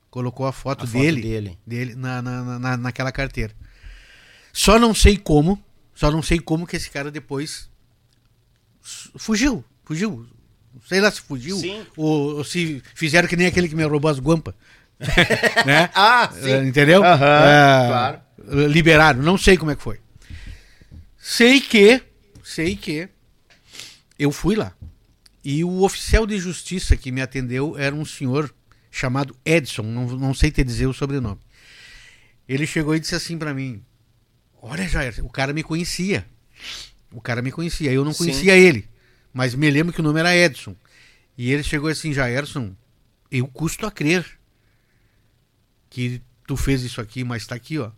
Colocou 0.10 0.45
a 0.45 0.52
foto, 0.52 0.84
A 0.84 0.85
foto 0.88 0.99
dele, 1.02 1.22
dele. 1.22 1.57
dele 1.65 1.95
na, 1.95 2.22
na, 2.22 2.43
na- 2.43 2.60
na- 2.60 2.76
naquela 2.77 3.14
carteira. 3.14 3.53
Só 4.52 4.77
não 4.77 4.93
sei 4.93 5.15
como, 5.18 5.57
só 5.93 6.11
não 6.11 6.22
sei 6.22 6.38
como 6.38 6.68
que 6.68 6.76
esse 6.76 6.89
cara 6.89 7.10
depois 7.10 7.69
fugiu, 9.15 9.64
fugiu. 9.85 10.27
Sei 10.85 10.99
lá 10.99 11.10
se 11.10 11.22
fugiu 11.22 11.57
ou, 11.95 12.35
ou 12.39 12.43
se 12.43 12.84
fizeram 12.93 13.30
que 13.30 13.38
nem 13.38 13.47
aquele 13.47 13.69
que 13.69 13.76
me 13.76 13.85
roubou 13.85 14.11
as 14.11 14.19
guampas. 14.19 14.53
né? 15.65 15.89
Ah, 15.95 16.30
sim. 16.34 16.52
É, 16.52 16.64
Entendeu? 16.65 17.02
Aham, 17.06 17.26
É, 17.26 17.88
claro. 17.88 18.22
Liberaram, 18.69 19.22
não 19.23 19.38
sei 19.38 19.56
como 19.56 19.72
é 19.72 19.77
que 19.77 19.81
foi. 19.81 20.02
Sei 21.18 21.61
que, 21.61 22.02
sei 22.43 22.76
que 22.76 23.07
eu 24.19 24.30
fui 24.30 24.57
lá. 24.57 24.73
E 25.45 25.63
o 25.63 25.84
oficial 25.84 26.26
de 26.26 26.39
justiça 26.39 26.97
que 26.97 27.11
me 27.11 27.22
atendeu 27.22 27.77
era 27.77 27.93
um 27.93 28.03
senhor 28.03 28.51
chamado 28.89 29.38
Edson, 29.45 29.84
não, 29.84 30.07
não 30.17 30.34
sei 30.34 30.49
te 30.49 30.63
dizer 30.63 30.88
o 30.88 30.93
sobrenome. 30.93 31.39
Ele 32.49 32.65
chegou 32.65 32.95
e 32.95 32.99
disse 32.99 33.13
assim 33.13 33.38
pra 33.38 33.53
mim: 33.53 33.85
Olha, 34.59 34.88
Jair, 34.88 35.23
o 35.23 35.30
cara 35.30 35.53
me 35.53 35.61
conhecia. 35.61 36.26
O 37.11 37.22
cara 37.22 37.43
me 37.43 37.51
conhecia. 37.51 37.91
Eu 37.91 38.03
não 38.03 38.11
Sim. 38.11 38.26
conhecia 38.26 38.57
ele, 38.57 38.89
mas 39.31 39.53
me 39.53 39.69
lembro 39.69 39.93
que 39.93 39.99
o 39.99 40.03
nome 40.03 40.19
era 40.19 40.35
Edson. 40.35 40.76
E 41.38 41.51
ele 41.51 41.61
chegou 41.61 41.89
assim: 41.89 42.11
Jairson, 42.11 42.76
eu 43.30 43.47
custo 43.47 43.85
a 43.85 43.91
crer 43.91 44.26
que 45.91 46.23
tu 46.47 46.57
fez 46.57 46.81
isso 46.81 46.99
aqui, 46.99 47.23
mas 47.23 47.45
tá 47.45 47.53
aqui, 47.53 47.77
ó. 47.77 47.91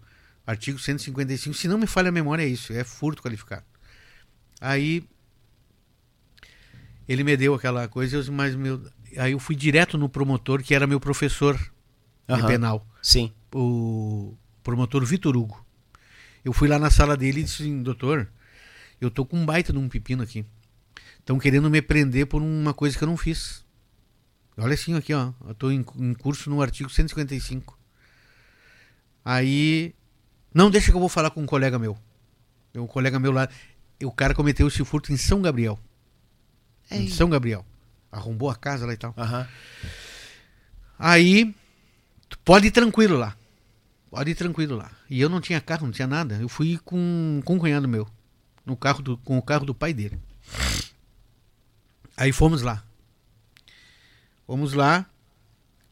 Artigo 0.46 0.78
155. 0.78 1.56
Se 1.56 1.68
não 1.68 1.78
me 1.78 1.88
falha 1.88 2.10
a 2.10 2.12
memória, 2.12 2.44
é 2.44 2.48
isso. 2.48 2.74
É 2.74 2.84
furto 2.84 3.24
qualificado. 3.24 3.66
Aí 4.60 5.08
ele 7.08 7.24
me 7.24 7.38
deu 7.38 7.54
aquela 7.54 7.88
coisa, 7.88 8.30
mas 8.32 8.56
meu. 8.56 8.82
Aí 9.18 9.32
eu 9.32 9.40
fui 9.40 9.56
direto 9.56 9.98
no 9.98 10.10
promotor, 10.10 10.62
que 10.62 10.76
era 10.76 10.86
meu 10.86 11.00
professor 11.00 11.58
de 12.28 12.34
Aham. 12.34 12.48
penal, 12.48 12.88
Sim. 13.02 13.32
o 13.54 14.36
promotor 14.62 15.06
Vitor 15.06 15.36
Hugo. 15.38 15.66
Eu 16.44 16.52
fui 16.52 16.68
lá 16.68 16.78
na 16.78 16.90
sala 16.90 17.16
dele 17.16 17.42
e 17.42 17.44
disse 17.44 17.64
assim, 17.64 17.82
doutor, 17.82 18.30
eu 19.00 19.10
tô 19.10 19.26
com 19.26 19.38
um 19.38 19.46
baita 19.46 19.72
de 19.72 19.80
um 19.80 19.88
pepino 19.88 20.24
aqui. 20.24 20.46
Estão 21.20 21.40
querendo 21.40 21.70
me 21.70 21.82
prender 21.82 22.26
por 22.28 22.42
uma 22.42 22.74
coisa 22.74 22.98
que 22.98 23.04
eu 23.04 23.08
não 23.08 23.18
fiz. 23.18 23.66
Olha 24.58 24.74
assim, 24.74 24.96
aqui, 24.96 25.14
ó. 25.14 25.32
Eu 25.48 25.54
tô 25.54 25.72
em, 25.72 25.86
em 25.98 26.14
curso 26.14 26.50
no 26.50 26.62
artigo 26.62 26.90
155. 26.90 27.78
Aí. 29.24 29.94
Não, 30.54 30.70
deixa 30.70 30.90
que 30.90 30.96
eu 30.96 31.00
vou 31.00 31.10
falar 31.10 31.30
com 31.30 31.42
um 31.42 31.46
colega 31.46 31.78
meu. 31.78 31.98
Um 32.76 32.88
colega 32.88 33.20
meu 33.20 33.32
lá. 33.32 33.50
O 34.04 34.12
cara 34.12 34.34
cometeu 34.34 34.68
esse 34.68 34.84
furto 34.84 35.12
em 35.12 35.18
São 35.18 35.42
Gabriel. 35.42 35.80
Em 36.90 37.08
São 37.10 37.30
Gabriel. 37.30 37.66
Arrombou 38.12 38.50
a 38.50 38.56
casa 38.56 38.86
lá 38.86 38.94
e 38.94 38.98
tal. 38.98 39.14
Aham. 39.18 39.48
Aí, 40.98 41.54
pode 42.44 42.68
ir 42.68 42.72
tranquilo 42.72 43.18
lá. 43.18 43.36
Pode 44.10 44.32
ir 44.32 44.36
tranquilo 44.36 44.76
lá. 44.76 44.92
E 45.10 45.20
eu 45.20 45.30
não 45.30 45.42
tinha 45.42 45.60
carro, 45.62 45.86
não 45.86 45.92
tinha 45.92 46.08
nada. 46.08 46.36
Eu 46.36 46.50
fui 46.50 46.78
com, 46.84 47.42
com 47.44 47.56
um 47.56 47.60
cunhado 47.60 47.88
meu. 47.88 48.08
No 48.66 48.76
carro 48.76 49.02
do, 49.02 49.18
com 49.18 49.38
o 49.38 49.42
carro 49.42 49.66
do 49.66 49.76
pai 49.76 49.94
dele. 49.94 50.20
Aí 52.16 52.32
fomos 52.32 52.62
lá. 52.62 52.84
Fomos 54.46 54.74
lá. 54.74 55.06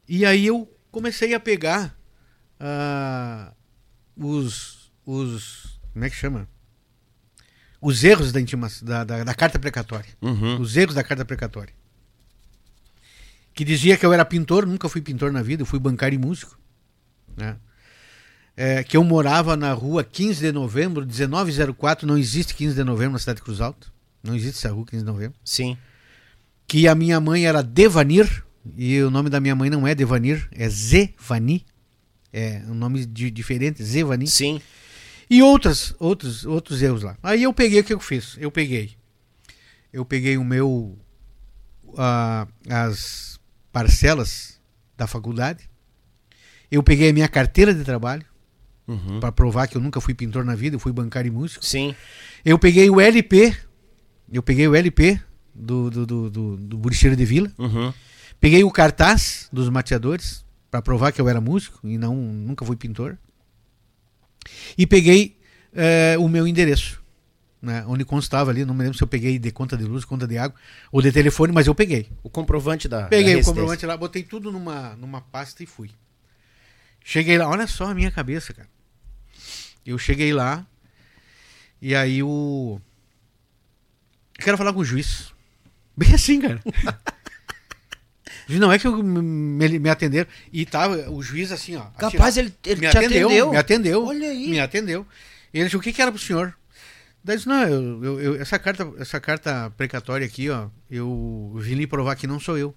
E 0.08 0.26
aí 0.26 0.46
eu 0.46 0.72
comecei 0.92 1.34
a 1.34 1.40
pegar 1.40 1.96
ah, 2.60 3.54
os, 4.16 4.92
os. 5.06 5.80
Como 5.94 6.06
é 6.06 6.10
que 6.10 6.16
chama? 6.16 6.48
Os 7.82 8.04
erros 8.04 8.32
da, 8.32 8.40
da, 8.82 9.04
da, 9.04 9.24
da 9.24 9.34
carta 9.34 9.60
precatória. 9.60 10.10
Uhum. 10.22 10.60
Os 10.60 10.76
erros 10.76 10.96
da 10.96 11.04
carta 11.04 11.26
precatória. 11.26 11.74
Que 13.54 13.64
dizia 13.64 13.96
que 13.96 14.06
eu 14.06 14.12
era 14.12 14.26
pintor, 14.26 14.66
nunca 14.66 14.90
fui 14.90 15.02
pintor 15.02 15.32
na 15.32 15.42
vida, 15.42 15.62
eu 15.62 15.66
fui 15.66 15.80
bancário 15.80 16.16
e 16.16 16.20
músico. 16.20 16.60
Né? 17.38 17.56
É, 18.58 18.84
que 18.84 18.96
eu 18.96 19.04
morava 19.04 19.56
na 19.56 19.72
rua 19.74 20.04
15 20.04 20.42
de 20.42 20.52
novembro, 20.52 21.06
1904, 21.06 22.08
não 22.08 22.18
existe 22.18 22.54
15 22.54 22.76
de 22.76 22.84
novembro 22.84 23.14
na 23.14 23.20
cidade 23.20 23.38
de 23.38 23.44
Cruz 23.44 23.62
Alta. 23.62 23.88
Não 24.24 24.36
existe 24.36 24.58
essa 24.58 24.74
rua 24.74 24.86
15 24.86 25.04
de 25.04 25.10
novembro. 25.10 25.38
Sim. 25.44 25.78
Que 26.68 26.88
a 26.88 26.96
minha 26.96 27.20
mãe 27.20 27.46
era 27.46 27.62
Devanir, 27.62 28.44
e 28.76 29.02
o 29.02 29.12
nome 29.12 29.30
da 29.30 29.40
minha 29.40 29.56
mãe 29.56 29.70
não 29.70 29.88
é 29.88 29.94
Devanir, 29.94 30.48
é 30.52 30.68
Zevani. 30.68 31.66
É 32.34 32.62
um 32.68 32.74
nome 32.74 33.06
de, 33.06 33.32
diferente, 33.32 33.84
Zevani. 33.84 34.28
Sim. 34.28 34.62
E 35.30 35.42
outras, 35.42 35.96
outros, 36.00 36.46
outros 36.46 36.82
erros 36.82 37.02
lá. 37.02 37.18
Aí 37.24 37.44
eu 37.44 37.54
peguei 37.54 37.80
o 37.80 37.84
que 37.84 37.94
eu 37.94 38.00
fiz? 38.00 38.38
Eu 38.40 38.52
peguei. 38.52 38.96
Eu 39.92 40.06
peguei 40.06 40.38
o 40.38 40.44
meu. 40.44 40.98
ah, 41.98 42.48
as 42.70 43.40
parcelas 43.72 44.60
da 44.98 45.08
faculdade. 45.08 45.70
Eu 46.72 46.84
peguei 46.84 47.10
a 47.10 47.14
minha 47.14 47.28
carteira 47.28 47.74
de 47.74 47.84
trabalho. 47.84 48.26
Uhum. 48.88 49.20
Pra 49.20 49.32
provar 49.32 49.68
que 49.68 49.76
eu 49.76 49.82
nunca 49.82 50.00
fui 50.00 50.14
pintor 50.14 50.46
na 50.46 50.54
vida, 50.54 50.76
eu 50.76 50.80
fui 50.80 50.94
bancário 50.94 51.30
e 51.30 51.32
músico. 51.32 51.66
Sim. 51.66 51.96
Eu 52.44 52.60
peguei 52.60 52.90
o 52.90 53.02
LP. 53.02 53.56
Eu 54.32 54.44
peguei 54.44 54.68
o 54.68 54.76
LP 54.76 55.20
do, 55.54 55.90
do, 55.90 56.06
do, 56.06 56.30
do, 56.30 56.58
do 56.58 56.78
Buricheiro 56.78 57.16
de 57.16 57.26
Vila. 57.26 57.52
Uhum. 57.58 57.92
Peguei 58.40 58.64
o 58.64 58.72
cartaz 58.72 59.50
dos 59.52 59.70
mateadores 59.70 60.46
para 60.70 60.82
provar 60.82 61.12
que 61.12 61.22
eu 61.22 61.30
era 61.30 61.40
músico 61.42 61.80
e 61.84 61.98
não 61.98 62.16
nunca 62.16 62.66
fui 62.66 62.76
pintor. 62.76 63.18
E 64.78 64.86
peguei 64.86 65.38
eh, 65.74 66.16
o 66.20 66.28
meu 66.28 66.48
endereço, 66.48 67.02
né, 67.62 67.84
onde 67.88 68.06
constava 68.06 68.52
ali, 68.52 68.64
não 68.64 68.74
me 68.74 68.84
lembro 68.84 68.98
se 68.98 69.04
eu 69.04 69.08
peguei 69.08 69.40
de 69.40 69.52
conta 69.52 69.76
de 69.76 69.84
luz, 69.84 70.06
conta 70.06 70.28
de 70.28 70.38
água 70.38 70.58
ou 70.92 71.02
de 71.02 71.12
telefone, 71.12 71.52
mas 71.52 71.68
eu 71.68 71.76
peguei. 71.76 72.10
O 72.24 72.30
comprovante 72.30 72.88
da. 72.88 73.08
Peguei 73.08 73.36
da 73.36 73.42
o 73.42 73.44
comprovante 73.44 73.86
lá, 73.86 73.98
botei 73.98 74.24
tudo 74.24 74.52
numa, 74.52 74.96
numa 74.96 75.22
pasta 75.22 75.64
e 75.64 75.66
fui. 75.66 75.92
Cheguei 77.04 77.38
lá, 77.38 77.48
olha 77.48 77.68
só 77.68 77.86
a 77.86 77.94
minha 77.94 78.12
cabeça, 78.12 78.54
cara. 78.54 78.70
Eu 79.86 79.98
cheguei 79.98 80.34
lá 80.34 80.66
e 81.82 81.96
aí 81.96 82.24
o. 82.24 82.80
Eu 84.38 84.44
quero 84.44 84.58
falar 84.58 84.74
com 84.74 84.80
o 84.80 84.86
juiz. 84.86 85.34
Bem 85.96 86.14
assim, 86.14 86.42
cara. 86.42 86.62
Não 88.50 88.72
é 88.72 88.78
que 88.80 88.86
eu 88.88 89.02
me, 89.02 89.80
me 89.80 89.90
atenderam 89.90 90.30
e 90.54 90.66
tava 90.66 91.10
o 91.10 91.22
juiz 91.24 91.52
assim, 91.52 91.76
ó. 91.76 91.86
Capaz, 91.98 92.38
atirado. 92.38 92.40
ele, 92.40 92.54
ele 92.66 92.82
me 92.82 92.90
te 92.92 92.98
atendeu, 92.98 93.28
atendeu. 93.28 93.52
me 93.52 93.58
atendeu. 93.58 94.06
Olha 94.06 94.30
aí. 94.30 94.48
Me 94.50 94.60
atendeu. 94.60 95.06
E 95.54 95.58
ele 95.60 95.66
disse, 95.66 95.78
o 95.78 95.82
que, 95.82 95.92
que 95.94 96.02
era 96.02 96.12
pro 96.12 96.22
senhor? 96.22 96.56
Daí 97.24 97.38
disse, 97.38 97.48
não, 97.50 97.64
eu, 97.64 98.04
eu- 98.04 98.22
eu- 98.22 98.42
essa, 98.42 98.60
carta, 98.60 98.88
essa 99.00 99.20
carta 99.20 99.72
precatória 99.76 100.28
aqui, 100.28 100.50
ó, 100.50 100.70
eu 100.92 101.54
vim 101.58 101.74
lhe 101.76 101.88
provar 101.88 102.16
que 102.16 102.28
não 102.28 102.40
sou 102.40 102.56
eu. 102.58 102.76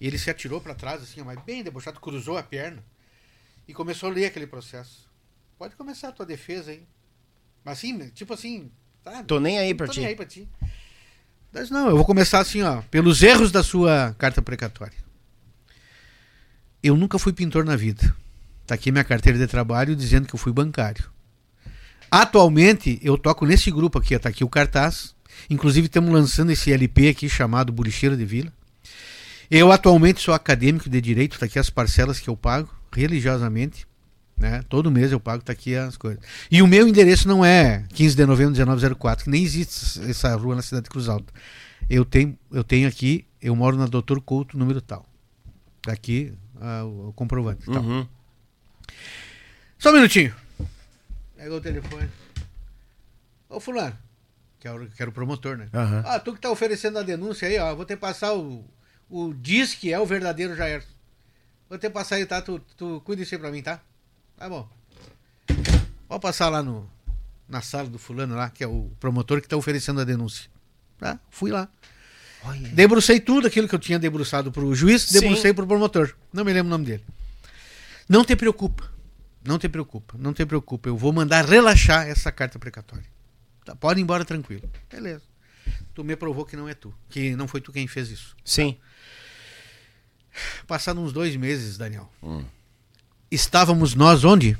Ele 0.00 0.18
se 0.18 0.28
atirou 0.28 0.60
pra 0.60 0.74
trás, 0.74 1.02
assim, 1.02 1.20
ó, 1.20 1.24
mas 1.24 1.38
bem 1.44 1.62
debochado, 1.62 2.00
cruzou 2.00 2.36
a 2.36 2.42
perna 2.42 2.82
e 3.68 3.72
começou 3.72 4.10
a 4.10 4.12
ler 4.12 4.26
aquele 4.26 4.46
processo. 4.46 5.08
Pode 5.56 5.76
começar 5.76 6.08
a 6.08 6.12
tua 6.12 6.26
defesa 6.26 6.72
aí. 6.72 6.82
Mas 7.64 7.78
assim, 7.78 8.08
tipo 8.08 8.34
assim, 8.34 8.70
tá? 9.04 9.22
Tô 9.22 9.38
nem 9.38 9.58
aí 9.60 9.72
pra 9.72 9.86
Tô 9.86 9.92
ti. 9.92 10.00
nem 10.00 10.08
aí 10.08 10.16
pra 10.16 10.26
ti. 10.26 10.48
Disse, 11.52 11.72
não, 11.72 11.88
eu 11.88 11.96
vou 11.96 12.04
começar 12.04 12.40
assim, 12.40 12.62
ó, 12.62 12.80
pelos 12.90 13.22
erros 13.22 13.52
da 13.52 13.62
sua 13.62 14.14
carta 14.18 14.40
precatória. 14.40 14.96
Eu 16.82 16.96
nunca 16.96 17.18
fui 17.18 17.32
pintor 17.32 17.64
na 17.64 17.76
vida. 17.76 18.14
Tá 18.66 18.74
aqui 18.74 18.90
minha 18.90 19.04
carteira 19.04 19.38
de 19.38 19.46
trabalho 19.46 19.94
dizendo 19.94 20.26
que 20.26 20.34
eu 20.34 20.38
fui 20.38 20.52
bancário. 20.52 21.10
Atualmente, 22.10 22.98
eu 23.02 23.18
toco 23.18 23.44
nesse 23.44 23.70
grupo 23.70 23.98
aqui, 23.98 24.16
ó, 24.16 24.18
tá 24.18 24.30
aqui 24.30 24.42
o 24.42 24.48
cartaz. 24.48 25.14
Inclusive, 25.50 25.86
estamos 25.86 26.12
lançando 26.12 26.52
esse 26.52 26.72
LP 26.72 27.08
aqui 27.08 27.28
chamado 27.28 27.72
Buricheiro 27.72 28.16
de 28.16 28.24
Vila. 28.24 28.52
Eu 29.50 29.70
atualmente 29.70 30.22
sou 30.22 30.32
acadêmico 30.32 30.88
de 30.88 31.00
direito, 31.00 31.38
tá 31.38 31.44
aqui 31.46 31.58
as 31.58 31.68
parcelas 31.68 32.18
que 32.18 32.28
eu 32.30 32.36
pago 32.36 32.70
religiosamente. 32.90 33.86
Né? 34.36 34.62
Todo 34.68 34.90
mês 34.90 35.12
eu 35.12 35.20
pago, 35.20 35.42
tá 35.42 35.52
aqui 35.52 35.74
as 35.76 35.96
coisas. 35.96 36.22
E 36.50 36.60
o 36.62 36.66
meu 36.66 36.86
endereço 36.88 37.28
não 37.28 37.44
é 37.44 37.84
15 37.94 38.16
de 38.16 38.26
novembro 38.26 38.52
1904, 38.52 39.24
que 39.24 39.30
nem 39.30 39.42
existe 39.42 40.00
essa 40.10 40.34
rua 40.34 40.56
na 40.56 40.62
cidade 40.62 40.84
de 40.84 40.90
Cruz 40.90 41.08
Alta. 41.08 41.32
Eu 41.88 42.04
tenho, 42.04 42.36
eu 42.50 42.64
tenho 42.64 42.88
aqui, 42.88 43.24
eu 43.40 43.54
moro 43.54 43.76
na 43.76 43.86
Doutor 43.86 44.20
Couto, 44.20 44.58
número 44.58 44.80
tal. 44.80 45.06
Tá 45.82 45.92
aqui 45.92 46.32
ah, 46.60 46.84
o, 46.84 47.08
o 47.08 47.12
comprovante. 47.12 47.66
tal. 47.66 47.82
Uhum. 47.82 48.06
Só 49.78 49.90
um 49.90 49.94
minutinho. 49.94 50.34
Pegou 51.36 51.58
o 51.58 51.60
telefone. 51.60 52.08
Ô 53.48 53.60
fulano, 53.60 53.96
que 54.58 54.66
era, 54.66 54.82
o- 54.82 54.88
que 54.88 55.02
era 55.02 55.10
o 55.10 55.14
promotor, 55.14 55.56
né? 55.56 55.68
Aham. 55.74 56.02
Ah, 56.06 56.18
tu 56.20 56.32
que 56.32 56.40
tá 56.40 56.50
oferecendo 56.50 56.98
a 56.98 57.02
denúncia 57.02 57.46
aí, 57.48 57.58
ó, 57.58 57.74
vou 57.74 57.84
ter 57.84 57.96
que 57.96 58.00
passar 58.00 58.32
o, 58.34 58.64
o 59.10 59.34
diz 59.34 59.74
que 59.74 59.92
é 59.92 59.98
o 59.98 60.06
verdadeiro 60.06 60.54
Jair. 60.56 60.82
Vou 61.68 61.78
ter 61.78 61.88
que 61.88 61.94
passar 61.94 62.16
aí, 62.16 62.26
tá? 62.26 62.40
Tu, 62.40 62.58
tu 62.76 63.00
cuida 63.04 63.22
isso 63.22 63.34
aí 63.34 63.40
pra 63.40 63.50
mim, 63.50 63.60
tá? 63.62 63.80
Tá 64.42 64.48
bom. 64.48 64.68
Pode 66.08 66.20
passar 66.20 66.48
lá 66.48 66.64
no, 66.64 66.90
na 67.48 67.62
sala 67.62 67.88
do 67.88 67.96
fulano 67.96 68.34
lá, 68.34 68.50
que 68.50 68.64
é 68.64 68.66
o 68.66 68.90
promotor 68.98 69.40
que 69.40 69.46
tá 69.46 69.56
oferecendo 69.56 70.00
a 70.00 70.04
denúncia. 70.04 70.50
Tá? 70.98 71.16
Fui 71.30 71.52
lá. 71.52 71.68
Olha. 72.42 72.68
Debrucei 72.70 73.20
tudo 73.20 73.46
aquilo 73.46 73.68
que 73.68 73.74
eu 73.76 73.78
tinha 73.78 74.00
debruçado 74.00 74.50
pro 74.50 74.74
juiz, 74.74 75.02
Sim. 75.02 75.20
debrucei 75.20 75.54
pro 75.54 75.64
promotor. 75.64 76.12
Não 76.32 76.44
me 76.44 76.52
lembro 76.52 76.66
o 76.66 76.70
nome 76.70 76.86
dele. 76.86 77.04
Não 78.08 78.24
te 78.24 78.34
preocupa. 78.34 78.92
Não 79.44 79.60
te 79.60 79.68
preocupa. 79.68 80.16
Não 80.18 80.32
te 80.32 80.44
preocupa. 80.44 80.88
Eu 80.88 80.96
vou 80.96 81.12
mandar 81.12 81.44
relaxar 81.44 82.08
essa 82.08 82.32
carta 82.32 82.58
precatória. 82.58 83.06
Tá, 83.64 83.76
pode 83.76 84.00
ir 84.00 84.02
embora 84.02 84.24
tranquilo. 84.24 84.68
Beleza. 84.90 85.22
Tu 85.94 86.02
me 86.02 86.16
provou 86.16 86.44
que 86.44 86.56
não 86.56 86.68
é 86.68 86.74
tu. 86.74 86.92
Que 87.08 87.36
não 87.36 87.46
foi 87.46 87.60
tu 87.60 87.70
quem 87.70 87.86
fez 87.86 88.10
isso. 88.10 88.36
Sim. 88.44 88.76
Passados 90.66 91.00
uns 91.00 91.12
dois 91.12 91.36
meses, 91.36 91.78
Daniel. 91.78 92.10
Estávamos 93.32 93.94
nós 93.94 94.24
onde? 94.24 94.58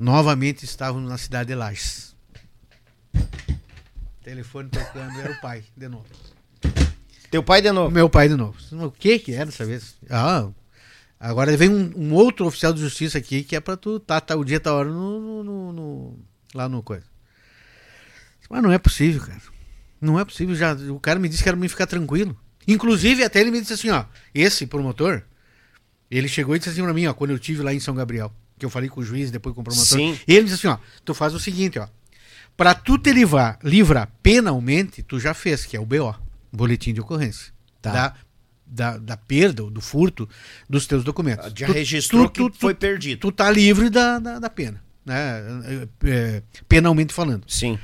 Novamente 0.00 0.64
estávamos 0.64 1.06
na 1.06 1.18
cidade 1.18 1.48
de 1.48 1.54
Lages. 1.54 2.16
Telefone 4.22 4.70
tocando, 4.70 5.20
era 5.20 5.32
o 5.32 5.40
pai, 5.42 5.62
de 5.76 5.86
novo. 5.86 6.06
Teu 7.30 7.42
pai 7.42 7.60
de 7.60 7.70
novo. 7.70 7.90
meu 7.90 8.08
pai 8.08 8.26
de 8.26 8.36
novo. 8.36 8.56
O 8.86 8.90
que 8.90 9.18
que 9.18 9.34
era 9.34 9.44
dessa 9.44 9.66
vez? 9.66 9.96
Ah, 10.08 10.48
agora 11.20 11.54
vem 11.58 11.68
um, 11.68 11.92
um 11.94 12.14
outro 12.14 12.46
oficial 12.46 12.72
de 12.72 12.80
justiça 12.80 13.18
aqui 13.18 13.44
que 13.44 13.54
é 13.54 13.60
pra 13.60 13.76
tu 13.76 14.00
tá, 14.00 14.18
tá 14.18 14.34
o 14.34 14.44
dia, 14.46 14.58
tá 14.58 14.70
a 14.70 14.74
hora 14.74 14.88
no, 14.88 15.20
no- 15.20 15.44
no- 15.44 15.72
no- 15.74 16.18
lá 16.54 16.70
no 16.70 16.82
coisa. 16.82 17.04
Mas 18.48 18.62
não 18.62 18.72
é 18.72 18.78
possível, 18.78 19.20
cara. 19.20 19.42
Não 20.00 20.18
é 20.18 20.24
possível. 20.24 20.54
Já, 20.54 20.72
o 20.72 20.98
cara 20.98 21.18
me 21.20 21.28
disse 21.28 21.42
que 21.42 21.48
era 21.50 21.54
pra 21.56 21.60
mim 21.60 21.68
ficar 21.68 21.86
tranquilo. 21.86 22.34
Inclusive, 22.66 23.22
até 23.24 23.42
ele 23.42 23.50
me 23.50 23.60
disse 23.60 23.74
assim, 23.74 23.90
ó, 23.90 24.06
esse 24.34 24.66
promotor, 24.66 25.22
ele 26.10 26.28
chegou 26.28 26.54
e 26.54 26.58
disse 26.58 26.70
assim 26.70 26.82
pra 26.82 26.92
mim, 26.94 27.06
ó, 27.06 27.14
quando 27.14 27.30
eu 27.30 27.38
tive 27.38 27.62
lá 27.62 27.72
em 27.74 27.80
São 27.80 27.94
Gabriel, 27.94 28.32
que 28.58 28.64
eu 28.64 28.70
falei 28.70 28.88
com 28.88 29.00
o 29.00 29.04
juiz, 29.04 29.30
depois 29.30 29.54
com 29.54 29.60
o 29.60 29.64
promotor. 29.64 29.86
Sim. 29.98 30.18
Ele 30.26 30.44
disse 30.44 30.54
assim, 30.66 30.68
ó, 30.68 30.78
tu 31.04 31.14
faz 31.14 31.34
o 31.34 31.40
seguinte, 31.40 31.78
ó, 31.78 31.86
pra 32.56 32.74
tu 32.74 32.98
te 32.98 33.12
livrar, 33.12 33.58
livrar 33.62 34.10
penalmente, 34.22 35.02
tu 35.02 35.20
já 35.20 35.32
fez, 35.34 35.64
que 35.64 35.76
é 35.76 35.80
o 35.80 35.86
BO, 35.86 36.14
boletim 36.52 36.92
de 36.92 37.00
ocorrência. 37.00 37.52
Tá. 37.80 37.92
Da, 37.92 38.14
da, 38.66 38.98
da 38.98 39.16
perda, 39.16 39.62
ou 39.64 39.70
do 39.70 39.80
furto 39.80 40.28
dos 40.68 40.86
teus 40.86 41.02
documentos. 41.04 41.52
Já 41.56 41.66
Tu- 41.66 41.72
registrou 41.72 42.28
tu- 42.28 42.50
que 42.50 42.50
tu- 42.56 42.60
foi 42.60 42.74
tu- 42.74 42.78
perdido. 42.78 43.20
Tu 43.20 43.32
tá 43.32 43.50
livre 43.50 43.88
da, 43.88 44.18
da, 44.18 44.38
da 44.38 44.50
pena, 44.50 44.82
né? 45.06 45.40
É, 45.64 45.88
é, 46.10 46.42
penalmente 46.68 47.14
falando. 47.14 47.44
Sim. 47.48 47.78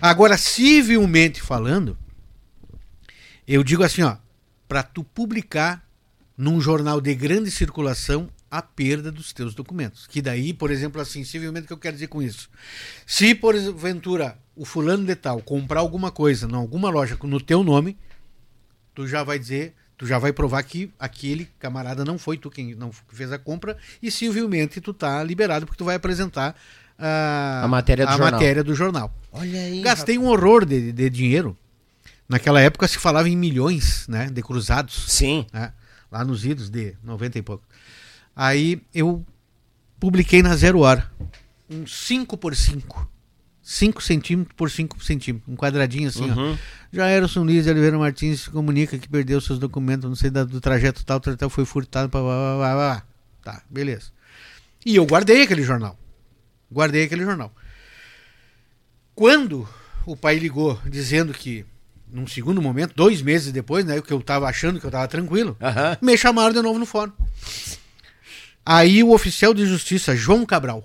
Agora, 0.00 0.36
civilmente 0.36 1.40
falando, 1.40 1.96
eu 3.46 3.62
digo 3.62 3.82
assim, 3.84 4.02
ó, 4.02 4.16
para 4.66 4.82
tu 4.82 5.04
publicar 5.04 5.84
num 6.36 6.60
jornal 6.60 7.00
de 7.00 7.14
grande 7.14 7.50
circulação 7.50 8.28
a 8.50 8.62
perda 8.62 9.10
dos 9.10 9.32
teus 9.32 9.54
documentos. 9.54 10.06
Que 10.06 10.22
daí, 10.22 10.52
por 10.52 10.70
exemplo, 10.70 11.00
assim, 11.00 11.24
civilmente 11.24 11.64
o 11.64 11.66
que 11.68 11.72
eu 11.72 11.78
quero 11.78 11.94
dizer 11.94 12.06
com 12.06 12.22
isso? 12.22 12.48
Se 13.06 13.34
porventura 13.34 14.38
o 14.54 14.64
fulano 14.64 15.04
de 15.04 15.16
tal 15.16 15.40
comprar 15.40 15.80
alguma 15.80 16.10
coisa 16.12 16.46
em 16.46 16.54
alguma 16.54 16.88
loja 16.88 17.18
no 17.24 17.40
teu 17.40 17.64
nome, 17.64 17.96
tu 18.94 19.08
já 19.08 19.24
vai 19.24 19.38
dizer, 19.38 19.74
tu 19.98 20.06
já 20.06 20.18
vai 20.18 20.32
provar 20.32 20.62
que 20.62 20.92
aquele 20.98 21.48
camarada 21.58 22.04
não 22.04 22.16
foi 22.16 22.36
tu 22.38 22.48
quem 22.48 22.74
não 22.76 22.92
fez 22.92 23.32
a 23.32 23.38
compra 23.38 23.76
e 24.00 24.08
civilmente 24.10 24.80
tu 24.80 24.94
tá 24.94 25.22
liberado 25.24 25.66
porque 25.66 25.78
tu 25.78 25.84
vai 25.84 25.96
apresentar 25.96 26.54
ah, 26.96 27.62
A 27.64 27.68
matéria 27.68 28.06
do 28.06 28.10
a 28.12 28.16
jornal. 28.16 28.32
matéria 28.32 28.62
do 28.64 28.74
jornal. 28.74 29.14
Olha 29.32 29.60
aí. 29.60 29.80
Gastei 29.80 30.16
um 30.16 30.26
horror 30.26 30.64
de, 30.64 30.92
de 30.92 31.10
dinheiro. 31.10 31.56
Naquela 32.28 32.60
época 32.60 32.86
se 32.86 32.98
falava 32.98 33.28
em 33.28 33.36
milhões, 33.36 34.06
né, 34.08 34.30
de 34.30 34.42
cruzados, 34.42 35.06
Sim. 35.08 35.44
né, 35.52 35.72
lá 36.14 36.24
nos 36.24 36.44
idos 36.44 36.70
de 36.70 36.94
90 37.02 37.38
e 37.38 37.42
pouco. 37.42 37.64
Aí 38.36 38.80
eu 38.94 39.24
publiquei 39.98 40.42
na 40.42 40.54
Zero 40.56 40.78
Hora 40.80 41.10
um 41.68 41.86
5 41.86 42.36
por 42.36 42.54
5 42.54 43.10
5 43.62 44.02
centímetros 44.02 44.54
por 44.56 44.70
5 44.70 45.02
centímetros, 45.02 45.50
um 45.52 45.56
quadradinho 45.56 46.06
assim, 46.08 46.30
ó. 46.30 46.34
Uhum. 46.34 46.58
Já 46.92 47.06
era 47.08 47.24
o 47.26 47.42
Luiz 47.42 47.64
de 47.64 47.70
Oliveira 47.70 47.98
Martins 47.98 48.46
comunica 48.46 48.98
que 48.98 49.08
perdeu 49.08 49.40
seus 49.40 49.58
documentos, 49.58 50.06
não 50.08 50.14
sei 50.14 50.28
da- 50.30 50.44
do 50.44 50.60
trajeto 50.60 51.02
tal, 51.04 51.18
tal, 51.18 51.34
tal, 51.36 51.48
foi 51.50 51.64
furtado, 51.64 52.08
blá, 52.08 52.20
blá, 52.20 52.28
blá, 52.30 52.56
blá, 52.56 52.74
blá. 52.74 53.02
Tá, 53.42 53.62
beleza. 53.70 54.12
E 54.84 54.94
eu 54.96 55.06
guardei 55.06 55.42
aquele 55.42 55.62
jornal. 55.62 55.98
Guardei 56.70 57.04
aquele 57.04 57.24
jornal. 57.24 57.52
Quando 59.14 59.66
o 60.06 60.14
pai 60.16 60.38
ligou 60.38 60.78
dizendo 60.86 61.32
que, 61.32 61.64
num 62.14 62.26
segundo 62.26 62.62
momento, 62.62 62.94
dois 62.94 63.20
meses 63.20 63.52
depois, 63.52 63.84
né, 63.84 64.00
que 64.00 64.12
eu 64.12 64.20
tava 64.22 64.46
achando 64.48 64.78
que 64.80 64.86
eu 64.86 64.90
tava 64.90 65.08
tranquilo, 65.08 65.56
Aham. 65.60 65.98
me 66.00 66.16
chamaram 66.16 66.54
de 66.54 66.62
novo 66.62 66.78
no 66.78 66.86
fórum. 66.86 67.12
Aí 68.64 69.02
o 69.02 69.12
oficial 69.12 69.52
de 69.52 69.66
justiça, 69.66 70.16
João 70.16 70.46
Cabral, 70.46 70.84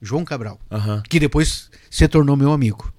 João 0.00 0.24
Cabral, 0.24 0.58
Aham. 0.70 1.02
que 1.08 1.20
depois 1.20 1.68
se 1.90 2.08
tornou 2.08 2.36
meu 2.36 2.52
amigo. 2.52 2.92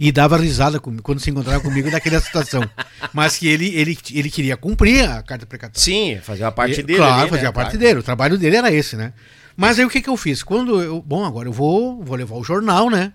e 0.00 0.12
dava 0.12 0.36
risada 0.36 0.78
comigo, 0.78 1.02
quando 1.02 1.18
se 1.20 1.28
encontrava 1.28 1.60
comigo 1.60 1.90
naquela 1.90 2.20
situação. 2.20 2.62
Mas 3.12 3.36
que 3.36 3.48
ele, 3.48 3.66
ele, 3.74 3.98
ele 4.12 4.30
queria 4.30 4.56
cumprir 4.56 5.08
a 5.08 5.20
carta 5.24 5.44
precatória. 5.44 5.80
Sim, 5.80 6.20
fazer 6.22 6.44
a 6.44 6.52
parte 6.52 6.80
E- 6.80 6.82
dele. 6.84 6.98
Claro, 7.00 7.20
ali, 7.22 7.30
fazia 7.30 7.42
né? 7.42 7.48
a 7.48 7.52
parte 7.52 7.70
Claro. 7.72 7.78
dele. 7.84 7.98
O 7.98 8.02
trabalho 8.04 8.38
dele 8.38 8.56
era 8.56 8.72
esse, 8.72 8.94
né? 8.96 9.12
Mas 9.56 9.76
aí 9.76 9.84
o 9.84 9.90
que, 9.90 10.00
que 10.00 10.08
eu 10.08 10.16
fiz? 10.16 10.40
Quando 10.44 10.80
eu. 10.80 11.02
Bom, 11.02 11.24
agora 11.24 11.48
eu 11.48 11.52
vou, 11.52 12.00
vou 12.04 12.16
levar 12.16 12.36
o 12.36 12.44
jornal, 12.44 12.88
né? 12.88 13.12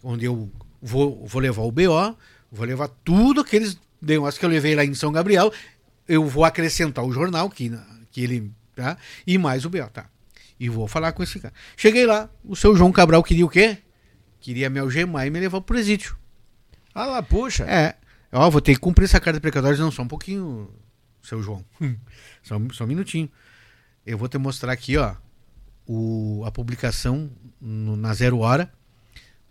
Onde 0.00 0.24
eu 0.24 0.48
vou, 0.82 1.24
vou 1.26 1.40
levar 1.40 1.62
o 1.62 1.70
BO, 1.72 2.16
vou 2.50 2.66
levar 2.66 2.88
tudo 2.88 3.40
aqueles 3.40 3.78
negócios 4.00 4.38
que 4.38 4.44
eu 4.44 4.50
levei 4.50 4.74
lá 4.74 4.84
em 4.84 4.92
São 4.94 5.12
Gabriel. 5.12 5.52
Eu 6.08 6.26
vou 6.26 6.44
acrescentar 6.44 7.04
o 7.04 7.12
jornal, 7.12 7.48
que, 7.48 7.72
que 8.10 8.20
ele. 8.22 8.52
Tá? 8.74 8.96
E 9.26 9.38
mais 9.38 9.64
o 9.64 9.70
BO, 9.70 9.88
tá? 9.92 10.06
E 10.58 10.68
vou 10.68 10.88
falar 10.88 11.12
com 11.12 11.22
esse 11.22 11.38
cara. 11.38 11.54
Cheguei 11.76 12.06
lá, 12.06 12.28
o 12.44 12.56
seu 12.56 12.74
João 12.76 12.90
Cabral 12.92 13.22
queria 13.22 13.44
o 13.46 13.48
quê? 13.48 13.78
Queria 14.40 14.68
me 14.68 14.80
algemar 14.80 15.26
e 15.26 15.30
me 15.30 15.38
levar 15.38 15.60
pro 15.60 15.74
presídio. 15.74 16.16
Ah 16.94 17.06
lá, 17.06 17.22
puxa. 17.22 17.64
É. 17.64 17.94
Ó, 18.32 18.50
vou 18.50 18.60
ter 18.60 18.74
que 18.74 18.80
cumprir 18.80 19.04
essa 19.04 19.20
carta 19.20 19.40
precatória, 19.40 19.76
não, 19.78 19.90
só 19.90 20.02
um 20.02 20.08
pouquinho, 20.08 20.70
seu 21.22 21.42
João. 21.42 21.64
só, 22.42 22.56
um- 22.56 22.70
só 22.70 22.84
um 22.84 22.86
minutinho. 22.86 23.30
Eu 24.06 24.16
vou 24.18 24.28
te 24.28 24.38
mostrar 24.38 24.72
aqui, 24.72 24.96
ó, 24.96 25.14
o, 25.86 26.42
a 26.46 26.50
publicação 26.50 27.30
no- 27.60 27.96
na 27.96 28.12
zero 28.14 28.38
hora 28.38 28.72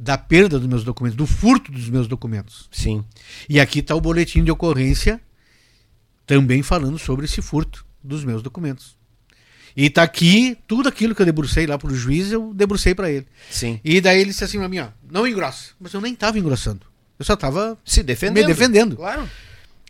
da 0.01 0.17
perda 0.17 0.57
dos 0.57 0.67
meus 0.67 0.83
documentos, 0.83 1.15
do 1.15 1.27
furto 1.27 1.71
dos 1.71 1.87
meus 1.87 2.07
documentos. 2.07 2.67
Sim. 2.71 3.05
E 3.47 3.59
aqui 3.59 3.79
está 3.79 3.93
o 3.93 4.01
boletim 4.01 4.43
de 4.43 4.49
ocorrência 4.49 5.21
também 6.25 6.63
falando 6.63 6.97
sobre 6.97 7.25
esse 7.25 7.39
furto 7.39 7.85
dos 8.03 8.23
meus 8.23 8.41
documentos. 8.41 8.97
E 9.77 9.91
tá 9.91 10.01
aqui 10.01 10.57
tudo 10.67 10.89
aquilo 10.89 11.13
que 11.13 11.21
eu 11.21 11.25
debrucei 11.25 11.67
lá 11.67 11.77
pro 11.77 11.93
juiz, 11.93 12.31
eu 12.31 12.51
debrucei 12.51 12.95
para 12.95 13.11
ele. 13.11 13.27
Sim. 13.51 13.79
E 13.83 14.01
daí 14.01 14.19
ele 14.19 14.31
disse 14.31 14.43
assim 14.43 14.57
pra 14.57 14.67
mim, 14.67 14.79
ó, 14.79 14.87
não 15.09 15.27
engrossa. 15.27 15.73
Mas 15.79 15.93
eu 15.93 16.01
nem 16.01 16.15
tava 16.15 16.39
engrossando. 16.39 16.81
Eu 17.19 17.23
só 17.23 17.35
tava 17.35 17.77
Se 17.85 18.01
defendendo. 18.01 18.47
me 18.47 18.53
defendendo. 18.53 18.95
Claro. 18.95 19.29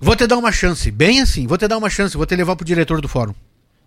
Vou 0.01 0.15
te 0.15 0.27
dar 0.27 0.37
uma 0.37 0.51
chance, 0.51 0.91
bem 0.91 1.21
assim, 1.21 1.47
vou 1.47 1.57
te 1.57 1.67
dar 1.69 1.77
uma 1.77 1.89
chance, 1.89 2.17
vou 2.17 2.25
te 2.25 2.35
levar 2.35 2.57
pro 2.57 2.65
diretor 2.65 2.99
do 2.99 3.07
fórum. 3.07 3.33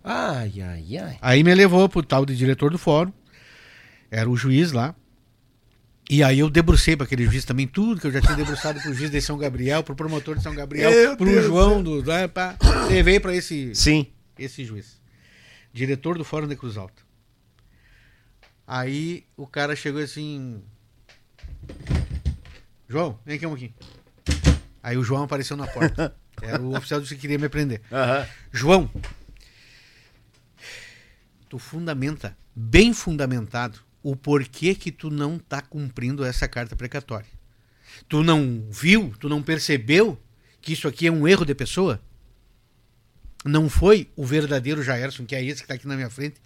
Ai, 0.03 0.53
ai, 0.59 0.97
ai. 0.97 1.17
Aí 1.21 1.43
me 1.43 1.53
levou 1.53 1.87
pro 1.87 2.01
tal 2.01 2.25
de 2.25 2.35
diretor 2.35 2.71
do 2.71 2.79
fórum, 2.79 3.13
era 4.09 4.27
o 4.27 4.35
juiz 4.35 4.71
lá. 4.71 4.95
E 6.09 6.23
aí 6.23 6.39
eu 6.39 6.49
debrucei 6.49 6.95
para 6.95 7.05
aquele 7.05 7.25
juiz 7.25 7.45
também 7.45 7.67
tudo 7.67 7.99
que 7.99 8.07
eu 8.07 8.11
já 8.11 8.21
tinha 8.21 8.35
debruçado 8.35 8.79
pro 8.79 8.93
juiz 8.93 9.09
de 9.09 9.19
São 9.21 9.37
Gabriel, 9.37 9.83
pro 9.83 9.95
promotor 9.95 10.37
de 10.37 10.43
São 10.43 10.53
Gabriel, 10.53 11.17
pro 11.17 11.25
Deus 11.25 11.45
João 11.45 11.81
do, 11.81 12.03
né, 12.03 12.29
levei 12.89 13.19
para 13.19 13.35
esse 13.35 13.73
Sim. 13.73 14.07
esse 14.37 14.63
juiz. 14.63 15.01
Diretor 15.73 16.17
do 16.17 16.23
Fórum 16.23 16.47
de 16.47 16.55
Cruz 16.55 16.77
Alta. 16.77 17.03
Aí 18.67 19.25
o 19.35 19.45
cara 19.47 19.75
chegou 19.75 20.01
assim. 20.01 20.61
João, 22.87 23.19
vem 23.25 23.35
aqui 23.35 23.45
um 23.45 23.49
pouquinho. 23.49 23.73
Aí 24.81 24.97
o 24.97 25.03
João 25.03 25.23
apareceu 25.23 25.57
na 25.57 25.67
porta. 25.67 26.15
Era 26.41 26.61
o 26.61 26.75
oficial 26.75 27.01
que 27.01 27.15
queria 27.15 27.39
me 27.39 27.49
prender. 27.49 27.81
Aham. 27.91 28.27
João, 28.51 28.91
tu 31.49 31.57
fundamenta, 31.57 32.37
bem 32.55 32.93
fundamentado, 32.93 33.79
o 34.05 34.15
porquê 34.15 34.75
que 34.75 34.91
tu 34.91 35.09
não 35.09 35.39
tá 35.39 35.63
cumprindo 35.63 36.23
essa 36.23 36.47
carta 36.47 36.75
precatória. 36.75 37.27
Tu 38.07 38.23
não 38.23 38.63
viu, 38.69 39.11
tu 39.19 39.27
não 39.27 39.41
percebeu 39.41 40.21
que 40.61 40.73
isso 40.73 40.87
aqui 40.87 41.07
é 41.07 41.11
um 41.11 41.27
erro 41.27 41.43
de 41.43 41.55
pessoa? 41.55 41.99
Não 43.43 43.67
foi 43.67 44.07
o 44.15 44.23
verdadeiro 44.23 44.83
Jairson, 44.83 45.25
que 45.25 45.35
é 45.35 45.43
esse 45.43 45.55
que 45.55 45.63
está 45.63 45.73
aqui 45.73 45.87
na 45.87 45.95
minha 45.95 46.11
frente, 46.11 46.39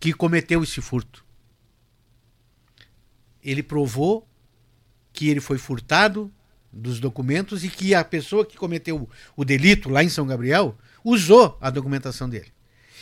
que 0.00 0.12
cometeu 0.12 0.64
esse 0.64 0.80
furto. 0.80 1.24
Ele 3.40 3.62
provou 3.62 4.28
que 5.12 5.28
ele 5.28 5.40
foi 5.40 5.58
furtado 5.58 6.28
dos 6.72 6.98
documentos 6.98 7.62
e 7.62 7.68
que 7.68 7.94
a 7.94 8.04
pessoa 8.04 8.44
que 8.44 8.56
cometeu 8.56 9.08
o 9.36 9.44
delito 9.44 9.88
lá 9.88 10.02
em 10.02 10.08
São 10.08 10.26
Gabriel 10.26 10.76
usou 11.04 11.56
a 11.60 11.70
documentação 11.70 12.28
dele. 12.28 12.52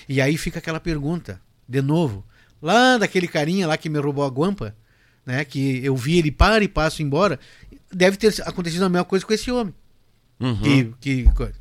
E 0.07 0.21
aí 0.21 0.37
fica 0.37 0.59
aquela 0.59 0.79
pergunta, 0.79 1.41
de 1.67 1.81
novo, 1.81 2.23
lá 2.61 2.99
daquele 2.99 3.29
carinha 3.29 3.67
lá 3.67 3.77
que 3.77 3.89
me 3.89 3.99
roubou 3.99 4.25
a 4.25 4.29
guampa, 4.29 4.75
né, 5.25 5.45
que 5.45 5.85
eu 5.85 5.97
vi 5.97 6.19
ele 6.19 6.31
para 6.31 6.65
e 6.65 6.69
passo 6.69 7.03
embora, 7.03 7.39
deve 7.93 8.17
ter 8.17 8.35
acontecido 8.43 8.85
a 8.85 8.89
mesma 8.89 9.05
coisa 9.05 9.25
com 9.25 9.33
esse 9.33 9.51
homem. 9.51 9.75
Uhum. 10.41 10.63
Que, 10.63 10.95
que 11.01 11.25
coisa. 11.33 11.55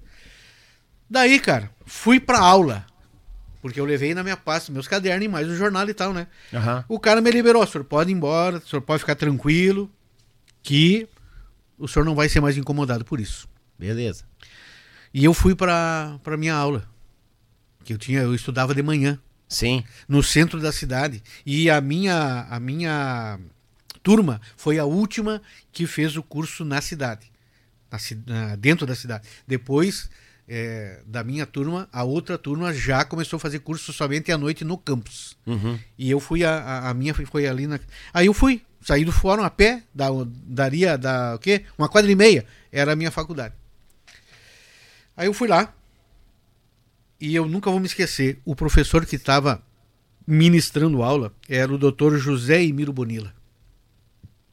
Daí, 1.10 1.40
cara, 1.40 1.72
fui 1.86 2.19
pra 2.19 2.40
aula. 2.40 2.86
Porque 3.61 3.80
eu 3.80 3.86
levei 3.86 4.14
na 4.14 4.24
minha 4.24 4.38
pasta 4.38 4.72
meus 4.72 4.88
cadernos 4.88 5.26
e 5.26 5.28
mais 5.28 5.48
o 5.48 5.56
jornal 5.56 5.88
e 5.90 5.94
tal, 5.94 6.14
né? 6.14 6.28
Aham. 6.53 6.86
O 6.88 6.99
cara 6.99 7.22
me 7.22 7.32
liberou, 7.32 7.64
o 7.64 7.68
senhor 7.68 7.84
pode 7.84 8.11
ir 8.11 8.14
embora, 8.14 8.57
o 8.57 8.68
senhor 8.68 8.82
pode 8.82 8.99
ficar 8.99 9.15
tranquilo, 9.15 9.91
que 10.61 11.07
o 11.78 11.88
senhor 11.88 12.06
não 12.06 12.15
vai 12.15 12.30
ser 12.30 12.40
mais 12.40 12.56
incomodado 12.56 13.03
por 13.03 13.19
isso. 13.19 13.49
Beleza. 13.78 14.24
E 15.14 15.26
eu 15.26 15.34
fui 15.34 15.56
pra, 15.56 16.19
pra 16.24 16.38
minha 16.38 16.53
aula. 16.53 16.88
Que 17.84 17.94
eu 17.94 17.98
tinha, 17.98 18.22
eu 18.22 18.36
estudava 18.36 18.76
de 18.76 18.84
manhã, 18.84 19.19
Sim. 19.48 19.84
no 20.07 20.22
centro 20.22 20.60
da 20.60 20.72
cidade. 20.72 21.22
E 21.45 21.69
a 21.69 21.80
minha, 21.82 22.48
a 22.49 22.60
minha 22.60 23.40
turma 24.03 24.41
foi 24.56 24.78
a 24.80 24.86
última 24.86 25.41
que 25.72 25.86
fez 25.88 26.15
o 26.18 26.24
curso 26.24 26.64
na 26.65 26.82
cidade. 26.82 27.32
na 28.26 28.56
dentro 28.57 28.86
da 28.86 28.95
cidade. 28.95 29.28
Depois 29.48 30.10
é, 30.49 31.02
da 31.06 31.24
minha 31.24 31.45
turma, 31.45 31.90
a 31.91 32.03
outra 32.03 32.38
turma 32.38 32.74
já 32.74 33.03
começou 33.03 33.38
a 33.38 33.40
fazer 33.40 33.60
curso 33.60 33.91
somente 33.91 34.32
à 34.32 34.38
noite 34.38 34.64
no 34.64 34.78
campus. 34.78 35.38
Uhum. 35.45 35.78
E 35.98 36.10
eu 36.10 36.19
fui, 36.19 36.44
a, 36.45 36.52
a- 36.57 36.90
a 36.90 36.94
minha 36.94 37.14
foi- 37.14 37.26
foi 37.26 37.48
ali 37.48 37.68
na. 37.68 37.80
Aí 38.14 38.28
eu 38.28 38.34
fui, 38.34 38.61
saí 38.82 39.03
do 39.03 39.11
fórum 39.11 39.44
a 39.44 39.49
pé, 39.49 39.84
da, 39.94 40.07
daria 40.45 40.98
da, 40.98 41.36
o 41.36 41.40
quê? 41.40 41.65
Uma 41.78 41.90
quadra 41.90 42.10
e 42.11 42.15
meia, 42.15 42.45
era 42.72 42.94
a 42.94 42.95
minha 42.95 43.11
faculdade. 43.11 43.53
Aí 45.15 45.28
eu 45.28 45.34
fui 45.34 45.48
lá, 45.48 45.74
e 47.19 47.35
eu 47.35 47.48
nunca 47.48 47.69
vou 47.72 47.80
me 47.80 47.85
esquecer, 47.88 48.39
o 48.45 48.56
professor 48.56 49.06
que 49.06 49.15
estava 49.15 49.61
ministrando 50.26 51.02
aula 51.03 51.34
era 51.48 51.73
o 51.73 51.77
doutor 51.77 52.18
José 52.18 52.64
Emiro 52.64 52.91
Bonilla, 52.94 53.34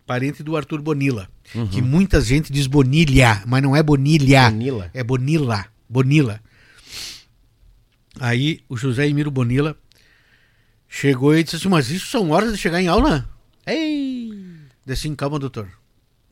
parente 0.07 0.43
do 0.43 0.57
Arthur 0.57 0.81
Bonilla, 0.81 1.29
que 1.71 1.83
muita 1.83 2.21
gente 2.21 2.53
diz 2.53 2.67
Bonilha, 2.67 3.43
mas 3.47 3.63
não 3.63 3.75
é 3.77 3.83
Bonilha, 3.83 4.51
Bonilla. 4.51 4.91
é 4.95 5.03
Bonilla, 5.05 5.67
Bonilla. 5.89 6.41
Aí 8.21 8.61
o 8.69 8.77
José 8.77 9.09
Emiro 9.09 9.31
Bonilla 9.31 9.77
chegou 10.89 11.37
e 11.37 11.43
disse 11.43 11.57
assim, 11.57 11.69
mas 11.69 11.91
isso 11.91 12.07
são 12.07 12.31
horas 12.31 12.53
de 12.53 12.59
chegar 12.59 12.81
em 12.81 12.87
aula? 12.87 13.29
Ei! 13.67 14.31
Disse 14.87 15.07
assim, 15.07 15.15
calma, 15.15 15.39
doutor. 15.39 15.69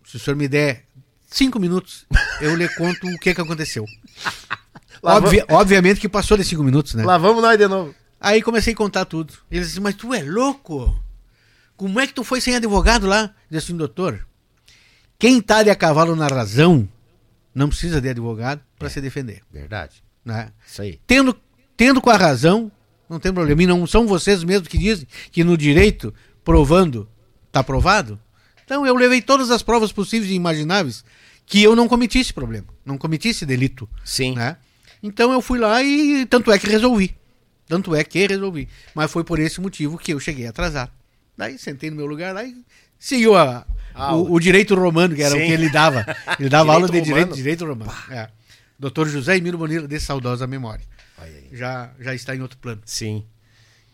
Se 0.05 0.17
o 0.17 0.21
senhor 0.21 0.37
me 0.37 0.47
der 0.47 0.85
cinco 1.27 1.59
minutos, 1.59 2.07
eu 2.41 2.55
lhe 2.55 2.69
conto 2.69 3.07
o 3.09 3.19
que, 3.19 3.35
que 3.35 3.41
aconteceu. 3.41 3.85
Obvi- 5.03 5.45
Obviamente 5.49 6.01
que 6.01 6.09
passou 6.09 6.37
de 6.37 6.45
cinco 6.45 6.63
minutos, 6.63 6.95
né? 6.95 7.05
Lá 7.05 7.19
vamos 7.19 7.43
nós 7.43 7.59
de 7.59 7.67
novo. 7.67 7.95
Aí 8.21 8.41
comecei 8.41 8.73
a 8.73 8.77
contar 8.77 9.05
tudo. 9.05 9.35
Ele 9.51 9.65
disse, 9.65 9.81
mas 9.81 9.97
tu 9.97 10.15
é 10.15 10.23
louco? 10.23 10.97
Como 11.77 11.99
é 11.99 12.07
que 12.07 12.15
tu 12.15 12.23
foi 12.23 12.41
sem 12.41 12.55
advogado 12.55 13.07
lá? 13.07 13.23
Eu 13.23 13.31
disse 13.59 13.67
assim, 13.67 13.77
doutor, 13.77 14.25
quem 15.19 15.41
tá 15.41 15.63
de 15.65 15.71
a 15.71 15.75
cavalo 15.75 16.15
na 16.15 16.29
razão 16.29 16.89
não 17.53 17.69
precisa 17.69 18.01
de 18.01 18.09
advogado 18.09 18.61
para 18.79 18.89
se 18.89 19.01
defender. 19.01 19.43
Verdade. 19.51 20.03
Né? 20.25 20.53
Isso 20.65 20.83
aí. 20.83 21.01
Tendo, 21.05 21.37
tendo 21.77 22.01
com 22.01 22.11
a 22.11 22.17
razão, 22.17 22.71
não 23.11 23.19
tem 23.19 23.33
problema. 23.33 23.61
E 23.61 23.67
não 23.67 23.85
são 23.89 24.07
vocês 24.07 24.45
mesmos 24.45 24.69
que 24.69 24.79
dizem 24.79 25.07
que 25.33 25.43
no 25.43 25.57
direito, 25.57 26.15
provando, 26.45 27.09
tá 27.51 27.65
provado? 27.65 28.21
Então 28.65 28.87
eu 28.87 28.95
levei 28.95 29.21
todas 29.21 29.51
as 29.51 29.63
provas 29.63 29.91
possíveis 29.91 30.31
e 30.31 30.35
imagináveis 30.35 31.05
que 31.45 31.61
eu 31.61 31.75
não 31.75 31.89
cometi 31.89 32.21
esse 32.21 32.33
problema, 32.33 32.69
não 32.87 32.97
cometi 32.97 33.29
esse 33.29 33.45
delito. 33.45 33.89
Sim. 34.05 34.37
Né? 34.37 34.57
Então 35.03 35.33
eu 35.33 35.41
fui 35.43 35.59
lá 35.59 35.83
e 35.83 36.25
tanto 36.27 36.51
é 36.53 36.59
que 36.59 36.67
resolvi. 36.69 37.15
Tanto 37.67 37.95
é 37.95 38.05
que 38.05 38.27
resolvi. 38.27 38.69
Mas 38.95 39.11
foi 39.11 39.25
por 39.25 39.39
esse 39.39 39.61
motivo 39.61 39.99
que 39.99 40.13
eu 40.13 40.21
cheguei 40.21 40.47
atrasado. 40.47 40.91
Daí 41.37 41.59
sentei 41.59 41.91
no 41.91 41.97
meu 41.97 42.07
lugar 42.07 42.35
lá 42.35 42.45
e 42.45 42.55
seguiu 42.99 43.35
a, 43.37 43.67
o, 44.13 44.35
o 44.35 44.41
direito 44.41 44.75
romano, 44.75 45.15
que 45.15 45.23
era 45.23 45.35
Sim. 45.35 45.43
o 45.43 45.47
que 45.47 45.53
ele 45.53 45.71
dava. 45.71 46.05
Ele 46.39 46.49
dava 46.49 46.73
aula 46.75 46.87
de 46.87 46.93
Direito 47.01 47.05
direito, 47.07 47.25
romano. 47.27 47.37
direito 47.37 47.67
romano. 47.67 47.93
É. 48.11 48.29
Doutor 48.79 49.09
José 49.09 49.37
Emílio 49.37 49.59
Bonilla, 49.59 49.89
de 49.89 49.99
saudosa 49.99 50.47
memória. 50.47 50.85
Olha 51.19 51.29
aí. 51.31 51.49
Já, 51.53 51.91
já 51.99 52.15
está 52.15 52.35
em 52.37 52.43
outro 52.43 52.59
plano. 52.59 52.83
Sim. 52.85 53.25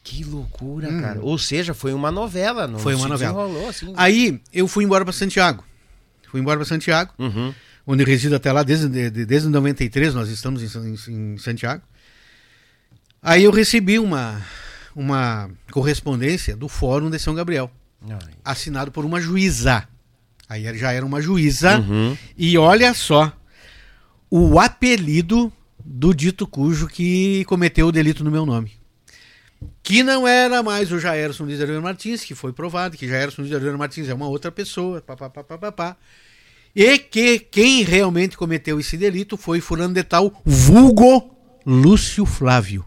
Que 0.03 0.25
loucura, 0.25 0.89
cara. 1.01 1.21
Ou 1.21 1.37
seja, 1.39 1.75
foi 1.75 1.93
uma 1.93 2.11
novela. 2.11 2.67
Não 2.67 2.77
Hum. 2.79 2.83
Foi 2.83 2.95
uma 2.95 3.09
novela. 3.09 3.69
assim. 3.69 3.93
Aí 3.97 4.41
eu 4.53 4.67
fui 4.67 4.85
embora 4.85 5.05
para 5.05 5.13
Santiago. 5.13 5.63
Fui 6.31 6.41
embora 6.41 6.59
para 6.59 6.67
Santiago, 6.67 7.13
Uhum. 7.19 7.55
Onde 7.91 8.05
resido 8.05 8.37
até 8.37 8.53
lá 8.53 8.63
desde, 8.63 8.87
de- 8.87 9.11
de- 9.11 9.25
desde 9.25 9.49
93, 9.49 10.15
nós 10.15 10.29
estamos 10.29 10.63
em, 10.63 10.95
em- 11.11 11.33
em 11.35 11.39
Santiago. 11.39 11.83
Aí 13.23 13.45
eu 13.45 13.51
recebi 13.51 13.99
uma, 13.99 14.43
uma 14.95 15.51
correspondência 15.73 16.55
do 16.55 16.69
Fórum 16.69 17.09
de 17.11 17.19
São 17.19 17.35
Gabriel, 17.35 17.71
Ai. 18.09 18.19
assinado 18.45 18.93
por 18.93 19.05
uma 19.07 19.21
juíza. 19.21 19.89
Aí 20.49 20.77
já 20.77 20.93
era 20.93 21.05
uma 21.05 21.21
juíza. 21.23 21.79
Uhum. 21.81 22.17
E 22.37 22.57
olha 22.59 22.93
só, 22.93 23.33
o 24.31 24.61
apelido 24.61 25.51
do 25.85 26.13
dito 26.15 26.47
cujo 26.47 26.87
que 26.89 27.45
cometeu 27.47 27.87
o 27.89 27.93
delito 27.93 28.23
no 28.23 28.31
meu 28.31 28.45
nome. 28.45 28.73
Que 29.83 30.03
não 30.03 30.29
era 30.29 30.63
mais 30.63 30.93
o 30.93 30.99
Jairson 31.01 31.45
Ariano 31.45 31.83
Martins, 31.83 32.23
que 32.23 32.35
foi 32.35 32.53
provado 32.53 32.97
que 32.97 33.09
Jairson 33.09 33.43
Ariano 33.43 33.79
Martins 33.79 34.09
é 34.09 34.15
uma 34.15 34.29
outra 34.29 34.53
pessoa, 34.53 35.01
pá, 35.01 35.97
E 36.81 36.97
que 36.97 37.41
quem 37.41 37.83
realmente 37.83 38.37
cometeu 38.37 38.79
esse 38.79 38.97
delito 38.97 39.37
foi 39.37 39.61
fulano 39.61 39.93
de 39.93 40.05
tal, 40.05 40.41
vulgo 40.47 41.35
Lúcio 41.67 42.25
Flávio. 42.25 42.85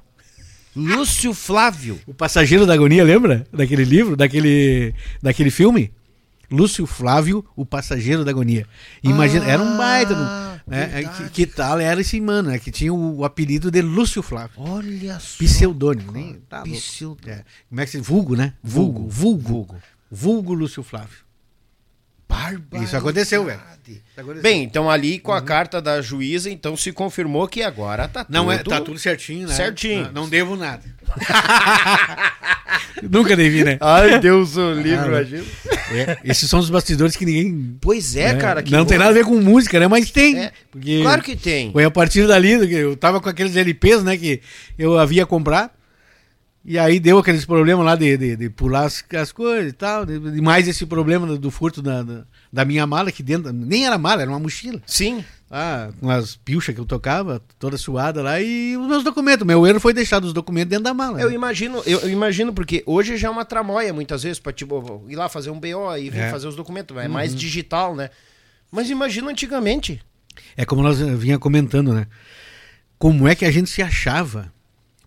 Lúcio 0.74 1.34
Flávio. 1.34 2.00
O 2.08 2.14
Passageiro 2.14 2.66
da 2.66 2.74
Agonia, 2.74 3.04
lembra? 3.04 3.46
Daquele 3.52 3.84
livro, 3.84 4.16
daquele, 4.16 4.96
daquele 5.22 5.52
filme? 5.52 5.92
Lúcio 6.50 6.86
Flávio, 6.86 7.44
o 7.54 7.66
Passageiro 7.66 8.24
da 8.24 8.32
Agonia. 8.32 8.66
Imagina, 9.04 9.44
era 9.46 9.62
um 9.62 9.76
baita. 9.76 10.16
Ah, 10.16 10.62
Né? 10.66 11.04
Que, 11.04 11.30
que 11.30 11.46
tal 11.46 11.78
era 11.78 12.00
esse 12.00 12.22
mano, 12.22 12.50
né? 12.50 12.60
Que 12.60 12.72
tinha 12.72 12.94
o, 12.94 13.18
o 13.18 13.26
apelido 13.26 13.70
de 13.70 13.82
Lúcio 13.82 14.24
Flávio. 14.24 14.54
Olha 14.56 15.20
só. 15.20 15.38
Pseudônimo, 15.38 16.14
nem. 16.14 16.36
Tá. 16.48 16.62
Pseudônimo. 16.62 17.40
É. 17.42 17.44
Como 17.68 17.82
é 17.82 17.86
que 17.86 17.92
se. 17.92 18.00
Vulgo, 18.00 18.38
né? 18.38 18.54
Vulgo. 18.64 19.10
Vulgo. 19.10 19.50
Vulgo, 19.50 19.76
vulgo 20.10 20.54
Lúcio 20.54 20.82
Flávio. 20.82 21.30
Barbaridade. 22.32 22.86
Isso 22.86 22.96
aconteceu, 22.98 23.44
velho. 23.44 23.60
Bem, 24.42 24.64
então 24.64 24.90
ali 24.90 25.20
com 25.20 25.34
a 25.34 25.42
carta 25.42 25.82
da 25.82 26.02
juíza, 26.02 26.50
então 26.50 26.78
se 26.78 26.94
confirmou 26.94 27.48
que 27.48 27.62
agora 27.62 28.08
tá 28.08 28.26
Não 28.30 28.46
tudo... 28.46 28.54
é, 28.54 28.58
tá 28.64 28.80
tudo 28.80 29.00
certinho, 29.00 29.48
né? 29.48 29.54
Certinho. 29.54 30.06
Não, 30.06 30.24
não 30.24 30.30
devo 30.30 30.56
nada. 30.56 30.84
Nunca 33.04 33.36
devi, 33.36 33.64
né? 33.64 33.78
Ai, 33.82 34.20
Deus 34.20 34.56
o 34.56 34.74
livre, 34.74 35.06
Ah, 35.06 35.08
imagina. 35.08 35.44
É, 35.92 36.18
esses 36.24 36.50
são 36.50 36.60
os 36.60 36.70
bastidores 36.70 37.16
que 37.16 37.26
ninguém. 37.26 37.76
Pois 37.82 38.16
é, 38.16 38.34
né? 38.34 38.40
cara. 38.40 38.64
que 38.64 38.72
não 38.72 38.86
tem 38.86 38.98
nada 38.98 39.10
a 39.10 39.14
ver 39.14 39.26
com 39.26 39.36
música, 39.42 39.80
né? 39.80 39.88
Mas 39.88 40.12
tem. 40.12 40.40
É, 40.40 40.52
Porque 40.70 41.02
Claro 41.02 41.22
que 41.22 41.36
tem. 41.36 41.72
Foi 41.72 41.84
a 41.84 41.92
partir 41.92 42.28
dali, 42.28 42.68
que 42.68 42.76
eu 42.76 42.96
tava 42.96 43.20
com 43.20 43.28
aqueles 43.28 43.56
LPs, 43.56 44.04
né? 44.04 44.16
Que 44.16 44.42
eu 44.78 44.98
havia 44.98 45.26
comprar. 45.26 45.72
E 46.64 46.78
aí 46.78 47.00
deu 47.00 47.18
aqueles 47.18 47.44
problemas 47.44 47.84
lá 47.84 47.96
de, 47.96 48.16
de, 48.16 48.36
de 48.36 48.50
pular 48.50 48.86
as, 48.86 49.04
as 49.16 49.32
coisas 49.32 49.72
e 49.72 49.74
tal. 49.74 50.06
De, 50.06 50.20
de 50.20 50.42
mais 50.42 50.68
esse 50.68 50.86
problema 50.86 51.26
do, 51.26 51.38
do 51.38 51.50
furto 51.50 51.82
da, 51.82 52.04
da, 52.04 52.24
da 52.54 52.64
minha 52.64 52.86
mala, 52.86 53.12
que 53.12 53.24
dentro. 53.24 53.52
Nem 53.52 53.86
era 53.86 53.98
mala, 53.98 54.22
era 54.22 54.30
uma 54.30 54.40
mochila. 54.40 54.80
Sim. 54.86 55.26
Ah, 55.50 55.90
com 56.00 56.10
as 56.10 56.36
pilchas 56.36 56.74
que 56.74 56.80
eu 56.80 56.86
tocava, 56.86 57.42
toda 57.60 57.78
suada 57.78 58.22
lá, 58.22 58.40
e 58.40 58.78
os 58.78 58.88
meus 58.88 59.04
documentos. 59.04 59.46
Meu 59.46 59.66
erro 59.66 59.80
foi 59.80 59.92
deixar 59.94 60.24
os 60.24 60.34
documentos 60.34 60.70
dentro 60.70 60.86
da 60.86 60.94
mala. 60.94 61.20
Eu 61.20 61.30
né? 61.30 61.36
imagino, 61.36 61.82
eu, 61.86 62.00
eu 62.02 62.10
imagino 62.10 62.54
porque 62.54 62.84
hoje 62.86 63.18
já 63.18 63.28
é 63.28 63.32
uma 63.32 63.44
tramóia 63.44 63.92
muitas 63.92 64.24
vezes 64.24 64.40
para 64.40 64.54
tipo 64.54 65.04
ir 65.10 65.16
lá 65.16 65.28
fazer 65.28 65.50
um 65.50 65.60
BO 65.60 65.98
e 65.98 66.10
vir 66.10 66.20
É. 66.20 66.32
fazer 66.32 66.48
os 66.48 66.56
documentos, 66.56 66.96
é 66.96 67.08
mais 67.08 67.36
digital, 67.36 67.96
né? 67.96 68.10
Mas 68.72 68.90
imagina 68.90 69.30
antigamente. 69.30 70.02
É 70.56 70.64
como 70.64 70.82
nós 70.82 71.02
eh, 71.02 71.16
vinha 71.16 71.38
comentando, 71.38 71.92
né? 71.94 72.08
Como 72.98 73.28
é 73.28 73.36
que 73.36 73.44
a 73.44 73.52
gente 73.52 73.70
se 73.70 73.82
achava 73.82 74.54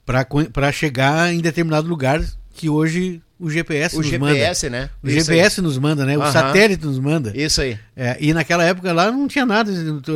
para 0.05 0.73
chegar 0.73 1.33
em 1.33 1.41
determinado 1.41 1.89
lugar 1.89 2.23
que 2.53 2.69
hoje 2.69 3.21
o 3.39 3.51
GPS 3.51 3.97
O 3.97 3.99
nos 3.99 4.07
GPS, 4.09 4.71
né? 4.71 4.81
manda. 4.81 4.93
O 5.03 5.09
Isso 5.09 5.17
GPS 5.27 5.61
nos 5.61 5.77
manda, 5.79 6.05
né? 6.07 6.17
O 6.17 6.23
Aham. 6.23 6.33
satélite 6.33 6.85
nos 6.85 6.99
manda. 6.99 7.31
aí. 7.35 7.43
Isso 7.43 7.61
aí. 7.61 7.79
É, 7.97 8.17
e 8.21 8.33
naquela 8.33 8.65
época 8.65 8.93
lá 8.93 9.11
não 9.11 9.27
tinha 9.27 9.45
nada, 9.45 9.71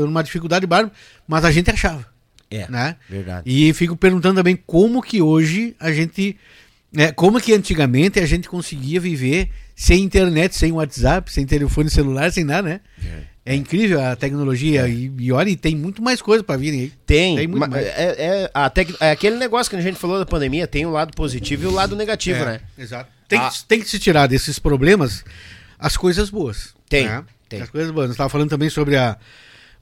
uma 0.06 0.23
dificuldade 0.23 0.66
bárbara, 0.66 0.93
mas 1.27 1.44
a 1.44 1.51
gente 1.51 1.70
achava. 1.70 2.06
É. 2.51 2.66
Né? 2.70 2.97
Verdade. 3.09 3.43
E 3.44 3.73
fico 3.74 3.97
perguntando 3.97 4.36
também 4.36 4.59
como 4.66 5.02
que 5.02 5.20
hoje 5.20 5.74
a 5.78 5.93
gente. 5.93 6.36
Né, 6.90 7.12
como 7.12 7.39
que 7.39 7.52
antigamente 7.52 8.19
a 8.19 8.24
gente 8.24 8.48
conseguia 8.48 8.98
viver 8.98 9.51
sem 9.77 10.02
internet, 10.02 10.56
sem 10.56 10.73
WhatsApp, 10.73 11.31
sem 11.31 11.44
telefone 11.44 11.90
celular, 11.90 12.32
sem 12.32 12.44
nada, 12.44 12.66
né? 12.66 12.81
É 13.05 13.23
incrível 13.54 14.00
a 14.00 14.14
tecnologia 14.16 14.86
e, 14.88 15.10
e 15.18 15.32
olha, 15.32 15.48
e 15.50 15.56
tem 15.56 15.74
muito 15.76 16.02
mais 16.02 16.20
coisa 16.20 16.42
para 16.44 16.56
vir 16.56 16.70
aí. 16.72 16.92
Tem, 17.06 17.36
Tem 17.36 17.46
muito 17.46 17.60
ma- 17.60 17.68
mais. 17.68 17.86
é, 17.86 17.92
é, 18.44 18.50
a 18.52 18.68
tec- 18.68 18.96
é 19.00 19.10
aquele 19.10 19.36
negócio 19.36 19.70
que 19.70 19.76
a 19.76 19.80
gente 19.80 19.98
falou 19.98 20.18
da 20.18 20.26
pandemia, 20.26 20.66
tem 20.66 20.84
o 20.86 20.90
lado 20.90 21.14
positivo 21.14 21.64
e 21.64 21.66
o 21.66 21.70
lado 21.70 21.94
negativo, 21.96 22.40
É, 22.42 22.44
né? 22.44 22.60
Exato. 22.76 23.10
Tem, 23.28 23.38
Ah. 23.38 23.48
que, 23.50 23.64
tem 23.64 23.80
que 23.80 23.88
se 23.88 23.98
tirar 23.98 24.26
desses 24.26 24.58
problemas 24.58 25.24
as 25.78 25.96
coisas 25.96 26.30
boas. 26.30 26.74
Tem, 26.88 27.06
né? 27.06 27.24
tem. 27.48 27.60
As 27.62 27.70
coisas 27.70 27.90
boas. 27.90 28.06
Nós 28.08 28.14
estávamos 28.14 28.32
falando 28.32 28.50
também 28.50 28.68
sobre 28.70 28.96
a, 28.96 29.16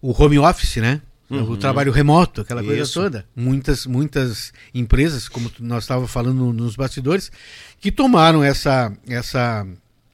o 0.02 0.10
home 0.20 0.38
office, 0.38 0.76
né? 0.76 1.00
O 1.28 1.56
trabalho 1.56 1.90
remoto, 1.90 2.42
aquela 2.42 2.60
coisa 2.62 2.76
Uhum. 2.76 2.82
Isso. 2.84 3.00
toda. 3.00 3.24
Muitas, 3.34 3.84
muitas 3.84 4.52
empresas, 4.72 5.28
como 5.28 5.50
nós 5.58 5.82
estávamos 5.82 6.08
falando 6.08 6.52
nos 6.52 6.76
bastidores, 6.76 7.32
que 7.80 7.90
tomaram 7.90 8.44
essa, 8.44 8.92
essa, 9.08 9.66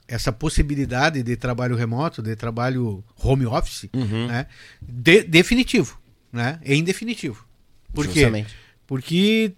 essa 0.08 0.32
possibilidade 0.32 1.22
de 1.22 1.36
trabalho 1.36 1.76
remoto, 1.76 2.20
de 2.22 2.34
trabalho 2.36 3.02
home 3.22 3.46
office, 3.46 3.88
Uhum. 3.94 4.26
né? 4.28 4.46
De- 4.80 5.22
definitivo, 5.22 5.98
né? 6.32 6.58
Em 6.64 6.82
definitivo. 6.84 7.46
Por 7.94 8.06
quê? 8.06 8.14
Justamente. 8.20 8.54
Porque 8.86 9.52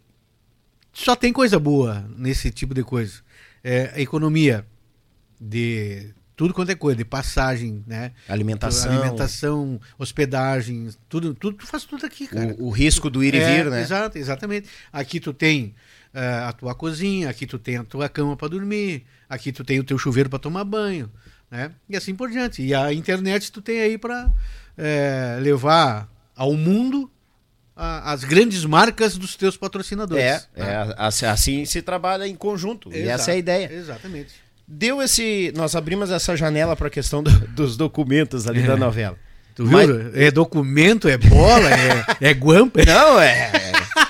só 0.93 1.17
tem 1.17 1.33
coisa 1.33 1.59
boa 1.59 2.09
nesse 2.17 2.51
tipo 2.51 2.75
de 2.75 2.83
coisa. 2.85 3.21
É, 3.63 3.93
a 3.95 4.01
economia 4.01 4.65
de 5.41 6.11
tudo 6.37 6.53
quanto 6.53 6.71
é 6.71 6.75
coisa, 6.75 6.97
de 6.97 7.05
passagem, 7.05 7.83
né? 7.87 8.13
Alimentação. 8.29 8.93
Alimentação, 8.93 9.81
hospedagem, 9.99 10.89
tudo, 11.09 11.33
tudo, 11.35 11.57
tu 11.59 11.67
faz 11.67 11.85
tudo 11.85 12.05
aqui, 12.05 12.27
cara. 12.27 12.55
O, 12.59 12.67
o 12.67 12.71
risco 12.71 13.09
do 13.09 13.23
ir 13.23 13.35
e 13.35 13.39
É, 13.39 13.63
vir, 13.63 13.71
né? 13.71 13.81
Exato, 13.81 14.19
exatamente. 14.19 14.69
Aqui 14.93 15.21
tu 15.21 15.33
tem 15.33 15.75
eh, 16.13 16.45
a 16.47 16.53
tua 16.53 16.75
cozinha, 16.75 17.29
aqui 17.31 17.47
tu 17.47 17.59
tem 17.59 17.77
a 17.77 17.85
tua 17.85 18.09
cama 18.09 18.37
para 18.37 18.49
dormir, 18.49 19.05
aqui 19.29 19.53
tu 19.53 19.65
tem 19.65 19.79
o 19.81 19.85
teu 19.85 19.99
chuveiro 19.99 20.29
para 20.31 20.39
tomar 20.39 20.65
banho, 20.65 21.11
né? 21.51 21.71
E 21.89 21.97
assim 21.97 22.15
por 22.15 22.31
diante. 22.31 22.63
E 22.63 22.75
a 22.75 22.93
internet 22.93 23.51
tu 23.53 23.61
tem 23.63 23.81
aí 23.81 23.99
para 23.99 24.31
levar 25.41 26.09
ao 26.37 26.55
mundo 26.55 27.11
a- 27.77 28.13
as 28.13 28.23
grandes 28.25 28.65
marcas 28.65 29.17
dos 29.17 29.37
teus 29.37 29.57
patrocinadores. 29.57 30.23
É, 30.25 30.33
né? 30.57 30.87
é, 30.89 30.95
assim- 30.97 31.27
assim 31.27 31.65
se 31.65 31.83
trabalha 31.83 32.27
em 32.27 32.35
conjunto. 32.37 32.91
E 32.93 32.99
Exato, 32.99 33.11
essa 33.21 33.31
é 33.31 33.35
a 33.35 33.37
ideia. 33.37 33.73
Exatamente. 33.73 34.35
Deu 34.67 35.03
esse. 35.03 35.53
Nós 35.57 35.75
abrimos 35.77 36.11
essa 36.11 36.37
janela 36.37 36.75
para 36.77 36.87
a 36.87 36.91
questão 36.91 37.23
do- 37.23 37.31
dos 37.49 37.77
documentos 37.77 38.47
ali 38.49 38.61
É. 38.63 38.67
da 38.67 38.77
novela. 38.77 39.17
Tu 39.55 39.65
viu? 39.67 39.73
Mas- 39.77 40.17
É 40.17 40.31
documento, 40.31 41.09
é 41.09 41.17
bola, 41.19 41.69
é, 41.71 42.31
é 42.31 42.35
guampa. 42.35 42.81
Não, 42.87 43.21
é. 43.21 43.51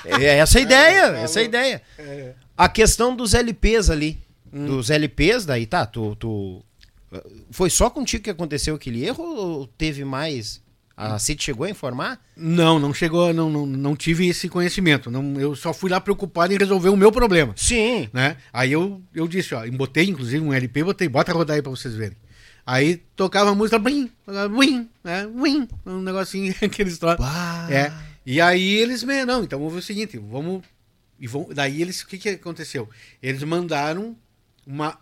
É 0.05 0.36
essa 0.39 0.59
a 0.59 0.61
ideia. 0.62 1.03
Essa 1.19 1.41
é 1.41 1.43
a 1.43 1.45
ideia. 1.45 1.82
A 2.57 2.69
questão 2.69 3.16
dos 3.16 3.35
LPs 3.35 3.91
ali. 3.91 4.19
Hum. 4.55 4.67
Dos 4.67 4.89
LPs, 4.89 5.45
daí 5.45 5.67
tá, 5.67 5.85
tu, 5.85 6.15
tu. 6.15 6.65
Foi 7.51 7.69
só 7.69 7.91
contigo 7.91 8.23
que 8.23 8.31
aconteceu 8.31 8.77
aquele 8.77 9.05
erro 9.05 9.25
ou 9.25 9.67
teve 9.67 10.05
mais? 10.05 10.63
A 10.97 11.19
CIT 11.19 11.43
chegou 11.43 11.67
a 11.67 11.71
informar? 11.71 12.21
Não, 12.37 12.79
não 12.79 12.95
chegou, 12.95 13.35
não, 13.35 13.51
não, 13.51 13.67
não 13.67 13.97
tive 13.97 14.29
esse 14.29 14.49
conhecimento. 14.49 15.11
Não, 15.11 15.41
eu 15.41 15.57
só 15.57 15.75
fui 15.75 15.91
lá 15.91 16.01
preocupado 16.01 16.53
em 16.53 16.57
resolver 16.57 16.89
o 16.89 16.97
meu 16.97 17.11
problema. 17.11 17.53
Sim. 17.57 18.09
né? 18.13 18.37
Aí 18.53 18.71
eu, 18.71 19.03
eu 19.13 19.27
disse, 19.27 19.57
ó, 19.57 19.69
botei 19.73 20.09
inclusive 20.09 20.45
um 20.45 20.53
LP, 20.53 20.85
botei, 20.85 21.09
bota 21.09 21.33
rodar 21.33 21.57
aí 21.57 21.63
pra 21.63 21.71
vocês 21.71 21.95
verem. 21.95 22.17
Aí 22.65 23.03
tocava 23.17 23.51
a 23.51 23.55
música, 23.57 23.77
blim, 23.77 24.09
blim, 24.51 24.89
né? 25.03 25.27
Blim, 25.27 25.69
um 25.85 26.01
negocinho, 26.01 26.55
aqueles 26.63 26.97
troços. 26.97 27.19
Bah. 27.19 27.67
É. 27.69 27.93
E 28.25 28.41
aí 28.41 28.75
eles 28.75 29.03
me, 29.03 29.25
não, 29.25 29.43
então 29.43 29.59
vamos 29.59 29.75
ver 29.75 29.81
o 29.81 29.83
seguinte, 29.83 30.17
vamos 30.17 30.63
e 31.19 31.27
vão, 31.27 31.49
daí 31.53 31.81
eles, 31.81 32.03
o 32.03 32.07
que 32.07 32.19
que 32.19 32.29
aconteceu? 32.31 32.89
Eles 33.23 33.43
mandaram 33.43 34.17
uma 34.66 34.99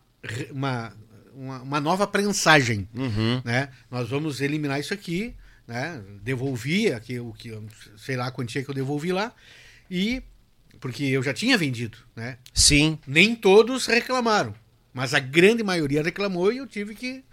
uma, 0.52 0.92
uma, 1.34 1.62
uma 1.62 1.80
nova 1.80 2.06
prensagem, 2.06 2.88
Uhum. 2.94 3.42
né? 3.44 3.68
Nós 3.90 4.08
vamos 4.08 4.40
eliminar 4.40 4.78
isso 4.78 4.94
aqui, 4.94 5.34
né? 5.66 6.00
Devolvi 6.22 6.92
aqui 6.92 7.18
o 7.18 7.32
que, 7.32 7.56
sei 7.96 8.16
lá 8.16 8.26
a 8.28 8.30
quantia 8.30 8.62
que 8.62 8.70
eu 8.70 8.74
devolvi 8.74 9.12
lá 9.12 9.32
e 9.90 10.22
porque 10.80 11.04
eu 11.04 11.22
já 11.22 11.32
tinha 11.32 11.56
vendido, 11.58 11.98
né? 12.14 12.38
Sim. 12.54 12.98
Nem 13.06 13.34
todos 13.34 13.86
reclamaram, 13.86 14.54
mas 14.92 15.14
a 15.14 15.18
grande 15.20 15.62
maioria 15.62 16.02
reclamou 16.02 16.52
e 16.52 16.58
eu 16.58 16.66
tive 16.66 16.94
que 16.94 17.24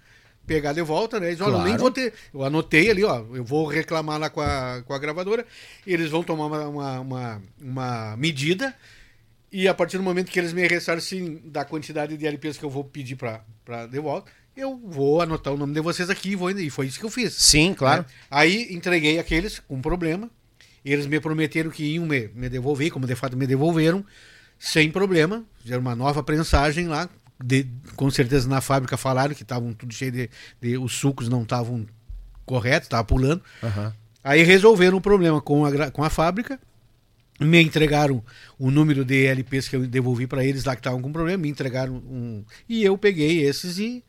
pegar 0.47 0.73
de 0.73 0.81
volta, 0.81 1.19
né? 1.19 1.27
Eles, 1.27 1.39
eu 1.39 1.47
nem 1.57 1.63
Claro. 1.65 1.79
vou 1.79 1.91
ter. 1.91 2.13
Eu 2.33 2.43
anotei 2.43 2.89
ali, 2.89 3.03
ó, 3.03 3.23
eu 3.35 3.43
vou 3.43 3.67
reclamar 3.67 4.19
lá 4.19 4.29
com 4.31 4.41
a, 4.41 4.81
com 4.85 4.93
a 4.93 4.97
gravadora, 4.99 5.45
eles 5.85 6.09
vão 6.09 6.23
tomar 6.23 6.45
uma, 6.47 6.67
uma, 6.67 6.99
uma, 7.01 7.41
uma 7.61 8.17
medida 8.17 8.75
e 9.51 9.67
a 9.67 9.73
partir 9.73 9.97
do 9.97 10.03
momento 10.03 10.29
que 10.31 10.39
eles 10.39 10.53
me 10.53 10.67
ressarcem 10.67 11.41
da 11.45 11.65
quantidade 11.65 12.15
de 12.17 12.25
LPs 12.27 12.57
que 12.57 12.63
eu 12.65 12.69
vou 12.69 12.83
pedir 12.83 13.15
para 13.15 13.85
de 13.89 13.99
volta, 13.99 14.31
eu 14.55 14.77
vou 14.77 15.21
anotar 15.21 15.53
o 15.53 15.57
nome 15.57 15.73
de 15.73 15.81
vocês 15.81 16.09
aqui 16.09 16.31
e, 16.31 16.35
vou, 16.35 16.51
e 16.51 16.69
foi 16.69 16.87
isso 16.87 16.99
que 16.99 17.05
eu 17.05 17.09
fiz. 17.09 17.33
Sim, 17.33 17.73
claro. 17.73 18.01
né? 18.01 18.07
Aí 18.29 18.67
entreguei 18.73 19.17
aqueles 19.19 19.59
com 19.59 19.81
problema. 19.81 20.29
Eles 20.83 21.05
me 21.05 21.19
prometeram 21.19 21.69
que 21.69 21.83
iam 21.83 22.05
me, 22.05 22.29
me 22.29 22.47
devolver, 22.49 22.89
como 22.91 23.05
de 23.07 23.15
fato 23.15 23.35
me 23.37 23.45
devolveram, 23.47 24.03
sem 24.57 24.89
problema. 24.91 25.43
Fizeram 25.61 25.81
uma 25.81 25.95
nova 25.95 26.21
prensagem 26.23 26.87
lá. 26.87 27.09
de- 27.41 27.67
com 27.95 28.09
certeza 28.11 28.49
na 28.49 28.59
fábrica 28.59 28.97
falaram 28.97 29.33
que 29.33 29.43
estavam 29.43 29.71
tudo 29.73 29.93
cheio 29.93 30.11
de, 30.11 30.29
de- 30.61 30.77
Os 30.77 30.93
sucos 30.93 31.29
não 31.29 31.43
estavam 31.43 31.85
corretos, 32.45 32.87
estavam 32.87 33.05
pulando. 33.05 33.41
Aham. 33.63 33.93
Aí 34.23 34.43
resolveram 34.43 34.97
o 34.97 35.01
problema 35.01 35.39
com 35.41 35.65
a, 35.65 35.89
com 35.91 36.03
a 36.03 36.09
fábrica. 36.09 36.59
Me 37.39 37.61
entregaram 37.61 38.23
o 38.57 38.69
número 38.69 39.05
de 39.05 39.25
LPs 39.27 39.67
que 39.69 39.75
eu 39.75 39.87
devolvi 39.87 40.27
para 40.27 40.43
eles 40.43 40.65
lá 40.65 40.75
que 40.75 40.79
estavam 40.81 41.01
com 41.01 41.11
problema. 41.11 41.37
Me 41.37 41.49
entregaram 41.49 41.95
um. 41.95 42.43
E 42.67 42.83
eu 42.83 42.97
peguei 42.97 43.43
esses 43.43 43.77
e. 43.79 44.03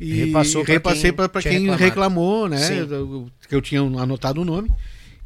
E 0.00 0.12
Repassou 0.26 0.64
pra 0.64 0.74
repassei 0.74 1.02
quem 1.10 1.12
para 1.12 1.42
quem 1.42 1.52
reclamado. 1.52 1.82
reclamou, 1.82 2.48
né? 2.48 2.58
Sim. 2.58 3.26
Que 3.48 3.54
eu 3.54 3.60
tinha 3.60 3.80
anotado 3.80 4.40
o 4.40 4.44
nome. 4.44 4.70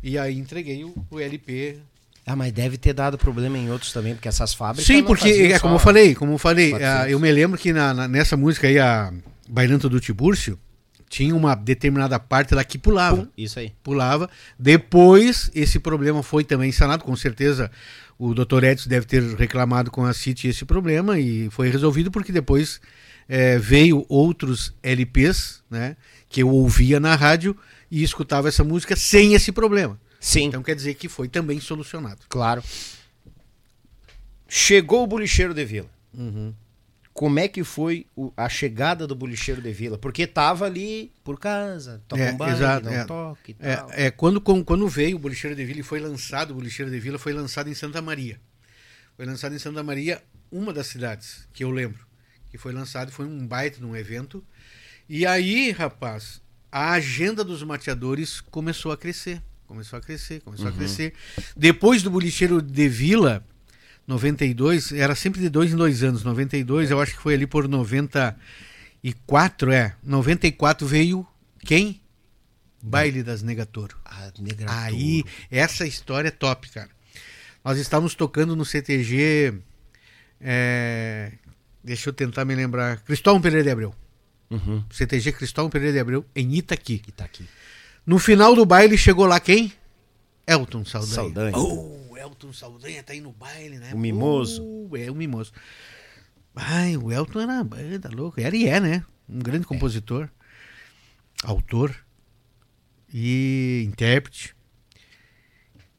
E 0.02 0.16
aí 0.16 0.38
entreguei 0.38 0.82
o, 0.82 0.94
o 1.10 1.20
LP. 1.20 1.76
Ah, 2.24 2.34
mas 2.34 2.52
deve 2.52 2.78
ter 2.78 2.94
dado 2.94 3.18
problema 3.18 3.58
em 3.58 3.70
outros 3.70 3.92
também, 3.92 4.14
porque 4.14 4.28
essas 4.28 4.54
fábricas. 4.54 4.86
Sim, 4.86 5.02
porque 5.02 5.28
é 5.28 5.58
como 5.58 5.74
eu 5.74 5.78
falei, 5.78 6.14
como 6.14 6.32
eu 6.32 6.38
falei, 6.38 6.70
400. 6.70 7.00
ah, 7.04 7.10
eu 7.10 7.18
me 7.20 7.30
lembro 7.30 7.58
que 7.58 7.72
na, 7.72 7.92
na- 7.92 8.08
nessa 8.08 8.36
música 8.36 8.66
aí, 8.68 8.78
a 8.78 9.12
Bailanta 9.48 9.88
do 9.88 10.00
Tibúrcio, 10.00 10.58
tinha 11.12 11.36
uma 11.36 11.54
determinada 11.54 12.18
parte 12.18 12.54
lá 12.54 12.64
que 12.64 12.78
pulava. 12.78 13.28
Isso 13.36 13.58
aí. 13.58 13.70
Pulava. 13.82 14.30
Depois, 14.58 15.50
esse 15.54 15.78
problema 15.78 16.22
foi 16.22 16.42
também 16.42 16.72
sanado, 16.72 17.04
com 17.04 17.14
certeza. 17.14 17.70
O 18.18 18.32
Dr. 18.32 18.64
Edson 18.64 18.88
deve 18.88 19.04
ter 19.04 19.22
reclamado 19.34 19.90
com 19.90 20.06
a 20.06 20.14
CIT 20.14 20.48
esse 20.48 20.64
problema 20.64 21.18
e 21.18 21.50
foi 21.50 21.68
resolvido 21.68 22.10
porque 22.10 22.32
depois 22.32 22.80
é, 23.28 23.58
veio 23.58 24.06
outros 24.08 24.72
LPs, 24.82 25.62
né? 25.70 25.98
Que 26.30 26.42
eu 26.42 26.48
ouvia 26.48 26.98
na 26.98 27.14
rádio 27.14 27.54
e 27.90 28.02
escutava 28.02 28.48
essa 28.48 28.64
música 28.64 28.96
sem 28.96 29.34
esse 29.34 29.52
problema. 29.52 30.00
Sim. 30.18 30.44
Então 30.46 30.62
quer 30.62 30.74
dizer 30.74 30.94
que 30.94 31.10
foi 31.10 31.28
também 31.28 31.60
solucionado. 31.60 32.20
Claro. 32.26 32.64
Chegou 34.48 35.04
o 35.04 35.06
Bolicheiro 35.06 35.52
de 35.52 35.64
Vila. 35.66 35.90
Uhum. 36.14 36.54
Como 37.14 37.38
é 37.38 37.46
que 37.46 37.62
foi 37.62 38.06
o- 38.16 38.32
a 38.36 38.48
chegada 38.48 39.06
do 39.06 39.14
Bolicheiro 39.14 39.60
de 39.60 39.70
Vila? 39.72 39.98
Porque 39.98 40.26
tava 40.26 40.64
ali 40.64 41.12
por 41.22 41.38
casa, 41.38 42.02
toca 42.08 42.22
É, 42.22 42.32
um 42.32 42.36
baile, 42.36 42.56
exato, 42.56 42.88
é. 42.88 43.04
toca 43.04 43.50
e 43.50 43.54
tal. 43.54 43.90
É, 43.92 44.06
é, 44.06 44.10
quando, 44.10 44.40
quando 44.40 44.88
veio 44.88 45.16
o 45.16 45.18
Bolicheiro 45.18 45.54
de 45.54 45.64
Vila 45.64 45.80
e 45.80 45.82
foi 45.82 46.00
lançado, 46.00 46.52
o 46.52 46.54
Bolicheiro 46.54 46.90
de 46.90 46.98
Vila 46.98 47.18
foi 47.18 47.32
lançado 47.34 47.68
em 47.68 47.74
Santa 47.74 48.00
Maria. 48.00 48.40
Foi 49.14 49.26
lançado 49.26 49.54
em 49.54 49.58
Santa 49.58 49.82
Maria, 49.82 50.22
uma 50.50 50.72
das 50.72 50.86
cidades 50.86 51.46
que 51.52 51.62
eu 51.62 51.70
lembro. 51.70 52.06
Que 52.50 52.56
foi 52.56 52.72
lançado, 52.72 53.12
foi 53.12 53.26
um 53.26 53.46
baita 53.46 53.78
num 53.80 53.94
evento. 53.94 54.42
E 55.08 55.26
aí, 55.26 55.70
rapaz, 55.70 56.40
a 56.70 56.92
agenda 56.92 57.44
dos 57.44 57.62
mateadores 57.62 58.40
começou 58.40 58.90
a 58.90 58.96
crescer. 58.96 59.42
Começou 59.66 59.98
a 59.98 60.02
crescer, 60.02 60.40
começou 60.40 60.68
a 60.68 60.72
crescer. 60.72 61.12
Depois 61.56 62.02
do 62.02 62.10
Bolicheiro 62.10 62.60
de 62.62 62.88
Vila, 62.88 63.42
92, 64.12 64.92
era 64.92 65.14
sempre 65.14 65.40
de 65.40 65.48
dois 65.48 65.72
em 65.72 65.76
dois 65.76 66.02
anos. 66.02 66.22
92, 66.22 66.90
eu 66.90 67.00
acho 67.00 67.16
que 67.16 67.22
foi 67.22 67.32
ali 67.34 67.46
por 67.46 67.66
94, 67.66 69.72
é. 69.72 69.96
94 70.02 70.86
veio 70.86 71.26
quem? 71.60 72.00
Baile 72.82 73.22
das 73.22 73.42
Negatoro. 73.42 73.96
Ah, 74.04 74.30
negra 74.38 74.66
Aí, 74.68 75.24
essa 75.50 75.86
história 75.86 76.28
é 76.28 76.32
top, 76.32 76.68
cara. 76.70 76.90
Nós 77.64 77.78
estávamos 77.78 78.14
tocando 78.14 78.56
no 78.56 78.64
CTG. 78.64 79.54
é, 80.40 81.32
deixa 81.82 82.10
eu 82.10 82.12
tentar 82.12 82.44
me 82.44 82.54
lembrar. 82.54 83.00
Cristóvão 83.00 83.40
Pereira 83.40 83.64
de 83.64 83.70
Abreu. 83.70 83.94
Uhum. 84.50 84.84
CTG 84.90 85.32
Cristóvão 85.32 85.70
Pereira 85.70 85.94
de 85.94 86.00
Abreu, 86.00 86.26
em 86.34 86.56
Itaqui. 86.56 86.98
Que 86.98 87.12
tá 87.12 87.24
aqui. 87.24 87.46
No 88.04 88.18
final 88.18 88.54
do 88.54 88.66
baile 88.66 88.98
chegou 88.98 89.26
lá 89.26 89.38
quem? 89.38 89.72
Elton 90.46 90.84
Saldanha. 90.84 91.14
Saldanha. 91.14 91.56
Oh, 91.56 92.11
Elton 92.22 92.52
Saldanha 92.52 93.02
tá 93.02 93.12
aí 93.12 93.20
no 93.20 93.32
baile, 93.32 93.78
né? 93.78 93.92
O 93.92 93.98
mimoso. 93.98 94.62
Oh, 94.64 94.96
é, 94.96 95.10
o 95.10 95.14
mimoso. 95.14 95.52
Ai, 96.54 96.96
o 96.96 97.10
Elton 97.10 97.40
era 97.40 97.64
banda 97.64 98.08
louco. 98.12 98.40
Era 98.40 98.56
e 98.56 98.66
é, 98.66 98.78
né? 98.80 99.04
Um 99.28 99.38
grande 99.38 99.66
compositor, 99.66 100.28
autor 101.44 101.94
e 103.12 103.84
intérprete. 103.86 104.54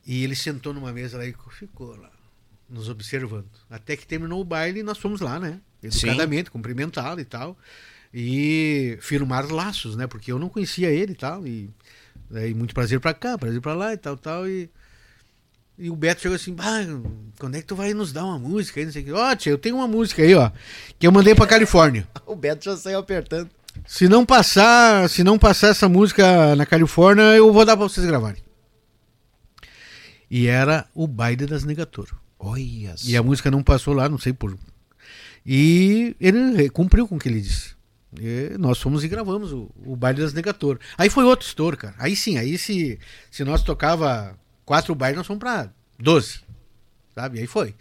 E 0.06 0.24
ele 0.24 0.36
sentou 0.36 0.74
numa 0.74 0.92
mesa 0.92 1.18
lá 1.18 1.26
e 1.26 1.34
ficou 1.52 1.96
lá, 1.96 2.12
nos 2.70 2.90
observando. 2.90 3.50
Até 3.70 3.96
que 3.96 4.06
terminou 4.06 4.42
o 4.42 4.46
baile 4.46 4.82
e 4.82 4.84
nós 4.84 4.98
fomos 4.98 5.22
lá, 5.22 5.40
né? 5.40 5.62
Educadamente, 5.82 6.52
cumprimentá-lo 6.52 7.20
e 7.20 7.26
tal. 7.26 7.58
E 8.14 8.98
firmar 9.02 9.52
laços, 9.52 9.96
né? 9.96 10.06
Porque 10.06 10.32
eu 10.32 10.38
não 10.38 10.50
conhecia 10.50 10.90
ele 10.90 11.14
e 11.14 11.16
tal. 11.16 11.48
E, 11.48 11.70
aí, 12.32 12.54
muito 12.54 12.74
prazer 12.74 13.00
pra 13.00 13.14
cá, 13.14 13.38
prazer 13.38 13.62
pra 13.62 13.74
lá 13.74 13.94
e 13.94 13.98
tal, 13.98 14.18
tal. 14.18 14.48
E, 14.48 14.70
e 15.84 15.90
o 15.90 15.98
Beto 15.98 16.22
chegou 16.22 16.38
assim, 16.38 16.54
bah, 16.54 16.80
quando 17.38 17.56
é 17.56 17.60
que 17.60 17.68
tu 17.68 17.76
vai 17.76 17.94
nos 17.94 18.14
dar 18.14 18.24
uma 18.24 18.40
música 18.40 18.80
aí? 18.80 18.86
Não 18.86 18.94
sei 18.94 19.02
o 19.02 19.06
que. 19.06 19.12
Ó, 19.12 19.36
tia, 19.36 19.52
eu 19.52 19.58
tenho 19.58 19.76
uma 19.76 19.88
música 19.88 20.22
aí, 20.22 20.34
ó, 20.34 20.50
que 20.98 21.06
eu 21.06 21.12
mandei 21.12 21.36
pra 21.36 21.46
Califórnia. 21.46 22.08
O 22.26 22.38
Beto 22.38 22.64
já 22.64 22.78
saiu 22.78 23.00
apertando. 23.00 23.50
Se 23.86 24.08
não 24.08 24.26
passar, 24.26 25.10
se 25.10 25.26
não 25.26 25.38
passar 25.38 25.68
essa 25.68 25.90
música 25.90 26.56
na 26.56 26.66
Califórnia, 26.66 27.24
eu 27.36 27.52
vou 27.52 27.66
dar 27.66 27.76
pra 27.76 27.86
vocês 27.86 28.06
gravarem. 28.06 28.42
E 30.32 30.48
era 30.48 30.88
o 30.96 31.06
baile 31.06 31.46
das 31.46 31.66
Negatoro. 31.66 32.18
Olha 32.40 32.96
E 33.04 33.18
a 33.18 33.22
música 33.22 33.52
não 33.52 33.62
passou 33.62 33.94
lá, 33.94 34.08
não 34.08 34.18
sei 34.18 34.32
por. 34.32 34.58
E 35.46 36.16
ele 36.18 36.70
cumpriu 36.70 37.10
com 37.10 37.18
o 37.18 37.20
que 37.20 37.28
ele 37.28 37.42
disse. 37.42 37.76
E 38.18 38.58
nós 38.58 38.80
fomos 38.80 39.04
e 39.04 39.10
gravamos 39.10 39.52
o, 39.52 39.70
o 39.86 39.98
baile 39.98 40.22
das 40.22 40.34
Negatoro. 40.34 40.80
Aí 40.98 41.10
foi 41.10 41.26
outro 41.26 41.46
estouro, 41.46 41.76
cara. 41.76 41.96
Aí 41.98 42.16
sim, 42.16 42.38
aí 42.38 42.58
se, 42.58 42.98
se 43.30 43.44
nós 43.44 43.64
tocava 43.64 44.34
quatro 44.66 44.94
bailes, 44.96 45.18
nós 45.18 45.28
fomos 45.28 45.40
pra 45.40 45.70
12. 46.00 46.40
Sabe? 47.14 47.40
Aí 47.40 47.48
foi. 47.48 47.76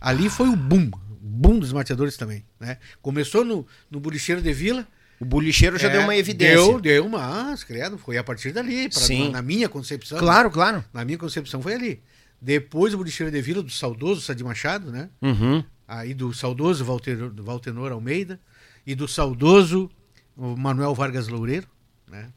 Ali 0.00 0.28
foi 0.28 0.48
o 0.48 0.56
boom. 0.56 0.90
Boom 1.20 1.58
dos 1.58 1.72
mateadores 1.72 2.16
também. 2.16 2.44
Né? 2.60 2.78
Começou 3.02 3.44
no, 3.44 3.66
no 3.90 3.98
Bolicheiro 4.00 4.40
de 4.40 4.52
Vila. 4.52 4.86
O 5.18 5.24
bolicheiro 5.24 5.78
já 5.78 5.88
É, 5.88 5.92
deu 5.92 6.02
uma 6.02 6.14
evidência. 6.14 6.56
Deu, 6.56 6.80
deu 6.80 7.06
uma. 7.06 7.52
Ah, 7.52 7.56
credo, 7.66 7.96
foi 7.96 8.18
a 8.18 8.22
partir 8.24 8.52
dali. 8.52 8.88
pra- 8.90 9.00
Sim. 9.00 9.30
na 9.30 9.40
minha 9.40 9.66
concepção. 9.66 10.18
Claro, 10.18 10.50
claro. 10.50 10.84
Na 10.92 11.04
minha 11.06 11.16
concepção 11.16 11.62
foi 11.62 11.72
ali. 11.74 12.02
Depois 12.40 12.92
o 12.92 12.98
Bolicheiro 12.98 13.32
de 13.32 13.40
Vila, 13.40 13.62
do 13.62 13.70
saudoso 13.70 14.20
Sadi 14.20 14.44
Machado, 14.44 14.92
né? 14.92 15.08
Uhum. 15.22 15.64
Aí 15.88 16.12
do 16.12 16.34
saudoso 16.34 16.84
Walter, 16.84 17.30
do 17.30 17.42
Valtenor 17.42 17.92
Almeida 17.92 18.38
e 18.86 18.94
do 18.94 19.08
saudoso 19.08 19.90
Manuel 20.36 20.94
Vargas 20.94 21.28
Loureiro, 21.28 21.66
né? 22.06 22.28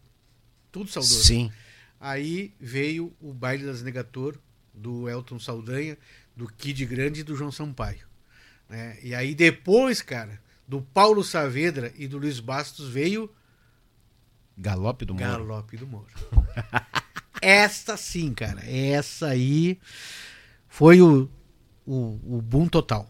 Tudo 0.72 0.90
saudoso. 0.90 1.22
Sim. 1.26 1.52
Aí 2.00 2.54
veio 2.60 3.14
o 3.20 3.34
baile 3.34 3.66
das 3.66 3.82
Negator, 3.84 4.38
do 4.74 5.10
Elton 5.10 5.40
Saldanha, 5.40 5.98
do 6.36 6.48
Kid 6.48 6.86
Grande 6.86 7.22
e 7.22 7.24
do 7.24 7.36
João 7.36 7.52
Sampaio. 7.52 8.08
Né? 8.70 8.98
E 9.04 9.14
aí 9.14 9.36
depois, 9.36 10.02
cara, 10.02 10.40
do 10.68 10.82
Paulo 10.82 11.24
Saavedra 11.24 11.92
e 11.98 12.08
do 12.08 12.18
Luiz 12.18 12.40
Bastos 12.40 12.88
veio 12.90 13.30
Galope 14.58 15.06
do 15.06 15.14
Moro. 15.14 15.26
Galope 15.26 15.78
do 15.78 15.88
Moro. 15.88 16.08
Essa 17.42 17.96
sim, 17.96 18.34
cara. 18.34 18.62
Essa 18.70 19.28
aí 19.28 19.80
foi 20.68 21.02
o, 21.02 21.30
o, 21.86 22.38
o 22.38 22.42
boom 22.42 22.68
total. 22.68 23.10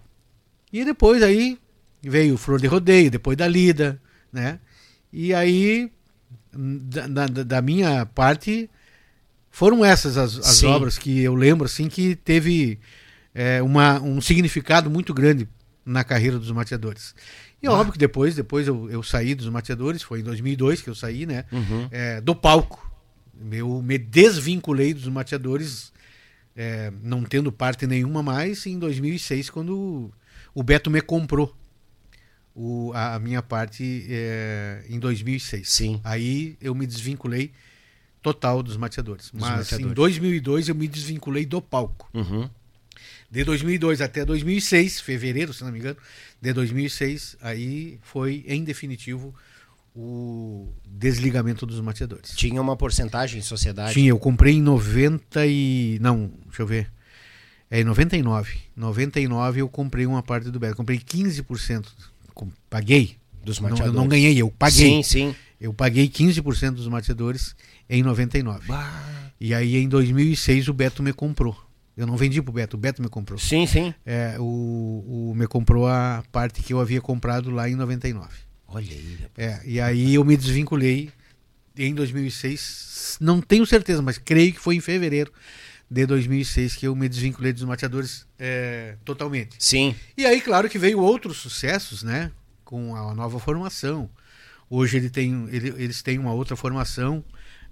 E 0.72 0.86
depois 0.86 1.24
aí 1.24 1.60
veio 2.02 2.38
Flor 2.38 2.62
de 2.62 2.68
Rodeio, 2.68 3.10
depois 3.10 3.36
da 3.36 3.48
Lida, 3.48 4.00
né? 4.32 4.60
E 5.12 5.34
aí, 5.34 5.92
da, 6.54 7.08
da, 7.08 7.44
da 7.44 7.62
minha 7.62 8.06
parte, 8.06 8.70
foram 9.52 9.84
essas 9.84 10.18
as, 10.18 10.38
as 10.38 10.64
obras 10.64 10.98
que 10.98 11.20
eu 11.22 11.36
lembro, 11.36 11.66
assim, 11.66 11.90
que 11.90 12.16
teve 12.16 12.80
é, 13.34 13.62
uma, 13.62 14.02
um 14.02 14.22
significado 14.22 14.90
muito 14.90 15.14
grande 15.14 15.48
na 15.86 16.04
carreira 16.04 16.38
dos 16.38 16.52
mateadores. 16.52 17.16
E 17.62 17.68
é 17.68 17.70
óbvio 17.70 17.94
que 17.94 18.00
depois, 18.00 18.36
depois 18.36 18.68
eu, 18.68 18.90
eu 18.90 19.04
saí 19.04 19.36
dos 19.36 19.50
mateadores, 19.50 20.02
foi 20.02 20.22
em 20.22 20.24
2002 20.24 20.82
que 20.82 20.90
eu 20.90 20.96
saí, 20.96 21.26
né? 21.26 21.46
É, 21.92 22.22
do 22.22 22.36
palco. 22.36 22.90
Eu 23.52 23.82
me 23.82 23.98
desvinculei 23.98 24.94
dos 24.94 25.08
mateadores, 25.08 25.92
é, 26.56 26.92
não 27.02 27.24
tendo 27.24 27.52
parte 27.52 27.86
nenhuma 27.88 28.22
mais, 28.22 28.66
em 28.66 28.78
2006, 28.78 29.50
quando 29.50 30.12
o 30.54 30.64
Beto 30.64 30.90
me 30.90 31.02
comprou 31.02 31.56
o, 32.56 32.92
a, 32.94 33.16
a 33.16 33.20
minha 33.20 33.42
parte 33.42 34.06
é, 34.10 34.84
em 34.90 35.00
2006. 35.00 35.70
Sim. 35.70 36.02
Aí 36.04 36.58
eu 36.62 36.74
me 36.76 36.86
desvinculei 36.86 37.52
total 38.22 38.62
dos 38.64 38.78
mateadores. 38.78 39.32
Mas 39.34 39.42
mateadores. 39.50 39.86
em 39.92 39.94
2002 39.94 40.70
eu 40.70 40.76
me 40.76 40.88
desvinculei 40.88 41.46
do 41.46 41.62
palco. 41.62 42.10
Uhum. 42.14 42.50
De 43.32 43.44
2002 43.44 44.02
até 44.02 44.26
2006, 44.26 45.02
fevereiro, 45.02 45.54
se 45.54 45.64
não 45.64 45.72
me 45.72 45.78
engano, 45.80 45.98
de 46.42 46.52
2006, 46.52 47.38
aí 47.42 48.00
foi 48.02 48.44
em 48.48 48.64
definitivo 48.64 49.34
o 49.96 50.68
desligamento 50.86 51.66
dos 51.66 51.80
mateadores. 51.82 52.32
Tinha 52.36 52.62
uma 52.62 52.76
porcentagem 52.76 53.40
em 53.40 53.44
sociedade. 53.44 53.94
Tinha, 53.94 54.10
eu 54.10 54.18
comprei 54.20 54.56
em 54.56 54.62
90 54.62 55.46
e. 55.46 55.98
Não, 56.02 56.32
deixa 56.48 56.62
eu 56.62 56.68
ver. 56.68 56.92
É 57.70 57.82
em 57.82 57.84
99. 57.84 58.58
99 58.76 59.62
eu 59.62 59.70
comprei 59.70 60.06
uma 60.06 60.24
parte 60.24 60.50
do 60.50 60.60
Beto. 60.60 60.76
Comprei 60.76 60.98
15%. 61.00 61.86
Com- 62.34 62.50
Paguei. 62.70 63.16
Dos 63.44 63.60
Não, 63.60 63.68
eu 63.68 63.72
mateadores. 63.72 64.00
não 64.00 64.08
ganhei, 64.08 64.38
eu 64.42 64.50
paguei. 64.50 65.04
Sim, 65.04 65.04
sim. 65.04 65.36
Eu 65.62 65.74
paguei 65.74 66.08
15% 66.10 66.72
dos 66.76 66.88
mateadores 66.88 67.56
em 67.90 68.04
99. 68.04 68.68
E 69.40 69.54
aí 69.54 69.78
em 69.78 69.88
2006 69.90 70.68
o 70.68 70.74
Beto 70.74 71.02
me 71.02 71.14
comprou. 71.14 71.58
Eu 71.98 72.08
não 72.08 72.16
vendi 72.16 72.42
pro 72.42 72.52
Beto, 72.54 72.78
o 72.78 72.80
Beto 72.80 73.02
me 73.02 73.10
comprou. 73.10 73.38
Sim, 73.40 73.66
sim. 73.66 73.94
É, 74.06 74.36
o, 74.40 75.32
o 75.32 75.34
me 75.36 75.48
comprou 75.48 75.88
a 75.88 76.24
parte 76.32 76.62
que 76.62 76.74
eu 76.74 76.80
havia 76.80 77.02
comprado 77.02 77.50
lá 77.52 77.70
em 77.70 77.76
99. 77.76 78.30
Olha 78.68 78.86
aí. 78.92 79.18
É, 79.38 79.60
e 79.66 79.82
aí 79.82 80.14
eu 80.14 80.24
me 80.24 80.38
desvinculei 80.38 81.10
em 81.78 81.94
2006. 81.94 83.18
Não 83.20 83.42
tenho 83.42 83.66
certeza, 83.66 84.02
mas 84.02 84.18
creio 84.18 84.54
que 84.54 84.60
foi 84.60 84.76
em 84.76 84.80
fevereiro 84.80 85.32
de 85.92 86.06
2006 86.06 86.76
que 86.76 86.88
eu 86.88 86.96
me 86.96 87.10
desvinculei 87.10 87.52
dos 87.52 87.64
mateadores 87.64 88.26
é, 88.38 88.96
totalmente. 89.04 89.56
Sim. 89.60 89.96
E 90.16 90.26
aí, 90.26 90.40
claro 90.40 90.70
que 90.70 90.78
veio 90.78 91.00
outros 91.00 91.38
sucessos, 91.38 92.04
né? 92.04 92.32
Com 92.64 92.96
a 92.96 93.14
nova 93.16 93.40
formação. 93.40 94.10
Hoje 94.70 94.98
ele 94.98 95.10
tem, 95.10 95.48
ele- 95.52 95.74
eles 95.84 96.02
têm 96.04 96.20
uma 96.20 96.32
outra 96.32 96.56
formação 96.56 97.24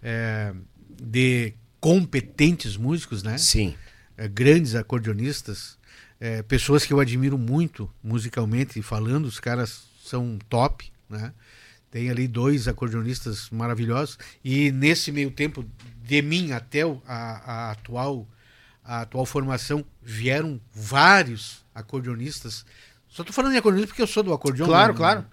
é, 0.01 0.53
de 1.01 1.53
competentes 1.79 2.75
músicos, 2.75 3.23
né? 3.23 3.37
Sim. 3.37 3.75
é, 4.17 4.27
grandes 4.27 4.75
acordeonistas, 4.75 5.77
é, 6.19 6.41
pessoas 6.41 6.85
que 6.85 6.93
eu 6.93 6.99
admiro 6.99 7.37
muito 7.37 7.89
musicalmente 8.03 8.81
falando, 8.81 9.25
os 9.25 9.39
caras 9.39 9.83
são 10.03 10.39
top, 10.49 10.91
né? 11.09 11.31
Tem 11.89 12.09
ali 12.09 12.27
dois 12.27 12.67
acordeonistas 12.67 13.49
maravilhosos. 13.49 14.17
E 14.43 14.71
nesse 14.71 15.11
meio 15.11 15.31
tempo, 15.31 15.65
de 16.03 16.21
mim 16.21 16.51
até 16.51 16.81
a, 16.83 17.07
a 17.07 17.71
atual, 17.71 18.27
a 18.83 19.01
atual 19.01 19.25
formação, 19.25 19.85
vieram 20.03 20.59
vários 20.73 21.65
acordeonistas. 21.73 22.65
Só 23.07 23.21
estou 23.21 23.33
falando 23.33 23.53
em 23.53 23.57
acordeonista 23.57 23.87
porque 23.93 24.01
eu 24.01 24.07
sou 24.07 24.21
do 24.21 24.33
acordeão. 24.33 24.67
Claro, 24.67 24.93
né? 24.93 24.97
claro. 24.97 25.25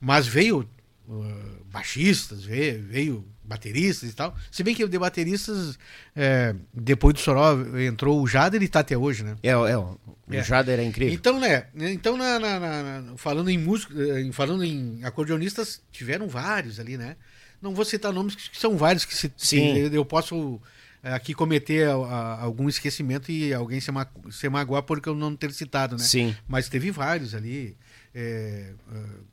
Mas 0.00 0.26
veio 0.26 0.68
uh, 1.06 1.64
baixistas, 1.70 2.44
veio, 2.44 2.82
veio 2.82 3.28
bateristas 3.50 4.08
e 4.08 4.12
tal. 4.14 4.34
Se 4.50 4.62
bem 4.62 4.74
que 4.74 4.86
de 4.86 4.98
bateristas, 4.98 5.78
é, 6.14 6.54
depois 6.72 7.12
do 7.14 7.20
Soró 7.20 7.56
entrou 7.78 8.22
o 8.22 8.26
Jader 8.26 8.62
e 8.62 8.68
tá 8.68 8.80
até 8.80 8.96
hoje, 8.96 9.24
né? 9.24 9.36
É, 9.42 9.50
é, 9.50 9.76
o 9.76 9.98
É. 10.30 10.42
Jader 10.42 10.78
é 10.78 10.84
incrível. 10.84 11.12
Então, 11.12 11.38
né? 11.40 11.66
Então, 11.74 12.16
na, 12.16 12.38
na- 12.38 12.60
na- 12.60 13.16
falando 13.16 13.50
em 13.50 13.58
músico, 13.58 13.92
eh, 14.00 14.30
falando 14.32 14.64
em 14.64 15.00
acordeonistas, 15.04 15.82
tiveram 15.90 16.28
vários 16.28 16.78
ali, 16.78 16.96
né? 16.96 17.16
Não 17.60 17.74
vou 17.74 17.84
citar 17.84 18.12
nomes 18.12 18.34
que 18.36 18.56
são 18.58 18.76
vários 18.76 19.04
que 19.04 19.14
se, 19.14 19.30
Sim. 19.36 19.76
eu- 19.92 20.04
posso 20.04 20.60
eh, 21.02 21.12
aqui 21.12 21.34
cometer 21.34 21.88
a- 21.88 21.94
a- 21.94 22.40
algum 22.42 22.68
esquecimento 22.68 23.32
e 23.32 23.52
alguém 23.52 23.80
se, 23.80 23.90
ma 23.90 24.06
se 24.30 24.48
magoar 24.48 24.82
porque 24.84 25.08
eu 25.08 25.14
não 25.14 25.34
ter 25.34 25.52
citado, 25.52 25.96
né? 25.96 26.02
Sim. 26.04 26.34
Mas 26.48 26.68
teve 26.68 26.90
vários 26.90 27.34
ali 27.34 27.76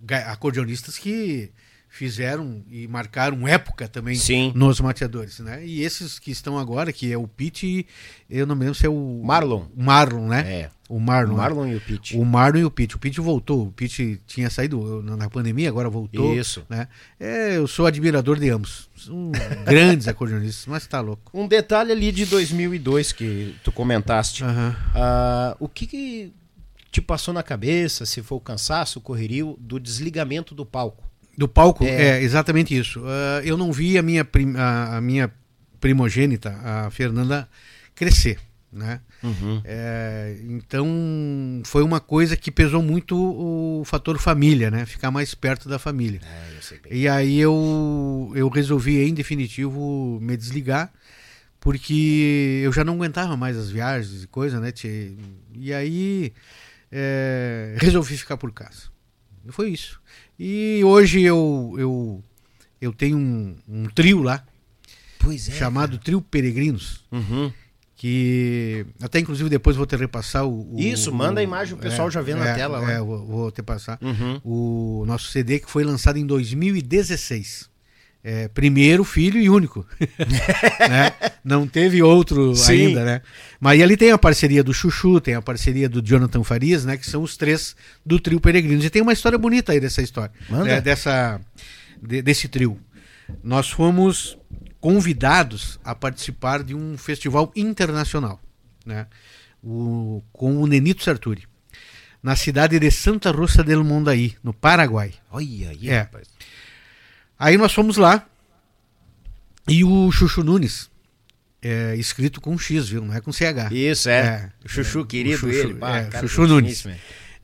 ga- 0.02 0.32
acordeonistas 0.32 0.98
que 0.98 1.52
fizeram 1.98 2.64
e 2.70 2.88
marcaram 2.88 3.48
época 3.48 3.88
também 3.88 4.16
Sim. 4.16 4.52
nos 4.56 4.80
mateadores, 4.80 5.40
né? 5.40 5.66
E 5.66 5.82
esses 5.82 6.20
que 6.20 6.30
estão 6.30 6.58
agora, 6.58 6.94
que 6.94 7.12
é 7.12 7.18
o 7.18 7.28
Pete, 7.28 7.88
eu 8.30 8.46
não 8.46 8.56
me 8.56 8.62
lembro 8.62 8.76
se 8.76 8.86
é 8.86 8.90
o 8.90 9.22
Marlon. 9.24 9.66
o 9.76 9.84
Marlon, 9.84 10.28
né? 10.28 10.40
É. 10.48 10.70
O 10.88 11.00
Marlon. 11.00 11.34
O 11.34 11.38
Marlon 11.38 11.68
e 11.68 11.76
o 11.76 11.82
Pete. 11.82 12.16
O 12.16 12.24
Marlon 12.24 12.60
e 12.60 12.66
o 12.66 12.72
Pete. 12.72 12.96
O 12.96 13.00
Pete 13.00 13.20
voltou. 13.20 13.68
O 13.68 13.72
Pete 13.72 14.22
tinha 14.26 14.50
saído 14.50 15.02
na 15.04 15.30
pandemia, 15.30 15.68
agora 15.68 15.90
voltou. 15.90 16.34
Isso. 16.34 16.66
Né? 16.70 16.88
É, 17.20 17.58
eu 17.58 17.68
sou 17.68 17.86
admirador 17.88 18.40
de 18.40 18.50
ambos. 18.50 18.90
São 18.96 19.32
grandes 19.66 20.08
acordeonistas, 20.08 20.66
mas 20.68 20.86
tá 20.88 21.02
louco. 21.02 21.32
Um 21.34 21.48
detalhe 21.48 21.92
ali 21.92 22.12
de 22.12 22.26
2002 22.26 23.12
que 23.12 23.56
tu 23.64 23.72
comentaste. 23.72 24.44
Aham. 24.44 24.76
Ah, 24.96 25.58
o 25.60 25.68
que, 25.68 25.88
que 25.88 26.34
te 26.92 27.02
passou 27.02 27.34
na 27.34 27.44
cabeça, 27.44 28.06
se 28.06 28.22
foi 28.22 28.38
o 28.38 28.42
cansaço, 28.42 29.00
o 29.00 29.02
correrio, 29.02 29.58
do 29.60 29.80
desligamento 29.80 30.56
do 30.56 30.66
palco? 30.66 31.07
Do 31.38 31.48
palco, 31.48 31.84
É. 31.86 32.18
é, 32.18 32.24
exatamente 32.24 32.76
isso. 32.76 33.04
Ah, 33.06 33.42
eu 33.46 33.56
não 33.56 33.72
vi 33.72 33.98
a 33.98 34.02
minha, 34.02 34.26
prim- 34.26 34.56
a, 34.58 34.98
a 34.98 35.02
minha 35.02 35.32
primogênita, 35.80 36.50
a 36.64 36.90
Fernanda, 36.90 37.48
crescer. 37.94 38.40
Né? 38.74 39.00
É, 39.64 40.36
então 40.50 40.86
foi 41.64 41.82
uma 41.84 42.00
coisa 42.00 42.36
que 42.36 42.52
pesou 42.52 42.84
muito 42.84 43.16
o 43.16 43.84
fator 43.86 44.20
família, 44.20 44.70
né? 44.70 44.86
Ficar 44.86 45.10
mais 45.10 45.34
perto 45.34 45.70
da 45.70 45.80
família. 45.80 46.20
É. 46.24 46.96
E 46.96 47.08
aí 47.08 47.40
eu, 47.40 48.32
eu 48.36 48.50
resolvi, 48.50 49.02
em 49.04 49.14
definitivo, 49.14 50.20
me 50.22 50.36
desligar, 50.36 50.92
porque 51.60 52.62
eu 52.64 52.72
já 52.74 52.84
não 52.84 52.96
aguentava 52.96 53.36
mais 53.38 53.58
as 53.58 53.70
viagens 53.70 54.24
e 54.24 54.28
coisa, 54.28 54.60
né? 54.60 54.72
E 55.56 55.74
aí 55.74 56.34
é, 56.92 57.76
resolvi 57.80 58.18
ficar 58.18 58.38
por 58.38 58.52
casa. 58.52 58.84
Foi 59.50 59.70
isso. 59.70 60.00
E 60.40 60.82
hoje 60.84 61.22
eu, 61.22 61.76
eu, 61.78 62.24
eu 62.80 62.94
tenho 62.94 63.18
um, 63.18 63.56
um 63.68 63.86
trio 63.90 64.22
lá, 64.22 64.44
Pois 65.20 65.50
é. 65.50 65.52
chamado 65.52 65.98
Trio 65.98 66.22
Peregrinos, 66.22 67.04
Uhum. 67.12 67.52
que 67.96 68.86
até 69.02 69.20
inclusive 69.20 69.50
depois 69.50 69.76
vou 69.76 69.86
te 69.86 69.96
repassar 69.96 70.46
o... 70.46 70.76
o- 70.76 70.80
Isso, 70.80 71.12
manda 71.12 71.40
a 71.40 71.44
imagem, 71.44 71.74
o 71.74 71.78
pessoal 71.78 72.10
já 72.12 72.22
vê 72.22 72.36
na 72.36 72.48
é, 72.50 72.54
tela 72.56 72.80
lá. 72.80 72.92
É, 72.92 73.00
vou, 73.00 73.26
vou 73.26 73.52
te 73.52 73.64
passar 73.64 73.98
Uhum. 74.02 74.40
o 74.44 75.06
nosso 75.08 75.30
CD 75.32 75.60
que 75.60 75.70
foi 75.70 75.84
lançado 75.84 76.18
em 76.18 76.26
2016. 76.26 77.70
É, 78.30 78.50
primeiro 78.50 79.06
filho 79.06 79.40
e 79.40 79.50
único. 79.50 79.86
né? 80.90 81.14
Não 81.46 81.66
teve 81.66 82.04
outro 82.04 82.54
Sim. 82.58 82.88
ainda, 82.88 83.06
né? 83.06 83.22
Mas 83.58 83.82
ali 83.82 83.96
tem 83.96 84.12
a 84.12 84.18
parceria 84.18 84.62
do 84.62 84.74
Chuchu, 84.74 85.22
tem 85.22 85.34
a 85.34 85.42
parceria 85.42 85.88
do 85.88 86.02
Jonathan 86.02 86.44
Farias, 86.44 86.84
né? 86.84 86.98
Que 86.98 87.10
são 87.10 87.24
os 87.24 87.38
três 87.38 87.74
do 88.06 88.20
trio 88.20 88.42
Peregrinos. 88.42 88.84
E 88.84 88.90
tem 88.90 89.02
uma 89.02 89.14
história 89.14 89.38
bonita 89.38 89.72
aí 89.72 89.80
dessa 89.80 90.02
história. 90.02 90.34
Né, 90.50 90.82
Dessa, 90.82 91.40
de- 92.02 92.22
desse 92.22 92.50
trio. 92.50 92.78
Nós 93.42 93.70
fomos 93.70 94.38
convidados 94.82 95.80
a 95.82 95.96
participar 95.96 96.64
de 96.64 96.76
um 96.76 96.98
festival 96.98 97.50
internacional, 97.56 98.42
né? 98.86 99.08
O, 99.64 100.22
com 100.34 100.58
o 100.62 100.68
Nenito 100.68 101.02
Sarturi, 101.02 101.44
na 102.22 102.36
cidade 102.36 102.78
de 102.78 102.92
Santa 102.92 103.32
Rosa 103.32 103.64
del 103.64 103.84
Mondaí, 103.86 104.36
no 104.44 104.54
Paraguai. 104.54 105.14
Olha 105.32 105.70
aí, 105.70 105.90
É. 105.90 106.00
rapaz. 106.02 106.28
Aí 107.40 107.58
nós 107.58 107.74
fomos 107.74 107.98
lá 107.98 108.26
e 109.68 109.84
o 109.84 110.12
Chuchu 110.12 110.44
Nunes, 110.44 110.90
é, 111.62 111.96
escrito 111.96 112.40
com 112.42 112.58
X, 112.58 112.88
viu? 112.90 113.02
Não 113.04 113.14
é 113.14 113.22
com 113.22 113.32
CH. 113.32 113.72
Isso, 113.72 114.10
é. 114.10 114.20
É. 114.20 114.52
O 114.66 114.70
Chuchu, 114.70 115.06
querido 115.06 115.36
O 115.36 115.40
Chuchu, 115.40 115.54
ele. 115.68 115.74
Bah, 115.74 115.98
é, 116.00 116.20
Chuchu 116.22 116.48
Nunes. 116.48 116.86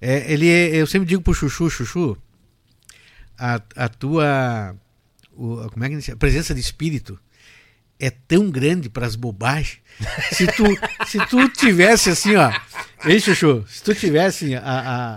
É, 0.02 0.32
ele 0.32 0.48
é- 0.50 0.76
eu 0.76 0.88
sempre 0.88 1.08
digo 1.08 1.22
pro 1.22 1.34
Chuchu, 1.34 1.70
Chuchu, 1.70 2.18
a, 3.38 3.62
a 3.76 3.90
tua 3.90 4.76
o- 5.36 5.70
como 5.72 5.84
é 5.86 5.90
que 5.90 6.12
a 6.12 6.16
presença 6.16 6.54
de 6.54 6.60
espírito 6.62 7.20
é 8.00 8.10
tão 8.10 8.50
grande 8.50 8.90
para 8.90 9.06
as 9.06 9.16
bobagens. 9.16 9.80
Se 10.32 10.46
tu, 10.48 10.64
se 11.08 11.26
tu 11.28 11.48
tivesse 11.50 12.10
assim, 12.10 12.36
ó, 12.36 12.52
ei 13.06 13.20
Chuchu, 13.20 13.64
se 13.68 13.82
tu 13.84 13.94
tivesse 13.96 14.56
a, 14.56 14.62
a, 14.62 15.16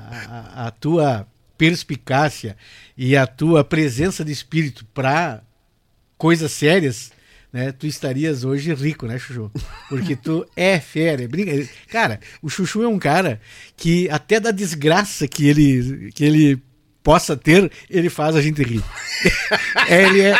a, 0.64 0.66
a 0.66 0.70
tua 0.70 1.26
perspicácia 1.58 2.56
e 2.96 3.16
a 3.16 3.26
tua 3.26 3.62
presença 3.62 4.24
de 4.24 4.32
espírito 4.32 4.84
para 4.94 5.42
coisas 6.16 6.50
sérias, 6.52 7.12
né? 7.52 7.72
Tu 7.72 7.86
estarias 7.86 8.44
hoje 8.44 8.72
rico, 8.74 9.06
né, 9.06 9.18
Chuchu? 9.18 9.50
Porque 9.88 10.16
tu 10.16 10.46
é 10.56 10.80
fera, 10.80 11.22
é 11.22 11.28
brinca. 11.28 11.52
Cara, 11.88 12.20
o 12.42 12.48
Chuchu 12.48 12.82
é 12.82 12.88
um 12.88 12.98
cara 12.98 13.40
que 13.76 14.08
até 14.10 14.40
da 14.40 14.50
desgraça 14.50 15.28
que 15.28 15.46
ele 15.46 16.10
que 16.12 16.24
ele 16.24 16.62
possa 17.02 17.36
ter, 17.36 17.70
ele 17.88 18.10
faz 18.10 18.34
a 18.34 18.42
gente 18.42 18.62
rir. 18.62 18.82
É, 19.88 20.02
ele 20.02 20.20
é 20.20 20.36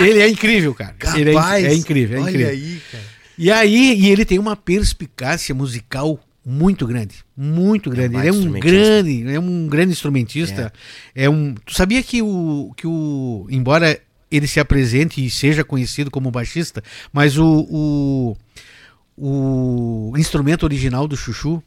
ele 0.00 0.20
é 0.20 0.28
incrível, 0.28 0.74
cara. 0.74 0.96
ele 1.14 1.30
é, 1.30 1.62
é 1.62 1.74
incrível, 1.74 2.18
é 2.18 2.20
olha 2.22 2.30
incrível. 2.30 2.50
aí, 2.50 2.82
cara. 2.90 3.04
E 3.38 3.50
aí, 3.50 3.94
e 4.00 4.10
ele 4.10 4.24
tem 4.24 4.38
uma 4.38 4.56
perspicácia 4.56 5.54
musical 5.54 6.18
muito 6.44 6.86
grande, 6.86 7.16
muito 7.36 7.90
grande. 7.90 8.16
um 8.16 8.20
ele 8.20 8.28
é 8.28 8.32
um 8.32 8.52
grande, 8.52 9.34
é 9.34 9.40
um 9.40 9.68
grande 9.68 9.92
instrumentista. 9.92 10.72
É. 11.14 11.28
um. 11.28 11.54
Tu 11.54 11.74
sabia 11.74 12.02
que 12.02 12.22
o 12.22 12.72
que 12.76 12.86
o 12.86 13.46
embora 13.50 14.00
ele 14.30 14.46
se 14.46 14.60
apresente 14.60 15.24
e 15.24 15.28
seja 15.30 15.64
conhecido 15.64 16.10
como 16.10 16.30
baixista, 16.30 16.82
mas 17.12 17.36
o 17.36 17.66
o, 17.70 18.36
o 19.16 20.12
instrumento 20.16 20.62
original 20.62 21.06
do 21.06 21.16
Chuchu, 21.16 21.62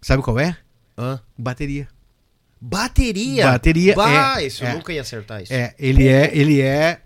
sabe 0.00 0.22
qual 0.22 0.38
é? 0.38 0.56
Hã? 0.96 1.20
Bateria. 1.36 1.88
Bateria. 2.60 3.44
Bateria, 3.44 3.94
Bah, 3.94 4.40
é, 4.40 4.46
isso 4.46 4.64
é. 4.64 4.70
eu 4.70 4.76
nunca 4.76 4.92
ia 4.92 5.02
acertar 5.02 5.42
isso. 5.42 5.52
É, 5.52 5.74
ele 5.78 6.08
é, 6.08 6.30
ele 6.32 6.62
é, 6.62 7.02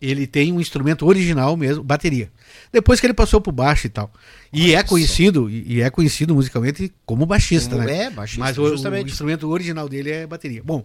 ele 0.00 0.26
tem 0.26 0.50
um 0.52 0.60
instrumento 0.60 1.06
original 1.06 1.54
mesmo, 1.54 1.84
bateria. 1.84 2.30
Depois 2.72 3.00
que 3.00 3.06
ele 3.06 3.14
passou 3.14 3.40
pro 3.40 3.52
baixo 3.52 3.86
e 3.86 3.90
tal. 3.90 4.12
E 4.52 4.74
é 4.74 4.82
conhecido, 4.82 5.48
e 5.50 5.80
é 5.82 5.90
conhecido 5.90 6.34
musicalmente 6.34 6.92
como 7.04 7.26
baixista, 7.26 7.76
Como- 7.76 7.86
né? 7.86 8.04
é, 8.04 8.10
baixista, 8.10 8.40
Mas 8.40 8.58
o, 8.58 8.62
o 8.64 8.98
instrumento 9.06 9.48
original 9.48 9.88
dele 9.88 10.10
é 10.10 10.26
bateria. 10.26 10.62
Bom, 10.64 10.84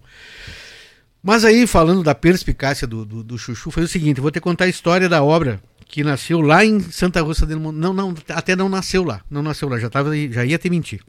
mas 1.22 1.44
aí 1.44 1.65
falando 1.68 2.03
da 2.03 2.15
perspicácia 2.15 2.88
do, 2.88 3.03
do, 3.06 3.23
do 3.23 3.38
Chuchu, 3.38 3.72
foi 3.72 3.84
o 3.84 3.88
seguinte, 3.88 4.18
eu 4.18 4.22
vou 4.22 4.31
te 4.31 4.39
contar 4.39 4.65
a 4.65 4.69
história 4.69 5.10
da 5.10 5.23
obra 5.23 5.61
que 5.85 6.03
nasceu 6.03 6.41
lá 6.41 6.64
em 6.65 6.80
Santa 6.81 7.22
Rosa 7.22 7.45
del 7.45 7.60
Mundo. 7.60 7.77
Não, 7.77 7.94
não, 7.94 8.14
até 8.30 8.56
não 8.56 8.69
nasceu 8.69 9.03
lá, 9.03 9.22
não 9.30 9.41
nasceu 9.41 9.68
lá, 9.69 9.80
já, 9.80 9.89
tava, 9.89 10.15
já 10.30 10.45
ia 10.45 10.57
te 10.57 10.69
mentir. 10.69 11.02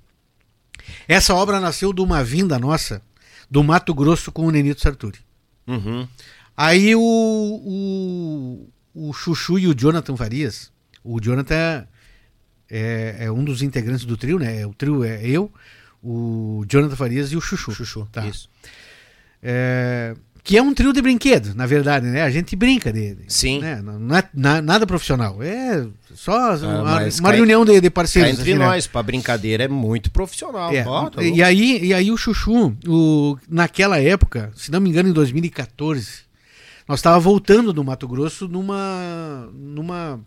Essa 1.06 1.34
obra 1.34 1.60
nasceu 1.60 1.92
de 1.92 2.00
uma 2.00 2.22
vinda 2.24 2.58
nossa 2.58 3.02
do 3.50 3.62
Mato 3.62 3.92
Grosso 3.94 4.30
com 4.32 4.46
o 4.46 4.50
Nenito 4.50 4.80
Sarturi. 4.80 5.18
Uhum. 5.66 6.06
Aí 6.56 6.94
o, 6.94 7.00
o, 7.00 8.68
o 9.08 9.12
Chuchu 9.12 9.58
e 9.58 9.66
o 9.68 9.74
Jonathan 9.74 10.16
Farias, 10.16 10.70
o 11.04 11.20
Jonathan 11.20 11.86
é, 12.70 13.16
é 13.20 13.30
um 13.32 13.44
dos 13.44 13.62
integrantes 13.62 14.04
do 14.04 14.16
trio, 14.16 14.38
né? 14.38 14.66
O 14.66 14.74
trio 14.74 15.04
é 15.04 15.20
eu, 15.26 15.50
o 16.02 16.64
Jonathan 16.68 16.96
Farias 16.96 17.30
e 17.32 17.36
o 17.36 17.40
Chuchu. 17.40 17.72
Chuchu, 17.72 18.08
Tá. 18.10 18.26
isso. 18.26 18.48
É, 19.42 20.14
que 20.42 20.56
é 20.56 20.62
um 20.62 20.72
trio 20.72 20.92
de 20.92 21.02
brinquedo, 21.02 21.54
na 21.54 21.66
verdade, 21.66 22.06
né? 22.06 22.22
A 22.22 22.30
gente 22.30 22.56
brinca 22.56 22.90
dele. 22.92 23.24
Sim. 23.28 23.60
Né? 23.60 23.82
Não, 23.82 24.16
é 24.16 24.24
na- 24.32 24.62
nada 24.62 24.86
profissional. 24.86 25.42
É 25.42 25.86
só 26.14 26.56
uma, 26.56 26.82
mas 26.84 27.18
uma 27.20 27.28
cá- 27.30 27.36
reunião 27.36 27.64
de, 27.64 27.80
de 27.80 27.90
parceiros. 27.90 28.30
entre 28.32 28.50
assim, 28.52 28.58
né? 28.58 28.66
nós, 28.66 28.86
pra 28.86 29.02
brincadeira, 29.02 29.64
é 29.64 29.68
muito 29.68 30.10
profissional. 30.10 30.72
É, 30.72 30.86
Ó, 30.86 31.10
tá 31.10 31.22
e, 31.22 31.42
aí, 31.42 31.84
e 31.86 31.92
aí 31.94 32.10
o 32.10 32.16
Chuchu, 32.16 32.74
o, 32.86 33.36
naquela 33.48 34.00
época, 34.00 34.50
se 34.56 34.70
não 34.70 34.80
me 34.80 34.88
engano, 34.88 35.08
em 35.08 35.12
2014, 35.12 36.26
nós 36.88 37.00
estávamos 37.00 37.24
voltando 37.24 37.72
do 37.72 37.84
Mato 37.84 38.08
Grosso 38.08 38.48
numa 38.48 39.48
numa 39.52 40.20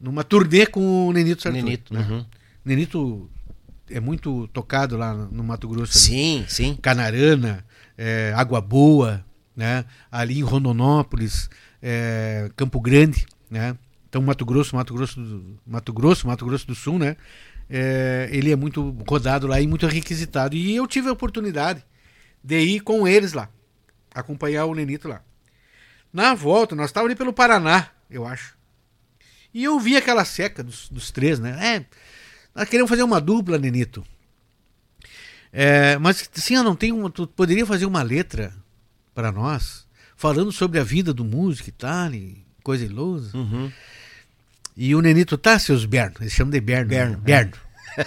numa 0.00 0.24
turnê 0.24 0.66
com 0.66 1.06
o 1.06 1.12
Nenito 1.12 1.42
Sartori. 1.42 1.62
Nenito, 1.62 1.94
né? 1.94 2.00
uhum. 2.10 2.26
Nenito 2.64 3.30
é 3.88 4.00
muito 4.00 4.48
tocado 4.48 4.96
lá 4.96 5.14
no, 5.14 5.44
Mato 5.44 5.68
Grosso. 5.68 5.96
ali. 5.96 6.04
Sim, 6.04 6.44
sim. 6.48 6.76
Canarana, 6.82 7.64
é, 7.96 8.32
Água 8.34 8.60
Boa, 8.60 9.24
né? 9.54 9.84
Ali 10.10 10.38
em 10.38 10.42
Rondonópolis, 10.42 11.48
é, 11.80 12.50
Campo 12.56 12.80
Grande, 12.80 13.24
né? 13.48 13.76
Então 14.08 14.20
Mato 14.22 14.44
Grosso, 14.44 14.74
Mato 14.74 14.92
Grosso, 14.92 15.20
do, 15.20 15.56
Mato 15.64 15.92
Grosso, 15.92 16.26
Mato 16.26 16.44
Grosso 16.44 16.66
do 16.66 16.74
Sul, 16.74 16.98
né? 16.98 17.16
É, 17.70 18.28
ele 18.32 18.50
é 18.50 18.56
muito 18.56 18.90
rodado 19.08 19.46
lá 19.46 19.60
e 19.60 19.68
muito 19.68 19.86
requisitado. 19.86 20.56
E 20.56 20.74
eu 20.74 20.86
tive 20.88 21.08
a 21.08 21.12
oportunidade 21.12 21.84
de 22.42 22.58
ir 22.58 22.80
com 22.80 23.06
eles 23.06 23.32
lá, 23.34 23.48
acompanhar 24.12 24.64
o 24.64 24.74
Nenito 24.74 25.06
lá. 25.06 25.22
Na 26.12 26.34
volta, 26.34 26.74
nós 26.74 26.86
estávamos 26.86 27.10
ali 27.10 27.18
pelo 27.18 27.32
Paraná, 27.32 27.88
eu 28.10 28.26
acho. 28.26 28.54
E 29.54 29.64
eu 29.64 29.78
vi 29.80 29.96
aquela 29.96 30.24
seca 30.24 30.62
dos, 30.62 30.88
dos 30.88 31.10
três, 31.10 31.38
né? 31.38 31.76
É, 31.76 31.84
nós 32.54 32.68
queremos 32.68 32.88
fazer 32.88 33.02
uma 33.02 33.20
dupla, 33.20 33.58
Nenito. 33.58 34.04
É, 35.52 35.98
mas 35.98 36.28
sim, 36.32 36.54
eu 36.54 36.62
não 36.62 36.74
tenho. 36.74 36.96
Uma, 36.96 37.10
tu 37.10 37.26
poderia 37.26 37.66
fazer 37.66 37.84
uma 37.84 38.02
letra 38.02 38.54
para 39.14 39.30
nós, 39.30 39.86
falando 40.16 40.50
sobre 40.50 40.78
a 40.78 40.84
vida 40.84 41.12
do 41.12 41.24
músico 41.24 41.68
e 41.68 41.72
tal, 41.72 42.12
e 42.14 42.44
coisa 42.62 42.84
ilusa. 42.84 43.36
Uhum. 43.36 43.70
E 44.74 44.94
o 44.94 45.02
Nenito, 45.02 45.36
tá, 45.36 45.58
seus 45.58 45.84
Berno? 45.84 46.16
Eles 46.20 46.32
chamam 46.32 46.50
de 46.50 46.60
Berno. 46.60 46.88
Berno, 46.88 47.16
né? 47.16 47.22
Berno. 47.22 47.52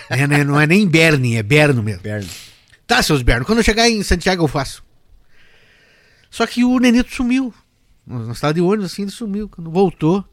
É, 0.10 0.26
né? 0.26 0.44
não 0.44 0.60
é 0.60 0.66
nem 0.66 0.88
Bernie, 0.88 1.38
é 1.38 1.44
Berno 1.44 1.84
mesmo. 1.84 2.02
Berno. 2.02 2.30
Tá, 2.88 3.04
seus 3.04 3.22
Berno. 3.22 3.46
Quando 3.46 3.60
eu 3.60 3.64
chegar 3.64 3.88
em 3.88 4.02
Santiago 4.02 4.44
eu 4.44 4.48
faço. 4.48 4.84
Só 6.32 6.48
que 6.48 6.64
o 6.64 6.80
Nenito 6.80 7.14
sumiu. 7.14 7.54
Nós 8.06 8.28
estávamos 8.30 8.56
de 8.56 8.62
ônibus 8.62 8.92
assim, 8.92 9.02
ele 9.04 9.12
sumiu. 9.12 9.50
Quando 9.50 9.70
voltou, 9.72 10.24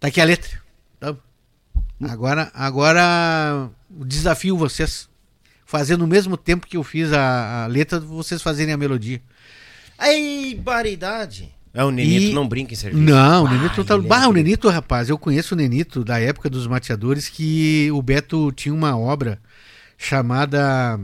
tá 0.00 0.08
aqui 0.08 0.20
a 0.20 0.24
letra. 0.24 0.50
Tá? 0.98 1.14
Agora, 2.08 2.50
agora 2.54 3.70
o 3.90 4.04
desafio 4.04 4.56
vocês. 4.56 5.08
Fazer 5.64 5.96
no 5.96 6.06
mesmo 6.06 6.36
tempo 6.36 6.66
que 6.66 6.76
eu 6.76 6.84
fiz 6.84 7.12
a, 7.12 7.64
a 7.64 7.66
letra, 7.66 7.98
vocês 7.98 8.42
fazerem 8.42 8.74
a 8.74 8.76
melodia. 8.76 9.22
Aí, 9.96 10.54
baridade. 10.62 11.54
É 11.72 11.82
o 11.82 11.90
Nenito, 11.90 12.26
E- 12.26 12.34
não 12.34 12.46
brinca 12.46 12.74
em 12.74 12.76
serviço. 12.76 13.02
Não, 13.02 13.44
o 13.44 13.46
Ah, 13.46 13.50
Nenito 13.50 13.82
tá. 13.82 13.94
ele 13.94 14.04
é 14.04 14.08
Bah, 14.08 14.16
o 14.16 14.20
incrível. 14.30 14.32
Nenito, 14.44 14.68
rapaz, 14.68 15.08
eu 15.08 15.16
conheço 15.16 15.54
o 15.54 15.56
Nenito 15.56 16.04
da 16.04 16.20
época 16.20 16.50
dos 16.50 16.66
mateadores 16.66 17.28
que 17.30 17.90
o 17.92 18.02
Beto 18.02 18.52
tinha 18.52 18.74
uma 18.74 18.98
obra 18.98 19.40
chamada. 19.96 21.00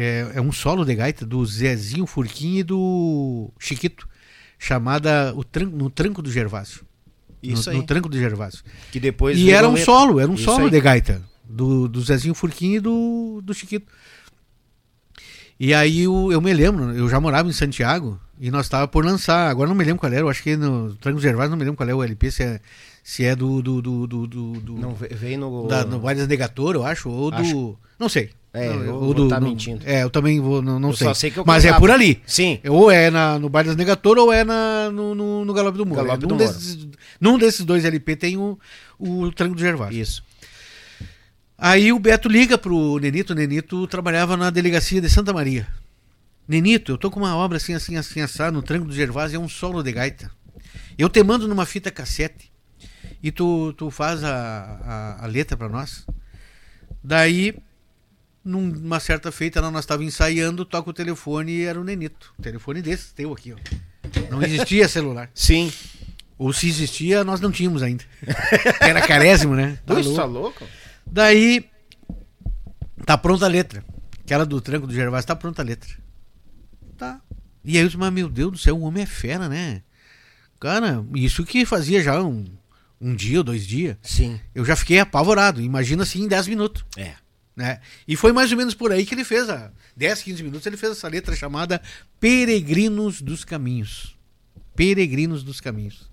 É, 0.00 0.30
é 0.34 0.40
um 0.40 0.52
solo 0.52 0.84
de 0.84 0.94
gaita 0.94 1.26
do 1.26 1.44
Zezinho 1.44 2.06
Furquim 2.06 2.58
e 2.58 2.62
do 2.62 3.50
Chiquito, 3.58 4.08
chamada 4.56 5.32
o 5.34 5.42
Tran- 5.42 5.66
No 5.72 5.90
Tranco 5.90 6.22
do 6.22 6.30
Gervásio. 6.30 6.82
Isso 7.42 7.68
no, 7.68 7.74
aí. 7.74 7.80
no 7.80 7.86
Tranco 7.86 8.08
do 8.08 8.16
Gervásio. 8.16 8.60
Que 8.92 9.00
depois 9.00 9.36
E 9.36 9.50
era 9.50 9.68
um 9.68 9.76
solo, 9.76 10.20
era 10.20 10.30
um 10.30 10.34
Isso 10.34 10.44
solo 10.44 10.66
aí. 10.66 10.70
de 10.70 10.80
gaita 10.80 11.20
do, 11.44 11.88
do 11.88 12.00
Zezinho 12.00 12.34
Furquim 12.34 12.74
e 12.74 12.80
do, 12.80 13.40
do 13.42 13.52
Chiquito. 13.52 13.90
E 15.58 15.74
aí 15.74 16.06
o- 16.06 16.30
eu 16.30 16.40
me 16.40 16.52
lembro, 16.52 16.92
eu 16.92 17.08
já 17.08 17.20
morava 17.20 17.48
em 17.48 17.52
Santiago 17.52 18.20
e 18.38 18.50
nós 18.50 18.66
estava 18.66 18.86
por 18.86 19.04
lançar, 19.04 19.50
agora 19.50 19.68
não 19.68 19.74
me 19.74 19.82
lembro 19.84 19.98
qual 19.98 20.12
era, 20.12 20.20
eu 20.22 20.28
acho 20.28 20.42
que 20.42 20.56
no 20.56 20.94
Tranco 20.94 21.20
Gervásio, 21.20 21.50
não 21.50 21.56
me 21.58 21.64
lembro 21.64 21.76
qual 21.76 21.88
é 21.88 21.94
o 21.94 22.02
LP, 22.04 22.30
se 22.30 22.44
é, 22.44 22.60
se 23.02 23.24
é 23.24 23.34
do. 23.34 23.60
do, 23.60 23.82
do, 23.82 24.06
do, 24.06 24.26
do- 24.28 24.52
do- 24.60 24.74
Não, 24.78 24.94
ve- 24.94 25.08
veio 25.08 25.38
no. 25.40 25.66
da, 25.66 25.84
no 25.84 25.98
Guardas 25.98 26.28
Negator, 26.28 26.76
eu 26.76 26.84
acho, 26.86 27.08
ou 27.10 27.30
do. 27.32 27.36
Acho- 27.36 27.76
Não 27.98 28.08
sei. 28.08 28.30
É, 28.52 28.68
Não, 28.70 28.82
eu 28.82 28.94
ou 28.94 29.12
do, 29.14 29.28
tá 29.28 29.38
não- 29.38 29.48
mentindo. 29.48 29.82
É, 29.86 30.02
eu 30.02 30.10
também 30.10 30.40
vou, 30.40 30.62
não, 30.62 30.80
não 30.80 30.88
Eu 30.90 30.96
sei. 30.96 31.06
só 31.06 31.14
sei 31.14 31.30
que 31.30 31.38
eu 31.38 31.44
Mas 31.46 31.64
é 31.66 31.72
por 31.78 31.90
ali. 31.90 32.22
Sim. 32.26 32.58
Ou 32.68 32.90
é 32.90 33.10
na, 33.10 33.38
no 33.38 33.48
Bardas 33.48 33.76
Negator 33.76 34.16
ou 34.18 34.32
é 34.32 34.42
na, 34.42 34.90
no, 34.90 35.14
no, 35.14 35.44
no 35.44 35.52
Galope 35.52 35.76
do 35.76 35.84
Moro. 35.84 36.02
Galope 36.02 36.24
É, 36.24 36.26
do 36.26 36.28
num, 36.28 36.36
desses, 36.38 36.88
num 37.20 37.38
desses 37.38 37.64
dois 37.64 37.84
LP 37.84 38.16
tem 38.16 38.36
o, 38.38 38.58
o 38.98 39.30
Tranco 39.32 39.54
do 39.54 39.60
Gervásio. 39.60 40.00
Isso. 40.00 40.24
Aí 41.56 41.92
o 41.92 41.98
Beto 41.98 42.28
liga 42.28 42.56
pro 42.56 42.98
Nenito, 42.98 43.32
o 43.32 43.36
Nenito 43.36 43.86
trabalhava 43.86 44.36
na 44.36 44.48
delegacia 44.48 45.00
de 45.00 45.10
Santa 45.10 45.32
Maria. 45.32 45.66
Nenito, 46.46 46.92
eu 46.92 46.98
tô 46.98 47.10
com 47.10 47.20
uma 47.20 47.36
obra 47.36 47.58
assim, 47.58 47.74
assim, 47.74 47.96
assim, 47.96 48.20
assado, 48.20 48.52
no 48.56 48.62
Tranco 48.62 48.86
do 48.86 48.94
Gervásio, 48.94 49.36
é 49.36 49.38
um 49.40 49.48
solo 49.48 49.82
de 49.82 49.92
gaita. 49.92 50.30
Eu 50.96 51.08
te 51.08 51.22
mando 51.22 51.46
numa 51.46 51.66
fita 51.66 51.90
cassete 51.90 52.50
e 53.22 53.30
tu, 53.30 53.72
tu 53.74 53.90
faz 53.90 54.24
a, 54.24 54.30
a, 55.20 55.24
a 55.24 55.26
letra 55.26 55.56
pra 55.56 55.68
nós. 55.68 56.06
Daí, 57.04 57.54
numa 58.48 58.98
certa 58.98 59.30
feita, 59.30 59.60
nós 59.60 59.80
estávamos 59.84 60.14
ensaiando, 60.14 60.64
toca 60.64 60.88
o 60.88 60.92
telefone 60.92 61.52
e 61.52 61.64
era 61.64 61.78
o 61.78 61.84
Nenito. 61.84 62.32
O 62.38 62.42
telefone 62.42 62.80
desse, 62.80 63.12
teu 63.14 63.32
aqui, 63.32 63.52
ó. 63.52 63.56
Não 64.30 64.42
existia 64.42 64.88
celular. 64.88 65.30
Sim. 65.34 65.70
Ou 66.38 66.52
se 66.52 66.68
existia, 66.68 67.22
nós 67.24 67.40
não 67.40 67.52
tínhamos 67.52 67.82
ainda. 67.82 68.04
Era 68.80 69.06
carésimo, 69.06 69.54
né? 69.54 69.78
Tá 69.84 70.00
Isso, 70.00 70.10
louco. 70.10 70.16
tá 70.20 70.24
louco? 70.24 70.64
Daí 71.06 71.68
tá 73.04 73.18
pronta 73.18 73.44
a 73.44 73.48
letra. 73.48 73.84
Aquela 74.20 74.46
do 74.46 74.60
tranco 74.60 74.86
do 74.86 74.94
Gervásio, 74.94 75.26
tá 75.26 75.36
pronta 75.36 75.60
a 75.62 75.64
letra. 75.64 75.90
Tá. 76.96 77.20
E 77.64 77.76
aí 77.76 77.82
eu 77.82 77.86
disse, 77.86 77.98
mas 77.98 78.12
meu 78.12 78.28
Deus 78.28 78.52
do 78.52 78.58
céu, 78.58 78.78
o 78.78 78.82
homem 78.82 79.02
é 79.02 79.06
fera, 79.06 79.48
né? 79.48 79.82
Cara, 80.60 81.04
isso 81.14 81.44
que 81.44 81.66
fazia 81.66 82.02
já 82.02 82.22
um, 82.22 82.46
um 83.00 83.14
dia 83.14 83.38
ou 83.38 83.44
dois 83.44 83.66
dias. 83.66 83.96
Sim. 84.00 84.40
Eu 84.54 84.64
já 84.64 84.74
fiquei 84.74 85.00
apavorado. 85.00 85.60
Imagina 85.60 86.04
assim 86.04 86.22
em 86.22 86.28
10 86.28 86.48
minutos. 86.48 86.84
É. 86.96 87.14
Né? 87.58 87.80
E 88.06 88.14
foi 88.14 88.32
mais 88.32 88.52
ou 88.52 88.56
menos 88.56 88.72
por 88.72 88.92
aí 88.92 89.04
que 89.04 89.12
ele 89.12 89.24
fez, 89.24 89.50
a 89.50 89.72
10, 89.96 90.22
15 90.22 90.42
minutos, 90.44 90.64
ele 90.64 90.76
fez 90.76 90.92
essa 90.92 91.08
letra 91.08 91.34
chamada 91.34 91.82
Peregrinos 92.20 93.20
dos 93.20 93.44
Caminhos. 93.44 94.16
Peregrinos 94.76 95.42
dos 95.42 95.60
Caminhos. 95.60 96.08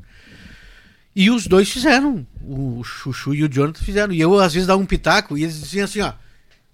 E 1.16 1.30
os 1.30 1.46
dois 1.46 1.70
fizeram. 1.70 2.26
O 2.42 2.84
Chuchu 2.84 3.36
e 3.36 3.44
o 3.44 3.48
Jonathan 3.48 3.80
fizeram. 3.86 4.12
E 4.12 4.20
eu, 4.20 4.40
às 4.40 4.56
vezes, 4.56 4.66
dava 4.66 4.82
um 4.82 4.88
pitaco 4.88 5.38
e 5.38 5.44
eles 5.44 5.62
diziam 5.62 5.86
assim, 5.86 6.02
ó. 6.02 6.14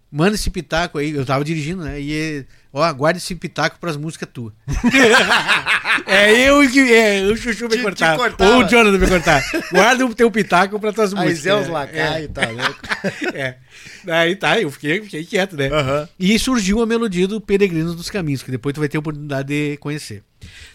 Manda 0.10 0.36
esse 0.36 0.50
pitaco 0.50 0.98
aí. 0.98 1.12
Eu 1.12 1.26
tava 1.26 1.44
dirigindo, 1.44 1.84
né? 1.84 2.00
E, 2.00 2.46
ó, 2.74 2.94
guarda 2.94 3.18
esse 3.18 3.36
pitaco 3.36 3.80
pras 3.80 3.98
músicas 3.98 4.30
tuas. 4.32 4.54
é 6.06 6.32
eu 6.48 6.70
que. 6.70 6.94
É, 6.94 7.24
o 7.24 7.36
Chuchu 7.36 7.68
te 7.68 7.82
cortar. 7.82 8.18
Ou 8.40 8.64
o 8.64 8.68
Jonathan 8.68 8.98
me 8.98 9.08
cortar. 9.08 9.44
Guarda 9.72 10.06
o 10.06 10.16
teu 10.16 10.30
pitaco 10.32 10.80
pra 10.80 10.94
tuas 10.94 11.14
Aí 11.14 11.30
músicas. 11.30 11.62
Os 11.64 11.68
É, 11.68 11.72
lacaios, 11.72 12.32
tá 12.34 12.50
louco? 12.50 12.80
é. 13.36 13.58
Daí 14.04 14.36
tá, 14.36 14.60
eu 14.60 14.72
fiquei, 14.72 15.02
fiquei 15.02 15.24
quieto, 15.24 15.56
né? 15.56 15.68
Aham. 15.68 16.10
E 16.20 16.38
surgiu 16.40 16.82
a 16.82 16.86
melodia 16.86 17.28
do 17.28 17.40
Peregrinos 17.40 17.96
dos 17.96 18.10
Caminhos, 18.10 18.44
que 18.44 18.52
depois 18.52 18.74
tu 18.74 18.80
vai 18.80 18.90
ter 18.90 18.98
a 18.98 19.00
oportunidade 19.00 19.48
de 19.48 19.78
conhecer. 19.78 20.24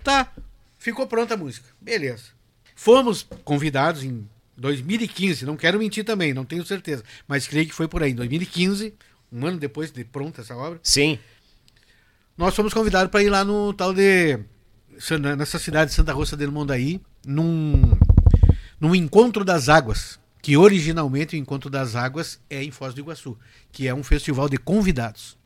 Tá, 0.02 0.32
ficou 0.78 1.06
pronta 1.06 1.34
a 1.34 1.36
música. 1.36 1.66
Beleza. 1.80 2.24
Fomos 2.74 3.26
convidados 3.44 4.04
em 4.04 4.28
2015, 4.56 5.44
não 5.44 5.56
quero 5.56 5.78
mentir 5.78 6.04
também, 6.04 6.32
não 6.32 6.44
tenho 6.44 6.64
certeza, 6.64 7.02
mas 7.26 7.46
creio 7.46 7.66
que 7.66 7.74
foi 7.74 7.88
por 7.88 8.02
aí, 8.02 8.12
em 8.12 8.14
2015, 8.14 8.94
um 9.32 9.46
ano 9.46 9.58
depois 9.58 9.90
de 9.90 10.04
pronta 10.04 10.40
essa 10.42 10.54
obra, 10.56 10.78
Sim. 10.82 11.18
Nós 12.36 12.54
fomos 12.54 12.74
convidados 12.74 13.10
para 13.10 13.22
ir 13.22 13.30
lá 13.30 13.44
no 13.44 13.72
tal 13.72 13.94
de. 13.94 14.38
nessa 15.36 15.58
cidade 15.58 15.90
de 15.90 15.96
Santa 15.96 16.12
Rosa 16.12 16.36
del 16.36 16.52
Mondaí, 16.52 17.00
num, 17.26 17.80
num 18.78 18.94
Encontro 18.94 19.44
das 19.44 19.68
Águas. 19.68 20.18
Que 20.42 20.56
originalmente 20.56 21.34
o 21.34 21.38
Encontro 21.38 21.68
das 21.68 21.96
Águas 21.96 22.38
é 22.48 22.62
em 22.62 22.70
Foz 22.70 22.94
do 22.94 23.00
Iguaçu, 23.00 23.36
que 23.72 23.88
é 23.88 23.94
um 23.94 24.04
festival 24.04 24.48
de 24.48 24.56
convidados. 24.56 25.36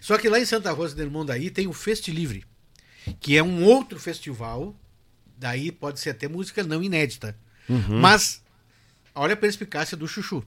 Só 0.00 0.18
que 0.18 0.28
lá 0.28 0.40
em 0.40 0.44
Santa 0.44 0.72
Rosa 0.72 0.96
del 0.96 1.10
Mondaí 1.10 1.48
tem 1.48 1.68
o 1.68 1.72
Festi 1.72 2.10
Livre, 2.10 2.44
que 3.20 3.36
é 3.36 3.42
um 3.42 3.62
outro 3.62 4.00
festival, 4.00 4.74
daí 5.38 5.70
pode 5.70 6.00
ser 6.00 6.10
até 6.10 6.26
música 6.26 6.64
não 6.64 6.82
inédita. 6.82 7.36
Mas 8.00 8.42
olha 9.14 9.34
a 9.34 9.36
perspicácia 9.36 9.96
do 9.96 10.08
Chuchu. 10.08 10.44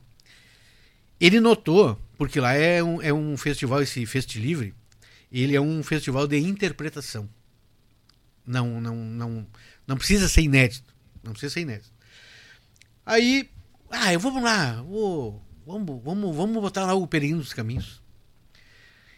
Ele 1.19 1.39
notou, 1.39 1.97
porque 2.17 2.41
lá 2.41 2.53
é 2.53 2.83
um, 2.83 3.01
é 3.01 3.13
um 3.13 3.37
festival, 3.37 3.81
esse 3.81 4.05
Festi 4.05 4.39
Livre, 4.39 4.75
ele 5.31 5.55
é 5.55 5.61
um 5.61 5.83
festival 5.83 6.27
de 6.27 6.37
interpretação. 6.37 7.29
Não, 8.45 8.79
não, 8.79 8.95
não, 8.95 9.47
não 9.85 9.97
precisa 9.97 10.27
ser 10.27 10.41
inédito. 10.41 10.93
Não 11.23 11.31
precisa 11.31 11.53
ser 11.53 11.61
inédito. 11.61 11.91
Aí, 13.05 13.49
ah, 13.89 14.13
eu 14.13 14.19
vamos 14.19 14.43
lá, 14.43 14.81
vou, 14.81 15.41
vamos, 15.65 16.03
vamos, 16.03 16.35
vamos 16.35 16.61
botar 16.61 16.85
lá 16.85 16.93
o 16.93 17.07
Peregrino 17.07 17.41
dos 17.41 17.53
Caminhos. 17.53 18.01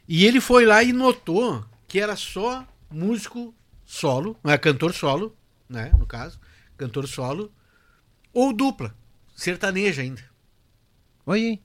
E 0.07 0.25
ele 0.25 0.41
foi 0.41 0.65
lá 0.65 0.83
e 0.83 0.91
notou 0.91 1.65
que 1.87 1.99
era 1.99 2.15
só 2.15 2.67
músico 2.89 3.53
solo, 3.85 4.37
não 4.43 4.51
é 4.51 4.57
cantor 4.57 4.93
solo, 4.93 5.35
né, 5.67 5.91
no 5.97 6.05
caso, 6.05 6.39
cantor 6.77 7.07
solo 7.07 7.51
ou 8.33 8.53
dupla, 8.53 8.95
sertaneja 9.35 10.01
ainda. 10.01 10.23
Oi. 11.25 11.59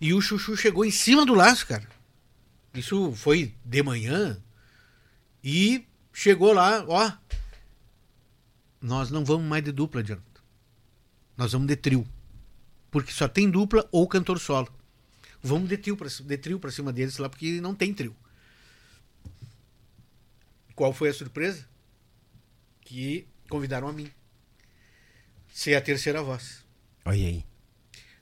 E 0.00 0.12
o 0.12 0.20
Chuchu 0.20 0.56
chegou 0.56 0.84
em 0.84 0.90
cima 0.90 1.24
do 1.24 1.34
laço, 1.34 1.66
cara. 1.66 1.88
Isso 2.76 3.12
foi 3.12 3.54
de 3.64 3.82
manhã. 3.82 4.42
E 5.42 5.86
chegou 6.12 6.52
lá, 6.52 6.84
ó. 6.88 7.12
Nós 8.80 9.10
não 9.10 9.24
vamos 9.24 9.46
mais 9.48 9.64
de 9.64 9.72
dupla, 9.72 10.02
Jonathan. 10.02 10.40
Nós 11.36 11.52
vamos 11.52 11.66
de 11.68 11.76
trio. 11.76 12.06
Porque 12.90 13.12
só 13.12 13.26
tem 13.28 13.50
dupla 13.50 13.88
ou 13.90 14.06
cantor 14.06 14.38
solo. 14.38 14.72
Vamos 15.42 15.68
de 15.68 15.76
trio 15.76 15.96
pra, 15.96 16.08
de 16.08 16.38
trio 16.38 16.58
pra 16.58 16.70
cima 16.70 16.92
deles 16.92 17.18
lá, 17.18 17.28
porque 17.28 17.60
não 17.60 17.74
tem 17.74 17.92
trio. 17.94 18.14
Qual 20.74 20.92
foi 20.92 21.08
a 21.08 21.14
surpresa? 21.14 21.66
Que 22.82 23.26
convidaram 23.48 23.88
a 23.88 23.92
mim. 23.92 24.10
Ser 25.52 25.74
a 25.74 25.80
terceira 25.80 26.22
voz. 26.22 26.64
Olha 27.04 27.16
aí. 27.26 27.44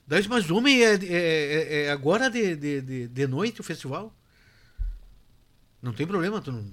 Daí, 0.07 0.27
mas 0.29 0.51
homem, 0.51 0.83
é, 0.85 0.95
é- 0.95 1.07
é- 1.07 1.85
é 1.87 1.91
agora 1.91 2.31
de, 2.31 2.55
de, 2.55 2.81
de, 2.83 3.09
de 3.09 3.27
noite 3.27 3.61
o 3.61 3.65
festival? 3.65 4.15
Não 5.85 5.93
tem 5.93 6.07
problema, 6.07 6.41
tu 6.41 6.51
não, 6.51 6.65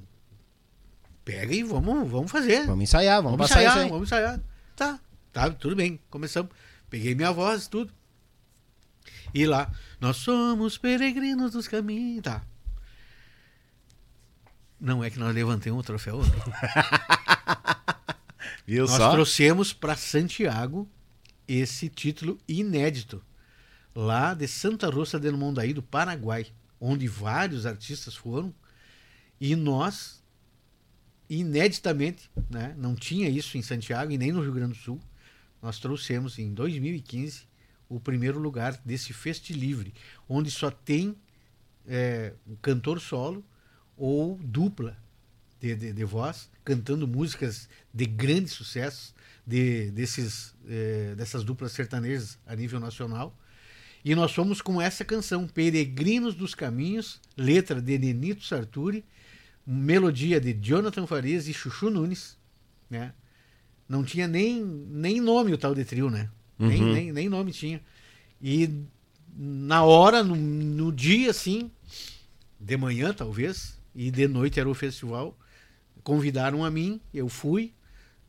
pega 1.25 1.53
e 1.53 1.63
vamos, 1.63 2.09
vamos 2.09 2.31
fazer. 2.31 2.65
Vamos 2.65 2.83
ensaiar, 2.83 3.21
vamos, 3.21 3.37
Vamos 3.37 3.49
passar 3.49 3.61
ensaiar, 3.61 3.89
vamos 3.89 4.07
ensaiar. 4.07 4.39
Tá, 4.73 4.97
tá, 5.33 5.49
tudo 5.49 5.75
bem. 5.75 5.99
Começamos. 6.09 6.49
Peguei 6.89 7.13
minha 7.13 7.33
voz, 7.33 7.67
tudo. 7.67 7.91
E 9.33 9.45
lá, 9.45 9.69
nós 9.99 10.15
somos 10.15 10.77
peregrinos 10.77 11.51
dos 11.51 11.67
caminhos. 11.67 12.23
Tá. 12.23 12.41
Não 14.79 15.03
é 15.03 15.09
que 15.09 15.19
nós 15.19 15.35
levantemos 15.35 15.81
o 15.81 15.83
troféu. 15.83 16.21
Viu 18.65 18.85
nós 18.85 18.95
só? 18.95 19.11
trouxemos 19.11 19.73
para 19.73 19.97
Santiago 19.97 20.87
esse 21.45 21.89
título 21.89 22.39
inédito. 22.47 23.21
Lá 23.93 24.33
de 24.33 24.47
Santa 24.47 24.89
Rosa 24.89 25.19
del 25.19 25.35
Mondaí, 25.35 25.73
do 25.73 25.83
Paraguai, 25.83 26.47
onde 26.79 27.09
vários 27.09 27.65
artistas 27.65 28.15
foram. 28.15 28.55
E 29.41 29.55
nós, 29.55 30.23
ineditamente, 31.27 32.29
né, 32.47 32.75
não 32.77 32.93
tinha 32.93 33.27
isso 33.27 33.57
em 33.57 33.63
Santiago 33.63 34.11
e 34.11 34.17
nem 34.17 34.31
no 34.31 34.39
Rio 34.39 34.53
Grande 34.53 34.73
do 34.73 34.77
Sul, 34.77 35.01
nós 35.59 35.79
trouxemos 35.79 36.37
em 36.37 36.53
2015 36.53 37.49
o 37.89 37.99
primeiro 37.99 38.37
lugar 38.37 38.79
desse 38.85 39.13
Feste 39.13 39.51
Livre, 39.51 39.95
onde 40.29 40.51
só 40.51 40.69
tem 40.69 41.17
é, 41.87 42.33
um 42.47 42.55
cantor 42.57 43.01
solo 43.01 43.43
ou 43.97 44.37
dupla 44.37 44.95
de, 45.59 45.75
de, 45.75 45.91
de 45.91 46.03
voz 46.03 46.47
cantando 46.63 47.07
músicas 47.07 47.67
de 47.91 48.05
grandes 48.05 48.53
sucessos 48.53 49.11
de, 49.45 49.89
desses, 49.89 50.53
é, 50.67 51.15
dessas 51.15 51.43
duplas 51.43 51.71
sertanejas 51.71 52.37
a 52.45 52.55
nível 52.55 52.79
nacional. 52.79 53.35
E 54.05 54.13
nós 54.13 54.31
fomos 54.33 54.61
com 54.61 54.79
essa 54.79 55.03
canção, 55.03 55.47
Peregrinos 55.47 56.35
dos 56.35 56.53
Caminhos, 56.53 57.19
letra 57.35 57.81
de 57.81 57.97
Nenito 57.97 58.43
Sarturi, 58.43 59.03
melodia 59.65 60.39
de 60.39 60.53
Jonathan 60.53 61.05
Farias 61.07 61.47
e 61.47 61.53
Chuchu 61.53 61.89
Nunes, 61.89 62.37
né? 62.89 63.13
Não 63.87 64.03
tinha 64.03 64.27
nem, 64.27 64.63
nem 64.63 65.19
nome 65.19 65.53
o 65.53 65.57
tal 65.57 65.75
de 65.75 65.83
trio, 65.83 66.09
né? 66.09 66.29
Nem, 66.57 66.81
Uhum. 66.81 66.93
nem, 66.93 67.11
nem 67.11 67.29
nome 67.29 67.51
tinha. 67.51 67.81
E 68.41 68.69
na 69.35 69.83
hora, 69.83 70.23
no, 70.23 70.35
no 70.35 70.91
dia, 70.91 71.31
assim, 71.31 71.71
de 72.59 72.77
manhã 72.77 73.13
talvez, 73.13 73.79
e 73.93 74.09
de 74.11 74.27
noite 74.27 74.59
era 74.59 74.69
o 74.69 74.73
festival, 74.73 75.37
convidaram 76.03 76.63
a 76.63 76.71
mim, 76.71 77.01
eu 77.13 77.27
fui, 77.29 77.73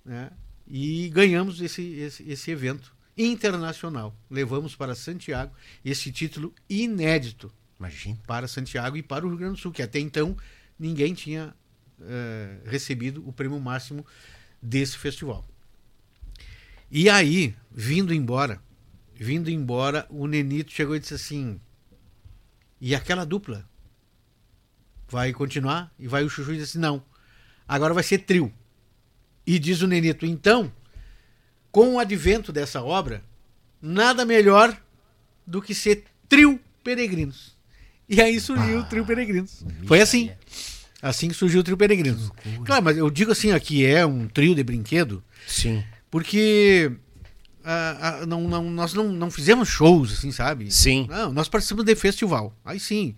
né? 0.05 0.31
E 0.67 1.09
ganhamos 1.11 1.61
esse, 1.61 1.83
esse, 1.95 2.23
esse 2.31 2.51
evento 2.51 2.95
internacional. 3.17 4.17
Levamos 4.31 4.75
para 4.75 4.95
Santiago 4.95 5.53
esse 5.85 6.11
título 6.11 6.55
inédito 6.69 7.53
Imagina. 7.79 8.19
para 8.27 8.49
Santiago 8.49 8.97
e 8.97 9.03
para 9.03 9.27
o 9.27 9.29
Rio 9.29 9.39
Grande 9.39 9.55
do 9.57 9.61
Sul, 9.61 9.73
que 9.73 9.83
até 9.83 9.99
então 9.99 10.37
ninguém 10.79 11.15
tinha 11.15 11.55
eh, 12.01 12.59
recebido 12.65 13.27
o 13.29 13.33
prêmio 13.33 13.61
máximo 13.61 14.05
desse 14.61 14.97
festival. 14.99 15.45
E 16.91 17.09
aí, 17.09 17.55
vindo 17.71 18.13
embora, 18.13 18.61
vindo 19.15 19.51
embora, 19.51 20.07
o 20.11 20.27
Nenito 20.27 20.73
chegou 20.73 20.95
e 20.97 21.01
disse 21.01 21.15
assim: 21.15 21.61
e 22.81 22.97
aquela 22.97 23.25
dupla? 23.25 23.65
Vai 25.09 25.33
continuar? 25.33 25.93
E 25.99 26.09
vai 26.09 26.25
o 26.25 26.29
Chuchu 26.29 26.53
e 26.53 26.57
disse 26.57 26.73
assim: 26.73 26.79
não, 26.81 27.05
agora 27.67 27.95
vai 27.95 28.03
ser 28.03 28.19
trio. 28.19 28.53
E 29.47 29.59
diz 29.59 29.83
o 29.83 29.87
Nenito: 29.87 30.27
então, 30.27 30.73
com 31.71 31.95
o 31.95 31.99
advento 32.01 32.53
dessa 32.53 32.83
obra, 32.83 33.25
nada 33.81 34.25
melhor 34.25 34.77
do 35.47 35.63
que 35.63 35.75
ser 35.75 36.05
trio 36.29 36.61
peregrinos. 36.83 37.57
E 38.09 38.21
aí 38.21 38.39
surgiu 38.41 38.81
o 38.81 38.85
trio 38.85 39.05
peregrinos. 39.07 39.65
Foi 39.87 40.01
assim. 40.01 40.31
Assim 41.01 41.29
que 41.29 41.35
surgiu 41.35 41.61
o 41.61 41.65
trio 41.65 41.77
peregrinos. 41.77 42.31
Claro, 42.65 42.85
mas 42.85 42.97
eu 42.97 43.11
digo 43.11 43.33
assim, 43.33 43.51
aqui 43.53 43.85
é 43.85 44.07
um 44.07 44.29
trio 44.29 44.55
de 44.55 44.63
brinquedo, 44.63 45.23
Sim. 45.49 45.83
porque 46.11 46.93
ah, 47.65 48.19
ah, 48.23 48.27
não, 48.27 48.43
não- 48.49 48.71
nós 48.71 48.95
não, 48.95 49.11
não 49.11 49.31
fizemos 49.31 49.69
shows, 49.69 50.13
assim, 50.13 50.31
sabe? 50.31 50.71
Sim. 50.71 51.07
Não, 51.11 51.33
nós 51.33 51.49
participamos 51.49 51.85
de 51.85 51.95
festival. 51.97 52.55
Aí 52.65 52.79
sim, 52.79 53.17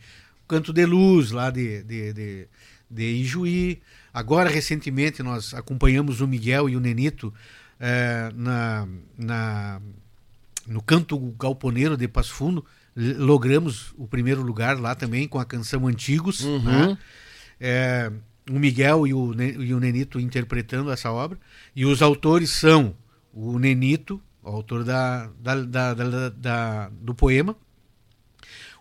Canto 0.49 0.73
de 0.73 0.87
Luz, 0.87 1.31
lá 1.31 1.51
de, 1.51 1.83
de, 1.83 2.13
de, 2.15 2.49
de 2.91 3.03
Ijuí. 3.05 3.81
Agora, 4.15 4.49
recentemente, 4.49 5.23
nós 5.23 5.53
acompanhamos 5.53 6.21
o 6.23 6.27
Miguel 6.29 6.69
e 6.71 6.77
o 6.77 6.81
Nenito 6.81 7.35
eh, 7.81 8.31
na, 8.35 8.89
na, 9.19 9.81
no 10.67 10.81
Canto 10.81 11.19
Galponeiro 11.39 11.97
de 11.97 12.07
Passo 12.09 12.33
Fundo. 12.33 12.65
Logramos 12.97 13.93
o 13.97 14.07
primeiro 14.07 14.43
lugar 14.43 14.79
lá 14.79 14.95
também 14.95 15.27
com 15.27 15.39
a 15.39 15.45
canção 15.45 15.87
Antigos. 15.87 16.45
né? 16.45 16.99
É, 17.61 18.13
o 18.51 18.59
Miguel 18.59 19.07
e 19.07 19.15
o, 19.15 19.33
e 19.43 19.73
o 19.75 19.81
Nenito 19.81 20.21
interpretando 20.21 20.91
essa 20.91 21.11
obra. 21.11 21.39
E 21.75 21.85
os 21.85 22.03
autores 22.03 22.51
são 22.51 22.95
o 23.33 23.59
Nenito, 23.59 24.21
o 24.43 24.49
autor 24.49 24.85
da, 24.85 25.29
da, 25.41 25.55
da- 25.63 25.95
da- 25.95 26.29
da- 26.29 26.89
do 26.91 27.15
poema, 27.15 27.57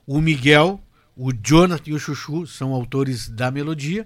o 0.06 0.19
Miguel, 0.22 0.81
o 1.15 1.31
Jonathan 1.31 1.90
e 1.90 1.94
o 1.94 1.99
Chuchu 1.99 2.45
são 2.45 2.73
autores 2.73 3.30
da 3.30 3.49
melodia, 3.49 4.06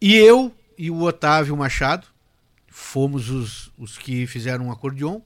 e 0.00 0.14
eu 0.14 0.52
e 0.78 0.90
o 0.90 1.02
Otávio 1.02 1.56
Machado 1.56 2.06
fomos 2.68 3.28
os, 3.30 3.70
os 3.78 3.98
que 3.98 4.26
fizeram 4.26 4.68
o 4.68 4.72
acordeon. 4.72 5.20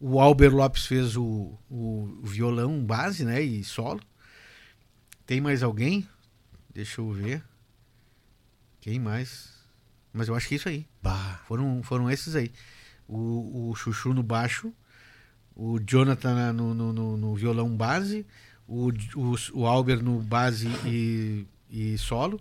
O 0.00 0.20
Albert 0.20 0.54
Lopes 0.54 0.86
fez 0.86 1.16
o, 1.16 1.58
o 1.70 2.20
violão 2.22 2.84
base 2.84 3.24
né, 3.24 3.40
e 3.42 3.64
solo. 3.64 4.00
Tem 5.24 5.40
mais 5.40 5.62
alguém? 5.62 6.06
Deixa 6.74 7.00
eu 7.00 7.10
ver. 7.10 7.42
Quem 8.80 8.98
mais? 9.00 9.54
Mas 10.12 10.28
eu 10.28 10.34
acho 10.34 10.48
que 10.48 10.54
é 10.54 10.56
isso 10.58 10.68
aí. 10.68 10.86
Bah. 11.02 11.40
Foram, 11.46 11.82
foram 11.82 12.10
esses 12.10 12.36
aí. 12.36 12.52
O, 13.08 13.70
o 13.70 13.74
Chuchu 13.74 14.12
no 14.12 14.22
baixo, 14.22 14.72
o 15.54 15.78
Jonathan 15.80 16.34
na- 16.34 16.52
no, 16.52 16.74
no, 16.74 16.92
no- 16.92 17.16
no 17.16 17.34
violão 17.34 17.74
base, 17.76 18.26
o, 18.68 18.88
o, 19.14 19.34
o 19.54 19.66
Albert 19.66 20.02
no 20.02 20.20
base 20.20 20.68
e, 20.84 21.46
e 21.70 21.96
solo, 21.98 22.40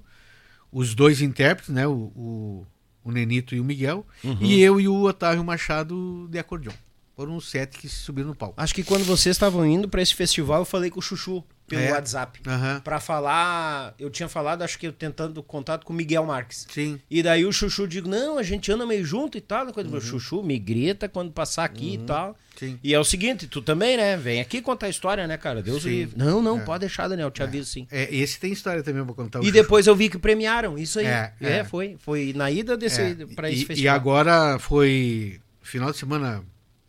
os 0.72 0.94
dois 0.96 1.22
intérpretes, 1.22 1.74
né? 1.74 1.88
O, 1.88 1.94
o, 2.16 2.68
o 3.04 3.12
Nenito 3.12 3.56
e 3.56 3.60
o 3.60 3.64
Miguel, 3.64 4.06
e 4.42 4.60
eu 4.60 4.80
e 4.82 4.88
o 4.88 5.04
Otávio 5.04 5.44
Machado 5.44 6.28
de 6.30 6.38
acordeon. 6.40 6.74
Foram 7.16 7.36
os 7.38 7.50
sete 7.50 7.78
que 7.78 7.88
subiram 7.88 8.30
no 8.30 8.36
palco. 8.36 8.56
Acho 8.58 8.76
que 8.76 8.84
quando 8.84 9.06
vocês 9.06 9.36
estavam 9.36 9.66
indo 9.66 9.88
pra 9.88 10.02
esse 10.02 10.14
festival, 10.14 10.60
eu 10.60 10.66
falei 10.66 10.90
com 10.90 11.00
o 11.00 11.02
Chuchu 11.02 11.42
pelo 11.66 11.82
É. 11.82 11.92
WhatsApp. 11.94 12.42
Aham. 12.46 12.82
Pra 12.84 13.00
falar. 13.00 13.96
Eu 13.98 14.10
tinha 14.10 14.28
falado, 14.28 14.62
acho 14.64 14.78
que 14.78 14.86
eu 14.88 14.92
tentando 14.92 15.42
contato 15.42 15.86
com 15.86 15.94
o 15.94 15.96
Miguel 15.96 16.26
Marques. 16.26 16.68
Sim. 16.70 17.00
E 17.10 17.24
daí 17.24 17.46
o 17.46 17.54
Chuchu 17.54 17.88
digo, 17.88 18.08
não, 18.10 18.38
a 18.38 18.44
gente 18.44 18.70
anda 18.72 18.86
meio 18.86 19.06
junto 19.06 19.38
e 19.38 19.42
tal. 19.42 19.66
Coisa. 19.72 19.90
Uhum. 19.90 20.02
Chuchu, 20.02 20.44
me 20.44 20.60
grita 20.60 21.08
quando 21.08 21.32
passar 21.32 21.64
aqui 21.64 21.94
e 21.94 21.98
tal. 22.00 22.38
Sim. 22.60 22.78
E 22.84 22.94
é 22.94 23.00
o 23.00 23.04
seguinte, 23.06 23.48
tu 23.48 23.62
também, 23.62 23.96
né? 23.96 24.18
Vem 24.18 24.42
aqui 24.42 24.62
contar 24.62 24.88
a 24.88 24.90
história, 24.90 25.26
né, 25.26 25.38
cara? 25.38 25.62
Deus 25.64 25.84
livre. 25.84 26.18
Não, 26.18 26.42
não, 26.42 26.60
É. 26.60 26.64
pode 26.64 26.82
deixar, 26.82 27.08
Daniel, 27.08 27.32
te 27.32 27.42
aviso 27.42 27.70
sim. 27.70 27.88
É, 27.92 28.14
esse 28.14 28.40
tem 28.40 28.52
história 28.52 28.84
também 28.84 29.04
pra 29.06 29.14
contar. 29.16 29.40
o 29.40 29.44
E 29.46 29.52
depois 29.54 29.88
eu 29.88 29.96
vi 29.96 30.10
que 30.10 30.18
premiaram, 30.18 30.78
isso 30.78 31.00
aí. 31.00 31.06
É, 31.06 31.34
É, 31.42 31.52
é. 31.60 31.64
foi. 31.64 31.96
Foi 32.00 32.34
na 32.36 32.52
ida 32.52 32.76
desse, 32.78 33.02
É, 33.02 33.16
pra 33.36 33.50
esse 33.50 33.64
e, 33.64 33.66
festival. 33.66 33.94
e 33.94 33.98
agora 33.98 34.60
foi 34.60 35.40
final 35.62 35.92
de 35.92 35.98
semana 35.98 36.44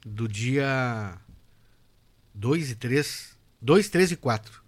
do 0.08 0.28
dia 0.28 1.18
2 2.32 2.70
e 2.70 2.74
3, 2.76 3.36
2, 3.60 3.88
3 3.88 4.12
e 4.12 4.16
4 4.16 4.62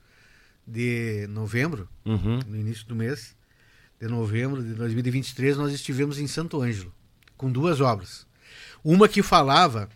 de 0.67 1.27
novembro, 1.29 1.89
Uhum. 2.05 2.41
no 2.47 2.57
início 2.57 2.85
do 2.87 2.95
mês 2.97 3.37
de 4.01 4.09
novembro 4.09 4.63
de 4.63 4.75
2023, 4.75 5.57
nós 5.57 5.73
estivemos 5.73 6.19
em 6.19 6.27
Santo 6.27 6.61
Ângelo 6.61 6.93
com 7.37 7.51
duas 7.53 7.81
obras. 7.81 8.27
Uma 8.83 9.09
que 9.09 9.23
falava 9.23 9.89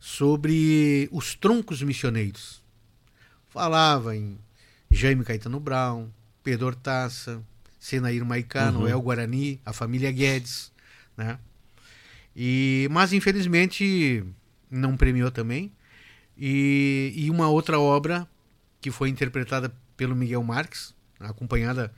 sobre 0.00 1.08
os 1.12 1.34
troncos 1.34 1.82
missioneiros. 1.82 2.62
Falava 3.50 4.16
em 4.16 4.38
Jaime 4.90 5.22
Caetano 5.24 5.60
Brown, 5.60 6.08
Pedro 6.42 6.66
Hortaça, 6.66 7.42
Senair 7.78 8.24
Maicá, 8.24 8.70
Noel 8.72 9.00
Guarani, 9.02 9.60
a 9.64 9.72
família 9.72 10.10
Guedes, 10.10 10.72
né? 11.16 11.38
E, 12.34 12.88
mas 12.90 13.12
infelizmente 13.12 14.24
não 14.72 14.96
premiou 14.96 15.30
também. 15.30 15.70
E, 16.36 17.12
e 17.14 17.30
uma 17.30 17.48
outra 17.48 17.78
obra 17.78 18.26
que 18.80 18.90
foi 18.90 19.08
interpretada 19.08 19.72
pelo 19.96 20.16
Miguel 20.16 20.42
Marques, 20.42 20.94
acompanhada 21.20 21.92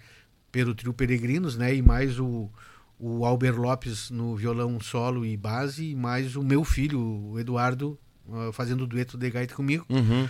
pelo 0.52 0.74
trio 0.74 0.92
Peregrinos, 0.92 1.56
né? 1.56 1.74
E 1.74 1.80
mais 1.80 2.18
o, 2.18 2.51
o 2.98 3.24
Albert 3.24 3.56
Lopes 3.56 4.10
no 4.10 4.36
violão 4.36 4.78
solo 4.80 5.24
e 5.24 5.36
base, 5.36 5.90
e 5.90 5.94
mais 5.94 6.36
o 6.36 6.42
meu 6.42 6.64
filho, 6.64 7.01
o 7.01 7.38
Eduardo, 7.38 7.98
ah, 8.30 8.51
fazendo 8.52 8.86
dueto 8.86 9.16
de 9.16 9.30
gaita 9.30 9.55
comigo. 9.55 9.86
Uhum. 9.88 10.28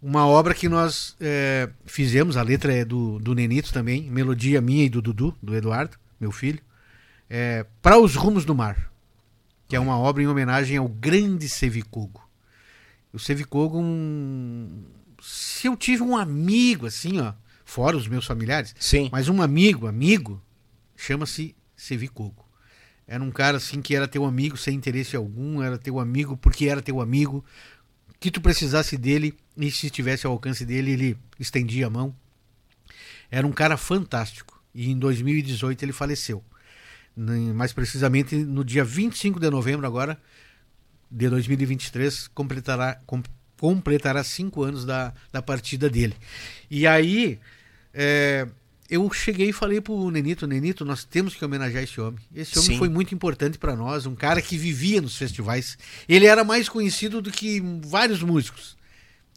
Uma 0.00 0.26
obra 0.26 0.54
que 0.54 0.66
nós 0.66 1.14
eh, 1.20 1.68
fizemos, 1.84 2.38
a 2.38 2.42
letra 2.42 2.72
é 2.72 2.86
do, 2.86 3.18
do 3.18 3.34
Nenito 3.34 3.70
também, 3.70 4.10
melodia 4.10 4.58
minha 4.58 4.86
e 4.86 4.88
do 4.88 5.02
Dudu, 5.02 5.36
do 5.42 5.54
Eduardo, 5.54 5.98
meu 6.18 6.32
filho, 6.32 6.58
é, 7.28 7.66
Para 7.82 7.98
os 7.98 8.16
Rumos 8.16 8.46
do 8.46 8.54
Mar, 8.54 8.89
que 9.70 9.76
é 9.76 9.80
uma 9.80 9.96
obra 9.96 10.20
em 10.20 10.26
homenagem 10.26 10.76
ao 10.78 10.88
grande 10.88 11.48
Sevicogo. 11.48 12.28
O 13.12 13.20
Sevicogo, 13.20 13.78
um, 13.78 14.84
se 15.22 15.68
eu 15.68 15.76
tive 15.76 16.02
um 16.02 16.16
amigo 16.16 16.86
assim, 16.86 17.20
ó, 17.20 17.32
fora 17.64 17.96
os 17.96 18.08
meus 18.08 18.26
familiares, 18.26 18.74
Sim. 18.80 19.08
mas 19.12 19.28
um 19.28 19.40
amigo, 19.40 19.86
amigo, 19.86 20.42
chama-se 20.96 21.54
Sevicoco. 21.76 22.48
Era 23.06 23.22
um 23.22 23.30
cara 23.30 23.58
assim 23.58 23.80
que 23.80 23.94
era 23.94 24.08
teu 24.08 24.24
amigo 24.24 24.56
sem 24.56 24.74
interesse 24.74 25.14
algum, 25.14 25.62
era 25.62 25.78
teu 25.78 26.00
amigo 26.00 26.36
porque 26.36 26.68
era 26.68 26.82
teu 26.82 27.00
amigo, 27.00 27.44
que 28.18 28.28
tu 28.28 28.40
precisasse 28.40 28.96
dele 28.96 29.36
e 29.56 29.70
se 29.70 29.86
estivesse 29.86 30.26
ao 30.26 30.32
alcance 30.32 30.66
dele, 30.66 30.90
ele 30.90 31.16
estendia 31.38 31.86
a 31.86 31.90
mão. 31.90 32.12
Era 33.30 33.46
um 33.46 33.52
cara 33.52 33.76
fantástico. 33.76 34.60
E 34.74 34.90
em 34.90 34.98
2018 34.98 35.80
ele 35.84 35.92
faleceu. 35.92 36.42
Mais 37.54 37.72
precisamente 37.72 38.36
no 38.36 38.64
dia 38.64 38.84
25 38.84 39.38
de 39.38 39.50
novembro 39.50 39.86
agora 39.86 40.18
de 41.10 41.28
2023 41.28 42.28
completará 42.28 42.98
com, 43.04 43.22
completará 43.58 44.24
cinco 44.24 44.62
anos 44.62 44.84
da, 44.84 45.12
da 45.32 45.42
partida 45.42 45.90
dele. 45.90 46.14
E 46.70 46.86
aí 46.86 47.38
é, 47.92 48.46
eu 48.88 49.08
cheguei 49.12 49.50
e 49.50 49.52
falei 49.52 49.80
pro 49.80 50.10
Nenito, 50.10 50.46
Nenito, 50.46 50.84
nós 50.84 51.04
temos 51.04 51.34
que 51.34 51.44
homenagear 51.44 51.84
esse 51.84 52.00
homem. 52.00 52.18
Esse 52.34 52.58
homem 52.58 52.72
Sim. 52.72 52.78
foi 52.78 52.88
muito 52.88 53.14
importante 53.14 53.58
para 53.58 53.76
nós, 53.76 54.06
um 54.06 54.14
cara 54.14 54.40
que 54.42 54.56
vivia 54.56 55.00
nos 55.00 55.16
festivais. 55.16 55.78
Ele 56.08 56.26
era 56.26 56.42
mais 56.42 56.68
conhecido 56.68 57.20
do 57.20 57.30
que 57.30 57.62
vários 57.84 58.22
músicos 58.22 58.76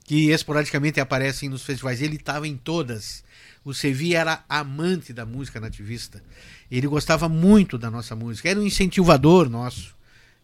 que 0.05 0.31
esporadicamente 0.31 0.99
aparecem 0.99 1.49
nos 1.49 1.64
festivais. 1.64 2.01
Ele 2.01 2.15
estava 2.15 2.47
em 2.47 2.57
todas. 2.57 3.23
O 3.64 3.73
Sevi 3.73 4.15
era 4.15 4.44
amante 4.49 5.14
da 5.14 5.26
música 5.26 5.60
nativista. 5.60 6.22
Ele 6.69 6.88
gostava 6.88 7.30
muito 7.30 7.77
da 7.77 7.90
nossa 7.90 8.15
música. 8.15 8.49
Era 8.49 8.60
um 8.60 8.65
incentivador 8.65 9.49
nosso. 9.49 9.95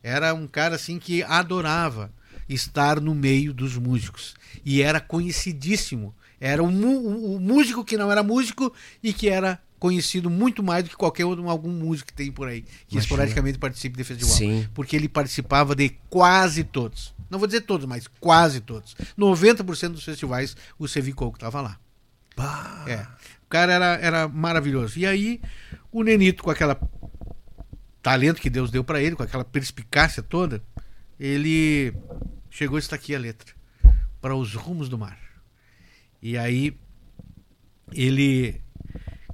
Era 0.01 0.33
um 0.33 0.47
cara 0.47 0.75
assim 0.75 0.97
que 0.99 1.21
adorava 1.23 2.11
estar 2.47 3.01
no 3.01 3.13
meio 3.13 3.53
dos 3.53 3.77
músicos. 3.77 4.35
E 4.63 4.81
era 4.81 4.99
conhecidíssimo. 4.99 6.15
Era 6.39 6.63
o, 6.63 6.67
o 6.67 7.39
músico 7.39 7.83
que 7.83 7.97
não 7.97 8.11
era 8.11 8.23
músico 8.23 8.73
e 9.03 9.11
que 9.11 9.27
era 9.27 9.61
conhecido 9.77 10.29
muito 10.29 10.61
mais 10.61 10.83
do 10.83 10.89
que 10.89 10.95
qualquer 10.95 11.25
outro, 11.25 11.49
algum 11.49 11.71
músico 11.71 12.07
que 12.07 12.13
tem 12.13 12.31
por 12.31 12.47
aí, 12.47 12.61
que 12.61 12.95
Imagina. 12.95 13.01
esporadicamente 13.01 13.57
participe 13.57 13.97
de 13.97 14.03
festival. 14.03 14.35
Sim. 14.35 14.67
Porque 14.73 14.95
ele 14.95 15.07
participava 15.07 15.75
de 15.75 15.89
quase 16.09 16.63
todos. 16.63 17.13
Não 17.29 17.39
vou 17.39 17.47
dizer 17.47 17.61
todos, 17.61 17.85
mas 17.85 18.07
quase 18.19 18.59
todos. 18.59 18.95
90% 19.17 19.89
dos 19.89 20.03
festivais 20.03 20.55
o 20.77 20.87
Sevicoco 20.87 21.37
estava 21.37 21.61
lá. 21.61 21.79
Bah. 22.39 22.85
É. 22.87 23.01
O 23.43 23.49
cara 23.49 23.73
era, 23.73 23.85
era 23.95 24.27
maravilhoso. 24.27 24.97
E 24.97 25.05
aí, 25.05 25.41
o 25.91 26.03
Nenito, 26.03 26.43
com 26.43 26.49
aquela 26.49 26.79
talento 28.01 28.39
que 28.39 28.49
Deus 28.49 28.71
deu 28.71 28.83
para 28.83 29.01
ele, 29.01 29.15
com 29.15 29.23
aquela 29.23 29.43
perspicácia 29.43 30.23
toda, 30.23 30.63
ele 31.19 31.93
chegou 32.49 32.79
está 32.79 32.95
aqui 32.95 33.13
a 33.13 33.19
letra 33.19 33.53
para 34.21 34.35
os 34.35 34.53
rumos 34.53 34.87
do 34.87 34.97
mar. 34.97 35.19
E 36.21 36.37
aí 36.37 36.77
ele 37.91 38.61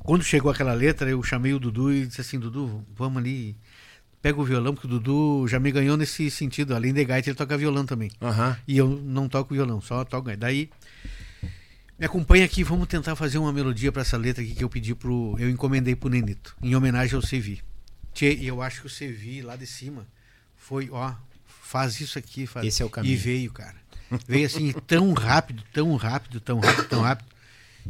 quando 0.06 0.24
chegou 0.24 0.52
aquela 0.52 0.74
letra, 0.74 1.10
eu 1.10 1.22
chamei 1.24 1.54
o 1.54 1.60
Dudu 1.60 1.92
e 1.92 2.06
disse 2.06 2.22
assim: 2.22 2.40
Dudu, 2.40 2.86
vamos 2.96 3.18
ali, 3.18 3.56
pega 4.22 4.40
o 4.40 4.44
violão, 4.44 4.74
porque 4.74 4.88
o 4.88 4.90
Dudu 4.90 5.48
já 5.48 5.60
me 5.60 5.72
ganhou 5.72 5.98
nesse 5.98 6.30
sentido. 6.30 6.76
Além 6.76 6.94
de 6.94 7.04
gaita, 7.04 7.30
ele 7.30 7.38
toca 7.38 7.58
violão 7.58 7.86
também. 7.86 8.12
Uhum. 8.22 8.56
E 8.68 8.78
eu 8.78 8.88
não 8.88 9.28
toco 9.28 9.54
violão, 9.54 9.82
só 9.82 10.06
toco 10.06 10.28
gaita. 10.28 10.42
Daí, 10.42 10.70
me 11.98 12.06
acompanha 12.06 12.46
aqui, 12.46 12.64
vamos 12.64 12.88
tentar 12.88 13.16
fazer 13.16 13.38
uma 13.38 13.54
melodia 13.54 13.92
para 13.92 14.02
essa 14.02 14.18
letra 14.18 14.44
aqui 14.44 14.54
que 14.54 14.64
eu 14.64 14.70
pedi 14.70 14.94
pro. 14.94 15.36
Eu 15.40 15.50
encomendei 15.50 15.96
pro 15.96 16.10
Nenito, 16.10 16.56
em 16.62 16.76
homenagem 16.76 17.16
ao 17.16 17.22
Sevi. 17.22 17.62
E 18.22 18.48
eu 18.48 18.62
acho 18.62 18.82
que 18.82 18.88
o 18.88 18.90
Sevi 18.90 19.42
lá 19.42 19.56
de 19.56 19.66
cima 19.66 20.08
foi, 20.56 20.90
ó, 20.92 21.14
faz 21.46 22.00
isso 22.00 22.18
aqui, 22.18 22.46
faz. 22.46 22.66
Esse 22.66 22.82
é 22.82 22.86
o 22.86 22.90
caminho. 22.90 23.14
E 23.14 23.18
veio, 23.18 23.52
cara. 23.52 23.76
Veio 24.28 24.46
assim 24.46 24.72
tão 24.88 25.14
rápido, 25.14 25.64
tão 25.74 25.96
rápido, 25.96 26.40
tão 26.40 26.60
rápido, 26.60 26.88
tão 26.88 27.02
rápido 27.02 27.36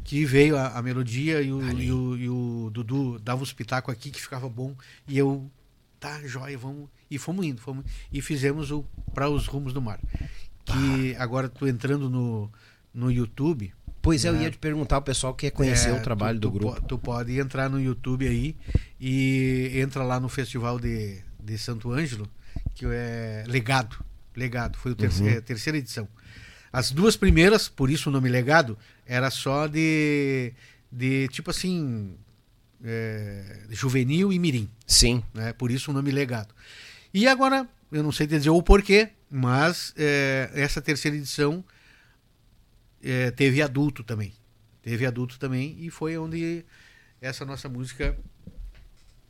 que 0.04 0.26
veio 0.26 0.58
a, 0.58 0.78
a 0.78 0.82
melodia 0.82 1.42
e 1.42 1.52
o, 1.52 1.62
e 1.80 1.92
o, 1.92 2.18
e, 2.18 2.30
o, 2.30 2.70
Dudu 2.72 3.20
dava 3.20 3.42
os 3.42 3.54
pitacos 3.54 3.94
aqui 3.94 4.12
que 4.12 4.22
ficava 4.22 4.50
bom 4.50 4.76
e 5.08 5.18
eu 5.18 5.50
tá 6.00 6.22
joia 6.28 6.58
vamos 6.58 6.90
e 7.10 7.18
fomos 7.18 7.46
indo 7.46 7.62
fomos 7.62 7.86
e 8.12 8.22
fizemos 8.22 8.72
o 8.72 8.86
para 9.14 9.30
os 9.30 9.48
rumos 9.48 9.72
do 9.72 9.82
mar 9.82 9.98
que 10.66 11.16
agora 11.18 11.48
tu 11.48 11.66
entrando 11.66 12.10
no, 12.10 12.52
no 12.94 13.10
YouTube 13.10 13.74
Pois 14.06 14.24
é, 14.24 14.30
eu 14.30 14.34
né? 14.34 14.44
ia 14.44 14.52
te 14.52 14.60
perguntar 14.60 15.00
o 15.00 15.02
pessoal 15.02 15.34
que 15.34 15.48
quer 15.48 15.52
conhecer 15.52 15.90
é, 15.90 15.94
o 15.94 16.00
trabalho 16.00 16.40
tu, 16.40 16.42
do 16.44 16.52
grupo. 16.52 16.80
Tu 16.82 16.96
pode 16.96 17.40
entrar 17.40 17.68
no 17.68 17.82
YouTube 17.82 18.28
aí 18.28 18.56
e 19.02 19.72
entra 19.74 20.04
lá 20.04 20.20
no 20.20 20.30
Festival 20.30 20.80
de, 20.80 21.18
de 21.44 21.58
Santo 21.58 21.92
Ângelo, 21.92 22.30
que 22.76 22.86
é 22.86 23.44
Legado. 23.48 23.98
Legado, 24.36 24.78
foi 24.78 24.92
a 24.92 24.96
terceira, 24.96 25.32
uhum. 25.32 25.38
É, 25.40 25.42
terceira 25.42 25.80
edição. 25.80 26.08
As 26.72 26.92
duas 26.92 27.16
primeiras, 27.16 27.68
por 27.68 27.90
isso 27.90 28.10
o 28.10 28.14
nome 28.14 28.30
Legado, 28.30 28.78
era 29.08 29.32
só 29.32 29.66
de, 29.66 30.54
de 30.92 31.28
tipo 31.30 31.50
assim, 31.50 32.16
é, 32.84 33.62
juvenil 33.72 34.32
e 34.32 34.38
mirim. 34.38 34.70
Sim. 34.86 35.24
Né? 35.34 35.52
Por 35.52 35.72
isso 35.72 35.90
o 35.90 35.94
nome 35.96 36.12
Legado. 36.12 36.54
E 37.12 37.28
agora, 37.28 37.68
eu 37.92 38.04
não 38.04 38.12
sei 38.12 38.28
dizer 38.28 38.52
o 38.52 38.62
porquê, 38.62 39.10
mas 39.32 39.96
é, 39.98 40.52
essa 40.54 40.80
terceira 40.80 41.18
edição 41.18 41.66
é, 43.06 43.32
teve 43.32 43.62
adulto 43.62 44.04
também. 44.04 44.34
Teve 44.82 45.06
adulto 45.06 45.40
também 45.40 45.76
e 45.80 45.90
foi 45.90 46.18
onde 46.18 46.66
essa 47.22 47.46
nossa 47.46 47.70
música 47.70 48.18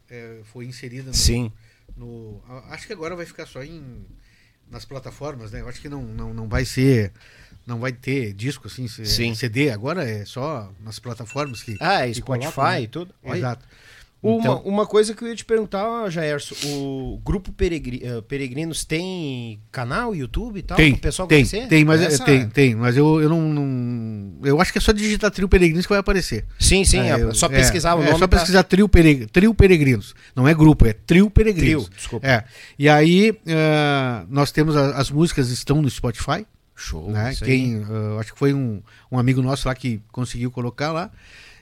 é, 0.10 0.42
foi 0.46 0.66
inserida 0.66 1.08
no, 1.08 1.14
Sim. 1.14 1.52
no. 1.96 2.42
Acho 2.70 2.88
que 2.88 2.94
agora 2.94 3.16
vai 3.16 3.26
ficar 3.26 3.46
só 3.46 3.64
em 3.64 4.06
nas 4.70 4.86
plataformas, 4.86 5.52
né? 5.52 5.62
Eu 5.62 5.70
acho 5.70 5.80
que 5.80 5.90
não, 5.90 6.02
não, 6.02 6.34
não 6.34 6.48
vai 6.48 6.66
ser. 6.66 7.12
Não 7.66 7.80
vai 7.80 7.92
ter 7.92 8.34
disco 8.34 8.68
assim, 8.68 8.88
Sim. 8.88 9.34
CD, 9.34 9.72
agora 9.72 10.08
é 10.08 10.24
só 10.24 10.72
nas 10.82 11.00
plataformas 11.00 11.64
que. 11.64 11.76
Ah, 11.80 12.08
é 12.08 12.14
Spotify 12.14 12.52
colocam, 12.52 12.72
né? 12.72 12.82
e 12.82 12.88
tudo. 12.88 13.16
Exato. 13.24 13.66
Uma, 13.66 13.76
então, 14.40 14.62
uma 14.66 14.86
coisa 14.86 15.14
que 15.14 15.24
eu 15.24 15.28
ia 15.28 15.36
te 15.36 15.46
perguntar, 15.46 16.10
Jairson, 16.10 16.56
o 16.66 17.22
Grupo 17.24 17.52
Peregri, 17.52 18.02
uh, 18.04 18.22
Peregrinos 18.24 18.84
tem 18.84 19.60
canal, 19.72 20.16
YouTube 20.16 20.60
e 20.60 20.62
tal? 20.64 20.78
Tem, 20.78 20.94
o 20.94 20.98
pessoal 20.98 21.28
tem, 21.28 21.40
conhecer? 21.40 21.68
Tem, 21.68 21.86
mas, 21.86 22.02
Essa... 22.02 22.24
tem, 22.24 22.50
tem, 22.50 22.76
mas 22.76 22.98
eu, 22.98 23.22
eu 23.22 23.30
não, 23.30 23.42
não, 23.42 24.40
Eu 24.44 24.60
acho 24.60 24.72
que 24.72 24.78
é 24.78 24.82
só 24.82 24.92
digitar 24.92 25.32
Trio 25.32 25.48
Peregrinos 25.48 25.86
que 25.86 25.92
vai 25.92 26.00
aparecer. 26.00 26.46
Sim, 26.60 26.84
sim, 26.84 27.00
é, 27.00 27.22
é 27.22 27.34
só 27.34 27.48
pesquisar 27.48 27.92
é, 27.92 27.94
o 27.94 27.98
nome. 27.98 28.12
É 28.12 28.18
só 28.18 28.28
pesquisar 28.28 28.64
Trio, 28.64 28.90
Pereg, 28.90 29.28
Trio 29.28 29.54
Peregrinos. 29.54 30.16
Não 30.36 30.48
é 30.48 30.54
grupo, 30.54 30.86
é 30.86 30.94
Trio 30.94 31.30
Peregrinos. 31.30 31.86
Trio, 31.86 31.98
desculpa. 31.98 32.28
É. 32.28 32.44
E 32.78 32.90
aí, 32.90 33.32
uh, 33.32 34.28
nós 34.30 34.52
temos 34.52 34.76
a, 34.76 34.98
as 34.98 35.12
músicas 35.12 35.50
estão 35.50 35.82
no 35.82 35.90
Spotify. 35.90 36.46
Show. 36.76 37.10
Né? 37.10 37.34
Quem, 37.36 37.80
uh, 37.80 38.20
acho 38.20 38.34
que 38.34 38.40
foi 38.40 38.54
um, 38.54 38.82
um 39.10 39.18
amigo 39.18 39.42
nosso 39.42 39.68
lá 39.68 39.74
que 39.74 40.02
conseguiu 40.12 40.52
colocar 40.52 40.92
lá. 40.92 41.10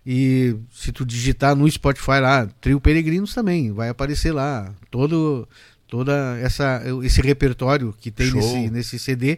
E 0.06 0.56
se 0.72 0.92
tu 0.92 1.06
digitar 1.06 1.56
no 1.56 1.70
Spotify 1.70 2.20
lá, 2.20 2.46
Trio 2.60 2.80
Peregrinos 2.80 3.34
também, 3.34 3.72
vai 3.72 3.90
aparecer 3.90 4.34
lá 4.34 4.74
todo 4.92 5.48
toda 5.88 6.38
essa 6.40 6.82
esse 7.04 7.22
repertório 7.22 7.94
que 8.00 8.12
tem 8.12 8.32
nesse, 8.32 8.70
nesse 8.70 9.00
CD, 9.00 9.38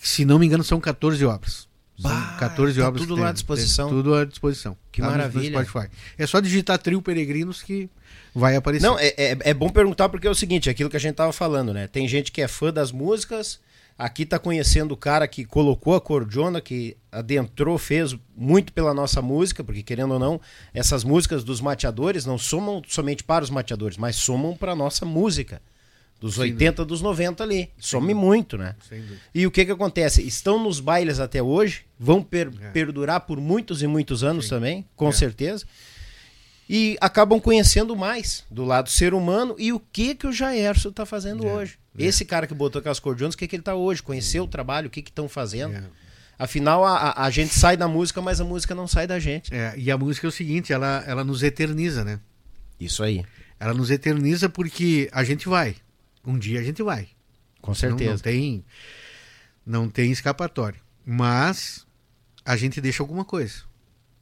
que, 0.00 0.08
se 0.08 0.24
não 0.24 0.38
me 0.38 0.46
engano 0.46 0.62
são 0.62 0.80
14 0.80 1.24
obras. 1.24 1.66
São 1.98 2.10
bah, 2.10 2.36
14 2.38 2.78
tá 2.78 2.88
obras. 2.88 3.06
Tudo 3.06 3.20
lá 3.20 3.28
à 3.28 3.32
disposição. 3.32 3.88
tudo 3.88 4.14
à 4.14 4.24
disposição. 4.24 4.76
Que 4.92 5.00
tá 5.00 5.10
maravilha. 5.10 5.64
Spotify. 5.64 5.92
É 6.18 6.26
só 6.26 6.40
digitar 6.40 6.78
Trio 6.78 7.00
Peregrinos 7.00 7.62
que 7.62 7.88
vai 8.34 8.56
aparecer. 8.56 8.86
Não, 8.86 8.98
é, 8.98 9.14
é, 9.16 9.38
é, 9.40 9.54
bom 9.54 9.68
perguntar 9.68 10.08
porque 10.08 10.26
é 10.26 10.30
o 10.30 10.34
seguinte, 10.34 10.68
aquilo 10.68 10.90
que 10.90 10.96
a 10.96 11.00
gente 11.00 11.14
tava 11.14 11.32
falando, 11.32 11.72
né? 11.72 11.86
Tem 11.86 12.06
gente 12.06 12.32
que 12.32 12.42
é 12.42 12.48
fã 12.48 12.72
das 12.72 12.90
músicas, 12.90 13.60
Aqui 13.96 14.24
está 14.24 14.40
conhecendo 14.40 14.92
o 14.92 14.96
cara 14.96 15.28
que 15.28 15.44
colocou 15.44 15.94
a 15.94 16.00
cordiona, 16.00 16.60
que 16.60 16.96
adentrou, 17.12 17.78
fez 17.78 18.16
muito 18.36 18.72
pela 18.72 18.92
nossa 18.92 19.22
música, 19.22 19.62
porque 19.62 19.84
querendo 19.84 20.14
ou 20.14 20.18
não, 20.18 20.40
essas 20.72 21.04
músicas 21.04 21.44
dos 21.44 21.60
mateadores 21.60 22.26
não 22.26 22.36
somam 22.36 22.82
somente 22.88 23.22
para 23.22 23.44
os 23.44 23.50
mateadores, 23.50 23.96
mas 23.96 24.16
somam 24.16 24.56
para 24.56 24.72
a 24.72 24.76
nossa 24.76 25.06
música. 25.06 25.62
Dos 26.20 26.34
Sim, 26.34 26.42
80, 26.42 26.82
né? 26.82 26.88
dos 26.88 27.02
90 27.02 27.44
ali. 27.44 27.70
Some 27.78 28.14
muito, 28.14 28.56
né? 28.56 28.74
E 29.34 29.46
o 29.46 29.50
que 29.50 29.64
que 29.64 29.72
acontece? 29.72 30.26
Estão 30.26 30.62
nos 30.62 30.80
bailes 30.80 31.20
até 31.20 31.42
hoje, 31.42 31.84
vão 31.98 32.22
per 32.22 32.50
é. 32.60 32.70
perdurar 32.70 33.20
por 33.20 33.40
muitos 33.40 33.82
e 33.82 33.86
muitos 33.86 34.24
anos 34.24 34.44
Sim. 34.46 34.50
também, 34.50 34.88
com 34.96 35.08
é. 35.08 35.12
certeza 35.12 35.66
e 36.68 36.96
acabam 37.00 37.40
conhecendo 37.40 37.94
mais 37.94 38.44
do 38.50 38.64
lado 38.64 38.88
ser 38.88 39.14
humano 39.14 39.54
e 39.58 39.72
o 39.72 39.80
que 39.80 40.14
que 40.14 40.26
o 40.26 40.32
Jairson 40.32 40.88
está 40.88 41.04
fazendo 41.04 41.46
é, 41.46 41.52
hoje. 41.52 41.78
É. 41.98 42.04
Esse 42.04 42.24
cara 42.24 42.46
que 42.46 42.54
botou 42.54 42.80
aquelas 42.80 42.98
cordionas, 42.98 43.34
o 43.34 43.38
que 43.38 43.46
que 43.46 43.56
ele 43.56 43.60
está 43.60 43.74
hoje? 43.74 44.02
Conhecer 44.02 44.40
o 44.40 44.46
trabalho, 44.46 44.88
o 44.88 44.90
que 44.90 45.02
que 45.02 45.10
estão 45.10 45.28
fazendo. 45.28 45.74
É. 45.74 45.84
Afinal, 46.38 46.84
a, 46.84 47.24
a, 47.24 47.30
gente 47.30 47.54
sai 47.54 47.76
da 47.76 47.86
música, 47.86 48.20
mas 48.20 48.40
a 48.40 48.44
música 48.44 48.74
não 48.74 48.88
sai 48.88 49.06
da 49.06 49.20
gente. 49.20 49.54
É, 49.54 49.74
e 49.76 49.90
a 49.90 49.96
música 49.96 50.26
é 50.26 50.28
o 50.28 50.32
seguinte, 50.32 50.72
ela, 50.72 51.04
ela 51.06 51.22
nos 51.22 51.42
eterniza, 51.42 52.02
né? 52.04 52.18
Isso 52.80 53.04
aí. 53.04 53.24
Ela 53.60 53.72
nos 53.72 53.90
eterniza 53.90 54.48
porque 54.48 55.08
a 55.12 55.22
gente 55.22 55.48
vai. 55.48 55.76
Um 56.26 56.36
dia 56.38 56.58
a 56.58 56.62
gente 56.62 56.82
vai. 56.82 57.08
Com 57.60 57.74
certeza. 57.74 58.04
Não, 58.04 58.12
não 58.12 58.18
tem, 58.18 58.64
não 59.64 59.88
tem 59.88 60.10
escapatório. 60.10 60.80
Mas 61.06 61.86
a 62.44 62.56
gente 62.56 62.80
deixa 62.80 63.02
alguma 63.02 63.24
coisa, 63.24 63.62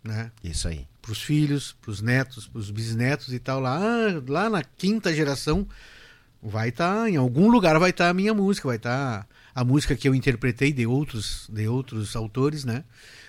né? 0.03 0.31
Isso 0.43 0.69
aí 0.69 0.87
para 1.03 1.12
os 1.12 1.20
filhos, 1.20 1.77
para 1.83 1.91
os 1.91 2.01
netos, 2.01 2.47
para 2.47 2.61
os 2.61 2.70
bisnetos 2.70 3.35
e 3.35 3.41
tal 3.41 3.59
lá, 3.59 3.77
ah, 3.77 4.23
lá 4.29 4.49
na 4.49 4.62
quinta 4.62 5.12
geração 5.12 5.66
vai 6.41 6.69
estar 6.69 7.03
tá, 7.03 7.11
em 7.11 7.16
algum 7.16 7.51
lugar 7.51 7.79
vai 7.79 7.91
estar 7.91 8.05
tá 8.05 8.11
a 8.11 8.15
minha 8.15 8.33
música, 8.33 8.69
vai 8.69 8.77
estar 8.77 9.24
tá 9.24 9.29
a 9.53 9.65
música 9.65 9.97
que 9.97 10.09
eu 10.09 10.15
interpretei 10.15 10.73
de 10.73 10.87
outros 10.87 11.49
de 11.53 11.66
outros 11.66 12.15
autores, 12.15 12.65
né? 12.65 12.85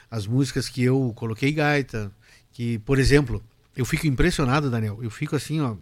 As 0.10 0.28
músicas 0.28 0.70
que 0.70 0.84
eu 0.84 1.12
coloquei 1.16 1.52
gaita, 1.52 2.12
que 2.52 2.78
por 2.80 3.00
exemplo, 3.00 3.44
eu 3.76 3.86
fico 3.86 4.06
impressionado, 4.06 4.70
Daniel, 4.70 5.00
eu 5.02 5.10
fico 5.10 5.36
assim, 5.36 5.60
ó, 5.60 5.76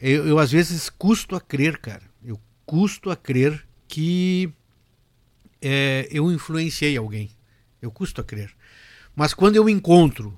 eu, 0.00 0.26
eu 0.26 0.38
às 0.38 0.50
vezes 0.50 0.88
custo 0.88 1.36
a 1.36 1.40
crer, 1.40 1.78
cara. 1.78 2.02
Eu 2.24 2.40
custo 2.64 3.10
a 3.10 3.16
crer 3.16 3.66
que 3.86 4.50
é, 5.60 6.08
eu 6.10 6.32
influenciei 6.32 6.96
alguém. 6.96 7.30
Eu 7.82 7.90
custo 7.90 8.20
a 8.20 8.24
crer. 8.24 8.50
Mas 9.14 9.34
quando 9.34 9.56
eu 9.56 9.68
encontro, 9.68 10.36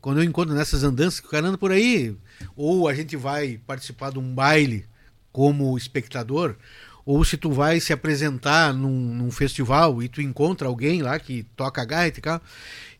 quando 0.00 0.18
eu 0.18 0.24
encontro 0.24 0.54
nessas 0.54 0.84
andanças 0.84 1.20
que 1.20 1.26
o 1.26 1.30
cara 1.30 1.56
por 1.58 1.72
aí, 1.72 2.16
ou 2.56 2.88
a 2.88 2.94
gente 2.94 3.16
vai 3.16 3.60
participar 3.66 4.12
de 4.12 4.18
um 4.18 4.34
baile 4.34 4.86
como 5.32 5.76
espectador, 5.76 6.56
ou 7.04 7.24
se 7.24 7.36
tu 7.36 7.50
vai 7.50 7.80
se 7.80 7.92
apresentar 7.92 8.72
num, 8.72 9.14
num 9.14 9.30
festival 9.30 10.02
e 10.02 10.08
tu 10.08 10.20
encontra 10.20 10.68
alguém 10.68 11.02
lá 11.02 11.18
que 11.18 11.44
toca 11.56 11.84
gaita 11.84 12.18
e 12.18 12.22
tal, 12.22 12.40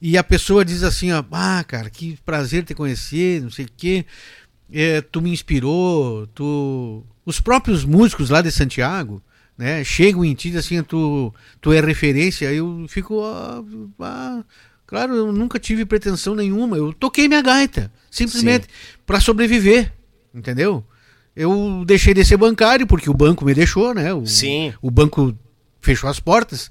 e 0.00 0.18
a 0.18 0.24
pessoa 0.24 0.64
diz 0.64 0.82
assim, 0.82 1.12
ó, 1.12 1.22
ah, 1.30 1.64
cara, 1.64 1.90
que 1.90 2.18
prazer 2.24 2.64
te 2.64 2.74
conhecer, 2.74 3.42
não 3.42 3.50
sei 3.50 3.66
o 3.66 3.70
quê, 3.76 4.04
é, 4.72 5.00
tu 5.00 5.20
me 5.20 5.30
inspirou, 5.30 6.26
tu... 6.28 7.04
Os 7.24 7.40
próprios 7.40 7.84
músicos 7.84 8.30
lá 8.30 8.40
de 8.40 8.50
Santiago, 8.50 9.22
né, 9.56 9.84
chegam 9.84 10.24
em 10.24 10.34
ti 10.34 10.56
assim, 10.56 10.82
tu, 10.82 11.32
tu 11.60 11.72
é 11.72 11.80
referência, 11.80 12.50
eu 12.52 12.86
fico, 12.88 13.22
ah, 13.22 14.44
claro, 14.90 15.14
eu 15.14 15.32
nunca 15.32 15.58
tive 15.58 15.86
pretensão 15.86 16.34
nenhuma, 16.34 16.76
eu 16.76 16.92
toquei 16.92 17.28
minha 17.28 17.40
gaita, 17.40 17.92
simplesmente 18.10 18.66
para 19.06 19.20
sobreviver, 19.20 19.92
entendeu? 20.34 20.84
Eu 21.34 21.84
deixei 21.86 22.12
de 22.12 22.24
ser 22.24 22.36
bancário, 22.36 22.88
porque 22.88 23.08
o 23.08 23.14
banco 23.14 23.44
me 23.44 23.54
deixou, 23.54 23.94
né? 23.94 24.12
O, 24.12 24.26
Sim. 24.26 24.74
O 24.82 24.90
banco 24.90 25.32
fechou 25.80 26.10
as 26.10 26.18
portas. 26.18 26.68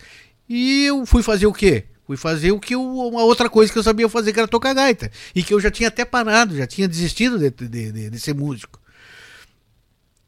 E 0.49 0.83
eu 0.85 1.05
fui 1.05 1.23
fazer 1.23 1.47
o 1.47 1.53
quê? 1.53 1.85
Fui 2.05 2.17
fazer 2.17 2.51
o 2.51 2.59
que 2.59 2.75
eu, 2.75 2.83
uma 2.83 3.23
outra 3.23 3.49
coisa 3.49 3.71
que 3.71 3.79
eu 3.79 3.83
sabia 3.83 4.09
fazer, 4.09 4.33
que 4.33 4.39
era 4.39 4.47
tocar 4.49 4.73
gaita. 4.73 5.09
E 5.33 5.41
que 5.41 5.53
eu 5.53 5.61
já 5.61 5.71
tinha 5.71 5.87
até 5.87 6.03
parado, 6.03 6.57
já 6.57 6.67
tinha 6.67 6.89
desistido 6.89 7.39
de, 7.39 7.49
de, 7.49 7.91
de, 7.91 8.09
de 8.09 8.19
ser 8.19 8.35
músico. 8.35 8.81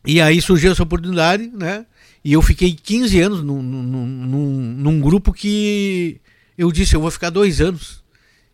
E 0.06 0.22
aí 0.22 0.42
surgiu 0.42 0.72
essa 0.72 0.84
oportunidade, 0.84 1.52
né? 1.54 1.86
E 2.24 2.32
eu 2.32 2.42
fiquei 2.42 2.74
15 2.74 3.20
anos 3.20 3.44
num, 3.44 3.62
num, 3.62 3.84
num, 3.84 4.48
num 4.78 5.02
grupo 5.02 5.34
que 5.34 6.22
eu 6.62 6.72
disse, 6.72 6.96
eu 6.96 7.02
vou 7.02 7.10
ficar 7.10 7.30
dois 7.32 7.60
anos 7.60 8.04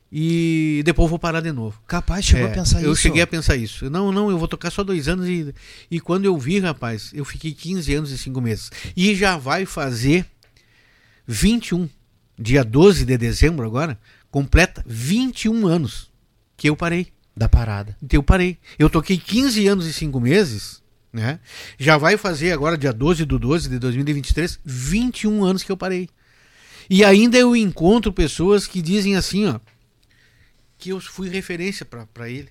e 0.09 0.81
depois 0.85 1.09
vou 1.09 1.19
parar 1.19 1.41
de 1.41 1.51
novo. 1.51 1.81
Capaz, 1.85 2.23
chegou 2.25 2.47
É, 2.47 2.51
a 2.51 2.53
pensar 2.53 2.81
eu 2.81 2.93
isso. 2.93 3.01
cheguei 3.01 3.21
a 3.21 3.27
pensar 3.27 3.55
isso. 3.57 3.89
Não, 3.89 4.11
não, 4.11 4.29
eu 4.29 4.37
vou 4.37 4.47
tocar 4.47 4.71
só 4.71 4.83
dois 4.83 5.07
anos 5.09 5.27
e, 5.27 5.53
e 5.91 5.99
quando 5.99 6.23
eu 6.25 6.37
vi, 6.37 6.59
rapaz, 6.59 7.11
eu 7.13 7.25
fiquei 7.25 7.51
15 7.53 7.93
anos 7.93 8.11
e 8.11 8.17
5 8.17 8.39
meses. 8.39 8.71
E 8.95 9.13
já 9.13 9.35
vai 9.37 9.65
fazer 9.65 10.25
21, 11.27 11.89
dia 12.39 12.63
12 12.63 13.03
de 13.05 13.17
dezembro 13.17 13.65
agora, 13.65 13.99
completa 14.31 14.83
21 14.87 15.67
anos 15.67 16.09
que 16.55 16.69
eu 16.69 16.75
parei. 16.75 17.07
Da 17.35 17.49
parada. 17.49 17.95
Então 18.01 18.17
eu 18.17 18.23
parei. 18.23 18.57
Eu 18.79 18.89
toquei 18.89 19.17
15 19.17 19.67
anos 19.67 19.85
e 19.85 19.93
5 19.93 20.19
meses, 20.19 20.81
né? 21.11 21.39
Já 21.77 21.97
vai 21.97 22.15
fazer 22.17 22.51
agora, 22.51 22.77
dia 22.77 22.93
12 22.93 23.25
do 23.25 23.37
12 23.37 23.69
de 23.69 23.77
2023, 23.77 24.59
21 24.65 25.43
anos 25.43 25.61
que 25.63 25.71
eu 25.71 25.77
parei. 25.77 26.09
E 26.89 27.03
ainda 27.03 27.37
eu 27.37 27.55
encontro 27.55 28.13
pessoas 28.13 28.67
que 28.67 28.81
dizem 28.81 29.15
assim, 29.15 29.47
ó, 29.47 29.59
que 30.77 30.89
eu 30.89 30.99
fui 30.99 31.29
referência 31.29 31.85
para 31.85 32.29
ele. 32.29 32.49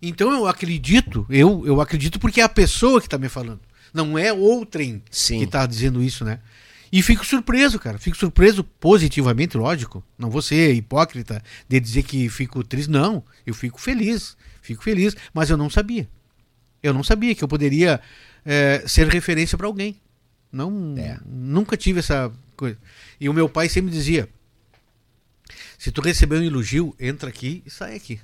Então 0.00 0.30
eu 0.30 0.46
acredito, 0.46 1.26
eu, 1.28 1.66
eu 1.66 1.80
acredito 1.80 2.20
porque 2.20 2.40
é 2.40 2.44
a 2.44 2.48
pessoa 2.48 3.00
que 3.00 3.08
tá 3.08 3.18
me 3.18 3.28
falando. 3.28 3.60
Não 3.92 4.18
é 4.18 4.32
outrem 4.32 5.02
Sim. 5.10 5.38
que 5.38 5.46
tá 5.46 5.64
dizendo 5.66 6.02
isso, 6.02 6.24
né? 6.24 6.40
E 6.92 7.02
fico 7.02 7.24
surpreso, 7.24 7.78
cara. 7.78 7.98
Fico 7.98 8.16
surpreso 8.16 8.62
positivamente, 8.62 9.56
lógico. 9.56 10.04
Não 10.18 10.30
vou 10.30 10.42
ser 10.42 10.72
hipócrita 10.74 11.42
de 11.68 11.80
dizer 11.80 12.02
que 12.02 12.28
fico 12.28 12.62
triste. 12.62 12.90
Não, 12.90 13.24
eu 13.44 13.54
fico 13.54 13.80
feliz. 13.80 14.36
Fico 14.62 14.82
feliz. 14.82 15.16
Mas 15.34 15.50
eu 15.50 15.56
não 15.56 15.68
sabia. 15.68 16.08
Eu 16.82 16.94
não 16.94 17.02
sabia 17.02 17.34
que 17.34 17.42
eu 17.42 17.48
poderia 17.48 18.00
eh, 18.44 18.84
ser 18.86 19.08
referência 19.08 19.58
para 19.58 19.66
alguém. 19.66 19.96
Não, 20.52 20.94
É. 20.96 21.18
Nunca 21.26 21.76
tive 21.76 21.98
essa 21.98 22.32
coisa. 22.56 22.78
E 23.20 23.28
o 23.28 23.32
meu 23.32 23.48
pai 23.48 23.68
sempre 23.68 23.90
dizia: 23.90 24.28
se 25.78 25.90
tu 25.90 26.00
receber 26.00 26.38
um 26.38 26.42
elogio, 26.42 26.94
entra 26.98 27.28
aqui 27.28 27.62
e 27.66 27.70
sai 27.70 27.96
aqui. 27.96 28.20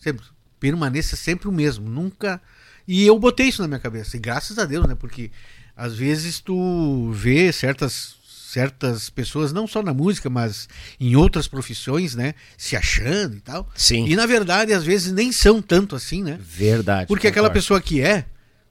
Sempre. 0.00 0.24
Permaneça 0.60 1.16
sempre 1.16 1.48
o 1.48 1.52
mesmo. 1.52 1.88
Nunca. 1.88 2.40
E 2.86 3.06
eu 3.06 3.18
botei 3.18 3.48
isso 3.48 3.62
na 3.62 3.68
minha 3.68 3.80
cabeça. 3.80 4.16
E 4.16 4.20
graças 4.20 4.58
a 4.58 4.64
Deus, 4.64 4.86
né? 4.86 4.94
Porque 4.94 5.30
às 5.76 5.94
vezes 5.94 6.40
tu 6.40 7.12
vê 7.12 7.52
certas 7.52 8.16
certas 8.48 9.10
pessoas, 9.10 9.52
não 9.52 9.66
só 9.66 9.82
na 9.82 9.92
música, 9.92 10.30
mas 10.30 10.70
em 10.98 11.14
outras 11.14 11.46
profissões, 11.46 12.14
né? 12.14 12.34
Se 12.56 12.74
achando 12.74 13.36
e 13.36 13.40
tal. 13.40 13.70
Sim. 13.74 14.06
E 14.06 14.16
na 14.16 14.24
verdade, 14.24 14.72
às 14.72 14.84
vezes 14.84 15.12
nem 15.12 15.30
são 15.30 15.60
tanto 15.60 15.94
assim, 15.94 16.22
né? 16.22 16.38
Verdade. 16.40 17.08
Porque 17.08 17.26
aquela 17.26 17.48
concordo. 17.48 17.60
pessoa 17.60 17.80
que 17.80 18.00
é, 18.00 18.24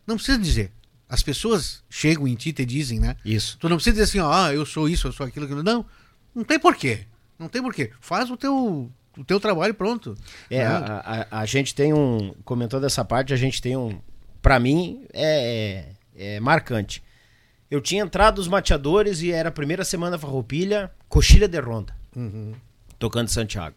não 0.05 0.15
precisa 0.15 0.39
dizer. 0.39 0.71
As 1.09 1.23
pessoas 1.23 1.83
chegam 1.89 2.27
em 2.27 2.35
ti 2.35 2.49
e 2.49 2.53
te 2.53 2.65
dizem, 2.65 2.99
né? 2.99 3.15
Isso. 3.23 3.57
Tu 3.59 3.69
não 3.69 3.77
precisa 3.77 3.93
dizer 3.93 4.03
assim, 4.03 4.19
ó, 4.19 4.31
ah, 4.31 4.53
eu 4.53 4.65
sou 4.65 4.89
isso, 4.89 5.07
eu 5.07 5.11
sou 5.13 5.25
aquilo, 5.25 5.45
aquilo. 5.45 5.63
Não, 5.63 5.85
não 6.35 6.43
tem 6.43 6.59
porquê. 6.59 7.01
Não 7.39 7.47
tem 7.47 7.61
porquê. 7.61 7.91
Faz 8.01 8.29
o 8.29 8.35
teu, 8.35 8.91
o 9.17 9.23
teu 9.23 9.39
trabalho 9.39 9.73
pronto. 9.73 10.15
É, 10.49 10.59
Né? 10.59 10.65
a, 10.65 11.27
a, 11.31 11.39
a 11.41 11.45
gente 11.45 11.73
tem 11.73 11.93
um. 11.93 12.33
Comentou 12.43 12.79
dessa 12.81 13.05
parte, 13.05 13.33
a 13.33 13.37
gente 13.37 13.61
tem 13.61 13.77
um. 13.77 13.99
Pra 14.41 14.59
mim, 14.59 15.05
é, 15.13 15.87
é, 16.15 16.35
é 16.35 16.39
marcante. 16.39 17.01
Eu 17.71 17.79
tinha 17.81 18.01
entrado 18.03 18.39
os 18.39 18.47
mateadores 18.47 19.21
e 19.21 19.31
era 19.31 19.49
a 19.49 19.51
primeira 19.51 19.83
semana 19.85 20.17
farroupilha, 20.17 20.89
coxilha 21.09 21.47
de 21.47 21.59
ronda, 21.59 21.93
Uhum. 22.15 22.53
tocando 22.97 23.27
Santiago. 23.29 23.75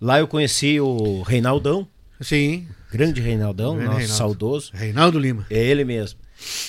Lá 0.00 0.18
eu 0.18 0.28
conheci 0.28 0.78
o 0.80 1.22
Reinaldão, 1.22 1.88
Sim, 2.20 2.68
grande 2.92 3.20
Reinaldão, 3.20 3.74
Grande 3.74 3.86
nosso 3.86 3.98
Reinaldo. 4.00 4.16
saudoso. 4.18 4.70
Reinaldo 4.74 5.18
Lima. 5.18 5.46
É 5.50 5.58
ele 5.58 5.84
mesmo. 5.84 6.18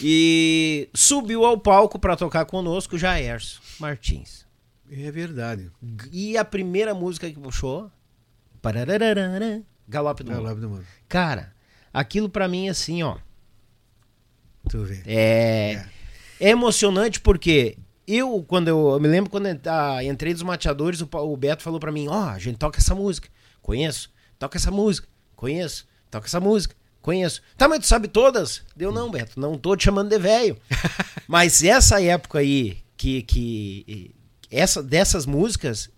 E 0.01 0.89
subiu 0.93 1.45
ao 1.45 1.57
palco 1.57 1.99
pra 1.99 2.15
tocar 2.15 2.45
conosco 2.45 2.95
o 2.95 2.99
Jaerson 2.99 3.59
Martins. 3.79 4.45
É 4.91 5.11
verdade. 5.11 5.71
E 6.11 6.37
a 6.37 6.43
primeira 6.43 6.93
música 6.93 7.29
que 7.29 7.39
puxou. 7.39 7.91
Galope 9.87 10.23
do 10.23 10.31
É 10.31 10.37
o 10.37 10.69
Mundo. 10.69 10.85
Cara, 11.07 11.53
aquilo 11.93 12.29
pra 12.29 12.47
mim 12.47 12.69
assim, 12.69 13.03
ó. 13.03 13.17
Tu 14.69 14.83
vê. 14.83 15.01
É, 15.05 15.85
é 16.39 16.49
emocionante 16.49 17.19
porque 17.19 17.77
eu, 18.07 18.43
quando 18.47 18.67
eu, 18.67 18.89
eu 18.89 18.99
me 18.99 19.07
lembro 19.07 19.29
quando 19.29 19.47
eu 19.47 19.59
ah, 19.65 20.03
entrei 20.03 20.33
dos 20.33 20.43
mateadores, 20.43 21.01
o, 21.01 21.09
o 21.11 21.37
Beto 21.37 21.63
falou 21.63 21.79
pra 21.79 21.91
mim: 21.91 22.07
Ó, 22.07 22.29
a 22.29 22.39
gente 22.39 22.57
toca 22.57 22.79
essa 22.79 22.95
música. 22.95 23.29
Conheço. 23.61 24.11
Toca 24.37 24.57
essa 24.57 24.71
música. 24.71 25.07
Conheço. 25.35 25.87
Toca 26.09 26.27
essa 26.27 26.39
música. 26.39 26.75
Conheço. 27.01 27.41
Tá, 27.57 27.67
mas 27.67 27.79
tu 27.79 27.87
sabe 27.87 28.07
todas? 28.07 28.61
Deu 28.75 28.91
não, 28.91 29.09
Beto. 29.09 29.39
Não 29.39 29.57
tô 29.57 29.75
te 29.75 29.85
chamando 29.85 30.09
de 30.09 30.19
velho. 30.19 30.57
mas 31.27 31.63
essa 31.63 32.01
época 32.01 32.39
aí, 32.39 32.77
que, 32.97 33.21
que 33.23 34.15
essa, 34.51 34.83
dessas 34.83 35.25
músicas, 35.25 35.89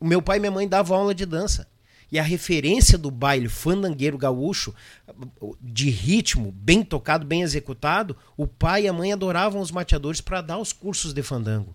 o 0.00 0.06
meu 0.06 0.22
pai 0.22 0.38
e 0.38 0.40
minha 0.40 0.50
mãe 0.50 0.66
davam 0.66 0.98
aula 0.98 1.14
de 1.14 1.26
dança. 1.26 1.66
E 2.10 2.18
a 2.18 2.22
referência 2.22 2.98
do 2.98 3.10
baile 3.10 3.48
fandangueiro 3.48 4.18
gaúcho, 4.18 4.74
de 5.58 5.88
ritmo, 5.88 6.52
bem 6.52 6.82
tocado, 6.82 7.26
bem 7.26 7.40
executado, 7.40 8.14
o 8.36 8.46
pai 8.46 8.84
e 8.84 8.88
a 8.88 8.92
mãe 8.92 9.12
adoravam 9.14 9.62
os 9.62 9.70
mateadores 9.70 10.20
para 10.20 10.42
dar 10.42 10.58
os 10.58 10.74
cursos 10.74 11.14
de 11.14 11.22
fandango. 11.22 11.74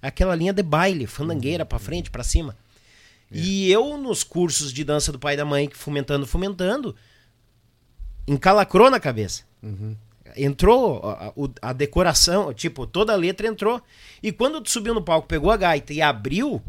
Aquela 0.00 0.34
linha 0.34 0.54
de 0.54 0.62
baile, 0.62 1.06
fandangueira, 1.06 1.66
pra 1.66 1.78
frente, 1.78 2.10
pra 2.10 2.24
cima. 2.24 2.56
E 3.30 3.70
eu, 3.70 3.98
nos 3.98 4.24
cursos 4.24 4.72
de 4.72 4.82
dança 4.84 5.12
do 5.12 5.18
pai 5.18 5.34
e 5.34 5.36
da 5.36 5.44
mãe, 5.44 5.68
fomentando, 5.70 6.26
fomentando, 6.26 6.96
encalacrou 8.28 8.90
na 8.90 9.00
cabeça. 9.00 9.42
Entrou 10.36 11.00
a, 11.04 11.28
a- 11.28 11.70
a 11.70 11.72
decoração, 11.72 12.52
tipo, 12.52 12.86
toda 12.86 13.12
a 13.12 13.16
letra 13.16 13.48
entrou. 13.48 13.82
E 14.22 14.30
quando 14.30 14.60
tu 14.60 14.70
subiu 14.70 14.94
no 14.94 15.02
palco, 15.02 15.26
pegou 15.26 15.50
a 15.50 15.56
gaita 15.56 15.92
e 15.92 16.00
abriu, 16.02 16.62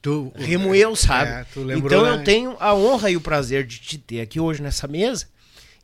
Tu, 0.00 0.32
remoeu, 0.34 0.96
sabe? 0.96 1.30
É, 1.30 1.44
tu 1.52 1.62
lembrou, 1.62 2.00
então 2.00 2.04
né? 2.04 2.20
eu 2.20 2.24
tenho 2.24 2.56
a 2.58 2.74
honra 2.74 3.10
e 3.10 3.16
o 3.16 3.20
prazer 3.20 3.64
de 3.64 3.78
te 3.78 3.98
ter 3.98 4.20
aqui 4.20 4.40
hoje 4.40 4.60
nessa 4.60 4.88
mesa. 4.88 5.26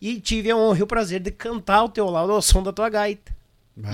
E 0.00 0.20
tive 0.20 0.50
a 0.50 0.56
honra 0.56 0.78
e 0.78 0.82
o 0.82 0.86
prazer 0.88 1.20
de 1.20 1.30
cantar 1.30 1.76
ao 1.76 1.88
teu 1.88 2.08
lado 2.10 2.32
ao 2.32 2.42
som 2.42 2.60
da 2.62 2.72
tua 2.72 2.88
gaita. 2.88 3.36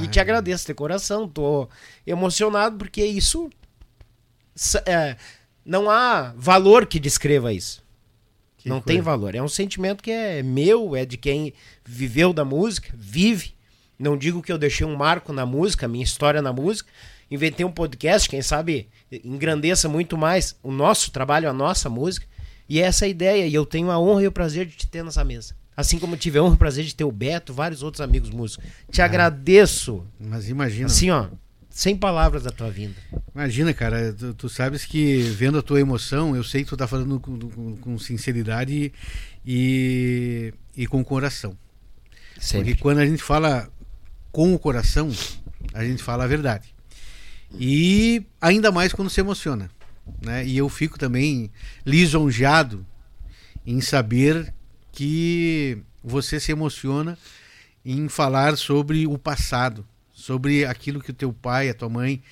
E 0.01 0.07
te 0.09 0.15
Vai. 0.15 0.23
agradeço 0.23 0.67
de 0.67 0.73
coração, 0.73 1.29
tô 1.29 1.69
emocionado 2.07 2.79
porque 2.79 3.05
isso 3.05 3.51
é, 4.87 5.17
não 5.63 5.91
há 5.91 6.33
valor 6.39 6.87
que 6.87 6.99
descreva 6.99 7.53
isso. 7.53 7.84
Que 8.65 8.71
não 8.71 8.81
coisa. 8.81 8.87
tem 8.87 9.01
valor. 9.03 9.35
É 9.35 9.43
um 9.43 9.49
sentimento 9.49 10.03
que 10.03 10.11
é 10.11 10.43
meu, 10.43 10.97
é 10.97 11.05
de 11.05 11.19
quem 11.19 11.53
viveu 11.85 12.33
da 12.33 12.47
música, 12.47 12.89
vive. 12.97 13.53
Não 13.99 14.17
digo 14.17 14.43
que 14.43 14.51
eu 14.51 14.57
deixei 14.57 14.87
um 14.87 14.97
marco 14.97 15.35
na 15.35 15.45
música, 15.45 15.87
minha 15.87 16.03
história 16.03 16.41
na 16.41 16.51
música. 16.51 16.91
Inventei 17.31 17.65
um 17.65 17.71
podcast, 17.71 18.27
quem 18.27 18.41
sabe 18.41 18.89
engrandeça 19.23 19.87
muito 19.87 20.17
mais 20.17 20.57
o 20.63 20.73
nosso 20.73 21.11
trabalho, 21.11 21.49
a 21.49 21.53
nossa 21.53 21.91
música. 21.91 22.27
E 22.67 22.81
é 22.81 22.85
essa 22.85 23.05
a 23.05 23.09
ideia. 23.09 23.47
E 23.47 23.53
eu 23.53 23.67
tenho 23.67 23.91
a 23.91 24.01
honra 24.01 24.23
e 24.23 24.27
o 24.27 24.33
prazer 24.33 24.65
de 24.65 24.77
te 24.77 24.87
ter 24.87 25.05
nessa 25.05 25.23
mesa. 25.23 25.55
Assim 25.77 25.99
como 25.99 26.15
eu 26.15 26.19
tive 26.19 26.39
a 26.39 26.43
honra 26.43 26.55
e 26.55 26.57
o 26.57 26.59
prazer 26.59 26.85
de 26.87 26.95
ter 26.95 27.05
o 27.05 27.13
Beto, 27.13 27.53
vários 27.53 27.83
outros 27.83 28.01
amigos 28.01 28.31
músicos. 28.31 28.65
Te 28.91 29.03
agradeço. 29.03 30.03
Mas 30.19 30.49
imagina. 30.49 30.87
Assim, 30.87 31.11
ó, 31.11 31.27
sem 31.75 31.97
palavras 31.97 32.45
da 32.45 32.53
tua 32.53 32.71
vinda. 32.71 32.95
Imagina, 33.35 33.75
cara, 33.75 34.13
tu, 34.13 34.33
tu, 34.33 34.49
sabes 34.49 34.85
que 34.85 35.23
vendo 35.23 35.59
a 35.59 35.63
tua 35.63 35.81
emoção, 35.81 36.37
eu 36.37 36.45
sei 36.45 36.63
que 36.63 36.69
tu 36.69 36.77
tá 36.77 36.87
falando 36.87 37.19
com, 37.19 37.37
com, 37.37 37.77
com 37.77 37.99
sinceridade 37.99 38.93
e, 39.45 40.55
e 40.77 40.87
com 40.87 41.05
coração. 41.05 41.59
Sempre. 42.39 42.71
Porque 42.71 42.81
quando 42.81 42.99
a 42.99 43.07
gente 43.07 43.21
fala 43.21 43.69
com 44.31 44.55
o 44.55 44.59
coração, 44.59 45.11
a 45.73 45.85
gente 45.85 46.01
fala 46.01 46.23
a 46.23 46.29
verdade. 46.29 46.73
E 47.59 48.25
ainda 48.41 48.71
mais 48.71 48.93
quando 48.93 49.11
se 49.11 49.21
emociona. 49.21 49.69
Né? 50.25 50.47
E 50.47 50.57
eu 50.57 50.69
fico 50.69 50.97
também 50.97 51.51
lisonjeado 51.85 52.87
em 53.67 53.81
saber 53.81 54.55
que 54.93 55.79
você 56.05 56.39
se 56.39 56.53
emociona 56.53 57.19
em 57.85 58.09
falar 58.09 58.57
sobre 58.57 59.09
o 59.09 59.19
passado, 59.19 59.85
sobre 60.25 60.65
aquilo 60.65 61.03
que 61.03 61.11
o 61.11 61.15
teu 61.15 61.35
pai, 61.35 61.69
a 61.69 61.75
tua 61.75 61.91
mãe 61.91 62.23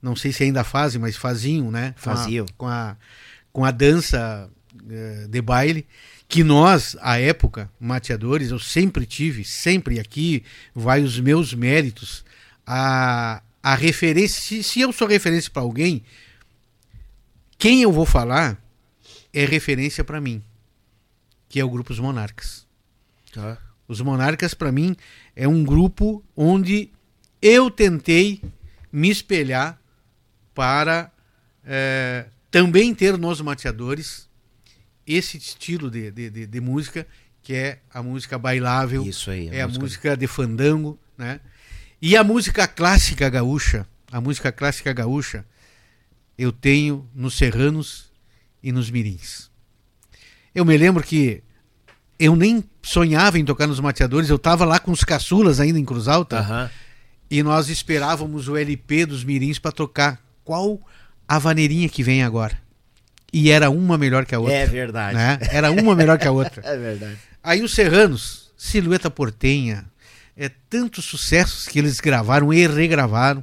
não 0.00 0.16
sei 0.16 0.32
se 0.32 0.42
ainda 0.42 0.64
fazem, 0.64 0.98
mas 0.98 1.16
faziam, 1.16 1.70
né? 1.70 1.94
Faziam. 1.98 2.46
Com 2.56 2.66
a, 2.66 2.96
com 3.52 3.62
a, 3.62 3.70
dança 3.70 4.50
uh, 4.74 5.28
de 5.28 5.42
baile, 5.42 5.86
que 6.26 6.42
nós, 6.42 6.96
à 7.02 7.20
época, 7.20 7.70
mateadores, 7.78 8.50
eu 8.50 8.58
sempre 8.58 9.04
tive, 9.04 9.44
sempre 9.44 10.00
aqui 10.00 10.42
vai 10.74 11.02
os 11.02 11.20
meus 11.20 11.52
méritos, 11.52 12.24
a, 12.66 13.42
a 13.62 13.74
referência, 13.74 14.40
se, 14.40 14.62
se 14.62 14.80
eu 14.80 14.90
sou 14.90 15.06
referência 15.06 15.50
para 15.50 15.60
alguém, 15.60 16.02
quem 17.58 17.82
eu 17.82 17.92
vou 17.92 18.06
falar 18.06 18.58
é 19.30 19.44
referência 19.44 20.02
para 20.02 20.22
mim, 20.22 20.42
que 21.50 21.60
é 21.60 21.64
o 21.64 21.70
grupo 21.70 21.92
Os 21.92 22.00
Monarcas. 22.00 22.66
Ah. 23.36 23.58
Os 23.86 24.00
Monarcas, 24.00 24.54
para 24.54 24.72
mim, 24.72 24.96
é 25.36 25.46
um 25.46 25.62
grupo 25.62 26.24
onde 26.34 26.90
eu 27.42 27.68
tentei 27.68 28.40
me 28.92 29.10
espelhar 29.10 29.78
para 30.54 31.10
é, 31.64 32.26
também 32.50 32.94
ter 32.94 33.18
nos 33.18 33.40
mateadores 33.40 34.28
esse 35.04 35.36
estilo 35.36 35.90
de, 35.90 36.10
de, 36.12 36.30
de, 36.30 36.46
de, 36.46 36.60
música 36.60 37.06
que 37.42 37.54
é 37.54 37.80
a 37.92 38.02
música 38.02 38.38
bailável, 38.38 39.04
Isso 39.04 39.30
aí, 39.30 39.50
a 39.50 39.54
é 39.54 39.66
música... 39.66 39.80
a 39.80 39.82
música 39.82 40.16
de 40.16 40.26
fandango, 40.28 40.96
né? 41.18 41.40
E 42.00 42.16
a 42.16 42.22
música 42.22 42.68
clássica 42.68 43.28
gaúcha, 43.28 43.86
a 44.10 44.20
música 44.20 44.52
clássica 44.52 44.92
gaúcha, 44.92 45.44
eu 46.38 46.52
tenho 46.52 47.08
nos 47.14 47.34
serranos 47.34 48.12
e 48.62 48.70
nos 48.70 48.90
mirins. 48.90 49.50
Eu 50.54 50.64
me 50.64 50.76
lembro 50.76 51.02
que 51.02 51.42
eu 52.18 52.36
nem 52.36 52.62
sonhava 52.82 53.38
em 53.38 53.44
tocar 53.44 53.66
nos 53.66 53.80
mateadores, 53.80 54.28
eu 54.28 54.36
estava 54.36 54.64
lá 54.64 54.78
com 54.78 54.92
os 54.92 55.02
caçulas 55.02 55.58
ainda 55.58 55.78
em 55.78 55.84
Cruz 55.84 56.06
Alta. 56.06 56.40
Uhum. 56.40 56.81
E 57.32 57.42
nós 57.42 57.70
esperávamos 57.70 58.46
o 58.46 58.58
LP 58.58 59.06
dos 59.06 59.24
mirins 59.24 59.58
para 59.58 59.72
tocar 59.72 60.22
qual 60.44 60.78
a 61.26 61.38
vaneirinha 61.38 61.88
que 61.88 62.02
vem 62.02 62.22
agora. 62.22 62.60
E 63.32 63.50
era 63.50 63.70
uma 63.70 63.96
melhor 63.96 64.26
que 64.26 64.34
a 64.34 64.38
outra. 64.38 64.54
É 64.54 64.66
verdade. 64.66 65.16
Né? 65.16 65.38
Era 65.50 65.70
uma 65.70 65.96
melhor 65.96 66.18
que 66.18 66.28
a 66.28 66.30
outra. 66.30 66.60
é 66.70 66.76
verdade. 66.76 67.18
Aí 67.42 67.62
os 67.62 67.72
Serranos, 67.72 68.52
Silhueta 68.54 69.10
Portenha, 69.10 69.86
é 70.36 70.50
tantos 70.68 71.06
sucessos 71.06 71.66
que 71.66 71.78
eles 71.78 72.00
gravaram 72.00 72.52
e 72.52 72.66
regravaram. 72.66 73.42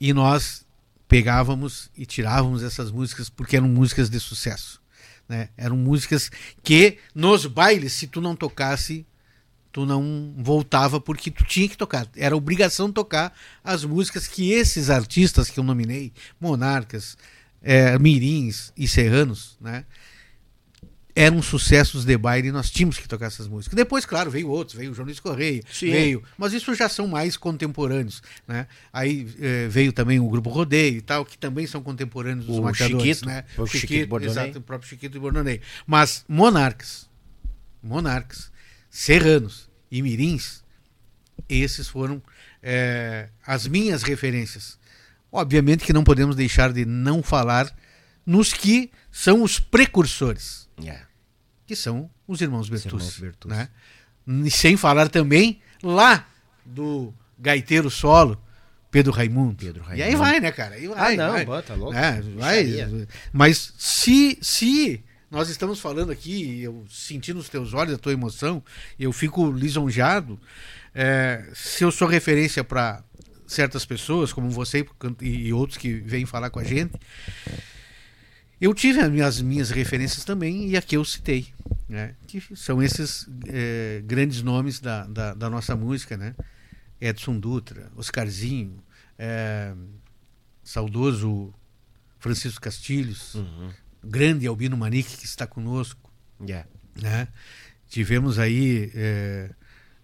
E 0.00 0.14
nós 0.14 0.64
pegávamos 1.06 1.90
e 1.94 2.06
tirávamos 2.06 2.62
essas 2.62 2.90
músicas 2.90 3.28
porque 3.28 3.58
eram 3.58 3.68
músicas 3.68 4.08
de 4.08 4.18
sucesso. 4.18 4.80
Né? 5.28 5.50
Eram 5.58 5.76
músicas 5.76 6.30
que 6.62 6.96
nos 7.14 7.44
bailes, 7.44 7.92
se 7.92 8.06
tu 8.06 8.22
não 8.22 8.34
tocasse, 8.34 9.04
tu 9.76 9.84
não 9.84 10.32
voltava 10.38 10.98
porque 10.98 11.30
tu 11.30 11.44
tinha 11.44 11.68
que 11.68 11.76
tocar. 11.76 12.08
Era 12.16 12.34
obrigação 12.34 12.90
tocar 12.90 13.30
as 13.62 13.84
músicas 13.84 14.26
que 14.26 14.50
esses 14.50 14.88
artistas 14.88 15.50
que 15.50 15.60
eu 15.60 15.64
nominei, 15.64 16.14
Monarcas, 16.40 17.14
é, 17.60 17.98
Mirins 17.98 18.72
e 18.74 18.88
Serranos, 18.88 19.58
né? 19.60 19.84
Eram 21.14 21.42
sucessos 21.42 22.06
de 22.06 22.16
baile 22.16 22.48
e 22.48 22.52
nós 22.52 22.70
tínhamos 22.70 22.96
que 22.96 23.06
tocar 23.06 23.26
essas 23.26 23.48
músicas. 23.48 23.76
Depois, 23.76 24.06
claro, 24.06 24.30
veio 24.30 24.48
outros, 24.48 24.74
veio 24.78 24.92
o 24.92 24.94
João 24.94 25.04
Luiz 25.04 25.20
Correia, 25.20 25.60
Sim. 25.70 25.90
veio, 25.90 26.22
mas 26.38 26.54
isso 26.54 26.74
já 26.74 26.88
são 26.88 27.06
mais 27.06 27.36
contemporâneos, 27.36 28.22
né? 28.48 28.66
Aí 28.90 29.28
é, 29.38 29.68
veio 29.68 29.92
também 29.92 30.18
o 30.18 30.28
grupo 30.30 30.48
Rodeio 30.48 30.96
e 30.96 31.02
tal, 31.02 31.22
que 31.22 31.36
também 31.36 31.66
são 31.66 31.82
contemporâneos 31.82 32.46
dos 32.46 32.58
o 32.58 32.72
Chiquito, 32.72 33.26
né? 33.26 33.44
O 33.58 33.66
Chiquito, 33.66 33.90
Chiquito 33.90 34.24
exato, 34.24 34.58
o 34.58 34.62
próprio 34.62 34.88
Chiquito 34.88 35.18
e 35.18 35.20
Bordonei. 35.20 35.60
Mas 35.86 36.24
Monarcas, 36.26 37.10
Monarcas, 37.82 38.50
Serranos 38.88 39.65
e 39.90 40.02
Mirins, 40.02 40.62
esses 41.48 41.88
foram 41.88 42.22
é, 42.62 43.28
as 43.46 43.66
minhas 43.66 44.02
referências. 44.02 44.78
Obviamente 45.30 45.84
que 45.84 45.92
não 45.92 46.04
podemos 46.04 46.34
deixar 46.34 46.72
de 46.72 46.84
não 46.84 47.22
falar 47.22 47.74
nos 48.24 48.52
que 48.52 48.90
são 49.12 49.42
os 49.42 49.60
precursores, 49.60 50.68
yeah. 50.80 51.02
É. 51.02 51.06
que 51.66 51.76
são 51.76 52.10
os 52.26 52.40
irmãos 52.40 52.68
Bertus. 52.68 53.22
Né? 53.44 53.68
E 54.26 54.50
sem 54.50 54.76
falar 54.76 55.08
também 55.08 55.60
lá 55.82 56.26
do 56.64 57.14
gaiteiro 57.38 57.90
solo, 57.90 58.40
Pedro 58.90 59.12
Raimundo. 59.12 59.56
Pedro 59.56 59.82
Raimundo. 59.82 60.00
E 60.00 60.02
aí 60.02 60.16
vai, 60.16 60.40
né, 60.40 60.50
cara? 60.50 60.74
Aí 60.74 60.88
vai, 60.88 61.14
ah, 61.14 61.16
não, 61.16 61.32
vai, 61.32 61.44
bota 61.44 61.74
louco. 61.74 61.92
Né? 61.92 62.22
Vai, 62.36 63.06
mas 63.32 63.74
se, 63.78 64.38
se 64.40 65.04
nós 65.30 65.48
estamos 65.48 65.80
falando 65.80 66.12
aqui, 66.12 66.62
eu 66.62 66.84
senti 66.88 67.34
nos 67.34 67.48
teus 67.48 67.74
olhos 67.74 67.94
a 67.94 67.98
tua 67.98 68.12
emoção, 68.12 68.62
eu 68.98 69.12
fico 69.12 69.50
lisonjado. 69.50 70.38
É, 70.94 71.50
se 71.54 71.84
eu 71.84 71.90
sou 71.90 72.06
referência 72.06 72.62
para 72.62 73.02
certas 73.46 73.84
pessoas, 73.84 74.32
como 74.32 74.48
você 74.50 74.86
e 75.20 75.52
outros 75.52 75.78
que 75.78 75.94
vêm 75.94 76.24
falar 76.26 76.50
com 76.50 76.60
a 76.60 76.64
gente, 76.64 76.94
eu 78.60 78.72
tive 78.72 79.00
as 79.00 79.10
minhas, 79.10 79.40
minhas 79.40 79.70
referências 79.70 80.24
também, 80.24 80.68
e 80.68 80.76
aqui 80.76 80.96
eu 80.96 81.04
citei, 81.04 81.48
né, 81.88 82.14
que 82.26 82.40
são 82.54 82.82
esses 82.82 83.28
é, 83.48 84.02
grandes 84.04 84.42
nomes 84.42 84.80
da, 84.80 85.06
da, 85.06 85.34
da, 85.34 85.50
nossa 85.50 85.76
música, 85.76 86.16
né? 86.16 86.34
Edson 86.98 87.38
Dutra, 87.38 87.92
Oscarzinho, 87.94 88.82
é, 89.18 89.74
saudoso 90.64 91.52
Francisco 92.18 92.60
Castilhos, 92.60 93.34
uhum 93.34 93.70
grande 94.02 94.46
Albino 94.46 94.76
Manique, 94.76 95.16
que 95.16 95.24
está 95.24 95.46
conosco. 95.46 96.10
Yeah. 96.40 96.68
Né? 97.00 97.28
Tivemos 97.88 98.38
aí 98.38 98.90
é, 98.94 99.50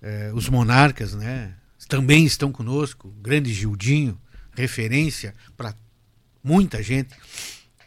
é, 0.01 0.31
os 0.35 0.49
monarcas, 0.49 1.15
né? 1.15 1.55
também 1.89 2.25
estão 2.25 2.51
conosco. 2.51 3.13
Grande 3.21 3.53
Gildinho, 3.53 4.19
referência 4.55 5.35
para 5.57 5.75
muita 6.43 6.83
gente. 6.83 7.15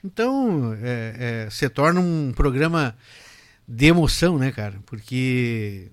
Então, 0.03 0.77
é, 0.81 1.45
é, 1.47 1.49
se 1.49 1.67
torna 1.69 1.99
um 1.99 2.31
programa 2.35 2.95
de 3.67 3.87
emoção, 3.87 4.37
né, 4.37 4.51
cara? 4.51 4.79
Porque 4.85 5.89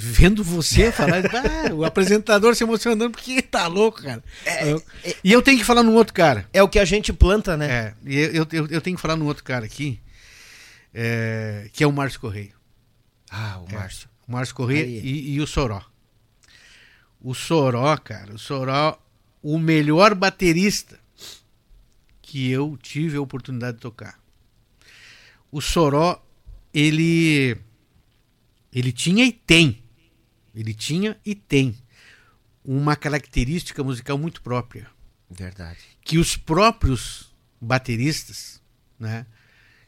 vendo 0.00 0.44
você 0.44 0.92
falar, 0.92 1.24
ah, 1.26 1.74
o 1.74 1.84
apresentador 1.84 2.54
se 2.54 2.62
emocionando 2.62 3.10
porque 3.10 3.42
tá 3.42 3.66
louco, 3.66 4.00
cara. 4.00 4.22
É, 4.46 4.70
é, 4.70 5.16
e 5.24 5.32
eu 5.32 5.42
tenho 5.42 5.58
que 5.58 5.64
falar 5.64 5.82
num 5.82 5.96
outro 5.96 6.14
cara. 6.14 6.48
É 6.52 6.62
o 6.62 6.68
que 6.68 6.78
a 6.78 6.84
gente 6.84 7.12
planta, 7.12 7.56
né? 7.56 7.66
É, 7.68 7.94
eu, 8.06 8.46
eu, 8.52 8.66
eu 8.68 8.80
tenho 8.80 8.94
que 8.94 9.02
falar 9.02 9.16
num 9.16 9.26
outro 9.26 9.42
cara 9.42 9.66
aqui, 9.66 10.00
é, 10.94 11.68
que 11.72 11.82
é 11.82 11.86
o 11.86 11.92
Márcio 11.92 12.20
Correia. 12.20 12.52
Ah, 13.28 13.60
o 13.60 13.68
é, 13.68 13.74
Márcio. 13.74 14.08
o 14.28 14.30
Márcio 14.30 14.54
Correia 14.54 14.84
e, 14.86 15.34
e, 15.34 15.40
o 15.40 15.46
Soró. 15.48 15.82
O 17.20 17.34
Soró, 17.34 17.96
cara, 17.96 18.32
o 18.32 18.38
Soró, 18.38 18.96
o 19.42 19.58
melhor 19.58 20.14
baterista 20.14 20.96
que 22.22 22.48
eu 22.48 22.78
tive 22.80 23.16
a 23.16 23.20
oportunidade 23.20 23.78
de 23.78 23.82
tocar. 23.82 24.16
O 25.50 25.60
Soró, 25.60 26.24
ele 26.72 27.56
ele 28.72 28.92
tinha 28.92 29.24
e 29.24 29.32
tem 29.32 29.82
ele 30.58 30.74
tinha 30.74 31.16
e 31.24 31.36
tem 31.36 31.76
uma 32.64 32.96
característica 32.96 33.84
musical 33.84 34.18
muito 34.18 34.42
própria. 34.42 34.88
Verdade. 35.30 35.78
Que 36.02 36.18
os 36.18 36.36
próprios 36.36 37.32
bateristas, 37.60 38.60
né, 38.98 39.24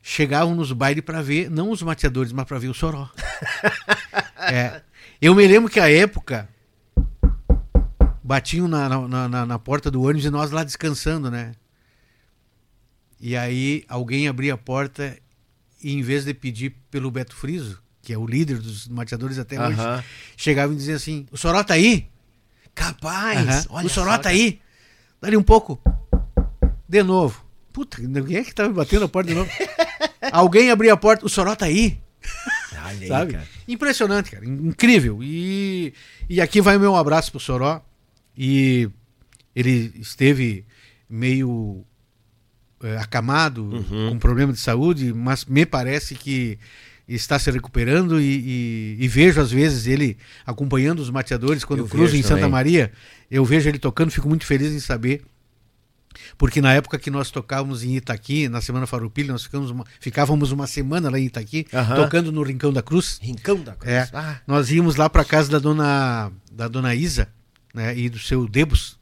chegavam 0.00 0.54
nos 0.54 0.70
bailes 0.70 1.04
para 1.04 1.20
ver, 1.22 1.50
não 1.50 1.70
os 1.70 1.82
mateadores, 1.82 2.30
mas 2.30 2.46
para 2.46 2.60
ver 2.60 2.68
o 2.68 2.74
Soró. 2.74 3.10
é. 4.38 4.82
Eu 5.20 5.34
me 5.34 5.46
lembro 5.46 5.68
que 5.68 5.80
a 5.80 5.90
época 5.90 6.48
batiam 8.22 8.68
na, 8.68 8.88
na, 8.88 9.28
na, 9.28 9.46
na, 9.46 9.58
porta 9.58 9.90
do 9.90 10.02
ônibus 10.02 10.24
e 10.24 10.30
nós 10.30 10.52
lá 10.52 10.62
descansando, 10.62 11.32
né? 11.32 11.52
E 13.20 13.36
aí 13.36 13.84
alguém 13.88 14.28
abria 14.28 14.54
a 14.54 14.58
porta 14.58 15.18
e 15.82 15.92
em 15.92 16.00
vez 16.00 16.24
de 16.24 16.32
pedir 16.32 16.76
pelo 16.90 17.10
Beto 17.10 17.34
Friso, 17.34 17.82
que 18.10 18.14
é 18.14 18.18
o 18.18 18.26
líder 18.26 18.58
dos 18.58 18.88
mateadores 18.88 19.38
até 19.38 19.56
uh 19.56 19.62
-huh. 19.62 19.98
hoje, 19.98 20.04
chegava 20.36 20.72
e 20.72 20.76
dizia 20.76 20.96
assim: 20.96 21.28
O 21.30 21.36
Soró 21.36 21.62
tá 21.62 21.74
aí? 21.74 22.08
Capaz! 22.74 23.66
Uh 23.66 23.74
-huh. 23.74 23.84
o 23.84 23.88
Soró 23.88 24.18
tá 24.18 24.30
aí? 24.30 24.60
Dali 25.22 25.36
um 25.36 25.44
pouco. 25.44 25.80
De 26.88 27.04
novo. 27.04 27.44
Puta, 27.72 27.98
quem 27.98 28.36
é 28.36 28.42
que 28.42 28.52
tá 28.52 28.66
me 28.66 28.74
batendo 28.74 29.04
a 29.04 29.08
porta 29.08 29.28
de 29.28 29.36
novo? 29.36 29.48
Alguém 30.32 30.72
abria 30.72 30.92
a 30.92 30.96
porta, 30.96 31.24
o 31.24 31.28
Soró 31.28 31.54
tá 31.54 31.66
aí? 31.66 32.00
Aí, 32.82 33.06
Sabe? 33.06 33.34
Cara. 33.34 33.46
Impressionante, 33.68 34.32
cara. 34.32 34.44
Incrível. 34.44 35.20
E, 35.22 35.94
e 36.28 36.40
aqui 36.40 36.60
vai 36.60 36.76
o 36.76 36.80
meu 36.80 36.96
abraço 36.96 37.30
pro 37.30 37.38
Soró. 37.38 37.80
E 38.36 38.90
ele 39.54 39.92
esteve 40.00 40.66
meio 41.08 41.84
é, 42.82 42.96
acamado, 42.96 43.62
uhum. 43.66 44.10
com 44.10 44.18
problema 44.18 44.52
de 44.52 44.58
saúde, 44.58 45.12
mas 45.12 45.44
me 45.44 45.64
parece 45.64 46.16
que 46.16 46.58
está 47.14 47.38
se 47.38 47.50
recuperando 47.50 48.20
e, 48.20 48.24
e, 48.24 49.04
e, 49.04 49.08
vejo 49.08 49.40
às 49.40 49.50
vezes 49.50 49.86
ele 49.86 50.16
acompanhando 50.46 51.00
os 51.00 51.10
mateadores 51.10 51.64
quando 51.64 51.86
cruzo 51.86 52.16
em 52.16 52.22
Santa 52.22 52.36
também. 52.36 52.50
Maria. 52.50 52.92
Eu 53.30 53.44
vejo 53.44 53.68
ele 53.68 53.78
tocando, 53.78 54.10
fico 54.10 54.28
muito 54.28 54.46
feliz 54.46 54.72
em 54.72 54.80
saber. 54.80 55.22
Porque 56.36 56.60
na 56.60 56.72
época 56.72 56.98
que 56.98 57.10
nós 57.10 57.30
tocávamos 57.30 57.84
em 57.84 57.96
Itaqui, 57.96 58.48
na 58.48 58.60
Semana 58.60 58.86
Farroupilha, 58.86 59.32
nós 59.32 59.44
ficamos 59.44 59.70
uma, 59.70 59.84
ficávamos 60.00 60.50
uma 60.50 60.66
semana 60.66 61.08
lá 61.08 61.18
em 61.18 61.26
Itaqui, 61.26 61.66
uhum. 61.72 61.96
tocando 61.96 62.32
no 62.32 62.42
Rincão 62.42 62.72
da 62.72 62.82
Cruz. 62.82 63.18
Rincão 63.22 63.60
da 63.60 63.74
Cruz. 63.74 63.92
É, 63.92 64.08
ah. 64.12 64.40
Nós 64.46 64.70
íamos 64.70 64.96
lá 64.96 65.08
para 65.08 65.24
casa 65.24 65.50
da 65.50 65.58
dona, 65.58 66.32
da 66.50 66.66
dona 66.66 66.94
Isa 66.94 67.28
né, 67.74 67.96
e 67.96 68.08
do 68.08 68.18
seu 68.18 68.48
Debus. 68.48 68.98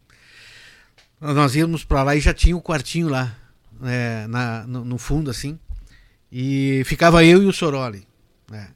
Nós 1.20 1.54
íamos 1.56 1.84
para 1.84 2.02
lá 2.02 2.16
e 2.16 2.20
já 2.20 2.32
tinha 2.32 2.54
o 2.54 2.58
um 2.58 2.62
quartinho 2.62 3.08
lá, 3.08 3.34
né, 3.80 4.26
na, 4.28 4.66
no, 4.66 4.84
no 4.84 4.98
fundo 4.98 5.30
assim. 5.30 5.58
E 6.30 6.82
ficava 6.84 7.24
eu 7.24 7.42
e 7.42 7.46
o 7.46 7.52
Soroli. 7.52 8.06
Né? 8.50 8.68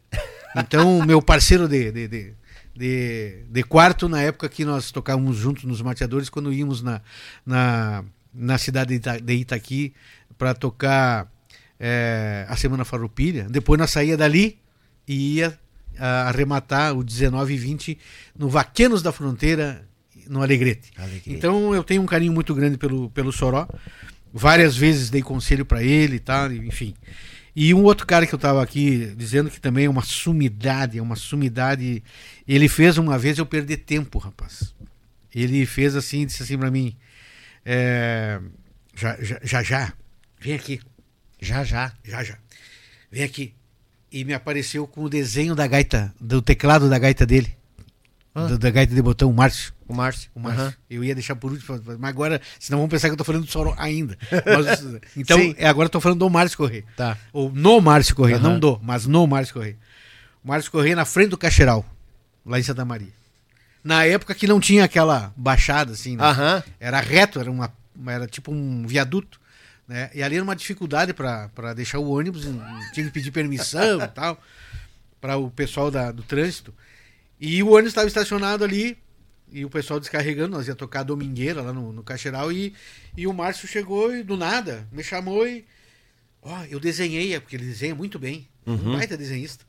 Então, 0.57 1.05
meu 1.05 1.21
parceiro 1.23 1.69
de, 1.69 1.91
de, 1.91 2.09
de, 2.09 2.35
de, 2.75 3.45
de 3.49 3.63
quarto, 3.63 4.09
na 4.09 4.21
época 4.23 4.49
que 4.49 4.65
nós 4.65 4.91
tocávamos 4.91 5.37
juntos 5.37 5.65
nos 5.65 5.81
Mateadores, 5.81 6.29
quando 6.29 6.53
íamos 6.53 6.83
na, 6.83 7.01
na, 7.45 8.05
na 8.33 8.59
cidade 8.59 8.99
de 8.99 9.33
Itaqui 9.35 9.95
para 10.37 10.55
tocar 10.55 11.31
é, 11.79 12.47
a 12.49 12.57
Semana 12.57 12.85
Farroupilha. 12.85 13.47
Depois 13.51 13.79
nós 13.79 13.91
saía 13.91 14.17
dali 14.17 14.59
e 15.07 15.37
ia 15.37 15.59
a, 15.99 16.29
arrematar 16.29 16.97
o 16.97 17.03
19 17.03 17.55
e 17.55 17.57
20 17.57 17.99
no 18.39 18.49
Vaquenos 18.49 19.03
da 19.03 19.13
Fronteira, 19.13 19.87
no 20.29 20.43
Alegrete. 20.43 20.91
Alegrete. 20.97 21.33
Então 21.33 21.75
eu 21.75 21.83
tenho 21.83 22.03
um 22.03 22.07
carinho 22.07 22.33
muito 22.33 22.55
grande 22.55 22.79
pelo, 22.79 23.11
pelo 23.11 23.33
Soró. 23.33 23.67
Várias 24.33 24.77
vezes 24.77 25.11
dei 25.11 25.23
conselho 25.23 25.65
para 25.65 25.83
ele 25.83 26.17
e 26.17 26.21
tal, 26.21 26.51
enfim. 26.53 26.95
E 27.55 27.75
um 27.75 27.83
outro 27.83 28.07
cara 28.07 28.27
que 28.27 28.35
eu 28.35 28.39
estava 28.39 28.63
aqui 28.63 29.15
dizendo 29.17 29.51
que 29.51 29.61
também 29.61 29.85
é 29.85 29.91
uma 29.91 30.03
sumidade, 30.03 30.99
é 30.99 31.03
uma 31.03 31.17
sumidade. 31.17 32.03
Ele 32.49 32.69
fez 32.69 32.97
uma 32.97 33.19
vez 33.19 33.39
eu 33.39 33.45
perder 33.45 33.79
tempo, 33.79 34.19
rapaz. 34.19 34.75
Ele 35.35 35.67
fez 35.67 35.95
assim, 35.95 36.25
disse 36.25 36.43
assim 36.43 36.57
para 36.57 36.71
mim: 36.71 36.97
é, 37.65 38.41
já, 38.95 39.17
já, 39.23 39.41
já, 39.43 39.63
já, 39.63 39.93
vem 40.41 40.55
aqui. 40.55 40.81
Já, 41.41 41.65
já, 41.65 41.93
já, 42.05 42.25
já. 42.25 42.39
Vem 43.11 43.25
aqui. 43.25 43.55
E 44.11 44.25
me 44.25 44.35
apareceu 44.35 44.87
com 44.87 45.05
o 45.05 45.09
desenho 45.09 45.55
da 45.55 45.67
gaita, 45.67 46.15
do 46.21 46.41
teclado 46.41 46.89
da 46.89 46.99
gaita 46.99 47.27
dele. 47.27 47.57
Ah. 48.35 48.47
Da, 48.47 48.57
da, 48.57 48.71
gaita 48.71 48.95
de 48.95 49.03
botão, 49.03 49.33
Márcio. 49.33 49.75
O 49.93 49.95
Márcio. 49.95 50.31
O 50.35 50.41
Márcio. 50.41 50.65
Uhum. 50.65 50.73
Eu 50.89 51.05
ia 51.05 51.15
deixar 51.15 51.37
por 51.37 51.53
último, 51.53 51.81
mas 51.99 52.11
agora, 52.11 52.41
senão 52.59 52.79
vão 52.79 52.89
pensar 52.89 53.09
que 53.09 53.13
eu 53.13 53.17
tô 53.19 53.25
falando 53.25 53.45
do 53.45 53.51
Soro 53.51 53.75
ainda. 53.77 54.17
Mas, 54.33 55.03
então, 55.15 55.39
é, 55.59 55.69
agora 55.69 55.87
eu 55.87 55.91
tô 55.91 56.01
falando 56.01 56.19
do 56.19 56.31
Márcio 56.31 56.57
Correia. 56.57 56.85
Tá. 56.97 57.19
Ou 57.33 57.53
no 57.53 57.81
Márcio 57.81 58.17
Correia, 58.17 58.39
uhum. 58.39 58.43
não 58.43 58.59
do, 58.59 58.81
mas 58.83 59.07
no 59.07 59.27
Márcio 59.27 59.55
Correia. 59.55 59.77
O 60.43 60.49
Márcio 60.49 60.73
Correia 60.73 60.97
na 60.97 61.05
frente 61.05 61.29
do 61.29 61.39
Cacheral, 61.39 61.85
lá 62.45 62.59
em 62.59 62.63
Santa 62.63 62.85
Maria. 62.85 63.13
Na 63.85 64.05
época 64.05 64.35
que 64.35 64.47
não 64.47 64.61
tinha 64.61 64.85
aquela 64.85 65.33
baixada, 65.37 65.93
assim, 65.93 66.17
né? 66.17 66.25
uhum. 66.25 66.63
Era 66.81 67.01
reto, 67.01 67.39
era, 67.39 67.51
uma, 67.51 67.71
era 68.07 68.27
tipo 68.27 68.51
um 68.51 68.87
viaduto. 68.87 69.41
Né? 69.87 70.11
E 70.15 70.23
ali 70.23 70.37
era 70.37 70.45
uma 70.45 70.57
dificuldade 70.57 71.13
para 71.13 71.75
deixar 71.75 71.99
o 71.99 72.11
ônibus, 72.11 72.45
tinha 72.95 73.07
que 73.07 73.13
pedir 73.13 73.31
permissão 73.31 74.01
e 74.03 74.09
tal, 74.09 74.41
para 75.21 75.37
o 75.37 75.51
pessoal 75.51 75.91
da, 75.91 76.11
do 76.11 76.23
trânsito. 76.23 76.73
E 77.39 77.61
o 77.63 77.71
ônibus 77.71 77.89
estava 77.89 78.07
estacionado 78.07 78.63
ali, 78.63 78.97
e 79.53 79.65
o 79.65 79.71
pessoal 79.71 80.01
descarregando, 80.01 80.57
nós 80.57 80.69
ia 80.69 80.75
tocar 80.75 81.03
domingueira 81.03 81.63
lá 81.63 81.73
no, 81.73 81.93
no 81.93 82.03
Caixeral, 82.03 82.51
e, 82.51 82.75
e 83.17 83.27
o 83.27 83.33
Márcio 83.33 83.69
chegou 83.69 84.15
e 84.15 84.23
do 84.23 84.37
nada 84.37 84.89
me 84.91 85.03
chamou 85.03 85.47
e. 85.47 85.65
Ó, 86.41 86.59
oh, 86.59 86.65
eu 86.65 86.81
desenhei, 86.81 87.35
é 87.35 87.41
porque 87.41 87.55
ele 87.55 87.67
desenha 87.67 87.95
muito 87.95 88.19
bem. 88.19 88.49
Uhum. 88.67 88.75
Um 88.75 88.97
baita 88.97 89.17
desenhista. 89.17 89.65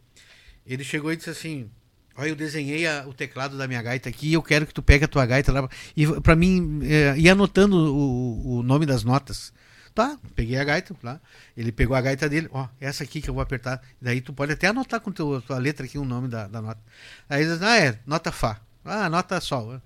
Ele 0.66 0.84
chegou 0.84 1.12
e 1.14 1.16
disse 1.16 1.30
assim: 1.30 1.70
Olha, 2.16 2.30
eu 2.30 2.36
desenhei 2.36 2.86
a, 2.88 3.06
o 3.08 3.14
teclado 3.14 3.58
da 3.58 3.68
minha 3.68 3.82
gaita 3.82 4.08
aqui 4.08 4.34
eu 4.34 4.42
quero 4.42 4.68
que 4.68 4.74
tu 4.74 4.84
pegue 4.84 5.06
a 5.06 5.08
tua 5.08 5.26
gaita 5.26 5.52
lá. 5.52 5.68
E 5.96 6.08
para 6.22 6.36
mim, 6.36 6.80
é, 6.84 7.18
ir 7.18 7.30
anotando 7.30 7.76
o, 7.76 8.60
o 8.60 8.64
nome 8.64 8.86
das 8.86 9.04
notas. 9.04 9.52
Tá, 9.96 10.18
peguei 10.36 10.58
a 10.58 10.64
gaita 10.64 10.96
lá. 11.04 11.22
Ele 11.56 11.72
pegou 11.72 11.96
a 11.96 12.02
gaita 12.02 12.28
dele, 12.28 12.50
ó, 12.52 12.68
essa 12.80 13.04
aqui 13.04 13.22
que 13.22 13.30
eu 13.30 13.34
vou 13.34 13.44
apertar. 13.44 13.80
Daí 14.02 14.22
tu 14.22 14.34
pode 14.34 14.52
até 14.52 14.68
anotar 14.68 15.00
com 15.00 15.12
teu, 15.12 15.40
tua 15.42 15.60
letra 15.60 15.86
aqui 15.86 16.00
o 16.00 16.06
nome 16.06 16.28
da, 16.28 16.48
da 16.48 16.62
nota. 16.62 16.82
Aí 17.30 17.44
ele 17.44 17.52
diz, 17.54 17.62
ah, 17.62 17.78
é, 17.78 18.00
nota 18.06 18.32
Fá. 18.32 18.60
Ah, 18.84 19.10
nota 19.10 19.40
Sol. 19.40 19.82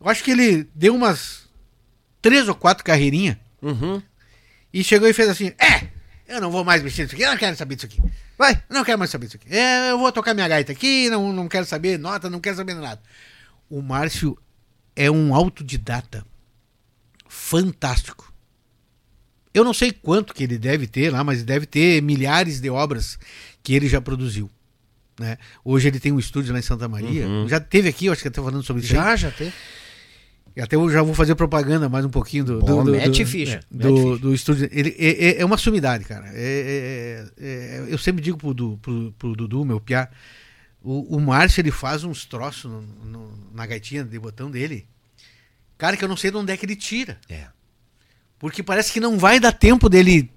Eu 0.00 0.08
acho 0.08 0.22
que 0.22 0.30
ele 0.30 0.68
deu 0.74 0.94
umas 0.94 1.48
três 2.20 2.48
ou 2.48 2.54
quatro 2.54 2.84
carreirinhas 2.84 3.36
uhum. 3.60 4.02
e 4.72 4.84
chegou 4.84 5.08
e 5.08 5.12
fez 5.12 5.28
assim: 5.28 5.52
É, 5.58 5.88
eu 6.26 6.40
não 6.40 6.50
vou 6.50 6.64
mais 6.64 6.82
mexer 6.82 7.02
nisso 7.02 7.14
aqui, 7.14 7.24
eu 7.24 7.30
não 7.30 7.38
quero 7.38 7.56
saber 7.56 7.74
disso 7.74 7.86
aqui. 7.86 8.02
Vai, 8.38 8.62
não 8.68 8.84
quero 8.84 8.98
mais 8.98 9.10
saber 9.10 9.26
disso 9.26 9.36
aqui. 9.36 9.54
É, 9.54 9.90
eu 9.90 9.98
vou 9.98 10.10
tocar 10.10 10.34
minha 10.34 10.48
gaita 10.48 10.72
aqui, 10.72 11.08
não, 11.10 11.32
não 11.32 11.48
quero 11.48 11.66
saber 11.66 11.98
nota, 11.98 12.30
não 12.30 12.40
quero 12.40 12.56
saber 12.56 12.74
nada. 12.74 13.00
O 13.68 13.80
Márcio 13.80 14.36
é 14.94 15.10
um 15.10 15.34
autodidata 15.34 16.24
fantástico. 17.28 18.32
Eu 19.54 19.64
não 19.64 19.74
sei 19.74 19.92
quanto 19.92 20.32
que 20.32 20.42
ele 20.42 20.58
deve 20.58 20.86
ter 20.86 21.10
lá, 21.10 21.22
mas 21.22 21.42
deve 21.42 21.66
ter 21.66 22.02
milhares 22.02 22.60
de 22.60 22.70
obras 22.70 23.18
que 23.62 23.74
ele 23.74 23.88
já 23.88 24.00
produziu. 24.00 24.50
Né? 25.18 25.36
Hoje 25.64 25.88
ele 25.88 26.00
tem 26.00 26.12
um 26.12 26.18
estúdio 26.18 26.52
lá 26.52 26.58
em 26.58 26.62
Santa 26.62 26.88
Maria. 26.88 27.26
Uhum. 27.26 27.48
Já 27.48 27.60
teve 27.60 27.88
aqui, 27.88 28.06
eu 28.06 28.12
acho 28.12 28.22
que 28.22 28.28
até 28.28 28.40
falando 28.40 28.62
sobre 28.62 28.82
isso. 28.82 28.92
Já, 28.92 29.14
já 29.16 29.30
teve. 29.30 29.52
E 30.54 30.60
até 30.60 30.76
eu 30.76 30.90
já 30.90 31.02
vou 31.02 31.14
fazer 31.14 31.34
propaganda 31.34 31.88
mais 31.88 32.04
um 32.04 32.10
pouquinho 32.10 32.44
do. 32.44 32.58
Bom, 32.60 32.84
do, 32.84 32.92
do, 32.92 33.10
do, 33.10 33.26
ficha. 33.26 33.60
É, 33.60 33.76
do, 33.76 34.18
do, 34.18 34.34
estúdio. 34.34 34.68
Ele 34.70 34.94
é, 34.98 35.08
é, 35.08 35.40
é, 35.40 35.44
uma 35.44 35.56
sumidade, 35.56 36.04
cara. 36.04 36.28
É, 36.34 37.26
é, 37.38 37.44
é, 37.44 37.84
eu 37.88 37.96
sempre 37.96 38.22
digo 38.22 38.36
pro, 38.36 38.52
do, 38.52 38.76
pro, 38.78 39.12
pro 39.18 39.34
Dudu, 39.34 39.64
meu 39.64 39.80
piá, 39.80 40.10
o, 40.82 41.16
o 41.16 41.20
Márcio 41.20 41.62
ele 41.62 41.70
faz 41.70 42.04
uns 42.04 42.26
troços 42.26 42.70
no, 42.70 42.82
no, 42.82 43.50
na 43.54 43.64
gaitinha 43.64 44.04
de 44.04 44.18
botão 44.18 44.50
dele. 44.50 44.86
Cara, 45.78 45.96
que 45.96 46.04
eu 46.04 46.08
não 46.08 46.16
sei 46.16 46.30
de 46.30 46.36
onde 46.36 46.52
é 46.52 46.56
que 46.56 46.66
ele 46.66 46.76
tira. 46.76 47.18
É. 47.28 47.46
Porque 48.38 48.62
parece 48.62 48.92
que 48.92 49.00
não 49.00 49.18
vai 49.18 49.40
dar 49.40 49.52
tempo 49.52 49.88
dele. 49.88 50.30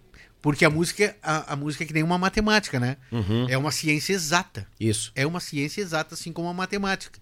Porque 0.45 0.63
a 0.63 0.69
música, 0.69 1.15
a, 1.23 1.53
a 1.53 1.55
música 1.55 1.83
é 1.83 1.87
que 1.87 1.93
nem 1.93 2.03
uma 2.03 2.19
matemática, 2.19 2.79
né? 2.79 2.97
Uhum. 3.11 3.49
É 3.49 3.57
uma 3.57 3.71
ciência 3.71 4.13
exata. 4.13 4.67
Isso. 4.79 5.11
É 5.15 5.25
uma 5.25 5.39
ciência 5.39 5.81
exata, 5.81 6.13
assim 6.13 6.31
como 6.31 6.47
a 6.47 6.53
matemática. 6.53 7.19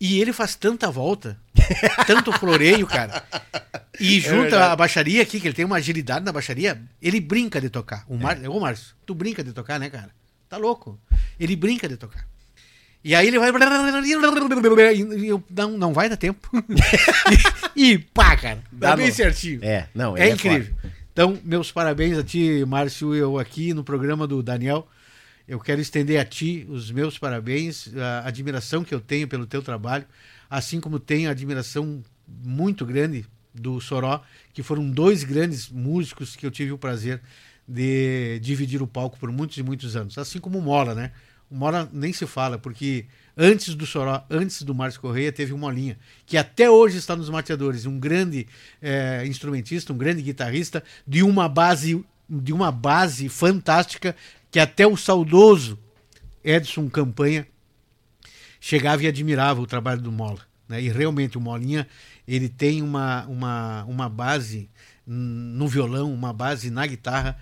E 0.00 0.20
ele 0.20 0.32
faz 0.32 0.56
tanta 0.56 0.90
volta, 0.90 1.38
tanto 2.08 2.32
floreio, 2.32 2.84
cara. 2.84 3.22
E 4.00 4.18
é 4.18 4.20
junta 4.20 4.56
é 4.56 4.62
a 4.62 4.74
baixaria 4.74 5.22
aqui, 5.22 5.38
que 5.38 5.46
ele 5.46 5.54
tem 5.54 5.64
uma 5.64 5.76
agilidade 5.76 6.24
na 6.24 6.32
baixaria, 6.32 6.82
ele 7.00 7.20
brinca 7.20 7.60
de 7.60 7.70
tocar. 7.70 8.04
O 8.08 8.16
Mar... 8.16 8.42
É. 8.42 8.48
Ô, 8.48 8.58
Márcio, 8.58 8.92
tu 9.06 9.14
brinca 9.14 9.44
de 9.44 9.52
tocar, 9.52 9.78
né, 9.78 9.88
cara? 9.88 10.10
Tá 10.48 10.56
louco? 10.56 10.98
Ele 11.38 11.54
brinca 11.54 11.88
de 11.88 11.96
tocar. 11.96 12.26
E 13.04 13.14
aí 13.14 13.28
ele 13.28 13.38
vai. 13.38 13.52
Não, 15.48 15.78
não 15.78 15.92
vai 15.92 16.08
dar 16.08 16.16
tempo. 16.16 16.50
e, 17.76 17.98
pá, 17.98 18.36
cara. 18.36 18.64
Dá, 18.72 18.96
bem 18.96 19.12
certinho. 19.12 19.60
É, 19.62 19.86
não, 19.94 20.16
é, 20.16 20.28
é 20.28 20.32
incrível. 20.32 20.74
Então, 21.22 21.38
meus 21.44 21.70
parabéns 21.70 22.16
a 22.16 22.24
ti, 22.24 22.64
Márcio, 22.66 23.14
eu 23.14 23.38
aqui 23.38 23.74
no 23.74 23.84
programa 23.84 24.26
do 24.26 24.42
Daniel. 24.42 24.88
Eu 25.46 25.60
quero 25.60 25.78
estender 25.78 26.18
a 26.18 26.24
ti 26.24 26.66
os 26.66 26.90
meus 26.90 27.18
parabéns, 27.18 27.94
a 27.94 28.26
admiração 28.26 28.82
que 28.82 28.94
eu 28.94 29.02
tenho 29.02 29.28
pelo 29.28 29.44
teu 29.44 29.60
trabalho, 29.60 30.06
assim 30.48 30.80
como 30.80 30.98
tenho 30.98 31.28
a 31.28 31.32
admiração 31.32 32.02
muito 32.26 32.86
grande 32.86 33.26
do 33.54 33.78
Soró, 33.82 34.22
que 34.54 34.62
foram 34.62 34.90
dois 34.90 35.22
grandes 35.22 35.68
músicos 35.68 36.34
que 36.34 36.46
eu 36.46 36.50
tive 36.50 36.72
o 36.72 36.78
prazer 36.78 37.20
de 37.68 38.38
dividir 38.40 38.80
o 38.80 38.86
palco 38.86 39.18
por 39.18 39.30
muitos 39.30 39.58
e 39.58 39.62
muitos 39.62 39.96
anos. 39.96 40.16
Assim 40.16 40.38
como 40.38 40.58
o 40.58 40.62
Mola, 40.62 40.94
né? 40.94 41.12
O 41.50 41.54
Mola 41.54 41.86
nem 41.92 42.14
se 42.14 42.26
fala, 42.26 42.56
porque 42.56 43.04
antes 43.36 43.74
do 43.74 43.86
Soró, 43.86 44.24
antes 44.30 44.62
do 44.62 44.74
Márcio 44.74 45.00
Correia, 45.00 45.32
teve 45.32 45.52
o 45.52 45.58
Molinha, 45.58 45.98
que 46.26 46.36
até 46.36 46.70
hoje 46.70 46.98
está 46.98 47.16
nos 47.16 47.30
mateadores, 47.30 47.86
um 47.86 47.98
grande 47.98 48.46
é, 48.80 49.24
instrumentista, 49.26 49.92
um 49.92 49.98
grande 49.98 50.22
guitarrista, 50.22 50.82
de 51.06 51.22
uma 51.22 51.48
base 51.48 52.04
de 52.32 52.52
uma 52.52 52.70
base 52.70 53.28
fantástica 53.28 54.14
que 54.52 54.60
até 54.60 54.86
o 54.86 54.96
saudoso 54.96 55.76
Edson 56.44 56.88
Campanha 56.88 57.44
chegava 58.60 59.02
e 59.02 59.08
admirava 59.08 59.60
o 59.60 59.66
trabalho 59.66 60.00
do 60.00 60.12
Mola. 60.12 60.40
Né? 60.68 60.82
E 60.82 60.88
realmente 60.88 61.36
o 61.36 61.40
Molinha 61.40 61.88
ele 62.28 62.48
tem 62.48 62.82
uma, 62.82 63.26
uma, 63.26 63.84
uma 63.84 64.08
base 64.08 64.70
no 65.04 65.66
violão, 65.66 66.12
uma 66.14 66.32
base 66.32 66.70
na 66.70 66.86
guitarra 66.86 67.36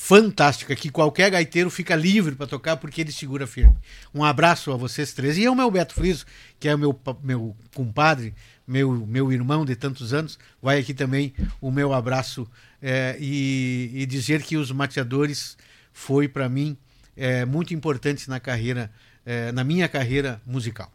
fantástica, 0.00 0.76
que 0.76 0.90
qualquer 0.90 1.28
gaiteiro 1.28 1.68
fica 1.68 1.96
livre 1.96 2.36
para 2.36 2.46
tocar 2.46 2.76
porque 2.76 3.00
ele 3.00 3.10
segura 3.10 3.48
firme. 3.48 3.76
Um 4.14 4.24
abraço 4.24 4.72
a 4.72 4.76
vocês 4.76 5.12
três. 5.12 5.36
E 5.36 5.44
é 5.44 5.50
o 5.50 5.56
meu 5.56 5.68
Beto 5.70 5.92
Friso, 5.92 6.24
que 6.58 6.68
é 6.68 6.74
o 6.74 6.78
meu, 6.78 6.98
meu 7.20 7.56
compadre, 7.74 8.32
meu, 8.66 8.92
meu 9.06 9.32
irmão 9.32 9.66
de 9.66 9.74
tantos 9.74 10.14
anos. 10.14 10.38
Vai 10.62 10.78
aqui 10.78 10.94
também 10.94 11.34
o 11.60 11.70
meu 11.70 11.92
abraço 11.92 12.48
é, 12.80 13.16
e, 13.18 13.90
e, 13.92 14.06
dizer 14.06 14.40
que 14.42 14.56
os 14.56 14.70
mateadores 14.70 15.58
foi 15.92 16.28
para 16.28 16.48
mim 16.48 16.78
é, 17.16 17.44
muito 17.44 17.74
importante 17.74 18.30
na 18.30 18.38
carreira, 18.38 18.90
é, 19.26 19.50
na 19.50 19.64
minha 19.64 19.88
carreira 19.88 20.40
musical. 20.46 20.90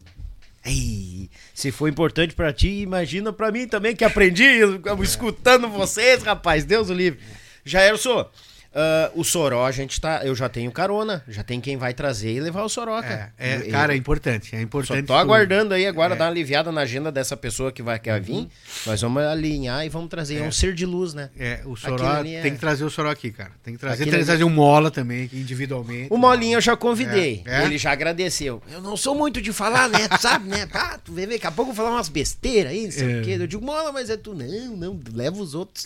Ei, 0.66 1.30
se 1.54 1.72
foi 1.72 1.90
importante 1.90 2.34
pra 2.34 2.54
ti, 2.54 2.70
imagina 2.70 3.34
pra 3.34 3.52
mim 3.52 3.68
também 3.68 3.96
que 3.96 4.06
aprendi 4.06 4.62
escutando 5.04 5.68
vocês, 5.68 6.24
rapaz. 6.24 6.64
Deus 6.64 6.90
o 6.90 6.94
livre. 6.94 7.20
Jairson, 7.66 8.30
Uh, 8.74 9.20
o 9.20 9.24
Soró, 9.24 9.68
a 9.68 9.72
gente 9.72 10.02
tá. 10.02 10.22
Eu 10.24 10.34
já 10.34 10.50
tenho 10.50 10.72
carona, 10.72 11.24
já 11.28 11.44
tem 11.44 11.62
quem 11.62 11.78
vai 11.78 11.94
trazer 11.94 12.32
e 12.32 12.40
levar 12.40 12.64
o 12.64 12.70
Soroca. 12.70 13.32
É, 13.38 13.56
é 13.56 13.60
cara, 13.70 13.94
é 13.94 13.96
importante. 13.96 14.56
É 14.56 14.62
importante. 14.62 15.02
Só 15.02 15.06
tô 15.06 15.14
aguardando 15.14 15.76
aí 15.76 15.86
agora 15.86 16.16
é. 16.16 16.18
dar 16.18 16.26
uma 16.26 16.32
aliviada 16.32 16.72
na 16.72 16.82
agenda 16.82 17.12
dessa 17.12 17.38
pessoa 17.38 17.72
que 17.72 17.84
vai 17.84 18.00
quer 18.00 18.20
vir. 18.20 18.34
Uhum. 18.34 18.50
Nós 18.88 19.00
vamos 19.00 19.22
alinhar 19.22 19.86
e 19.86 19.90
vamos 19.90 20.10
trazer. 20.10 20.38
É, 20.38 20.40
é 20.40 20.44
um 20.44 20.52
ser 20.52 20.74
de 20.74 20.88
luz, 20.88 21.14
né? 21.14 21.30
É, 21.38 21.62
o 21.66 21.76
Soró 21.76 22.24
é 22.26 22.42
tem 22.42 22.54
que 22.54 22.60
trazer 22.60 22.84
o 22.84 22.90
Soró 22.90 23.12
aqui, 23.12 23.32
cara. 23.32 23.52
Tem 23.64 23.76
que 23.76 23.80
trazer, 23.80 24.06
tem 24.06 24.20
que 24.20 24.26
trazer 24.26 24.44
um 24.44 24.50
Mola 24.50 24.90
também, 24.90 25.30
individualmente. 25.32 26.08
O 26.10 26.18
Molinho 26.18 26.58
eu 26.58 26.62
já 26.62 26.76
convidei. 26.76 27.44
É, 27.46 27.66
Ele 27.66 27.78
já 27.78 27.92
agradeceu. 27.92 28.62
Eu 28.72 28.82
não 28.82 28.98
sou 28.98 29.14
muito 29.14 29.40
de 29.40 29.54
falar, 29.54 29.88
né? 29.88 30.08
Tu 30.08 30.20
sabe, 30.20 30.50
né? 30.50 30.68
Ah, 30.74 30.98
tu 30.98 31.14
vê, 31.14 31.28
daqui 31.28 31.46
a 31.46 31.52
pouco 31.52 31.70
eu 31.70 31.76
vou 31.76 31.86
falar 31.86 31.96
umas 31.96 32.10
besteiras 32.10 32.72
aí, 32.72 32.86
não 32.86 32.92
sei 32.92 33.20
o 33.20 33.24
quê. 33.24 33.38
Eu 33.40 33.46
digo, 33.46 33.64
Mola, 33.64 33.92
mas 33.92 34.10
é 34.10 34.18
tu. 34.18 34.34
Não, 34.34 34.76
não, 34.76 35.00
leva 35.14 35.38
os 35.38 35.54
outros. 35.54 35.84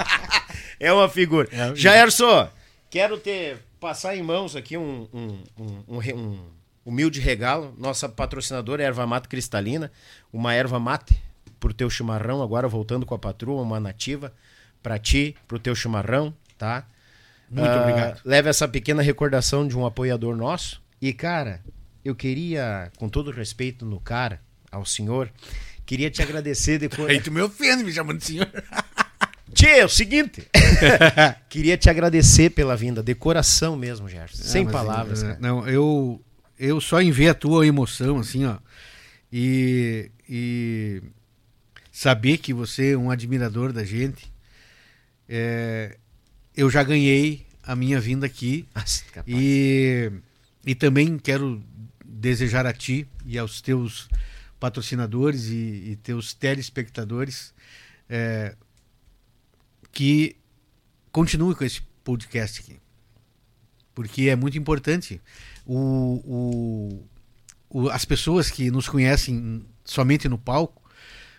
é 0.80 0.90
uma 0.90 1.08
figura. 1.08 1.48
É, 1.52 1.74
Jairson, 1.98 2.48
quero 2.88 3.18
ter 3.18 3.58
passar 3.80 4.14
em 4.14 4.22
mãos 4.22 4.54
aqui 4.54 4.76
um, 4.76 5.08
um, 5.12 5.42
um, 5.58 5.98
um 6.14 6.38
humilde 6.84 7.18
regalo. 7.18 7.74
Nossa 7.76 8.08
patrocinadora 8.08 8.84
é 8.84 8.86
Erva 8.86 9.04
Mate 9.04 9.26
Cristalina, 9.26 9.90
uma 10.32 10.54
erva 10.54 10.78
mate 10.78 11.20
pro 11.58 11.74
teu 11.74 11.90
chimarrão, 11.90 12.40
agora 12.40 12.68
voltando 12.68 13.04
com 13.04 13.16
a 13.16 13.18
patroa, 13.18 13.62
uma 13.62 13.80
nativa 13.80 14.32
para 14.80 14.96
ti, 14.96 15.34
pro 15.48 15.58
teu 15.58 15.74
chimarrão, 15.74 16.32
tá? 16.56 16.86
Muito 17.50 17.68
uh, 17.68 17.80
obrigado. 17.80 18.20
Leva 18.24 18.48
essa 18.48 18.68
pequena 18.68 19.02
recordação 19.02 19.66
de 19.66 19.76
um 19.76 19.84
apoiador 19.84 20.36
nosso. 20.36 20.80
E, 21.02 21.12
cara, 21.12 21.60
eu 22.04 22.14
queria, 22.14 22.92
com 22.96 23.08
todo 23.08 23.32
respeito 23.32 23.84
no 23.84 23.98
cara, 23.98 24.40
ao 24.70 24.84
senhor, 24.84 25.32
queria 25.84 26.12
te 26.12 26.22
agradecer 26.22 26.78
depois. 26.78 27.10
Aí 27.10 27.20
tu 27.20 27.32
me 27.32 27.40
ofende 27.40 27.82
me 27.82 27.92
chamando 27.92 28.18
de 28.18 28.24
senhor. 28.24 28.48
Tchê, 29.52 29.78
é 29.78 29.84
o 29.84 29.88
seguinte. 29.88 30.46
Queria 31.48 31.76
te 31.76 31.90
agradecer 31.90 32.50
pela 32.50 32.76
vinda, 32.76 33.02
decoração 33.02 33.76
mesmo, 33.76 34.08
Gerson. 34.08 34.42
Sem 34.42 34.66
palavras. 34.66 35.22
É, 35.22 35.36
não, 35.40 35.66
eu, 35.66 36.22
eu 36.58 36.80
só 36.80 37.00
enviei 37.00 37.28
a 37.28 37.34
tua 37.34 37.66
emoção, 37.66 38.18
assim, 38.18 38.44
ó. 38.44 38.58
E, 39.32 40.10
e 40.28 41.02
saber 41.90 42.38
que 42.38 42.52
você 42.52 42.92
é 42.92 42.96
um 42.96 43.10
admirador 43.10 43.72
da 43.72 43.84
gente. 43.84 44.32
É, 45.28 45.96
eu 46.56 46.70
já 46.70 46.82
ganhei 46.82 47.46
a 47.62 47.74
minha 47.76 48.00
vinda 48.00 48.26
aqui. 48.26 48.66
Nossa, 48.74 49.04
e, 49.26 50.10
e 50.64 50.74
também 50.74 51.18
quero 51.18 51.62
desejar 52.04 52.66
a 52.66 52.72
ti 52.72 53.06
e 53.26 53.38
aos 53.38 53.60
teus 53.60 54.08
patrocinadores 54.58 55.46
e, 55.46 55.90
e 55.90 55.96
teus 56.02 56.34
telespectadores 56.34 57.54
é, 58.08 58.54
que 59.92 60.36
continue 61.10 61.54
com 61.54 61.64
esse 61.64 61.82
podcast 62.04 62.60
aqui. 62.60 62.78
Porque 63.94 64.28
é 64.28 64.36
muito 64.36 64.56
importante. 64.56 65.20
O, 65.66 66.22
o, 66.24 67.08
o, 67.68 67.88
as 67.90 68.04
pessoas 68.04 68.50
que 68.50 68.70
nos 68.70 68.88
conhecem 68.88 69.66
somente 69.84 70.28
no 70.28 70.38
palco, 70.38 70.82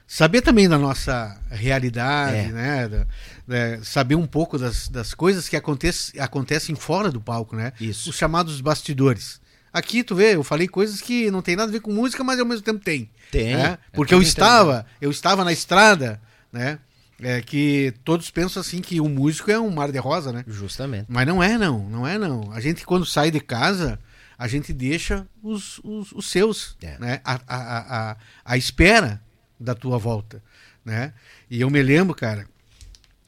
saber 0.05 0.41
também 0.41 0.67
da 0.67 0.77
nossa 0.77 1.39
realidade, 1.49 2.37
é. 2.37 2.51
né? 2.51 2.87
Da, 2.87 3.07
da, 3.47 3.83
saber 3.83 4.15
um 4.15 4.25
pouco 4.25 4.57
das, 4.57 4.89
das 4.89 5.13
coisas 5.13 5.47
que 5.47 5.55
acontece, 5.55 6.19
acontecem 6.19 6.75
fora 6.75 7.11
do 7.11 7.21
palco, 7.21 7.55
né? 7.55 7.71
Isso. 7.79 8.09
Os 8.09 8.15
chamados 8.15 8.59
bastidores. 8.59 9.39
Aqui, 9.71 10.03
tu 10.03 10.15
vê, 10.15 10.35
eu 10.35 10.43
falei 10.43 10.67
coisas 10.67 10.99
que 10.99 11.29
não 11.29 11.43
tem 11.43 11.55
nada 11.55 11.69
a 11.69 11.71
ver 11.71 11.79
com 11.79 11.93
música, 11.93 12.23
mas 12.23 12.39
ao 12.39 12.45
mesmo 12.45 12.63
tempo 12.63 12.83
tem. 12.83 13.09
Tem. 13.31 13.55
Né? 13.55 13.77
Porque 13.93 14.13
eu 14.13 14.21
estava, 14.21 14.85
eu 14.99 15.11
estava 15.11 15.43
na 15.43 15.53
estrada, 15.53 16.19
né? 16.51 16.79
É 17.21 17.41
que 17.41 17.93
todos 18.03 18.31
pensam 18.31 18.61
assim 18.61 18.79
que 18.81 19.01
o 19.01 19.09
músico 19.09 19.51
é 19.51 19.59
um 19.59 19.69
mar 19.69 19.91
de 19.91 19.97
rosa, 19.97 20.31
né? 20.31 20.43
Justamente. 20.47 21.05
Mas 21.09 21.27
não 21.27 21.43
é, 21.43 21.57
não. 21.57 21.89
Não 21.89 22.07
é, 22.07 22.17
não. 22.17 22.51
A 22.53 22.61
gente, 22.61 22.85
quando 22.85 23.05
sai 23.05 23.29
de 23.29 23.41
casa, 23.41 23.99
a 24.37 24.47
gente 24.47 24.71
deixa 24.71 25.27
os, 25.43 25.79
os, 25.83 26.13
os 26.13 26.29
seus, 26.29 26.77
é. 26.81 26.97
né? 26.97 27.21
A, 27.25 27.39
a, 27.45 28.11
a, 28.11 28.17
a 28.45 28.57
espera 28.57 29.21
da 29.59 29.75
tua 29.75 29.97
volta, 29.97 30.41
né? 30.85 31.13
E 31.49 31.59
eu 31.59 31.69
me 31.69 31.81
lembro, 31.83 32.15
cara, 32.15 32.47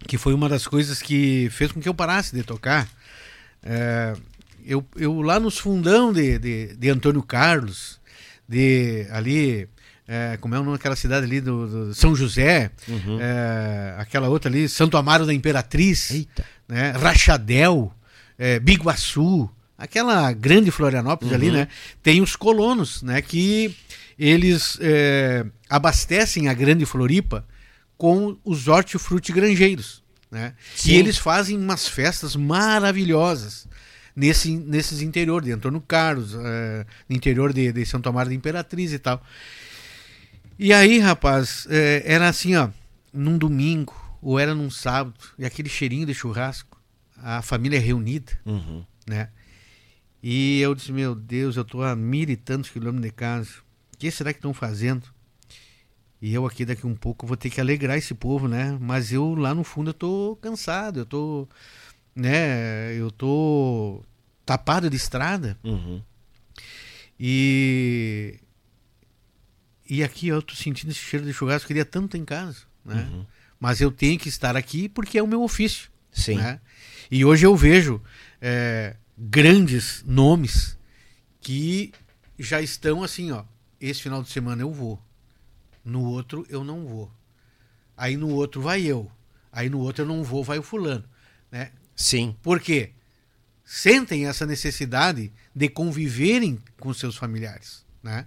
que 0.07 0.17
foi 0.17 0.33
uma 0.33 0.47
das 0.47 0.65
coisas 0.65 1.01
que 1.01 1.49
fez 1.51 1.71
com 1.71 1.81
que 1.81 1.89
eu 1.89 1.93
parasse 1.93 2.33
de 2.33 2.43
tocar. 2.43 2.87
É, 3.61 4.13
eu, 4.65 4.87
eu 4.95 5.21
lá 5.21 5.39
nos 5.39 5.57
fundão 5.57 6.13
de, 6.13 6.39
de, 6.39 6.75
de 6.75 6.89
Antônio 6.89 7.21
Carlos, 7.21 7.99
de 8.47 9.05
ali 9.11 9.67
é, 10.13 10.35
como 10.41 10.53
é 10.53 10.59
o 10.59 10.63
nome 10.63 10.75
daquela 10.77 10.95
cidade 10.97 11.25
ali 11.25 11.39
do, 11.39 11.87
do 11.87 11.95
São 11.95 12.13
José, 12.13 12.69
uhum. 12.85 13.17
é, 13.21 13.95
aquela 13.97 14.27
outra 14.27 14.51
ali, 14.51 14.67
Santo 14.67 14.97
Amaro 14.97 15.25
da 15.25 15.33
Imperatriz, 15.33 16.11
Eita. 16.11 16.43
Né, 16.67 16.91
Rachadel, 16.91 17.93
é, 18.37 18.59
Biguaçu, 18.59 19.49
aquela 19.77 20.33
grande 20.33 20.69
Florianópolis 20.69 21.31
uhum. 21.31 21.37
ali, 21.37 21.51
né? 21.51 21.69
Tem 22.03 22.19
os 22.21 22.35
colonos, 22.35 23.01
né? 23.01 23.21
Que 23.21 23.73
eles 24.19 24.77
é, 24.81 25.45
abastecem 25.69 26.49
a 26.49 26.53
grande 26.53 26.85
Floripa 26.85 27.47
com 27.97 28.37
os 28.43 28.67
hortifruti 28.67 29.31
granjeiros, 29.31 30.03
né? 30.29 30.55
Sim. 30.75 30.91
E 30.91 30.95
eles 30.95 31.17
fazem 31.17 31.57
umas 31.57 31.87
festas 31.87 32.35
maravilhosas 32.35 33.65
nesse, 34.13 34.57
nesses 34.57 35.01
interior 35.01 35.41
de 35.41 35.53
Antônio 35.53 35.79
Carlos, 35.79 36.35
é, 36.35 36.85
interior 37.09 37.53
de, 37.53 37.71
de 37.71 37.85
Santo 37.85 38.09
Amaro 38.09 38.27
da 38.27 38.35
Imperatriz 38.35 38.91
e 38.91 38.99
tal. 38.99 39.23
E 40.63 40.71
aí, 40.73 40.99
rapaz, 40.99 41.65
é, 41.71 42.03
era 42.05 42.29
assim, 42.29 42.55
ó, 42.55 42.69
num 43.11 43.35
domingo, 43.35 43.95
ou 44.21 44.37
era 44.37 44.53
num 44.53 44.69
sábado, 44.69 45.19
e 45.35 45.43
aquele 45.43 45.67
cheirinho 45.67 46.05
de 46.05 46.13
churrasco, 46.13 46.79
a 47.17 47.41
família 47.41 47.79
reunida, 47.79 48.31
uhum. 48.45 48.85
né? 49.07 49.29
E 50.21 50.61
eu 50.61 50.75
disse, 50.75 50.91
meu 50.91 51.15
Deus, 51.15 51.57
eu 51.57 51.65
tô 51.65 51.81
a 51.81 51.95
mil 51.95 52.29
e 52.29 52.35
tantos 52.35 52.69
quilômetros 52.69 53.01
de 53.01 53.11
casa. 53.11 53.49
O 53.91 53.97
que 53.97 54.11
será 54.11 54.31
que 54.31 54.37
estão 54.37 54.53
fazendo? 54.53 55.07
E 56.21 56.31
eu 56.31 56.45
aqui 56.45 56.63
daqui 56.63 56.85
um 56.85 56.93
pouco 56.93 57.25
vou 57.25 57.35
ter 57.35 57.49
que 57.49 57.59
alegrar 57.59 57.97
esse 57.97 58.13
povo, 58.13 58.47
né? 58.47 58.77
Mas 58.79 59.11
eu 59.11 59.33
lá 59.33 59.55
no 59.55 59.63
fundo 59.63 59.89
eu 59.89 59.95
tô 59.95 60.37
cansado, 60.39 60.99
eu 60.99 61.05
tô, 61.07 61.47
né? 62.15 62.93
Eu 62.93 63.09
tô 63.09 64.03
tapado 64.45 64.91
de 64.91 64.95
estrada. 64.95 65.57
Uhum. 65.63 66.03
E 67.19 68.39
e 69.91 70.05
aqui 70.05 70.29
eu 70.29 70.41
tô 70.41 70.55
sentindo 70.55 70.89
esse 70.89 71.01
cheiro 71.01 71.25
de 71.25 71.33
churrasco, 71.33 71.67
queria 71.67 71.83
tanto 71.83 72.15
em 72.15 72.23
casa, 72.23 72.59
né? 72.85 73.09
Uhum. 73.11 73.25
Mas 73.59 73.81
eu 73.81 73.91
tenho 73.91 74.17
que 74.17 74.29
estar 74.29 74.55
aqui 74.55 74.87
porque 74.87 75.17
é 75.17 75.21
o 75.21 75.27
meu 75.27 75.43
ofício. 75.43 75.91
Sim. 76.09 76.35
Né? 76.35 76.61
E 77.11 77.25
hoje 77.25 77.45
eu 77.45 77.53
vejo 77.57 78.01
é, 78.39 78.95
grandes 79.17 80.01
nomes 80.07 80.77
que 81.41 81.91
já 82.39 82.61
estão 82.61 83.03
assim, 83.03 83.33
ó. 83.33 83.43
Esse 83.81 84.01
final 84.01 84.23
de 84.23 84.29
semana 84.29 84.61
eu 84.61 84.71
vou. 84.71 84.97
No 85.83 86.05
outro 86.05 86.47
eu 86.49 86.63
não 86.63 86.87
vou. 86.87 87.11
Aí 87.97 88.15
no 88.15 88.29
outro 88.29 88.61
vai 88.61 88.83
eu. 88.83 89.11
Aí 89.51 89.69
no 89.69 89.79
outro 89.79 90.05
eu 90.05 90.07
não 90.07 90.23
vou, 90.23 90.41
vai 90.41 90.57
o 90.57 90.63
fulano, 90.63 91.03
né? 91.51 91.73
Sim. 91.97 92.33
Por 92.41 92.61
quê? 92.61 92.91
Sentem 93.65 94.25
essa 94.25 94.45
necessidade 94.45 95.33
de 95.53 95.67
conviverem 95.67 96.63
com 96.79 96.93
seus 96.93 97.17
familiares, 97.17 97.85
né? 98.01 98.25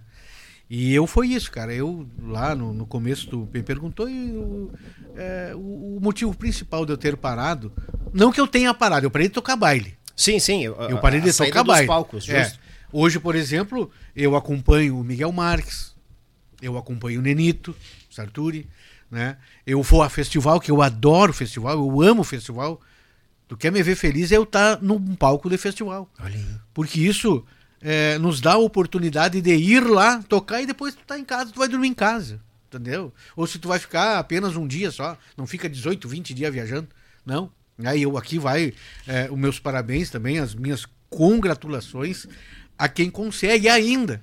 E 0.69 0.93
eu 0.93 1.05
foi 1.05 1.27
isso, 1.27 1.51
cara. 1.51 1.73
Eu 1.73 2.07
lá 2.21 2.55
no, 2.55 2.73
no 2.73 2.85
começo 2.85 3.27
tu 3.27 3.49
me 3.53 3.61
perguntou 3.61 4.09
e 4.09 4.29
eu, 4.29 4.71
é, 5.15 5.51
o, 5.55 5.97
o, 5.97 5.99
motivo 6.01 6.35
principal 6.35 6.85
de 6.85 6.91
eu 6.91 6.97
ter 6.97 7.15
parado, 7.15 7.71
não 8.13 8.31
que 8.31 8.39
eu 8.39 8.47
tenha 8.47 8.73
parado, 8.73 9.05
eu 9.05 9.11
parei 9.11 9.27
de 9.27 9.33
tocar 9.33 9.55
baile. 9.55 9.97
Sim, 10.15 10.39
sim. 10.39 10.63
Eu, 10.63 10.75
eu 10.75 10.97
parei 10.97 11.21
de 11.21 11.31
tocar 11.31 11.63
baile. 11.63 11.87
Palcos, 11.87 12.27
é. 12.29 12.51
Hoje, 12.91 13.19
por 13.19 13.35
exemplo, 13.35 13.91
eu 14.15 14.35
acompanho 14.35 14.97
o 14.97 15.03
Miguel 15.03 15.31
Marques, 15.31 15.93
eu 16.61 16.77
acompanho 16.77 17.19
o 17.19 17.23
Nenito, 17.23 17.75
Sarturi, 18.09 18.67
né? 19.11 19.37
Eu 19.67 19.83
vou 19.83 20.01
a 20.01 20.09
festival, 20.09 20.59
que 20.59 20.71
eu 20.71 20.81
adoro 20.81 21.33
festival, 21.33 21.73
eu 21.73 22.01
amo 22.01 22.23
festival. 22.23 22.79
Tu 23.47 23.55
quer 23.55 23.71
me 23.71 23.83
ver 23.83 23.95
feliz 23.95 24.31
é 24.31 24.37
eu 24.37 24.43
estar 24.43 24.77
tá 24.77 24.81
num 24.81 25.15
palco 25.15 25.49
de 25.49 25.57
festival. 25.57 26.09
Olha 26.19 26.35
aí. 26.35 26.45
Porque 26.73 26.99
isso 26.99 27.45
é, 27.87 28.17
nos 28.17 28.41
dá 28.41 28.53
a 28.53 28.57
oportunidade 28.57 29.39
de 29.39 29.55
ir 29.55 29.81
lá, 29.81 30.19
tocar 30.23 30.59
e 30.59 30.65
depois 30.65 30.95
tu 30.95 31.03
tá 31.05 31.19
em 31.19 31.23
casa, 31.23 31.51
tu 31.51 31.59
vai 31.59 31.67
dormir 31.67 31.89
em 31.89 31.93
casa. 31.93 32.41
Entendeu? 32.67 33.13
Ou 33.35 33.45
se 33.45 33.59
tu 33.59 33.67
vai 33.67 33.77
ficar 33.77 34.17
apenas 34.17 34.55
um 34.55 34.67
dia 34.67 34.89
só, 34.89 35.15
não 35.37 35.45
fica 35.45 35.69
18, 35.69 36.09
20 36.09 36.33
dias 36.33 36.51
viajando. 36.51 36.87
Não. 37.23 37.51
Aí 37.85 38.01
eu 38.01 38.17
aqui 38.17 38.39
vai 38.39 38.73
é, 39.05 39.29
os 39.29 39.37
meus 39.37 39.59
parabéns 39.59 40.09
também, 40.09 40.39
as 40.39 40.55
minhas 40.55 40.87
congratulações 41.11 42.25
a 42.75 42.89
quem 42.89 43.11
consegue 43.11 43.69
ainda 43.69 44.19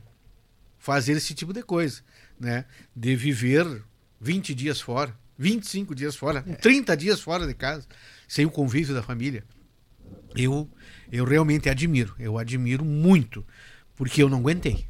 fazer 0.77 1.13
esse 1.13 1.33
tipo 1.33 1.53
de 1.53 1.63
coisa, 1.63 2.01
né? 2.41 2.65
De 2.97 3.15
viver 3.15 3.85
20 4.21 4.55
dias 4.57 4.81
fora, 4.81 5.17
25 5.39 5.95
dias 5.95 6.17
fora, 6.17 6.43
30 6.43 6.97
dias 6.97 7.21
fora 7.21 7.47
de 7.47 7.55
casa, 7.55 7.87
sem 8.27 8.45
o 8.45 8.51
convívio 8.51 8.93
da 8.93 9.05
família. 9.05 9.45
Eu 10.35 10.69
eu 11.13 11.27
realmente 11.27 11.69
admiro, 11.69 12.15
eu 12.19 12.39
admiro 12.39 12.83
muito, 12.83 13.45
porque 13.95 14.23
eu 14.23 14.31
não 14.31 14.39
aguentei. 14.39 14.87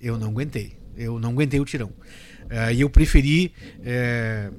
Eu 0.00 0.18
não 0.18 0.28
aguentei. 0.28 0.76
Eu 0.96 1.20
não 1.20 1.30
aguentei 1.30 1.60
o 1.60 1.64
tirão. 1.64 1.92
É, 2.50 2.74
e 2.74 2.80
eu 2.80 2.90
preferi 2.90 3.52
é, 3.84 4.50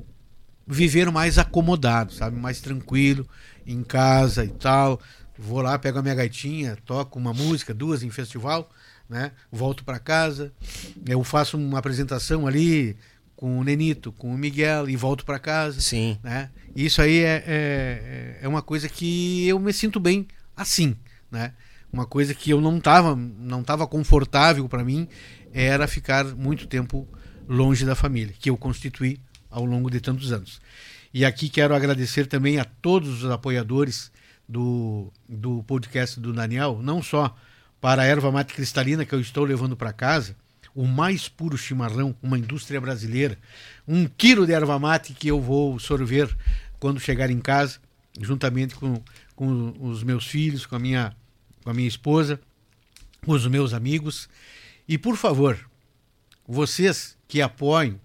viver 0.65 1.11
mais 1.11 1.37
acomodado, 1.37 2.13
sabe? 2.13 2.37
Mais 2.37 2.61
tranquilo, 2.61 3.27
em 3.65 3.83
casa 3.83 4.45
e 4.45 4.49
tal. 4.49 5.01
Vou 5.37 5.61
lá, 5.61 5.77
pego 5.77 5.99
a 5.99 6.01
minha 6.01 6.15
gaitinha, 6.15 6.77
toco 6.85 7.19
uma 7.19 7.33
música, 7.33 7.73
duas 7.73 8.01
em 8.01 8.09
festival, 8.09 8.69
né? 9.09 9.33
Volto 9.51 9.83
para 9.83 9.99
casa, 9.99 10.53
eu 11.05 11.21
faço 11.23 11.57
uma 11.57 11.79
apresentação 11.79 12.47
ali 12.47 12.95
com 13.35 13.59
o 13.59 13.63
Nenito, 13.63 14.11
com 14.13 14.33
o 14.33 14.37
Miguel 14.37 14.89
e 14.89 14.95
volto 14.95 15.25
para 15.25 15.37
casa. 15.37 15.79
Sim. 15.81 16.17
Né? 16.23 16.49
Isso 16.75 17.01
aí 17.01 17.19
é, 17.19 17.43
é, 17.45 18.39
é 18.41 18.47
uma 18.47 18.61
coisa 18.61 18.89
que 18.89 19.47
eu 19.47 19.59
me 19.59 19.71
sinto 19.71 19.99
bem 19.99 20.27
assim, 20.57 20.95
né? 21.31 21.53
Uma 21.93 22.05
coisa 22.05 22.33
que 22.33 22.49
eu 22.49 22.59
não 22.59 22.77
estava 22.79 23.15
não 23.15 23.63
tava 23.63 23.87
confortável 23.87 24.67
para 24.67 24.83
mim 24.83 25.07
era 25.53 25.87
ficar 25.87 26.25
muito 26.25 26.67
tempo 26.67 27.07
longe 27.47 27.85
da 27.85 27.95
família, 27.95 28.35
que 28.37 28.49
eu 28.49 28.57
constituí 28.57 29.19
ao 29.49 29.63
longo 29.63 29.89
de 29.89 30.01
tantos 30.01 30.31
anos. 30.31 30.59
E 31.13 31.23
aqui 31.23 31.47
quero 31.47 31.73
agradecer 31.73 32.27
também 32.27 32.59
a 32.59 32.65
todos 32.65 33.23
os 33.23 33.31
apoiadores 33.31 34.11
do, 34.47 35.11
do 35.27 35.63
podcast 35.63 36.19
do 36.19 36.33
Daniel, 36.33 36.79
não 36.81 37.01
só 37.01 37.35
para 37.79 38.01
a 38.01 38.05
erva 38.05 38.31
mate 38.31 38.53
cristalina 38.53 39.05
que 39.05 39.13
eu 39.13 39.21
estou 39.21 39.45
levando 39.45 39.77
para 39.77 39.93
casa, 39.93 40.35
o 40.75 40.85
mais 40.85 41.27
puro 41.27 41.57
chimarrão, 41.57 42.15
uma 42.21 42.37
indústria 42.37 42.79
brasileira, 42.79 43.37
um 43.87 44.05
quilo 44.05 44.45
de 44.45 44.53
erva 44.53 44.77
mate 44.77 45.13
que 45.13 45.27
eu 45.27 45.41
vou 45.41 45.79
sorver 45.79 46.35
quando 46.79 46.99
chegar 46.99 47.31
em 47.31 47.39
casa, 47.39 47.79
juntamente 48.19 48.75
com, 48.75 49.01
com 49.37 49.75
os 49.79 50.01
meus 50.01 50.25
filhos, 50.25 50.65
com 50.65 50.75
a 50.75 50.79
minha, 50.79 51.15
com 51.63 51.69
a 51.69 51.73
minha 51.73 51.87
esposa, 51.87 52.41
com 53.23 53.33
os 53.33 53.45
meus 53.45 53.71
amigos. 53.71 54.27
E 54.87 54.97
por 54.97 55.15
favor, 55.15 55.57
vocês 56.45 57.15
que 57.27 57.39
apoiam 57.39 58.01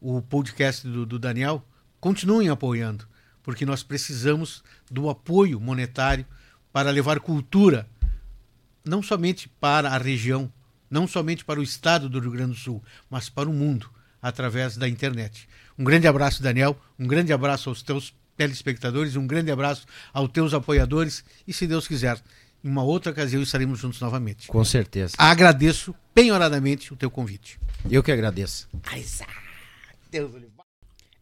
o 0.00 0.20
podcast 0.20 0.86
do, 0.86 1.06
do 1.06 1.16
Daniel, 1.16 1.64
continuem 2.00 2.48
apoiando, 2.48 3.06
porque 3.40 3.64
nós 3.64 3.84
precisamos 3.84 4.64
do 4.90 5.08
apoio 5.08 5.60
monetário 5.60 6.26
para 6.72 6.90
levar 6.90 7.20
cultura 7.20 7.88
não 8.84 9.00
somente 9.00 9.48
para 9.48 9.90
a 9.90 9.96
região, 9.96 10.52
não 10.90 11.06
somente 11.06 11.44
para 11.44 11.60
o 11.60 11.62
estado 11.62 12.08
do 12.08 12.18
Rio 12.18 12.32
Grande 12.32 12.54
do 12.54 12.58
Sul, 12.58 12.82
mas 13.08 13.28
para 13.28 13.48
o 13.48 13.54
mundo, 13.54 13.88
através 14.20 14.76
da 14.76 14.88
internet. 14.88 15.48
Um 15.78 15.84
grande 15.84 16.08
abraço, 16.08 16.42
Daniel, 16.42 16.76
um 16.98 17.06
grande 17.06 17.32
abraço 17.32 17.68
aos 17.68 17.80
teus 17.80 18.12
telespectadores, 18.36 19.16
um 19.16 19.26
grande 19.26 19.50
abraço 19.50 19.86
aos 20.12 20.30
teus 20.30 20.54
apoiadores 20.54 21.24
e, 21.46 21.52
se 21.52 21.66
Deus 21.66 21.86
quiser, 21.86 22.18
em 22.62 22.68
uma 22.68 22.82
outra 22.82 23.12
ocasião 23.12 23.42
estaremos 23.42 23.78
juntos 23.78 24.00
novamente. 24.00 24.48
Com 24.48 24.64
certeza. 24.64 25.14
Agradeço 25.18 25.94
penhoradamente 26.14 26.92
o 26.92 26.96
teu 26.96 27.10
convite. 27.10 27.58
Eu 27.90 28.02
que 28.02 28.10
agradeço. 28.10 28.68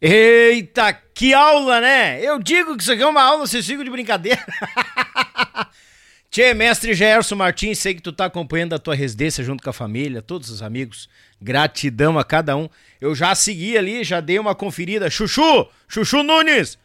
Eita, 0.00 0.92
que 0.92 1.32
aula, 1.32 1.80
né? 1.80 2.20
Eu 2.20 2.38
digo 2.38 2.76
que 2.76 2.82
isso 2.82 2.92
aqui 2.92 3.02
é 3.02 3.06
uma 3.06 3.22
aula, 3.22 3.46
vocês 3.46 3.64
ficam 3.64 3.84
de 3.84 3.90
brincadeira. 3.90 4.44
Tchê, 6.30 6.54
mestre 6.54 6.94
Gerson 6.94 7.36
Martins, 7.36 7.78
sei 7.78 7.94
que 7.94 8.00
tu 8.00 8.10
tá 8.10 8.24
acompanhando 8.24 8.72
a 8.72 8.78
tua 8.78 8.94
residência 8.94 9.44
junto 9.44 9.62
com 9.62 9.68
a 9.68 9.72
família, 9.72 10.22
todos 10.22 10.48
os 10.48 10.62
amigos. 10.62 11.08
Gratidão 11.40 12.18
a 12.18 12.24
cada 12.24 12.56
um. 12.56 12.68
Eu 13.00 13.14
já 13.14 13.34
segui 13.34 13.76
ali, 13.76 14.02
já 14.02 14.18
dei 14.18 14.38
uma 14.38 14.54
conferida. 14.54 15.10
Chuchu! 15.10 15.68
Chuchu 15.86 16.22
Nunes! 16.22 16.78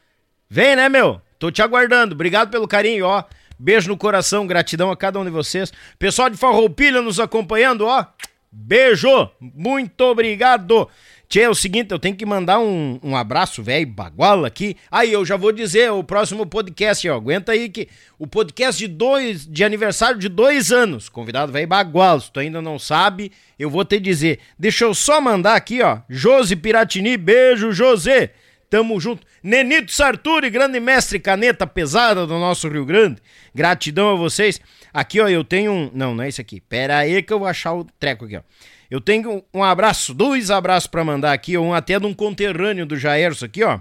Vem, 0.50 0.76
né, 0.76 0.88
meu? 0.88 1.22
Tô 1.38 1.52
te 1.52 1.62
aguardando. 1.62 2.16
Obrigado 2.16 2.50
pelo 2.50 2.68
carinho, 2.68 3.06
ó. 3.06 3.24
Beijo 3.60 3.90
no 3.90 3.98
coração, 3.98 4.48
gratidão 4.48 4.92
a 4.92 4.98
cada 4.98 5.20
um 5.20 5.26
de 5.26 5.32
vocês. 5.32 5.74
Pessoal 5.98 6.30
de 6.30 6.38
Farroupilha 6.38 7.02
nos 7.02 7.20
acompanhando, 7.20 7.86
ó. 7.86 8.06
Beijo! 8.52 9.30
Muito 9.40 10.02
obrigado! 10.02 10.88
Tchê, 11.28 11.42
é 11.42 11.50
o 11.50 11.56
seguinte, 11.56 11.92
eu 11.92 12.00
tenho 12.00 12.16
que 12.16 12.26
mandar 12.26 12.58
um, 12.60 12.98
um 13.04 13.14
abraço, 13.14 13.62
velho, 13.62 13.86
baguala 13.86 14.48
aqui. 14.48 14.78
Aí 14.90 15.12
eu 15.12 15.26
já 15.26 15.36
vou 15.36 15.52
dizer, 15.52 15.92
o 15.92 16.02
próximo 16.02 16.46
podcast, 16.46 17.10
ó, 17.10 17.16
aguenta 17.16 17.52
aí 17.52 17.68
que 17.68 17.90
o 18.18 18.26
podcast 18.26 18.80
de 18.80 18.88
dois, 18.88 19.46
de 19.46 19.66
aniversário 19.66 20.18
de 20.18 20.30
dois 20.30 20.72
anos, 20.72 21.10
convidado 21.10 21.52
velho 21.52 21.68
baguala, 21.68 22.22
se 22.22 22.32
tu 22.32 22.40
ainda 22.40 22.62
não 22.62 22.80
sabe, 22.80 23.34
eu 23.60 23.70
vou 23.70 23.84
te 23.84 24.00
dizer. 24.00 24.40
Deixa 24.58 24.86
eu 24.86 24.94
só 24.94 25.20
mandar 25.20 25.56
aqui, 25.56 25.82
ó, 25.82 26.00
Josi 26.10 26.56
Piratini, 26.56 27.18
beijo, 27.18 27.74
José. 27.74 28.32
Tamo 28.70 29.00
junto. 29.00 29.26
Nenito 29.42 29.92
Sarturi, 29.92 30.50
grande 30.50 30.80
mestre 30.80 31.20
caneta 31.20 31.66
pesada 31.66 32.28
do 32.28 32.38
nosso 32.38 32.68
Rio 32.68 32.86
Grande. 32.86 33.22
Gratidão 33.56 34.12
a 34.12 34.16
vocês. 34.16 34.60
Aqui, 34.94 35.22
ó, 35.22 35.28
eu 35.28 35.44
tenho 35.44 35.72
um. 35.72 35.92
Não, 35.94 36.14
não 36.14 36.24
é 36.24 36.28
esse 36.28 36.42
aqui. 36.42 36.60
Pera 36.60 36.98
aí 36.98 37.24
que 37.24 37.32
eu 37.32 37.40
vou 37.40 37.48
achar 37.48 37.74
o 37.74 37.86
treco 38.00 38.26
aqui, 38.26 38.38
ó. 38.38 38.42
Eu 38.90 39.02
tenho 39.02 39.44
um 39.54 39.64
abraço, 39.64 40.14
dois 40.14 40.50
abraços 40.50 40.88
para 40.88 41.04
mandar 41.04 41.34
aqui, 41.34 41.58
um 41.58 41.74
até 41.74 42.00
de 42.00 42.06
um 42.06 42.14
conterrâneo 42.14 42.86
do 42.86 42.98
Jairson 42.98 43.46
aqui, 43.46 43.64
ó. 43.64 43.80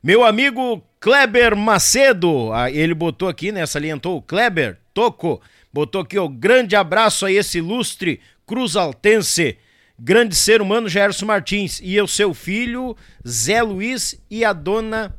Meu 0.00 0.24
amigo 0.24 0.84
Kleber 1.00 1.56
Macedo, 1.56 2.52
ah, 2.52 2.70
ele 2.70 2.94
botou 2.94 3.28
aqui, 3.28 3.50
né, 3.50 3.66
salientou, 3.66 4.22
Kleber 4.22 4.78
Toco, 4.94 5.42
botou 5.72 6.02
aqui, 6.02 6.16
ó, 6.16 6.28
grande 6.28 6.76
abraço 6.76 7.26
a 7.26 7.32
esse 7.32 7.58
ilustre 7.58 8.20
cruzaltense, 8.46 9.58
grande 9.98 10.36
ser 10.36 10.62
humano 10.62 10.88
Jairson 10.88 11.26
Martins, 11.26 11.80
e 11.82 12.00
o 12.00 12.06
seu 12.06 12.32
filho 12.32 12.96
Zé 13.26 13.62
Luiz 13.62 14.22
e 14.30 14.44
a 14.44 14.52
dona... 14.52 15.18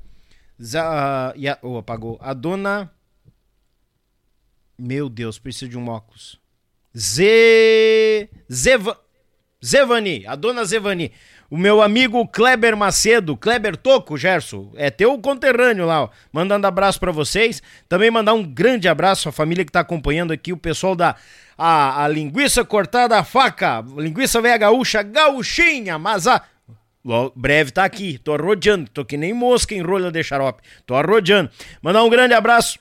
Zá, 0.62 1.34
e 1.36 1.48
a, 1.48 1.58
oh, 1.62 1.78
apagou. 1.78 2.18
A 2.22 2.34
dona... 2.34 2.92
Meu 4.78 5.10
Deus, 5.10 5.38
preciso 5.38 5.70
de 5.70 5.78
um 5.78 5.90
óculos. 5.90 6.40
Zeva... 6.96 8.98
Zevani, 9.64 10.26
a 10.26 10.36
dona 10.36 10.64
Zevani. 10.64 11.12
O 11.50 11.58
meu 11.58 11.82
amigo 11.82 12.28
Kleber 12.28 12.78
Macedo, 12.78 13.36
Kleber 13.36 13.76
Toco, 13.76 14.16
Gerson, 14.16 14.72
é 14.76 14.92
teu 14.92 15.18
conterrâneo 15.18 15.86
lá, 15.86 16.04
ó, 16.04 16.10
mandando 16.32 16.68
abraço 16.68 17.00
para 17.00 17.12
vocês. 17.12 17.64
Também 17.88 18.12
mandar 18.12 18.34
um 18.34 18.44
grande 18.44 18.88
abraço 18.88 19.28
à 19.28 19.32
família 19.32 19.66
que 19.66 19.72
tá 19.72 19.80
acompanhando 19.80 20.32
aqui, 20.32 20.54
o 20.54 20.58
pessoal 20.58 20.96
da 20.96 21.16
a, 21.58 22.06
a 22.06 22.08
linguiça 22.08 22.64
cortada 22.64 23.18
a 23.18 23.24
faca, 23.24 23.84
linguiça 23.98 24.40
velha 24.42 24.58
gaúcha, 24.58 25.02
gauchinha, 25.02 25.98
mas 25.98 26.28
a 26.28 26.44
breve 27.36 27.72
tá 27.72 27.84
aqui, 27.84 28.20
tô 28.20 28.34
arrodeando, 28.34 28.90
tô 28.92 29.04
que 29.04 29.18
nem 29.18 29.34
mosca 29.34 29.74
em 29.74 29.82
rolha 29.82 30.12
de 30.12 30.24
xarope, 30.24 30.62
tô 30.86 30.96
arrodeando. 30.96 31.50
Mandar 31.82 32.04
um 32.04 32.10
grande 32.10 32.36
abraço 32.36 32.78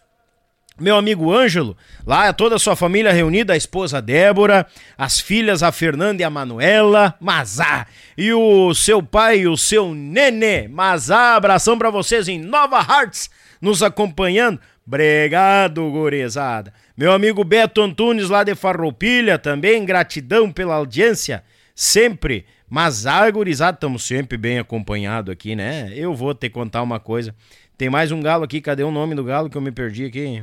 meu 0.80 0.96
amigo 0.96 1.32
Ângelo, 1.32 1.76
lá 2.06 2.32
toda 2.32 2.56
a 2.56 2.58
sua 2.58 2.76
família 2.76 3.12
reunida, 3.12 3.52
a 3.52 3.56
esposa 3.56 4.00
Débora, 4.00 4.66
as 4.96 5.18
filhas 5.20 5.62
a 5.62 5.72
Fernanda 5.72 6.22
e 6.22 6.24
a 6.24 6.30
Manuela, 6.30 7.14
Mazá, 7.20 7.86
e 8.16 8.32
o 8.32 8.72
seu 8.74 9.02
pai 9.02 9.40
e 9.40 9.48
o 9.48 9.56
seu 9.56 9.94
nenê, 9.94 10.68
Mazá, 10.68 11.34
abração 11.34 11.76
para 11.76 11.90
vocês 11.90 12.28
em 12.28 12.38
Nova 12.38 12.78
Hearts, 12.78 13.28
nos 13.60 13.82
acompanhando. 13.82 14.60
Obrigado, 14.86 15.90
gurizada. 15.90 16.72
Meu 16.96 17.12
amigo 17.12 17.44
Beto 17.44 17.82
Antunes, 17.82 18.30
lá 18.30 18.42
de 18.42 18.54
Farroupilha, 18.54 19.38
também, 19.38 19.84
gratidão 19.84 20.50
pela 20.50 20.76
audiência, 20.76 21.44
sempre. 21.74 22.46
Mazá, 22.70 23.28
gurizada, 23.30 23.76
estamos 23.76 24.06
sempre 24.06 24.36
bem 24.36 24.58
acompanhados 24.58 25.32
aqui, 25.32 25.56
né? 25.56 25.90
Eu 25.94 26.14
vou 26.14 26.34
te 26.34 26.48
contar 26.50 26.82
uma 26.82 27.00
coisa. 27.00 27.34
Tem 27.76 27.88
mais 27.88 28.12
um 28.12 28.20
galo 28.20 28.44
aqui, 28.44 28.60
cadê 28.60 28.82
o 28.82 28.90
nome 28.90 29.14
do 29.14 29.24
galo 29.24 29.48
que 29.48 29.56
eu 29.56 29.62
me 29.62 29.70
perdi 29.70 30.04
aqui? 30.04 30.42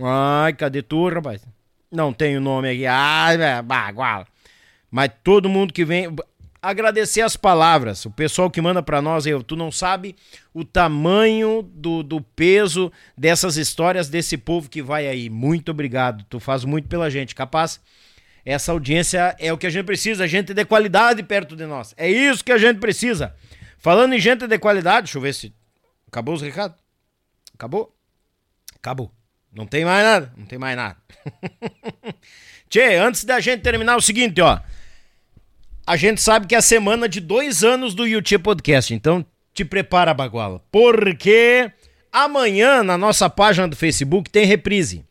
Ai, 0.00 0.52
cadê 0.52 0.82
tu, 0.82 1.08
rapaz? 1.08 1.44
Não 1.90 2.12
tem 2.12 2.36
o 2.36 2.40
nome 2.40 2.70
aqui. 2.70 2.86
Ai, 2.86 3.36
baguala. 3.62 4.26
Mas 4.90 5.10
todo 5.24 5.48
mundo 5.48 5.72
que 5.72 5.84
vem. 5.84 6.14
Agradecer 6.60 7.20
as 7.20 7.36
palavras. 7.36 8.04
O 8.04 8.10
pessoal 8.10 8.50
que 8.50 8.60
manda 8.60 8.82
para 8.82 9.00
nós, 9.00 9.26
eu, 9.26 9.42
tu 9.42 9.54
não 9.54 9.70
sabe 9.70 10.16
o 10.52 10.64
tamanho 10.64 11.62
do, 11.62 12.02
do 12.02 12.20
peso 12.20 12.92
dessas 13.16 13.56
histórias 13.56 14.08
desse 14.08 14.36
povo 14.36 14.68
que 14.68 14.82
vai 14.82 15.06
aí. 15.06 15.30
Muito 15.30 15.70
obrigado. 15.70 16.24
Tu 16.28 16.40
faz 16.40 16.64
muito 16.64 16.88
pela 16.88 17.10
gente. 17.10 17.34
Capaz, 17.34 17.80
essa 18.44 18.72
audiência 18.72 19.36
é 19.38 19.52
o 19.52 19.58
que 19.58 19.66
a 19.66 19.70
gente 19.70 19.86
precisa. 19.86 20.26
Gente 20.26 20.52
de 20.52 20.64
qualidade 20.64 21.22
perto 21.22 21.54
de 21.54 21.64
nós. 21.64 21.94
É 21.96 22.10
isso 22.10 22.44
que 22.44 22.52
a 22.52 22.58
gente 22.58 22.80
precisa. 22.80 23.34
Falando 23.78 24.12
em 24.14 24.20
gente 24.20 24.46
de 24.46 24.58
qualidade, 24.58 25.04
deixa 25.04 25.18
eu 25.18 25.22
ver 25.22 25.34
se. 25.34 25.54
Acabou 26.08 26.34
os 26.34 26.42
recados? 26.42 26.76
Acabou? 27.54 27.94
Acabou. 28.76 29.17
Não 29.58 29.66
tem 29.66 29.84
mais 29.84 30.04
nada? 30.04 30.32
Não 30.36 30.46
tem 30.46 30.56
mais 30.56 30.76
nada. 30.76 30.96
Tchê, 32.70 32.94
antes 32.94 33.24
da 33.24 33.40
gente 33.40 33.60
terminar, 33.60 33.96
o 33.96 34.00
seguinte, 34.00 34.40
ó. 34.40 34.60
A 35.84 35.96
gente 35.96 36.20
sabe 36.20 36.46
que 36.46 36.54
é 36.54 36.58
a 36.58 36.62
semana 36.62 37.08
de 37.08 37.18
dois 37.18 37.64
anos 37.64 37.92
do 37.92 38.06
YouTube 38.06 38.44
Podcast, 38.44 38.94
então 38.94 39.26
te 39.52 39.64
prepara, 39.64 40.14
Baguala. 40.14 40.62
Porque 40.70 41.72
amanhã, 42.12 42.84
na 42.84 42.96
nossa 42.96 43.28
página 43.28 43.66
do 43.66 43.74
Facebook, 43.74 44.30
tem 44.30 44.46
reprise. 44.46 45.04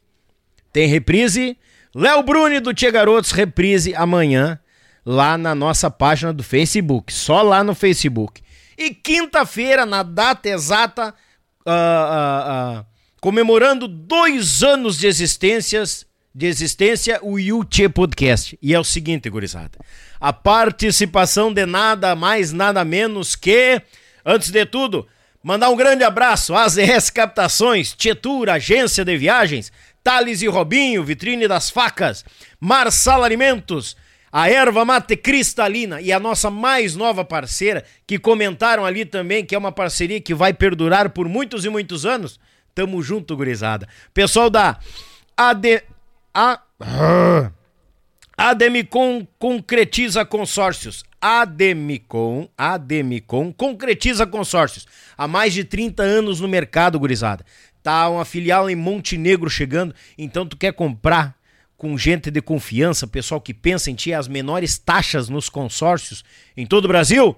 Tem 0.72 0.88
reprise. 0.88 1.58
Léo 1.94 2.24
Bruni 2.24 2.62
do 2.62 2.74
Tia 2.74 2.90
Garotos, 2.90 3.32
reprise 3.32 3.94
amanhã, 3.96 4.58
lá 5.06 5.38
na 5.38 5.54
nossa 5.54 5.92
página 5.92 6.32
do 6.32 6.42
Facebook. 6.42 7.12
Só 7.12 7.42
lá 7.42 7.66
no 7.66 7.76
Facebook. 7.76 8.42
E 8.78 8.92
quinta-feira, 8.92 9.86
na 9.86 10.04
data 10.04 10.48
exata, 10.48 11.14
uh, 11.66 11.70
uh, 11.70 12.80
uh, 12.80 12.97
comemorando 13.22 13.88
dois 13.88 14.64
anos 14.64 14.98
de 14.98 15.08
existências 15.08 16.06
de 16.38 16.46
existência 16.46 17.20
o 17.24 17.40
Yuchê 17.40 17.90
Podcast. 17.90 18.56
E 18.62 18.72
é 18.72 18.80
o 18.80 18.84
seguinte, 18.84 19.28
gurizada. 19.28 19.80
A 20.20 20.32
participação 20.32 21.52
de 21.52 21.66
nada 21.66 22.16
mais, 22.16 22.54
nada 22.54 22.86
menos 22.86 23.36
que, 23.36 23.82
antes 24.24 24.52
de 24.52 24.64
tudo, 24.64 25.08
mandar 25.42 25.70
um 25.72 25.76
grande 25.76 26.04
abraço 26.04 26.54
às 26.54 26.78
AZS 26.78 27.10
Captações, 27.10 27.92
Tietur, 27.94 28.52
Agência 28.52 29.04
de 29.04 29.18
Viagens, 29.18 29.72
Thales 30.04 30.44
e 30.44 30.48
Robinho, 30.48 31.04
Vitrine 31.04 31.48
das 31.48 31.72
Facas, 31.72 32.24
Marsala 32.60 33.26
Alimentos, 33.26 33.98
a 34.32 34.48
erva 34.48 34.86
mate 34.86 35.18
cristalina 35.18 36.00
e 36.00 36.12
a 36.12 36.20
nossa 36.20 36.52
mais 36.52 36.96
nova 36.96 37.26
parceira, 37.26 37.84
que 38.06 38.20
comentaram 38.20 38.86
ali 38.86 39.06
também 39.06 39.44
que 39.44 39.56
é 39.56 39.58
uma 39.58 39.72
parceria 39.72 40.22
que 40.22 40.36
vai 40.36 40.54
perdurar 40.54 41.10
por 41.10 41.28
muitos 41.28 41.66
e 41.66 41.70
muitos 41.70 42.06
anos. 42.06 42.40
Tamo 42.78 43.02
junto, 43.02 43.36
gurizada. 43.36 43.88
Pessoal 44.14 44.52
da 44.52 44.78
AD. 45.36 45.82
A... 46.32 46.62
Ademicon 48.38 49.28
concretiza 49.40 50.24
consórcios. 50.24 51.04
Ademicon, 51.20 52.48
Ademicon 52.56 53.52
concretiza 53.52 54.28
consórcios. 54.28 54.86
Há 55.18 55.28
mais 55.28 55.56
de 55.56 55.64
30 55.64 56.04
anos 56.04 56.40
no 56.40 56.48
mercado, 56.48 57.00
gurizada. 57.00 57.44
Tá 57.82 58.08
uma 58.10 58.24
filial 58.24 58.70
em 58.70 58.76
Montenegro 58.76 59.50
chegando, 59.50 59.96
então 60.16 60.46
tu 60.46 60.56
quer 60.56 60.72
comprar 60.72 61.36
com 61.76 61.98
gente 61.98 62.30
de 62.30 62.44
confiança, 62.44 63.08
pessoal 63.08 63.42
que 63.42 63.56
pensa 63.56 63.90
em 63.90 63.96
ti, 63.96 64.14
as 64.14 64.28
menores 64.28 64.78
taxas 64.78 65.30
nos 65.30 65.50
consórcios 65.50 66.24
em 66.56 66.68
todo 66.68 66.86
o 66.86 66.90
Brasil? 66.90 67.36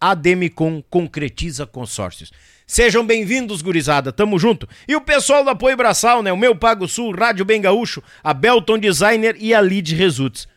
A 0.00 0.14
Demicon 0.14 0.80
concretiza 0.88 1.66
consórcios. 1.66 2.30
Sejam 2.66 3.06
bem-vindos, 3.06 3.60
gurizada, 3.60 4.10
tamo 4.10 4.38
junto. 4.38 4.66
E 4.88 4.96
o 4.96 5.00
pessoal 5.00 5.44
do 5.44 5.50
Apoio 5.50 5.76
Braçal, 5.76 6.22
né? 6.22 6.32
O 6.32 6.36
Meu 6.36 6.56
Pago 6.56 6.88
Sul, 6.88 7.14
Rádio 7.14 7.44
Bem 7.44 7.60
Gaúcho, 7.60 8.02
a 8.22 8.32
Belton 8.32 8.78
Designer 8.78 9.36
e 9.38 9.52
a 9.52 9.60
Lead 9.60 9.94
Results. 9.94 10.48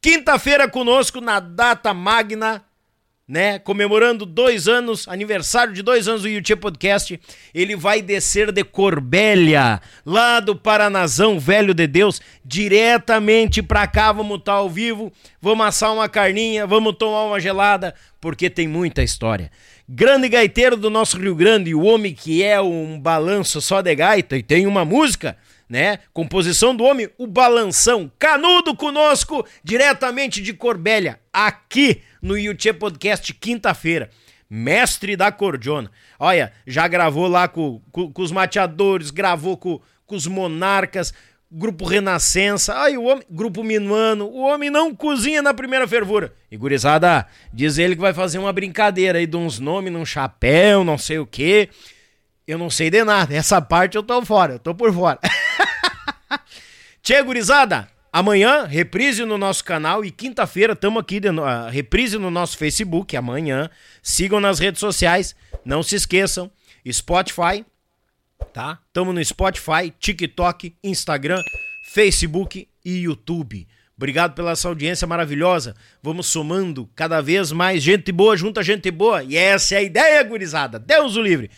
Quinta-feira 0.00 0.68
conosco 0.68 1.20
na 1.20 1.38
data 1.38 1.94
magna 1.94 2.64
né? 3.32 3.58
Comemorando 3.58 4.26
dois 4.26 4.68
anos, 4.68 5.06
aniversário 5.08 5.72
de 5.72 5.80
dois 5.80 6.08
anos 6.08 6.22
do 6.22 6.28
YouTube 6.28 6.60
Podcast. 6.60 7.18
Ele 7.54 7.76
vai 7.76 8.02
descer 8.02 8.52
de 8.52 8.64
Corbélia, 8.64 9.80
lá 10.04 10.40
do 10.40 10.54
Paranazão 10.54 11.38
Velho 11.40 11.72
de 11.72 11.86
Deus, 11.86 12.20
diretamente 12.44 13.62
pra 13.62 13.86
cá. 13.86 14.12
Vamos 14.12 14.38
estar 14.38 14.52
tá 14.52 14.58
ao 14.58 14.68
vivo, 14.68 15.10
vamos 15.40 15.66
assar 15.66 15.94
uma 15.94 16.10
carninha, 16.10 16.66
vamos 16.66 16.94
tomar 16.98 17.24
uma 17.24 17.40
gelada, 17.40 17.94
porque 18.20 18.50
tem 18.50 18.68
muita 18.68 19.02
história. 19.02 19.50
Grande 19.94 20.26
gaiteiro 20.26 20.74
do 20.74 20.88
nosso 20.88 21.18
Rio 21.18 21.34
Grande, 21.34 21.74
o 21.74 21.82
homem 21.82 22.14
que 22.14 22.42
é 22.42 22.58
um 22.58 22.98
balanço 22.98 23.60
só 23.60 23.82
de 23.82 23.94
gaita 23.94 24.38
e 24.38 24.42
tem 24.42 24.66
uma 24.66 24.86
música 24.86 25.36
né? 25.68 25.98
Composição 26.14 26.74
do 26.74 26.82
homem, 26.82 27.10
o 27.18 27.26
Balanção. 27.26 28.10
Canudo 28.18 28.74
conosco, 28.74 29.46
diretamente 29.62 30.40
de 30.42 30.54
Corbélia, 30.54 31.20
aqui 31.30 32.02
no 32.22 32.38
YouTube 32.38 32.78
Podcast, 32.78 33.34
quinta-feira. 33.34 34.10
Mestre 34.48 35.14
da 35.14 35.30
cordiona. 35.30 35.90
Olha, 36.18 36.52
já 36.66 36.88
gravou 36.88 37.26
lá 37.26 37.46
com, 37.46 37.80
com, 37.90 38.10
com 38.10 38.22
os 38.22 38.32
mateadores, 38.32 39.10
gravou 39.10 39.58
com, 39.58 39.78
com 40.06 40.14
os 40.14 40.26
monarcas, 40.26 41.12
Grupo 41.54 41.84
Renascença, 41.84 42.74
ai, 42.74 42.96
o 42.96 43.02
homem, 43.02 43.22
Grupo 43.28 43.62
Minuano, 43.62 44.24
o 44.24 44.38
homem 44.38 44.70
não 44.70 44.94
cozinha 44.94 45.42
na 45.42 45.52
primeira 45.52 45.86
fervura. 45.86 46.32
E 46.50 46.56
gurizada, 46.56 47.26
diz 47.52 47.76
ele 47.76 47.94
que 47.94 48.00
vai 48.00 48.14
fazer 48.14 48.38
uma 48.38 48.50
brincadeira 48.54 49.18
aí 49.18 49.26
de 49.26 49.36
uns 49.36 49.58
nomes 49.58 49.92
num 49.92 50.06
chapéu, 50.06 50.82
não 50.82 50.96
sei 50.96 51.18
o 51.18 51.26
quê. 51.26 51.68
Eu 52.46 52.56
não 52.56 52.70
sei 52.70 52.88
de 52.88 53.04
nada, 53.04 53.34
essa 53.34 53.60
parte 53.60 53.98
eu 53.98 54.02
tô 54.02 54.24
fora, 54.24 54.54
eu 54.54 54.58
tô 54.58 54.74
por 54.74 54.90
fora. 54.94 55.18
Tchê, 57.02 57.22
gurizada, 57.22 57.86
amanhã, 58.10 58.64
reprise 58.64 59.22
no 59.26 59.36
nosso 59.36 59.62
canal 59.62 60.02
e 60.02 60.10
quinta-feira 60.10 60.72
estamos 60.72 61.02
aqui, 61.02 61.20
de, 61.20 61.28
uh, 61.28 61.68
reprise 61.70 62.16
no 62.16 62.30
nosso 62.30 62.56
Facebook, 62.56 63.14
amanhã. 63.14 63.68
Sigam 64.02 64.40
nas 64.40 64.58
redes 64.58 64.80
sociais, 64.80 65.36
não 65.66 65.82
se 65.82 65.96
esqueçam, 65.96 66.50
Spotify, 66.90 67.62
tá? 68.44 68.78
Estamos 68.86 69.14
no 69.14 69.24
Spotify, 69.24 69.92
TikTok, 69.98 70.74
Instagram, 70.82 71.40
Facebook 71.82 72.68
e 72.84 73.02
YouTube. 73.02 73.66
Obrigado 73.96 74.34
pela 74.34 74.52
essa 74.52 74.68
audiência 74.68 75.06
maravilhosa. 75.06 75.76
Vamos 76.02 76.26
somando 76.26 76.88
cada 76.94 77.20
vez 77.20 77.52
mais 77.52 77.82
gente 77.82 78.10
boa 78.10 78.36
junto 78.36 78.58
a 78.58 78.62
gente 78.62 78.90
boa. 78.90 79.22
E 79.22 79.36
essa 79.36 79.74
é 79.74 79.78
a 79.78 79.82
ideia, 79.82 80.22
gurizada. 80.24 80.78
Deus 80.78 81.16
o 81.16 81.22
livre. 81.22 81.50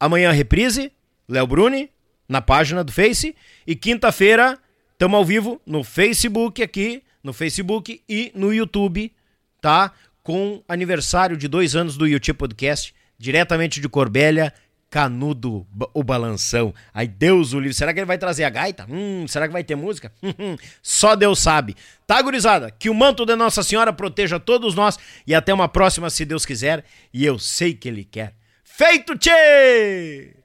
Amanhã 0.00 0.30
reprise, 0.32 0.92
Léo 1.28 1.46
Bruni, 1.46 1.90
na 2.28 2.40
página 2.40 2.82
do 2.82 2.90
Face. 2.90 3.34
E 3.66 3.76
quinta-feira, 3.76 4.58
estamos 4.92 5.16
ao 5.16 5.24
vivo 5.24 5.60
no 5.66 5.84
Facebook 5.84 6.62
aqui, 6.62 7.02
no 7.22 7.32
Facebook 7.32 8.02
e 8.08 8.32
no 8.34 8.52
YouTube, 8.52 9.12
tá? 9.60 9.92
Com 10.22 10.62
aniversário 10.66 11.36
de 11.36 11.48
dois 11.48 11.76
anos 11.76 11.96
do 11.96 12.06
YouTube 12.06 12.36
Podcast, 12.36 12.94
diretamente 13.18 13.80
de 13.80 13.88
Corbélia, 13.88 14.54
Canudo, 14.92 15.66
o 15.94 16.04
balanção. 16.04 16.74
Ai, 16.92 17.08
Deus 17.08 17.54
o 17.54 17.58
livre. 17.58 17.72
Será 17.72 17.94
que 17.94 18.00
ele 18.00 18.04
vai 18.04 18.18
trazer 18.18 18.44
a 18.44 18.50
gaita? 18.50 18.86
Hum, 18.90 19.26
será 19.26 19.46
que 19.46 19.52
vai 19.54 19.64
ter 19.64 19.74
música? 19.74 20.12
Só 20.82 21.16
Deus 21.16 21.38
sabe. 21.38 21.74
Tá, 22.06 22.20
gurizada? 22.20 22.70
Que 22.70 22.90
o 22.90 22.94
manto 22.94 23.24
de 23.24 23.34
Nossa 23.34 23.62
Senhora 23.62 23.90
proteja 23.90 24.38
todos 24.38 24.74
nós 24.74 24.98
e 25.26 25.34
até 25.34 25.54
uma 25.54 25.66
próxima, 25.66 26.10
se 26.10 26.26
Deus 26.26 26.44
quiser. 26.44 26.84
E 27.10 27.24
eu 27.24 27.38
sei 27.38 27.72
que 27.72 27.88
Ele 27.88 28.04
quer. 28.04 28.34
Feito, 28.62 29.16
tchê! 29.16 30.36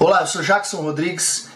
Olá, 0.00 0.22
eu 0.22 0.26
sou 0.26 0.42
Jackson 0.42 0.82
Rodrigues 0.82 1.53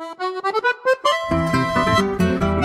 O 0.00 1.47